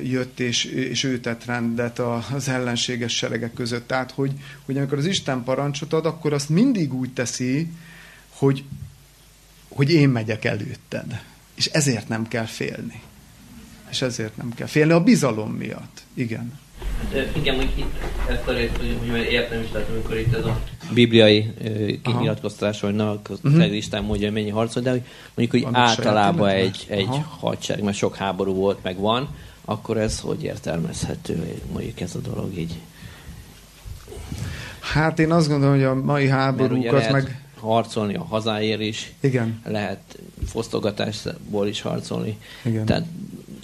jött, 0.02 0.40
és, 0.40 0.64
és 0.64 1.04
ő 1.04 1.18
tett 1.18 1.44
rendet 1.44 1.98
az 2.34 2.48
ellenséges 2.48 3.16
seregek 3.16 3.52
között. 3.52 3.86
Tehát, 3.86 4.10
hogy, 4.10 4.32
hogy 4.64 4.76
amikor 4.76 4.98
az 4.98 5.06
Isten 5.06 5.44
parancsot 5.44 5.92
ad, 5.92 6.06
akkor 6.06 6.32
azt 6.32 6.48
mindig 6.48 6.94
úgy 6.94 7.12
teszi, 7.12 7.68
hogy, 8.40 8.64
hogy 9.68 9.92
én 9.92 10.08
megyek 10.08 10.44
előtted. 10.44 11.22
És 11.54 11.66
ezért 11.66 12.08
nem 12.08 12.28
kell 12.28 12.44
félni. 12.44 13.00
És 13.90 14.02
ezért 14.02 14.36
nem 14.36 14.54
kell 14.54 14.66
félni 14.66 14.92
a 14.92 15.02
bizalom 15.02 15.50
miatt. 15.50 16.02
Igen. 16.14 16.58
Hát, 17.12 17.36
igen, 17.36 17.56
hogy 17.56 17.72
itt 17.76 17.94
ezt 18.28 18.48
a 18.48 18.52
részt, 18.52 18.76
hogy, 18.76 18.96
hogy 19.10 19.18
értem 19.30 19.62
is, 19.62 19.68
tehát 19.72 19.88
amikor 19.88 20.16
itt 20.16 20.34
ez 20.34 20.44
a 20.44 20.60
bibliai 20.92 21.52
kinyilatkoztatás, 22.02 22.80
hogy 22.80 22.94
na, 22.94 23.20
uh-huh. 23.28 23.76
Isten 23.76 24.04
mondja, 24.04 24.26
hogy 24.26 24.34
mennyi 24.36 24.50
harcol, 24.50 24.82
de 24.82 24.90
hogy 24.90 25.02
mondjuk, 25.34 25.50
hogy 25.50 25.72
Van 25.72 25.82
általában 25.82 26.48
egy, 26.48 26.86
egy 26.88 27.20
hadsereg, 27.38 27.84
mert 27.84 27.96
sok 27.96 28.16
háború 28.16 28.54
volt, 28.54 28.78
meg 28.82 28.96
van, 28.96 29.28
akkor 29.64 29.96
ez 29.96 30.20
hogy 30.20 30.42
értelmezhető, 30.42 31.60
mondjuk 31.72 32.00
ez 32.00 32.14
a 32.14 32.18
dolog 32.18 32.58
így? 32.58 32.78
Hát 34.80 35.18
én 35.18 35.32
azt 35.32 35.48
gondolom, 35.48 35.74
hogy 35.74 35.84
a 35.84 35.94
mai 35.94 36.28
háborúkat 36.28 37.10
meg 37.10 37.40
harcolni 37.60 38.14
a 38.14 38.24
hazáért 38.24 38.80
is. 38.80 39.12
Igen. 39.20 39.60
Lehet 39.64 40.18
fosztogatásból 40.46 41.66
is 41.66 41.80
harcolni. 41.80 42.38
Igen. 42.64 42.84
Tehát, 42.84 43.06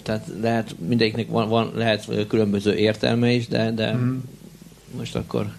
tehát 0.03 0.27
lehet, 0.41 0.75
mindegyiknek 0.87 1.27
van, 1.29 1.49
van, 1.49 1.71
lehet 1.75 2.27
különböző 2.27 2.75
értelme 2.75 3.31
is, 3.31 3.47
de, 3.47 3.71
de 3.71 3.93
mm. 3.93 4.17
most 4.97 5.15
akkor 5.15 5.51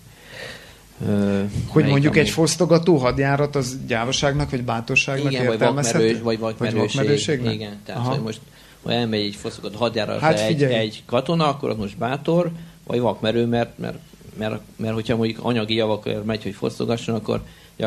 Uh, 1.01 1.51
hogy 1.67 1.85
mondjuk 1.85 2.13
ami... 2.13 2.21
egy 2.21 2.31
fosztogató 2.31 2.97
hadjárat 2.97 3.57
az 3.57 3.79
gyávaságnak 3.87 4.51
vagy 4.51 4.65
bátorságnak 4.65 5.33
Igen, 5.33 5.45
értelmezhető? 5.45 6.23
Vagy 6.23 6.39
vakmerőség. 6.39 7.43
Vagy 7.43 7.55
Igen, 7.55 7.81
tehát 7.85 8.07
hogy 8.07 8.21
most 8.21 8.41
ha 8.83 8.93
elmegy 8.93 9.21
egy 9.21 9.35
fosztogató 9.35 9.79
hadjárat 9.79 10.21
hát 10.21 10.41
egy, 10.41 10.63
egy 10.63 11.03
katona, 11.07 11.49
akkor 11.49 11.71
az 11.71 11.77
most 11.77 11.99
bátor, 11.99 12.51
vagy 12.87 13.01
vakmerő, 13.01 13.47
mert, 13.47 13.79
mert, 13.79 13.99
mert, 14.39 14.51
mert, 14.51 14.63
mert 14.77 14.95
hogyha 14.95 15.17
mondjuk 15.17 15.39
anyagi 15.43 15.75
javak 15.75 16.25
megy, 16.25 16.43
hogy 16.43 16.55
fosztogasson, 16.55 17.15
akkor 17.15 17.43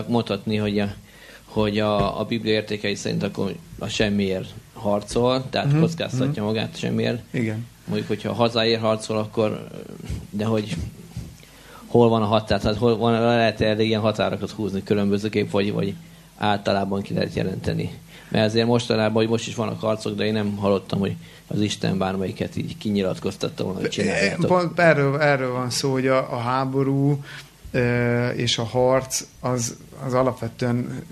mondhatni, 0.08 0.56
hogy 0.56 0.80
a, 0.80 0.94
hogy 1.46 1.80
a, 1.80 2.20
a 2.20 2.24
Biblia 2.24 2.54
értékei 2.54 2.96
szerint 2.96 3.24
akkor 3.24 3.56
a 3.80 3.88
semmiért 3.88 4.54
harcol, 4.74 5.50
tehát 5.50 5.68
uh-huh. 5.68 5.82
kockáztatja 5.82 6.28
uh-huh. 6.28 6.46
magát 6.46 6.78
semmiért. 6.78 7.22
Igen. 7.32 7.66
Mondjuk, 7.86 8.08
hogyha 8.08 8.34
hazáért 8.34 8.82
harcol, 8.82 9.18
akkor 9.18 9.68
de 10.30 10.46
hogy 10.46 10.76
hol 11.88 12.10
van 12.10 12.22
a 12.22 12.26
határ, 12.26 12.60
tehát 12.60 12.78
hol 12.78 12.98
van, 12.98 13.22
lehet 13.22 13.62
elég 13.62 13.88
ilyen 13.88 14.02
határokat 14.02 14.50
húzni 14.50 14.84
különbözőképp, 14.84 15.52
vagy, 15.52 15.72
vagy 15.74 15.94
általában 16.38 17.02
ki 17.02 17.14
lehet 17.14 17.34
jelenteni. 17.34 18.00
Mert 18.30 18.46
azért 18.46 18.68
mostanában, 18.68 19.22
hogy 19.22 19.30
most 19.30 19.48
is 19.48 19.56
vannak 19.56 19.80
harcok, 19.80 20.16
de 20.16 20.26
én 20.26 20.34
nem 20.34 20.56
hallottam, 20.56 21.00
hogy 21.00 21.16
az 21.48 21.62
Isten 21.62 21.98
bármelyiket 21.98 22.56
így 22.56 22.78
kinyilatkoztatta 22.78 23.64
volna, 23.64 23.80
hogy 23.80 23.90
csináljátok. 23.90 24.74
Erről, 24.76 25.20
erről 25.20 25.52
van 25.52 25.70
szó, 25.70 25.92
hogy 25.92 26.08
a, 26.08 26.34
a 26.34 26.38
háború 26.38 27.24
és 28.36 28.58
a 28.58 28.64
harc 28.64 29.26
az, 29.40 29.76
az 30.06 30.14
alapvetően 30.14 31.04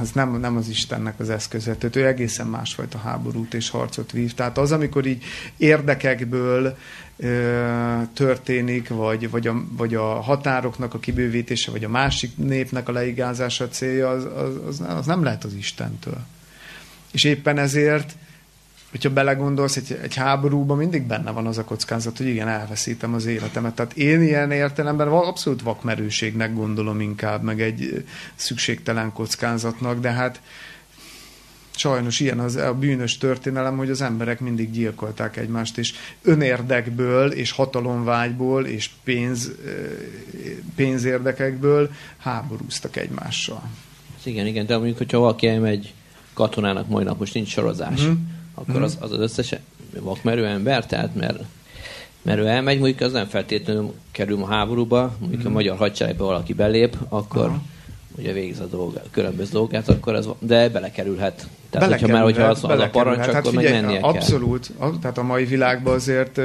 az 0.00 0.10
nem, 0.10 0.40
nem 0.40 0.56
az 0.56 0.68
Istennek 0.68 1.20
az 1.20 1.30
eszköze. 1.30 1.74
Tehát 1.74 1.96
ő 1.96 2.06
egészen 2.06 2.46
másfajta 2.46 2.98
háborút 2.98 3.54
és 3.54 3.70
harcot 3.70 4.12
vív. 4.12 4.34
Tehát 4.34 4.58
az, 4.58 4.72
amikor 4.72 5.06
így 5.06 5.22
érdekekből 5.56 6.76
történik, 8.14 8.88
vagy, 8.88 9.30
vagy, 9.30 9.46
a, 9.46 9.64
vagy 9.70 9.94
a 9.94 10.20
határoknak 10.20 10.94
a 10.94 10.98
kibővítése, 10.98 11.70
vagy 11.70 11.84
a 11.84 11.88
másik 11.88 12.36
népnek 12.36 12.88
a 12.88 12.92
leigázása 12.92 13.68
célja, 13.68 14.08
az, 14.08 14.24
az, 14.66 14.80
az, 14.80 15.06
nem 15.06 15.22
lehet 15.22 15.44
az 15.44 15.54
Istentől. 15.54 16.18
És 17.12 17.24
éppen 17.24 17.58
ezért 17.58 18.16
hogyha 18.96 19.14
belegondolsz, 19.14 19.76
egy, 19.76 19.98
egy 20.02 20.14
háborúban 20.14 20.76
mindig 20.76 21.02
benne 21.02 21.30
van 21.30 21.46
az 21.46 21.58
a 21.58 21.64
kockázat, 21.64 22.16
hogy 22.16 22.26
igen, 22.26 22.48
elveszítem 22.48 23.14
az 23.14 23.26
életemet. 23.26 23.74
Tehát 23.74 23.96
én 23.96 24.22
ilyen 24.22 24.50
értelemben 24.50 25.08
abszolút 25.08 25.62
vakmerőségnek 25.62 26.54
gondolom 26.54 27.00
inkább, 27.00 27.42
meg 27.42 27.60
egy 27.60 28.04
szükségtelen 28.34 29.12
kockázatnak, 29.12 30.00
de 30.00 30.10
hát 30.10 30.40
Sajnos 31.78 32.20
ilyen 32.20 32.38
az 32.38 32.56
a 32.56 32.74
bűnös 32.74 33.18
történelem, 33.18 33.76
hogy 33.76 33.90
az 33.90 34.00
emberek 34.00 34.40
mindig 34.40 34.70
gyilkolták 34.70 35.36
egymást, 35.36 35.78
és 35.78 35.94
önérdekből, 36.22 37.30
és 37.30 37.50
hatalomvágyból, 37.50 38.66
és 38.66 38.90
pénz, 39.04 39.50
pénzérdekekből 40.74 41.90
háborúztak 42.16 42.96
egymással. 42.96 43.62
Igen, 44.22 44.46
igen, 44.46 44.66
de 44.66 44.76
mondjuk, 44.76 44.98
hogyha 44.98 45.18
valaki 45.18 45.46
elmegy 45.46 45.94
katonának 46.32 46.88
majd 46.88 47.06
nap, 47.06 47.18
most 47.18 47.34
nincs 47.34 47.48
sorozás, 47.48 48.02
mm. 48.02 48.12
Akkor 48.58 48.82
az, 48.82 48.96
az 49.00 49.12
az 49.12 49.18
összes 49.18 49.54
vakmerő 50.00 50.46
ember, 50.46 50.86
tehát 50.86 51.14
mert, 51.14 51.38
mert 52.22 52.38
ő 52.38 52.46
elmegy, 52.46 52.78
mondjuk 52.78 53.00
az 53.00 53.12
nem 53.12 53.26
feltétlenül 53.26 53.94
kerül 54.10 54.42
a 54.42 54.46
háborúba, 54.46 55.16
mondjuk 55.18 55.42
mm. 55.42 55.46
a 55.46 55.50
magyar 55.50 55.76
hadseregbe 55.76 56.24
valaki 56.24 56.52
belép, 56.52 56.96
akkor 57.08 57.46
Aha. 57.46 57.62
ugye 58.18 58.32
végez 58.32 58.60
a 58.60 58.66
dolga, 58.66 59.02
különböző 59.10 59.52
dolgát, 59.52 59.88
akkor 59.88 60.14
az, 60.14 60.28
de 60.38 60.68
belekerülhet. 60.68 61.46
Tehát, 61.70 61.90
hogyha 61.90 62.06
már 62.06 62.22
hogyha 62.22 62.44
az, 62.44 62.64
az 62.64 62.78
a 62.80 62.88
parancs, 62.90 63.18
hát 63.18 63.34
akkor 63.34 63.52
figyelj, 63.52 63.72
meg 63.72 63.84
mennie 63.84 64.00
Abszolút. 64.00 64.70
Kell. 64.78 64.92
Tehát 65.00 65.18
a 65.18 65.22
mai 65.22 65.44
világban 65.44 65.94
azért, 65.94 66.40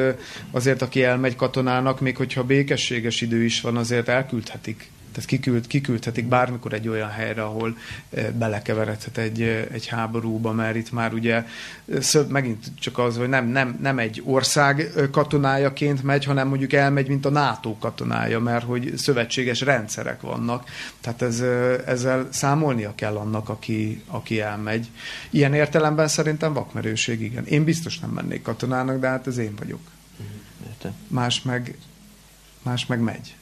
azért, 0.52 0.82
aki 0.82 1.04
elmegy 1.04 1.36
katonának, 1.36 2.00
még 2.00 2.18
hogyha 2.18 2.44
békességes 2.44 3.22
idő 3.22 3.44
is 3.44 3.62
van, 3.62 3.78
azért 3.78 4.08
elküldhetik 4.08 4.92
tehát 5.12 5.30
kiküld, 5.30 5.68
kiküldhetik 5.68 6.26
bármikor 6.26 6.74
egy 6.74 6.88
olyan 6.88 7.10
helyre, 7.10 7.44
ahol 7.44 7.78
eh, 8.10 8.30
belekeveredhet 8.30 9.18
egy, 9.18 9.42
eh, 9.42 9.66
egy 9.72 9.88
háborúba, 9.88 10.52
mert 10.52 10.76
itt 10.76 10.92
már 10.92 11.14
ugye 11.14 11.46
szöbb, 12.00 12.30
megint 12.30 12.66
csak 12.80 12.98
az, 12.98 13.18
hogy 13.18 13.30
nem, 13.30 13.48
nem, 13.48 13.78
nem 13.82 14.00
egy 14.00 14.22
ország 14.26 14.92
katonájaként 15.12 16.04
megy, 16.04 16.26
hanem 16.26 16.48
mondjuk 16.48 16.74
elmegy, 16.74 17.08
mint 17.08 17.26
a 17.26 17.30
NATO 17.30 17.78
katonája, 17.78 18.40
mert 18.40 18.66
hogy 18.66 18.94
szövetséges 18.98 19.62
rendszerek 19.62 20.22
vannak. 20.22 20.70
Tehát 21.02 21.22
ez, 21.22 21.40
eh, 21.40 21.78
ezzel 21.86 22.28
számolnia 22.32 22.96
kell 22.96 23.16
annak, 23.16 23.50
aki, 23.50 24.02
aki 24.08 24.40
elmegy. 24.40 24.90
Ilyen 25.30 25.54
értelemben 25.54 26.08
szerintem 26.08 26.54
vakmerőség, 26.54 27.22
igen. 27.22 27.46
Én 27.46 27.64
biztos 27.64 28.00
nem 28.00 28.10
mennék 28.10 28.42
katonának, 28.42 29.00
de 29.00 29.08
hát 29.08 29.28
ez 29.28 29.38
én 29.38 29.56
vagyok. 29.60 29.80
Más 31.08 31.42
meg, 31.42 31.78
más 32.64 32.86
meg 32.86 33.00
megy. 33.00 33.36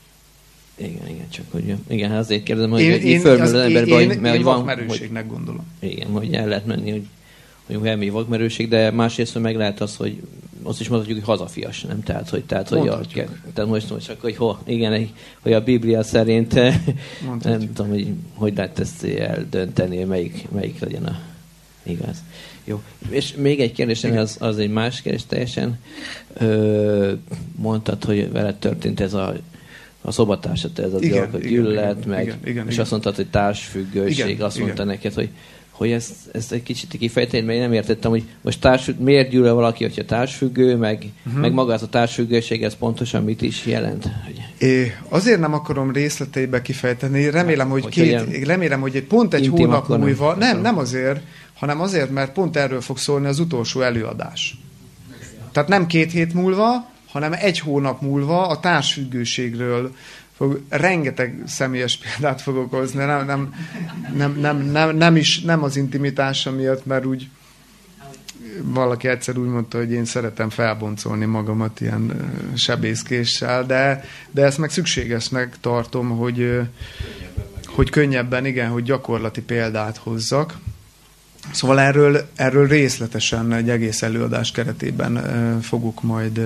Igen, 0.80 1.08
igen, 1.08 1.30
csak 1.30 1.46
hogy 1.52 1.76
igen, 1.88 2.10
hát 2.10 2.20
azért 2.20 2.44
kérdezem, 2.44 2.70
hogy 2.70 2.82
én, 2.82 3.02
így 3.02 3.22
fölmerül 3.22 3.56
az 3.56 3.62
emberbe, 3.62 3.96
hogy, 3.96 4.20
mert 4.20 4.36
hogy 4.36 4.44
van... 4.44 4.66
Vakmerőségnek 4.66 5.24
hogy, 5.24 5.36
gondolom. 5.36 5.66
Igen, 5.80 6.08
hogy 6.08 6.34
el 6.34 6.48
lehet 6.48 6.66
menni, 6.66 6.92
hogy 6.92 7.06
hogy 7.78 7.88
elmély 7.88 8.10
vakmerőség, 8.10 8.70
de 8.70 8.92
másrészt 8.92 9.40
meg 9.40 9.56
lehet 9.56 9.82
az, 9.82 9.96
hogy 9.96 10.22
azt 10.64 10.80
is 10.80 10.88
mondhatjuk, 10.88 11.26
hogy 11.26 11.38
hazafias, 11.38 11.82
nem? 11.82 12.04
Tehát, 12.04 12.30
hogy, 12.30 12.44
tehát, 12.44 12.70
hogy 12.70 12.88
a, 12.88 13.02
tehát 13.54 13.70
most, 13.70 13.90
most 13.90 14.06
csak, 14.06 14.22
hogy 14.22 14.36
ho, 14.36 14.56
igen, 14.66 15.10
hogy 15.40 15.54
a 15.54 15.64
Biblia 15.64 16.04
szerint 16.04 16.54
Mondhatjuk. 17.26 17.44
nem 17.44 17.74
tudom, 17.74 17.92
hogy 17.92 18.08
hogy 18.34 18.56
lehet 18.56 18.80
ezt 18.80 19.04
eldönteni, 19.04 20.04
melyik, 20.04 20.48
melyik 20.52 20.80
legyen 20.80 21.04
a 21.04 21.20
igaz. 21.84 22.24
Jó. 22.64 22.82
És 23.10 23.36
még 23.36 23.60
egy 23.60 23.72
kérdés, 23.72 24.04
az, 24.04 24.38
az 24.40 24.58
egy 24.58 24.72
más 24.72 25.02
kérdés 25.02 25.26
teljesen. 25.26 25.80
Ö, 26.34 27.12
mondtad, 27.56 28.04
hogy 28.04 28.32
veled 28.32 28.56
történt 28.56 29.00
ez 29.00 29.14
a 29.14 29.36
a 30.02 30.12
szobatársat 30.12 30.80
ez 30.80 30.94
a 30.94 30.98
igen, 31.00 31.32
hogy 31.32 31.42
gyűlölet, 31.42 32.06
meg, 32.06 32.24
igen, 32.24 32.38
igen, 32.44 32.66
és 32.66 32.72
igen. 32.72 32.82
azt 32.82 32.92
mondtad, 32.92 33.16
hogy 33.16 33.30
társfüggőség, 33.30 34.30
igen, 34.30 34.46
azt 34.46 34.58
mondta 34.58 34.84
igen. 34.84 34.88
neked, 34.88 35.14
hogy 35.14 35.30
hogy 35.80 35.92
ezt, 35.92 36.14
ezt 36.32 36.52
egy 36.52 36.64
kicsit 36.64 36.98
kifejteni, 36.98 37.44
mert 37.44 37.58
én 37.58 37.64
nem 37.64 37.74
értettem, 37.74 38.12
hogy 38.12 38.24
most 38.42 38.62
társ, 38.62 38.92
miért 38.98 39.30
gyűlöl 39.30 39.54
valaki, 39.54 39.84
hogyha 39.84 40.06
társfüggő, 40.06 40.76
meg, 40.76 41.06
uh-huh. 41.26 41.42
meg 41.42 41.54
maga 41.54 41.74
az 41.74 41.82
a 41.82 41.88
társfüggőség, 41.88 42.64
ez 42.64 42.76
pontosan 42.76 43.24
mit 43.24 43.42
is 43.42 43.66
jelent? 43.66 44.10
É, 44.58 44.96
azért 45.10 45.40
nem 45.40 45.54
akarom 45.54 45.92
részleteibe 45.92 46.62
kifejteni, 46.62 47.30
remélem, 47.30 47.70
hogy, 47.70 47.88
két, 47.88 48.46
remélem, 48.46 48.82
hogy 48.82 49.04
pont 49.04 49.34
egy 49.34 49.48
hónap 49.48 49.88
múlva, 49.88 50.36
nem, 50.36 50.38
nem, 50.52 50.62
nem 50.62 50.78
azért, 50.78 51.22
hanem 51.54 51.82
azért, 51.82 52.10
mert 52.10 52.32
pont 52.32 52.58
erről 52.58 52.82
fog 52.82 52.98
szólni 52.98 53.28
az 53.28 53.40
utolsó 53.40 53.82
előadás. 53.82 54.58
Tehát 55.52 55.70
nem 55.70 55.86
két 55.86 56.12
hét 56.12 56.34
múlva, 56.34 56.90
hanem 57.12 57.34
egy 57.34 57.60
hónap 57.60 58.02
múlva 58.02 58.48
a 58.48 58.60
társfüggőségről 58.60 59.96
fog, 60.36 60.62
rengeteg 60.70 61.44
személyes 61.46 61.98
példát 61.98 62.42
fogok 62.42 62.72
hozni, 62.72 63.06
nem, 63.06 63.26
nem, 63.26 63.54
nem, 64.16 64.36
nem, 64.40 64.58
nem, 64.58 64.96
nem, 64.96 65.16
is, 65.16 65.42
nem 65.42 65.64
az 65.64 65.76
intimitása 65.76 66.52
miatt, 66.52 66.86
mert 66.86 67.06
úgy 67.06 67.30
valaki 68.64 69.08
egyszer 69.08 69.38
úgy 69.38 69.48
mondta, 69.48 69.78
hogy 69.78 69.92
én 69.92 70.06
szeretem 70.06 70.50
felboncolni 70.50 71.26
magamat 71.26 71.82
ilyen 71.82 72.32
sebészkéssel, 72.56 73.66
de, 73.66 74.04
de 74.32 74.44
ezt 74.44 74.58
meg 74.58 74.70
szükségesnek 74.70 75.60
tartom, 75.62 76.10
hogy, 76.10 76.60
hogy 77.66 77.90
könnyebben, 77.90 78.46
igen, 78.46 78.70
hogy 78.70 78.84
gyakorlati 78.84 79.42
példát 79.42 79.98
hozzak. 79.98 80.58
Szóval 81.52 81.80
erről, 81.80 82.30
erről 82.36 82.68
részletesen 82.68 83.54
egy 83.54 83.70
egész 83.70 84.02
előadás 84.02 84.52
keretében 84.52 85.62
fogok 85.62 86.04
majd, 86.04 86.42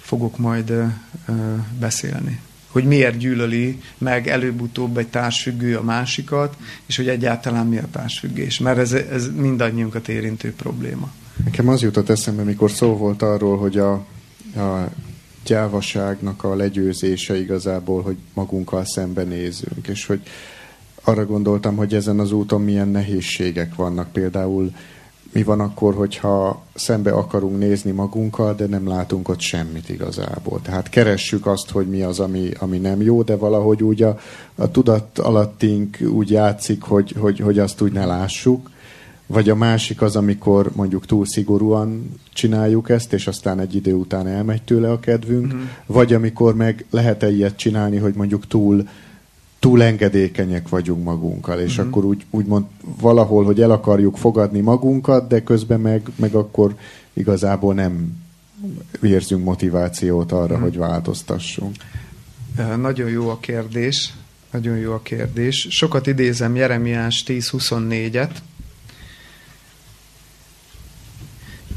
fogok 0.00 0.38
majd 0.38 0.72
beszélni. 1.78 2.40
Hogy 2.68 2.84
miért 2.84 3.16
gyűlöli 3.16 3.80
meg 3.98 4.28
előbb-utóbb 4.28 4.98
egy 4.98 5.08
társfüggő 5.08 5.76
a 5.76 5.82
másikat, 5.82 6.56
és 6.86 6.96
hogy 6.96 7.08
egyáltalán 7.08 7.66
mi 7.66 7.78
a 7.78 7.88
társfüggés. 7.92 8.58
Mert 8.58 8.78
ez, 8.78 8.92
ez 8.92 9.30
mindannyiunkat 9.36 10.08
érintő 10.08 10.52
probléma. 10.52 11.12
Nekem 11.44 11.68
az 11.68 11.82
jutott 11.82 12.08
eszembe, 12.08 12.42
mikor 12.42 12.70
szó 12.70 12.96
volt 12.96 13.22
arról, 13.22 13.58
hogy 13.58 13.78
a, 13.78 13.92
a 14.56 14.88
gyávaságnak 15.44 16.44
a 16.44 16.54
legyőzése 16.54 17.38
igazából, 17.38 18.02
hogy 18.02 18.16
magunkkal 18.34 18.84
szembenézünk, 18.84 19.86
és 19.86 20.06
hogy 20.06 20.20
arra 21.04 21.26
gondoltam, 21.26 21.76
hogy 21.76 21.94
ezen 21.94 22.18
az 22.18 22.32
úton 22.32 22.60
milyen 22.60 22.88
nehézségek 22.88 23.74
vannak. 23.74 24.12
Például 24.12 24.70
mi 25.34 25.42
van 25.42 25.60
akkor, 25.60 25.94
hogyha 25.94 26.62
szembe 26.74 27.12
akarunk 27.12 27.58
nézni 27.58 27.90
magunkkal, 27.90 28.54
de 28.54 28.66
nem 28.66 28.88
látunk 28.88 29.28
ott 29.28 29.40
semmit 29.40 29.88
igazából. 29.88 30.60
Tehát 30.62 30.88
keressük 30.88 31.46
azt, 31.46 31.70
hogy 31.70 31.86
mi 31.86 32.02
az, 32.02 32.20
ami, 32.20 32.50
ami 32.58 32.78
nem 32.78 33.02
jó, 33.02 33.22
de 33.22 33.36
valahogy 33.36 33.82
úgy 33.82 34.02
a, 34.02 34.18
a 34.54 34.70
tudat 34.70 35.18
alattink 35.18 35.98
úgy 36.08 36.30
játszik, 36.30 36.82
hogy, 36.82 37.14
hogy, 37.18 37.38
hogy 37.38 37.58
azt 37.58 37.80
úgy 37.80 37.92
ne 37.92 38.04
lássuk. 38.04 38.70
Vagy 39.26 39.48
a 39.48 39.54
másik 39.54 40.02
az, 40.02 40.16
amikor 40.16 40.70
mondjuk 40.74 41.06
túl 41.06 41.26
szigorúan 41.26 42.14
csináljuk 42.32 42.90
ezt, 42.90 43.12
és 43.12 43.26
aztán 43.26 43.60
egy 43.60 43.74
idő 43.74 43.94
után 43.94 44.26
elmegy 44.26 44.62
tőle 44.62 44.90
a 44.90 45.00
kedvünk. 45.00 45.54
Mm. 45.54 45.60
Vagy 45.86 46.12
amikor 46.12 46.54
meg 46.54 46.84
lehet-e 46.90 47.30
ilyet 47.30 47.56
csinálni, 47.56 47.96
hogy 47.96 48.14
mondjuk 48.14 48.46
túl 48.46 48.88
túl 49.64 49.82
engedékenyek 49.82 50.68
vagyunk 50.68 51.04
magunkkal, 51.04 51.60
és 51.60 51.78
mm-hmm. 51.78 51.88
akkor 51.88 52.04
úgy, 52.04 52.26
úgymond 52.30 52.64
valahol, 53.00 53.44
hogy 53.44 53.60
el 53.60 53.70
akarjuk 53.70 54.16
fogadni 54.16 54.60
magunkat, 54.60 55.28
de 55.28 55.42
közben 55.42 55.80
meg, 55.80 56.08
meg 56.16 56.34
akkor 56.34 56.76
igazából 57.12 57.74
nem 57.74 58.22
érzünk 59.02 59.44
motivációt 59.44 60.32
arra, 60.32 60.58
mm. 60.58 60.60
hogy 60.60 60.76
változtassunk. 60.76 61.76
Nagyon 62.76 63.10
jó 63.10 63.28
a 63.28 63.38
kérdés. 63.38 64.14
Nagyon 64.50 64.76
jó 64.76 64.92
a 64.92 65.02
kérdés. 65.02 65.66
Sokat 65.70 66.06
idézem 66.06 66.56
Jeremiás 66.56 67.24
10.24-et. 67.26 68.30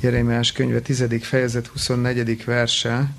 Jeremiás 0.01 0.51
könyve 0.51 0.79
10. 0.79 1.03
fejezet 1.21 1.67
24. 1.67 2.45
verse. 2.45 3.09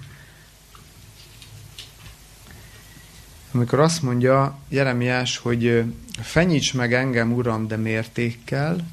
Amikor 3.59 3.81
azt 3.81 4.03
mondja 4.03 4.59
Jeremiás, 4.69 5.37
hogy 5.37 5.85
fenyíts 6.21 6.75
meg 6.75 6.95
engem, 6.95 7.33
Uram, 7.33 7.67
de 7.67 7.77
mértékkel, 7.77 8.89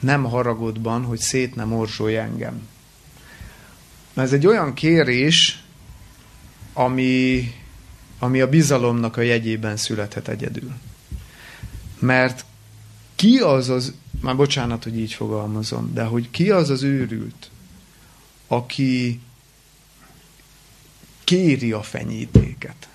nem 0.00 0.24
haragodban, 0.24 1.04
hogy 1.04 1.18
szét 1.18 1.54
nem 1.54 1.72
orzsolj 1.72 2.16
engem. 2.16 2.68
Ez 4.14 4.32
egy 4.32 4.46
olyan 4.46 4.74
kérés, 4.74 5.62
ami, 6.72 7.50
ami 8.18 8.40
a 8.40 8.48
bizalomnak 8.48 9.16
a 9.16 9.20
jegyében 9.20 9.76
születhet 9.76 10.28
egyedül. 10.28 10.72
Mert 11.98 12.44
ki 13.14 13.38
az 13.38 13.68
az, 13.68 13.94
már 14.20 14.36
bocsánat, 14.36 14.82
hogy 14.82 14.98
így 14.98 15.12
fogalmazom, 15.12 15.94
de 15.94 16.02
hogy 16.02 16.30
ki 16.30 16.50
az 16.50 16.70
az 16.70 16.82
őrült, 16.82 17.50
aki 18.46 19.20
kéri 21.24 21.72
a 21.72 21.82
fenyítéket? 21.82 22.88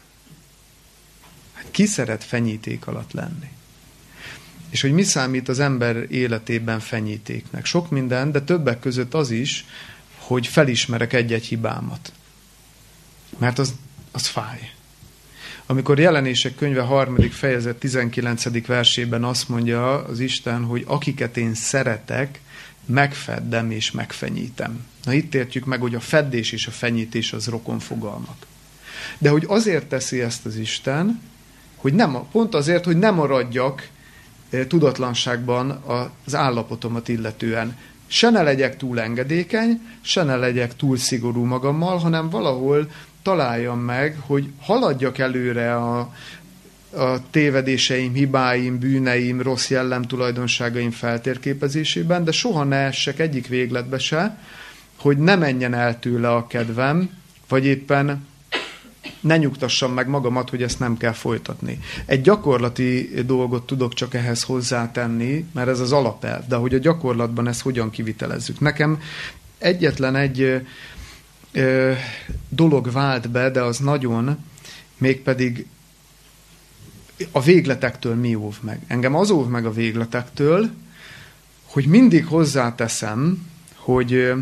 Ki 1.71 1.85
szeret 1.85 2.23
fenyíték 2.23 2.87
alatt 2.87 3.11
lenni? 3.11 3.49
És 4.69 4.81
hogy 4.81 4.91
mi 4.91 5.03
számít 5.03 5.49
az 5.49 5.59
ember 5.59 6.05
életében 6.09 6.79
fenyítéknek? 6.79 7.65
Sok 7.65 7.89
minden, 7.89 8.31
de 8.31 8.41
többek 8.41 8.79
között 8.79 9.13
az 9.13 9.31
is, 9.31 9.65
hogy 10.17 10.47
felismerek 10.47 11.13
egy-egy 11.13 11.45
hibámat. 11.45 12.11
Mert 13.37 13.59
az, 13.59 13.73
az 14.11 14.27
fáj. 14.27 14.71
Amikor 15.65 15.99
jelenések 15.99 16.55
könyve 16.55 16.81
harmadik 16.81 17.31
fejezet 17.31 17.75
19. 17.75 18.65
versében 18.67 19.23
azt 19.23 19.49
mondja 19.49 20.03
az 20.03 20.19
Isten, 20.19 20.63
hogy 20.63 20.83
akiket 20.87 21.37
én 21.37 21.53
szeretek, 21.53 22.39
megfeddem 22.85 23.71
és 23.71 23.91
megfenyítem. 23.91 24.85
Na 25.03 25.13
itt 25.13 25.35
értjük 25.35 25.65
meg, 25.65 25.79
hogy 25.81 25.95
a 25.95 25.99
feddés 25.99 26.51
és 26.51 26.67
a 26.67 26.71
fenyítés 26.71 27.33
az 27.33 27.47
rokon 27.47 27.79
fogalmak. 27.79 28.45
De 29.17 29.29
hogy 29.29 29.45
azért 29.47 29.85
teszi 29.85 30.21
ezt 30.21 30.45
az 30.45 30.55
Isten, 30.55 31.21
hogy 31.81 31.93
nem, 31.93 32.17
pont 32.31 32.55
azért, 32.55 32.85
hogy 32.85 32.97
nem 32.97 33.15
maradjak 33.15 33.87
tudatlanságban 34.67 35.69
az 36.25 36.35
állapotomat 36.35 37.07
illetően. 37.07 37.77
Se 38.07 38.29
ne 38.29 38.41
legyek 38.41 38.77
túl 38.77 38.99
engedékeny, 38.99 39.81
se 40.01 40.23
ne 40.23 40.35
legyek 40.35 40.75
túl 40.75 40.97
szigorú 40.97 41.43
magammal, 41.43 41.97
hanem 41.97 42.29
valahol 42.29 42.91
találjam 43.21 43.79
meg, 43.79 44.17
hogy 44.25 44.49
haladjak 44.61 45.17
előre 45.17 45.75
a, 45.75 45.99
a 46.95 47.29
tévedéseim, 47.31 48.13
hibáim, 48.13 48.79
bűneim, 48.79 49.41
rossz 49.41 49.69
jellemtulajdonságaim 49.69 50.91
feltérképezésében, 50.91 52.23
de 52.23 52.31
soha 52.31 52.63
ne 52.63 52.75
essek 52.75 53.19
egyik 53.19 53.47
végletbe 53.47 53.97
se, 53.97 54.37
hogy 54.99 55.17
ne 55.17 55.35
menjen 55.35 55.73
el 55.73 55.99
tőle 55.99 56.31
a 56.31 56.47
kedvem, 56.47 57.09
vagy 57.47 57.65
éppen 57.65 58.27
ne 59.19 59.37
nyugtassam 59.37 59.93
meg 59.93 60.07
magamat, 60.07 60.49
hogy 60.49 60.63
ezt 60.63 60.79
nem 60.79 60.97
kell 60.97 61.11
folytatni. 61.11 61.79
Egy 62.05 62.21
gyakorlati 62.21 63.09
dolgot 63.25 63.65
tudok 63.65 63.93
csak 63.93 64.13
ehhez 64.13 64.43
hozzátenni, 64.43 65.45
mert 65.53 65.67
ez 65.67 65.79
az 65.79 65.91
alapelv, 65.91 66.47
de 66.47 66.55
hogy 66.55 66.73
a 66.73 66.77
gyakorlatban 66.77 67.47
ezt 67.47 67.61
hogyan 67.61 67.89
kivitelezzük. 67.89 68.59
Nekem 68.59 69.01
egyetlen 69.57 70.15
egy 70.15 70.63
ö, 71.51 71.91
dolog 72.49 72.91
vált 72.91 73.29
be, 73.29 73.49
de 73.49 73.61
az 73.61 73.77
nagyon, 73.77 74.37
mégpedig 74.97 75.65
a 77.31 77.41
végletektől 77.41 78.15
mi 78.15 78.35
óv 78.35 78.55
meg. 78.61 78.79
Engem 78.87 79.15
az 79.15 79.29
óv 79.29 79.47
meg 79.47 79.65
a 79.65 79.71
végletektől, 79.71 80.69
hogy 81.63 81.85
mindig 81.85 82.25
hozzáteszem, 82.25 83.47
hogy 83.75 84.33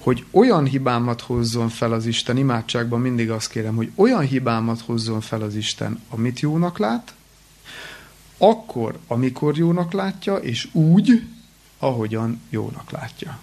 hogy 0.00 0.24
olyan 0.30 0.64
hibámat 0.64 1.20
hozzon 1.20 1.68
fel 1.68 1.92
az 1.92 2.06
Isten, 2.06 2.36
imádságban 2.36 3.00
mindig 3.00 3.30
azt 3.30 3.50
kérem, 3.50 3.74
hogy 3.76 3.90
olyan 3.94 4.22
hibámat 4.22 4.80
hozzon 4.80 5.20
fel 5.20 5.42
az 5.42 5.54
Isten, 5.54 6.02
amit 6.08 6.40
jónak 6.40 6.78
lát, 6.78 7.14
akkor, 8.38 8.98
amikor 9.06 9.56
jónak 9.56 9.92
látja, 9.92 10.36
és 10.36 10.68
úgy, 10.72 11.22
ahogyan 11.78 12.40
jónak 12.50 12.90
látja. 12.90 13.38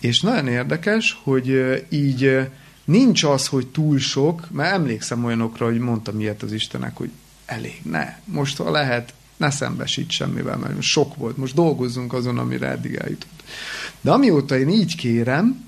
És 0.00 0.20
nagyon 0.20 0.48
érdekes, 0.48 1.20
hogy 1.22 1.84
így 1.88 2.48
nincs 2.84 3.24
az, 3.24 3.46
hogy 3.46 3.66
túl 3.66 3.98
sok, 3.98 4.50
mert 4.50 4.72
emlékszem 4.72 5.24
olyanokra, 5.24 5.66
hogy 5.66 5.78
mondtam 5.78 6.20
ilyet 6.20 6.42
az 6.42 6.52
Istenek, 6.52 6.96
hogy 6.96 7.10
elég, 7.46 7.80
ne, 7.82 8.18
most 8.24 8.56
ha 8.56 8.70
lehet, 8.70 9.14
ne 9.36 9.50
szembesít 9.50 10.10
semmivel, 10.10 10.56
mert 10.56 10.82
sok 10.82 11.16
volt, 11.16 11.36
most 11.36 11.54
dolgozzunk 11.54 12.12
azon, 12.12 12.38
amire 12.38 12.66
eddig 12.66 12.94
eljutott. 12.94 13.39
De 14.00 14.10
amióta 14.10 14.58
én 14.58 14.68
így 14.68 14.96
kérem, 14.96 15.64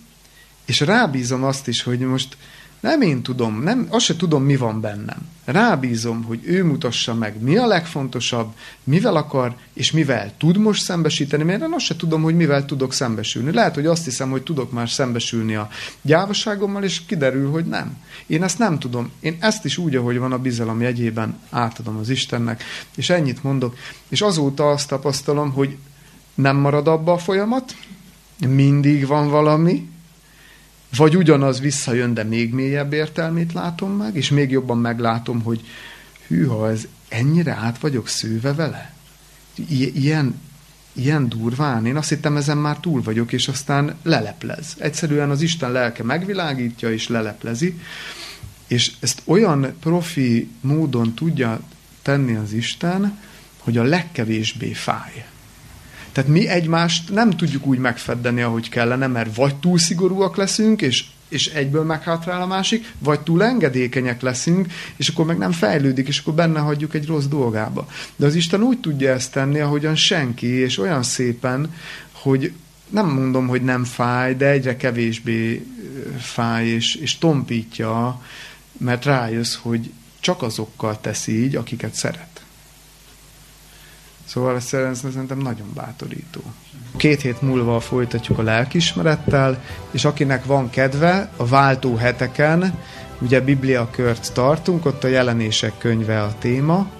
és 0.64 0.80
rábízom 0.80 1.44
azt 1.44 1.68
is, 1.68 1.82
hogy 1.82 1.98
most 1.98 2.36
nem 2.82 3.00
én 3.00 3.22
tudom, 3.22 3.62
nem, 3.62 3.86
azt 3.90 4.04
se 4.04 4.16
tudom, 4.16 4.44
mi 4.44 4.56
van 4.56 4.80
bennem. 4.80 5.28
Rábízom, 5.44 6.22
hogy 6.22 6.40
ő 6.44 6.64
mutassa 6.64 7.14
meg, 7.14 7.42
mi 7.42 7.56
a 7.56 7.66
legfontosabb, 7.66 8.52
mivel 8.84 9.16
akar, 9.16 9.56
és 9.72 9.90
mivel 9.90 10.32
tud 10.38 10.56
most 10.56 10.82
szembesíteni, 10.82 11.42
mert 11.42 11.62
én 11.62 11.72
azt 11.72 11.84
se 11.84 11.96
tudom, 11.96 12.22
hogy 12.22 12.36
mivel 12.36 12.64
tudok 12.64 12.92
szembesülni. 12.92 13.52
Lehet, 13.52 13.74
hogy 13.74 13.86
azt 13.86 14.04
hiszem, 14.04 14.30
hogy 14.30 14.42
tudok 14.42 14.72
már 14.72 14.88
szembesülni 14.88 15.54
a 15.54 15.68
gyávaságommal, 16.02 16.82
és 16.82 17.04
kiderül, 17.06 17.50
hogy 17.50 17.64
nem. 17.64 17.96
Én 18.26 18.42
ezt 18.42 18.59
nem 18.59 18.78
tudom. 18.78 19.10
Én 19.20 19.36
ezt 19.40 19.64
is 19.64 19.78
úgy, 19.78 19.96
ahogy 19.96 20.18
van 20.18 20.32
a 20.32 20.38
bizalom 20.38 20.80
jegyében, 20.80 21.38
átadom 21.50 21.96
az 21.96 22.09
Istennek, 22.09 22.62
és 22.96 23.10
ennyit 23.10 23.42
mondok. 23.42 23.76
És 24.09 24.20
azóta 24.20 24.70
azt 24.70 24.88
tapasztalom, 24.88 25.52
hogy 25.52 25.76
nem 26.34 26.56
marad 26.56 26.88
abba 26.88 27.12
a 27.12 27.18
folyamat, 27.18 27.76
mindig 28.48 29.06
van 29.06 29.28
valami, 29.28 29.88
vagy 30.96 31.16
ugyanaz 31.16 31.60
visszajön, 31.60 32.14
de 32.14 32.22
még 32.22 32.52
mélyebb 32.52 32.92
értelmét 32.92 33.52
látom 33.52 33.90
meg, 33.92 34.16
és 34.16 34.30
még 34.30 34.50
jobban 34.50 34.78
meglátom, 34.78 35.42
hogy 35.42 35.60
hűha, 36.26 36.70
ez 36.70 36.86
ennyire 37.09 37.52
át 37.52 37.78
vagyok 37.78 38.09
szőve 38.09 38.54
vele? 38.54 38.94
I- 39.54 40.00
ilyen, 40.00 40.40
ilyen 40.92 41.28
durván? 41.28 41.86
Én 41.86 41.96
azt 41.96 42.09
hittem, 42.09 42.36
ezen 42.36 42.59
már 42.59 42.76
túl 42.78 43.02
vagyok, 43.02 43.32
és 43.32 43.48
aztán 43.48 43.96
leleplez. 44.02 44.74
Egyszerűen 44.78 45.30
az 45.30 45.42
Isten 45.42 45.72
lelke 45.72 46.02
megvilágítja, 46.02 46.92
és 46.92 47.09
leleplezi, 47.09 47.80
és 48.66 48.92
ezt 49.00 49.22
olyan 49.24 49.76
profi 49.80 50.50
módon 50.60 51.14
tudja 51.14 51.60
tenni 52.02 52.34
az 52.34 52.52
Isten, 52.52 53.18
hogy 53.59 53.78
a 53.78 53.82
legkevésbé 53.82 54.72
fáj. 54.72 55.26
Tehát 56.12 56.30
mi 56.30 56.48
egymást 56.48 57.10
nem 57.10 57.30
tudjuk 57.30 57.66
úgy 57.66 57.78
megfeddeni, 57.78 58.43
ahogy 58.43 58.68
kellene, 58.68 59.06
mert 59.06 59.36
vagy 59.36 59.56
túl 59.56 59.78
szigorúak 59.78 60.36
leszünk, 60.36 60.82
és, 60.82 61.05
és 61.28 61.47
egyből 61.47 61.84
meghátrál 61.84 62.43
a 62.43 62.47
másik, 62.47 62.93
vagy 62.98 63.20
túl 63.20 63.43
engedékenyek 63.43 64.22
leszünk, 64.22 64.72
és 64.97 65.09
akkor 65.09 65.24
meg 65.24 65.39
nem 65.39 65.52
fejlődik, 65.52 66.09
és 66.09 66.18
akkor 66.18 66.34
benne 66.34 66.60
hagyjuk 66.60 66.94
egy 66.94 67.06
rossz 67.06 67.24
dolgába. 67.24 67.86
De 68.16 68.26
az 68.26 68.34
Isten 68.34 68.62
úgy 68.62 68.78
tudja 68.78 69.12
ezt 69.12 69.32
tenni, 69.32 69.60
ahogyan 69.60 69.94
senki, 69.94 70.47
és 70.47 70.78
olyan 70.78 71.02
szépen, 71.02 71.74
hogy 72.12 72.52
nem 72.89 73.09
mondom, 73.09 73.47
hogy 73.47 73.62
nem 73.62 73.84
fáj, 73.84 74.34
de 74.34 74.47
egyre 74.47 74.76
kevésbé 74.76 75.66
fáj, 76.18 76.66
és, 76.66 76.94
és 76.94 77.18
tompítja, 77.18 78.22
mert 78.78 79.05
rájössz, 79.05 79.55
hogy 79.55 79.90
csak 80.20 80.43
azokkal 80.43 81.01
teszi 81.01 81.43
így, 81.44 81.56
akiket 81.56 81.94
szeret. 81.94 82.31
Szóval 84.32 84.54
ez 84.56 84.64
szerintem 84.64 85.38
nagyon 85.38 85.70
bátorító. 85.74 86.40
Két 86.96 87.20
hét 87.20 87.42
múlva 87.42 87.80
folytatjuk 87.80 88.38
a 88.38 88.42
lelkismerettel, 88.42 89.62
és 89.90 90.04
akinek 90.04 90.44
van 90.44 90.70
kedve, 90.70 91.30
a 91.36 91.46
váltó 91.46 91.96
heteken, 91.96 92.78
ugye 93.20 93.40
Biblia 93.40 93.88
kört 93.90 94.32
tartunk, 94.32 94.86
ott 94.86 95.04
a 95.04 95.09
jelenések 95.09 95.78
könyve 95.78 96.22
a 96.22 96.34
téma, 96.38 96.90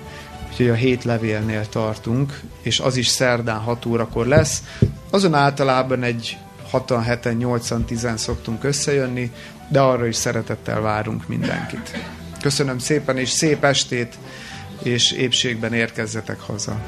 úgyhogy 0.50 0.68
a 0.68 0.74
hét 0.74 1.04
levélnél 1.04 1.68
tartunk, 1.68 2.40
és 2.62 2.80
az 2.80 2.96
is 2.96 3.06
szerdán 3.06 3.59
6 3.59 3.86
órakor 3.86 4.26
lesz. 4.26 4.62
Azon 5.10 5.34
általában 5.34 6.02
egy 6.02 6.38
6 6.70 6.92
7 7.22 7.38
8 7.38 7.68
10 7.86 8.09
szoktunk 8.16 8.64
összejönni, 8.64 9.30
de 9.68 9.80
arra 9.80 10.06
is 10.06 10.16
szeretettel 10.16 10.80
várunk 10.80 11.28
mindenkit. 11.28 11.98
Köszönöm 12.40 12.78
szépen, 12.78 13.18
és 13.18 13.28
szép 13.28 13.64
estét, 13.64 14.18
és 14.82 15.12
épségben 15.12 15.72
érkezzetek 15.72 16.40
haza. 16.40 16.80